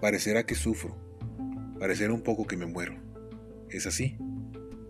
Parecerá 0.01 0.45
que 0.45 0.57
sufro. 0.57 0.97
Parecerá 1.79 2.13
un 2.13 2.23
poco 2.23 2.49
que 2.49 2.57
me 2.57 2.67
muero. 2.67 2.97
¿Es 3.71 3.87
así? 3.87 4.17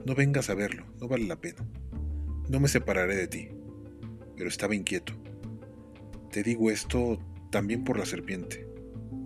No 0.07 0.15
vengas 0.15 0.49
a 0.49 0.55
verlo, 0.55 0.87
no 0.99 1.09
vale 1.09 1.27
la 1.27 1.43
pena. 1.43 1.63
No 2.49 2.59
me 2.59 2.69
separaré 2.69 3.17
de 3.17 3.29
ti. 3.29 3.49
Pero 4.35 4.49
estaba 4.49 4.75
inquieto. 4.75 5.13
Te 6.31 6.43
digo 6.43 6.71
esto 6.71 7.19
también 7.51 7.85
por 7.85 7.99
la 7.99 8.07
serpiente. 8.07 8.67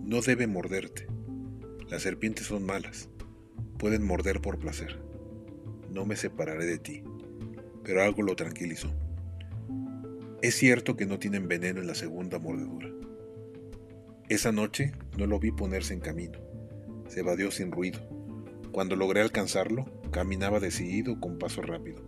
No 0.03 0.19
debe 0.19 0.47
morderte. 0.47 1.07
Las 1.89 2.01
serpientes 2.01 2.47
son 2.47 2.65
malas. 2.65 3.07
Pueden 3.77 4.03
morder 4.03 4.41
por 4.41 4.59
placer. 4.59 4.99
No 5.93 6.05
me 6.05 6.17
separaré 6.17 6.65
de 6.65 6.77
ti. 6.77 7.03
Pero 7.85 8.03
algo 8.03 8.21
lo 8.21 8.35
tranquilizó. 8.35 8.93
Es 10.41 10.55
cierto 10.55 10.95
que 10.95 11.05
no 11.05 11.19
tienen 11.19 11.49
veneno 11.49 11.81
en 11.81 11.87
la 11.87 11.95
segunda 11.95 12.39
mordedura. 12.39 12.89
Esa 14.29 14.53
noche 14.53 14.93
no 15.17 15.25
lo 15.25 15.37
vi 15.37 15.51
ponerse 15.51 15.93
en 15.93 15.99
camino. 15.99 16.39
Se 17.07 17.19
evadió 17.19 17.51
sin 17.51 17.71
ruido. 17.73 17.99
Cuando 18.71 18.95
logré 18.95 19.19
alcanzarlo, 19.19 19.85
caminaba 20.11 20.61
decidido 20.61 21.19
con 21.19 21.39
paso 21.39 21.61
rápido. 21.61 22.01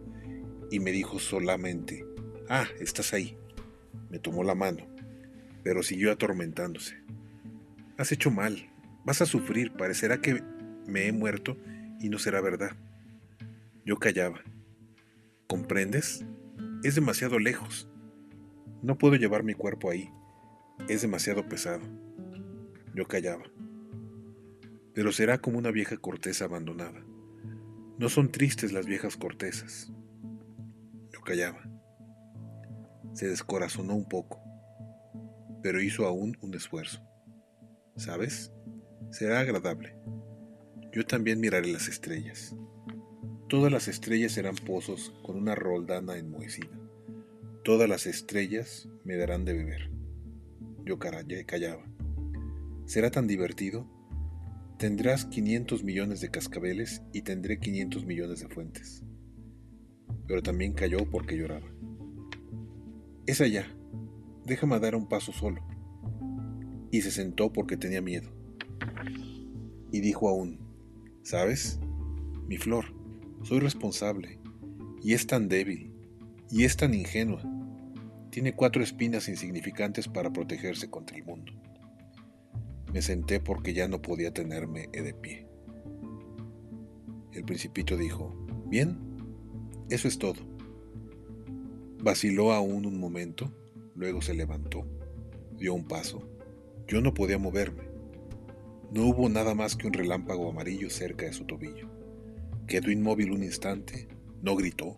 Y 0.69 0.79
me 0.79 0.91
dijo 0.91 1.19
solamente, 1.19 2.05
Ah, 2.47 2.67
estás 2.79 3.13
ahí. 3.13 3.37
Me 4.09 4.19
tomó 4.19 4.43
la 4.43 4.55
mano, 4.55 4.87
pero 5.63 5.83
siguió 5.83 6.11
atormentándose. 6.11 6.95
Has 7.97 8.13
hecho 8.13 8.31
mal. 8.31 8.69
Vas 9.03 9.21
a 9.21 9.25
sufrir. 9.25 9.73
Parecerá 9.73 10.21
que 10.21 10.41
me 10.87 11.07
he 11.07 11.11
muerto 11.11 11.57
y 11.99 12.07
no 12.07 12.17
será 12.17 12.39
verdad. 12.39 12.77
Yo 13.85 13.97
callaba. 13.97 14.41
¿Comprendes? 15.47 16.23
Es 16.83 16.95
demasiado 16.95 17.39
lejos. 17.39 17.90
No 18.81 18.97
puedo 18.97 19.15
llevar 19.15 19.43
mi 19.43 19.53
cuerpo 19.53 19.91
ahí. 19.91 20.09
Es 20.89 21.03
demasiado 21.03 21.47
pesado. 21.47 21.81
Yo 22.95 23.07
callaba. 23.07 23.43
Pero 24.93 25.11
será 25.11 25.37
como 25.37 25.59
una 25.59 25.71
vieja 25.71 25.97
corteza 25.97 26.45
abandonada. 26.45 27.05
No 27.99 28.09
son 28.09 28.31
tristes 28.31 28.73
las 28.73 28.87
viejas 28.87 29.17
cortezas. 29.17 29.91
Yo 31.13 31.21
callaba. 31.21 31.61
Se 33.13 33.27
descorazonó 33.27 33.93
un 33.93 34.09
poco, 34.09 34.41
pero 35.61 35.81
hizo 35.81 36.07
aún 36.07 36.35
un 36.41 36.55
esfuerzo. 36.55 37.01
¿Sabes? 37.97 38.51
Será 39.11 39.41
agradable. 39.41 39.95
Yo 40.91 41.05
también 41.05 41.39
miraré 41.39 41.71
las 41.71 41.87
estrellas. 41.87 42.55
Todas 43.47 43.71
las 43.71 43.87
estrellas 43.87 44.31
serán 44.31 44.55
pozos 44.55 45.13
con 45.21 45.35
una 45.35 45.53
roldana 45.53 46.17
enmohecida. 46.17 46.80
Todas 47.63 47.87
las 47.87 48.07
estrellas 48.07 48.89
me 49.03 49.17
darán 49.17 49.45
de 49.45 49.53
beber. 49.53 49.91
Yo 50.83 50.97
callaba. 50.97 51.85
¿Será 52.85 53.11
tan 53.11 53.27
divertido? 53.27 53.87
Tendrás 54.79 55.25
500 55.25 55.83
millones 55.83 56.21
de 56.21 56.31
cascabeles 56.31 57.03
y 57.13 57.21
tendré 57.21 57.59
500 57.59 58.03
millones 58.05 58.39
de 58.39 58.47
fuentes. 58.47 59.03
Pero 60.27 60.41
también 60.41 60.73
cayó 60.73 61.07
porque 61.07 61.37
lloraba. 61.37 61.67
Es 63.27 63.41
allá. 63.41 63.67
Déjame 64.43 64.79
dar 64.79 64.95
un 64.95 65.07
paso 65.07 65.31
solo. 65.31 65.63
Y 66.89 67.01
se 67.01 67.11
sentó 67.11 67.53
porque 67.53 67.77
tenía 67.77 68.01
miedo. 68.01 68.31
Y 69.91 69.99
dijo 69.99 70.27
aún, 70.27 70.59
¿sabes? 71.21 71.79
Mi 72.47 72.57
flor, 72.57 72.85
soy 73.43 73.59
responsable 73.59 74.39
Y 75.03 75.13
es 75.13 75.27
tan 75.27 75.47
débil, 75.47 75.90
y 76.51 76.65
es 76.65 76.75
tan 76.75 76.93
ingenua. 76.93 77.41
Tiene 78.29 78.53
cuatro 78.53 78.83
espinas 78.83 79.29
insignificantes 79.29 80.07
para 80.07 80.31
protegerse 80.31 80.89
contra 80.89 81.17
el 81.17 81.23
mundo. 81.23 81.53
Me 82.93 83.01
senté 83.01 83.39
porque 83.39 83.73
ya 83.73 83.87
no 83.87 84.01
podía 84.01 84.33
tenerme 84.33 84.87
de 84.87 85.13
pie. 85.13 85.47
El 87.31 87.45
principito 87.45 87.95
dijo, 87.95 88.35
Bien, 88.65 88.97
eso 89.89 90.07
es 90.07 90.17
todo. 90.17 90.41
Vaciló 92.03 92.51
aún 92.51 92.85
un 92.85 92.99
momento, 92.99 93.53
luego 93.95 94.21
se 94.21 94.33
levantó, 94.33 94.85
dio 95.57 95.73
un 95.73 95.85
paso. 95.85 96.27
Yo 96.87 96.99
no 96.99 97.13
podía 97.13 97.37
moverme. 97.37 97.83
No 98.91 99.05
hubo 99.05 99.29
nada 99.29 99.55
más 99.55 99.77
que 99.77 99.87
un 99.87 99.93
relámpago 99.93 100.49
amarillo 100.49 100.89
cerca 100.89 101.25
de 101.25 101.33
su 101.33 101.45
tobillo. 101.45 101.89
Quedó 102.67 102.91
inmóvil 102.91 103.31
un 103.31 103.43
instante, 103.43 104.09
no 104.41 104.55
gritó. 104.55 104.97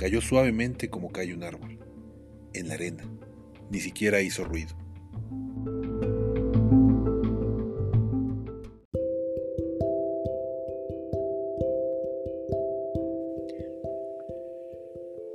Cayó 0.00 0.22
suavemente 0.22 0.88
como 0.88 1.12
cae 1.12 1.34
un 1.34 1.42
árbol, 1.42 1.78
en 2.54 2.68
la 2.68 2.72
arena. 2.72 3.04
Ni 3.70 3.80
siquiera 3.80 4.22
hizo 4.22 4.44
ruido. 4.44 4.74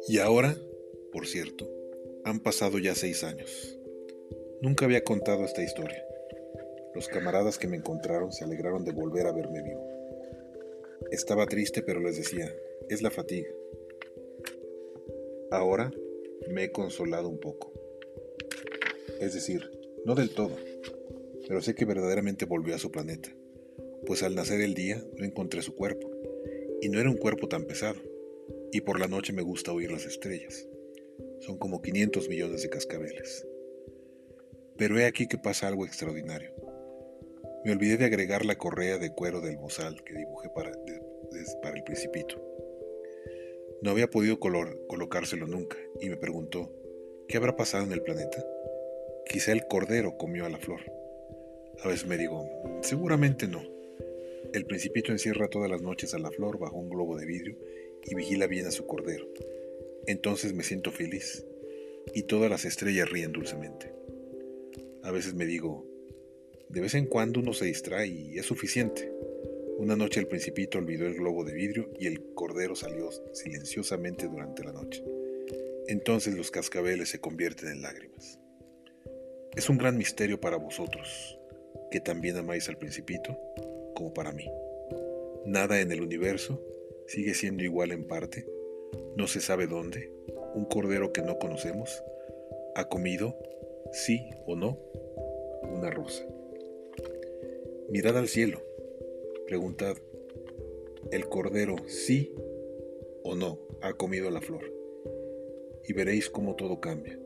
Y 0.08 0.18
ahora, 0.18 0.56
por 1.12 1.28
cierto, 1.28 1.70
han 2.24 2.40
pasado 2.40 2.80
ya 2.80 2.96
seis 2.96 3.24
años. 3.24 3.78
Nunca 4.64 4.86
había 4.86 5.04
contado 5.04 5.46
esta 5.46 5.62
historia. 5.62 6.04
Los 6.96 7.08
camaradas 7.08 7.60
que 7.60 7.68
me 7.68 7.78
encontraron 7.78 8.32
se 8.32 8.46
alegraron 8.46 8.84
de 8.84 8.94
volver 8.94 9.28
a 9.28 9.32
verme 9.32 9.62
vivo. 9.62 9.88
Estaba 11.12 11.46
triste, 11.46 11.84
pero 11.84 12.00
les 12.00 12.18
decía, 12.18 12.52
es 12.90 13.04
la 13.04 13.12
fatiga. 13.12 13.50
Ahora 15.56 15.92
me 16.50 16.66
he 16.66 16.72
consolado 16.72 17.30
un 17.30 17.40
poco. 17.40 17.74
Es 19.20 19.34
decir, 19.34 19.72
no 20.06 20.16
del 20.16 20.32
todo, 20.32 20.56
pero 21.48 21.62
sé 21.62 21.76
que 21.76 21.86
verdaderamente 21.86 22.46
volvió 22.46 22.76
a 22.76 22.80
su 22.80 22.92
planeta, 22.92 23.30
pues 24.06 24.24
al 24.24 24.36
nacer 24.36 24.62
el 24.62 24.74
día 24.74 25.04
no 25.18 25.26
encontré 25.26 25.62
su 25.62 25.76
cuerpo, 25.76 26.12
y 26.82 26.90
no 26.90 27.00
era 27.00 27.10
un 27.10 27.18
cuerpo 27.18 27.48
tan 27.48 27.64
pesado 27.64 28.02
y 28.76 28.82
por 28.82 29.00
la 29.00 29.08
noche 29.08 29.32
me 29.32 29.42
gusta 29.42 29.72
oír 29.72 29.90
las 29.90 30.06
estrellas. 30.06 30.68
Son 31.40 31.58
como 31.58 31.82
500 31.82 32.28
millones 32.28 32.62
de 32.62 32.70
cascabeles. 32.70 33.48
Pero 34.78 35.00
he 35.00 35.06
aquí 35.06 35.28
que 35.28 35.38
pasa 35.38 35.70
algo 35.70 35.86
extraordinario. 35.86 36.52
Me 37.64 37.72
olvidé 37.72 37.96
de 37.96 38.04
agregar 38.04 38.46
la 38.46 38.58
correa 38.58 38.98
de 38.98 39.14
cuero 39.14 39.40
del 39.40 39.56
bozal 39.56 40.04
que 40.04 40.14
dibujé 40.14 40.50
para, 40.50 40.72
para 41.62 41.78
el 41.78 41.84
principito. 41.84 42.36
No 43.82 43.92
había 43.92 44.10
podido 44.10 44.40
colocárselo 44.40 45.48
nunca 45.48 45.78
y 46.02 46.10
me 46.10 46.18
preguntó, 46.18 46.72
¿qué 47.28 47.38
habrá 47.38 47.56
pasado 47.56 47.84
en 47.84 47.92
el 47.92 48.02
planeta? 48.02 48.44
Quizá 49.28 49.52
el 49.52 49.68
cordero 49.68 50.18
comió 50.18 50.46
a 50.46 50.50
la 50.50 50.58
flor. 50.58 50.82
A 51.84 51.88
veces 51.88 52.08
me 52.08 52.18
digo, 52.18 52.48
seguramente 52.82 53.48
no. 53.48 53.62
El 54.54 54.66
principito 54.66 55.12
encierra 55.12 55.50
todas 55.50 55.70
las 55.70 55.82
noches 55.82 56.14
a 56.14 56.20
la 56.20 56.32
flor 56.32 56.58
bajo 56.58 56.78
un 56.78 56.90
globo 56.90 57.18
de 57.18 57.26
vidrio 57.26 57.58
y 58.04 58.16
vigila 58.16 58.48
bien 58.48 58.68
a 58.68 58.72
su 58.72 58.86
cordero. 58.86 59.28
Entonces 60.08 60.54
me 60.54 60.64
siento 60.64 60.92
feliz 60.92 61.46
y 62.14 62.24
todas 62.24 62.50
las 62.50 62.66
estrellas 62.66 63.10
ríen 63.10 63.32
dulcemente. 63.32 63.92
A 65.04 65.12
veces 65.12 65.34
me 65.34 65.46
digo, 65.46 65.86
de 66.70 66.82
vez 66.82 66.94
en 66.96 67.06
cuando 67.06 67.40
uno 67.40 67.54
se 67.54 67.66
distrae 67.66 68.08
y 68.08 68.40
es 68.40 68.46
suficiente. 68.46 69.12
Una 69.78 69.96
noche 69.96 70.22
el 70.22 70.28
principito 70.28 70.78
olvidó 70.78 71.06
el 71.06 71.16
globo 71.16 71.44
de 71.44 71.54
vidrio 71.54 71.90
y 72.00 72.08
el 72.08 72.34
cordero 72.34 72.76
salió 72.76 73.10
silenciosamente 73.34 74.28
durante 74.28 74.64
la 74.64 74.72
noche. 74.72 75.04
Entonces 75.88 76.34
los 76.34 76.50
cascabeles 76.50 77.10
se 77.10 77.20
convierten 77.20 77.70
en 77.70 77.82
lágrimas. 77.82 78.40
Es 79.56 79.70
un 79.70 79.78
gran 79.78 79.98
misterio 79.98 80.40
para 80.40 80.58
vosotros, 80.58 81.38
que 81.92 82.00
también 82.00 82.38
amáis 82.38 82.70
al 82.70 82.78
principito, 82.78 83.38
como 83.96 84.14
para 84.14 84.32
mí. 84.32 84.50
Nada 85.46 85.82
en 85.82 85.92
el 85.92 86.02
universo 86.02 86.62
sigue 87.08 87.34
siendo 87.34 87.64
igual 87.64 87.92
en 87.92 88.08
parte, 88.08 88.48
no 89.16 89.28
se 89.28 89.42
sabe 89.42 89.68
dónde, 89.68 90.12
un 90.56 90.66
cordero 90.66 91.12
que 91.12 91.22
no 91.22 91.38
conocemos, 91.38 92.04
ha 92.76 92.88
comido, 92.90 93.38
sí 93.92 94.30
o 94.46 94.56
no, 94.56 94.80
una 95.64 95.90
rosa. 95.90 96.26
Mirad 97.90 98.18
al 98.18 98.28
cielo, 98.28 98.62
preguntad, 99.46 99.98
¿el 101.12 101.28
cordero 101.30 101.76
sí 101.88 102.34
o 103.24 103.36
no 103.36 103.60
ha 103.82 103.94
comido 103.94 104.30
la 104.30 104.42
flor? 104.42 104.72
Y 105.88 105.94
veréis 105.94 106.30
cómo 106.30 106.56
todo 106.56 106.80
cambia. 106.80 107.20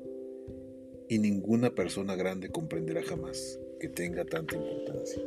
Y 1.08 1.20
ninguna 1.20 1.74
persona 1.74 2.16
grande 2.16 2.50
comprenderá 2.50 3.02
jamás 3.02 3.60
que 3.80 3.90
tenga 3.90 4.26
tanta 4.26 4.56
importancia. 4.56 5.24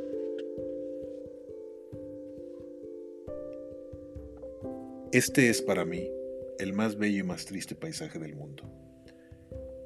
Este 5.13 5.51
es 5.51 5.61
para 5.61 5.85
mí 5.85 6.11
el 6.59 6.73
más 6.73 6.97
bello 6.97 7.21
y 7.21 7.23
más 7.23 7.47
triste 7.47 7.75
paisaje 7.75 8.19
del 8.19 8.35
mundo. 8.35 8.65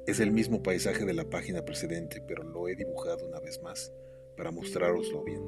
Es 0.05 0.19
el 0.19 0.31
mismo 0.31 0.63
paisaje 0.63 1.03
de 1.03 1.13
la 1.13 1.29
página 1.29 1.65
precedente, 1.65 2.21
pero 2.25 2.43
lo 2.43 2.69
he 2.69 2.75
dibujado 2.75 3.27
una 3.27 3.39
vez 3.39 3.61
más 3.61 3.91
para 4.37 4.51
mostraroslo 4.51 5.23
bien. 5.23 5.41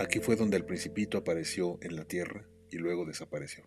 Aquí 0.00 0.18
fue 0.20 0.34
donde 0.34 0.56
el 0.56 0.64
principito 0.64 1.18
apareció 1.18 1.78
en 1.82 1.94
la 1.94 2.06
tierra 2.06 2.48
y 2.70 2.78
luego 2.78 3.04
desapareció. 3.04 3.64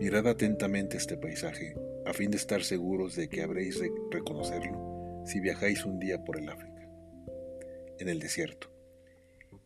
Mirad 0.00 0.26
atentamente 0.26 0.96
este 0.96 1.16
paisaje 1.16 1.76
a 2.04 2.12
fin 2.12 2.32
de 2.32 2.36
estar 2.36 2.64
seguros 2.64 3.14
de 3.14 3.28
que 3.28 3.42
habréis 3.42 3.78
de 3.78 3.92
reconocerlo 4.10 5.22
si 5.24 5.38
viajáis 5.38 5.84
un 5.84 6.00
día 6.00 6.24
por 6.24 6.36
el 6.36 6.48
África, 6.48 6.90
en 8.00 8.08
el 8.08 8.18
desierto. 8.18 8.72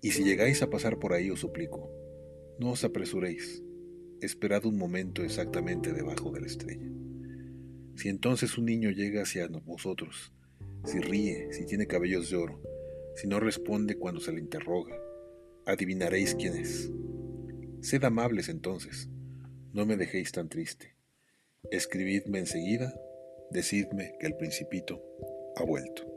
Y 0.03 0.11
si 0.11 0.23
llegáis 0.23 0.61
a 0.61 0.69
pasar 0.69 0.99
por 0.99 1.15
ahí 1.15 1.31
os 1.31 1.41
suplico, 1.41 1.91
no 2.59 2.73
os 2.73 2.85
apresuréis, 2.85 3.63
esperad 4.21 4.67
un 4.67 4.77
momento 4.77 5.23
exactamente 5.23 5.95
debajo 5.95 6.31
de 6.31 6.43
la 6.43 6.47
estrella. 6.47 6.91
Si 7.95 8.11
entonces 8.11 8.59
un 8.59 8.67
niño 8.67 8.91
llega 8.91 9.23
hacia 9.23 9.49
vosotros, 9.49 10.35
si 10.85 11.01
ríe, 11.01 11.55
si 11.55 11.65
tiene 11.65 11.87
cabellos 11.87 12.29
de 12.29 12.37
oro, 12.37 12.61
si 13.15 13.27
no 13.27 13.41
responde 13.41 13.97
cuando 13.97 14.21
se 14.21 14.31
le 14.31 14.41
interroga, 14.41 14.95
adivinaréis 15.67 16.35
quién 16.35 16.57
es. 16.57 16.91
Sed 17.83 18.05
amables 18.05 18.49
entonces, 18.49 19.09
no 19.73 19.85
me 19.85 19.97
dejéis 19.97 20.33
tan 20.33 20.49
triste. 20.49 20.97
Escribidme 21.71 22.39
enseguida, 22.39 22.95
decidme 23.51 24.15
que 24.19 24.27
el 24.27 24.37
principito 24.37 25.03
ha 25.57 25.65
vuelto. 25.65 26.16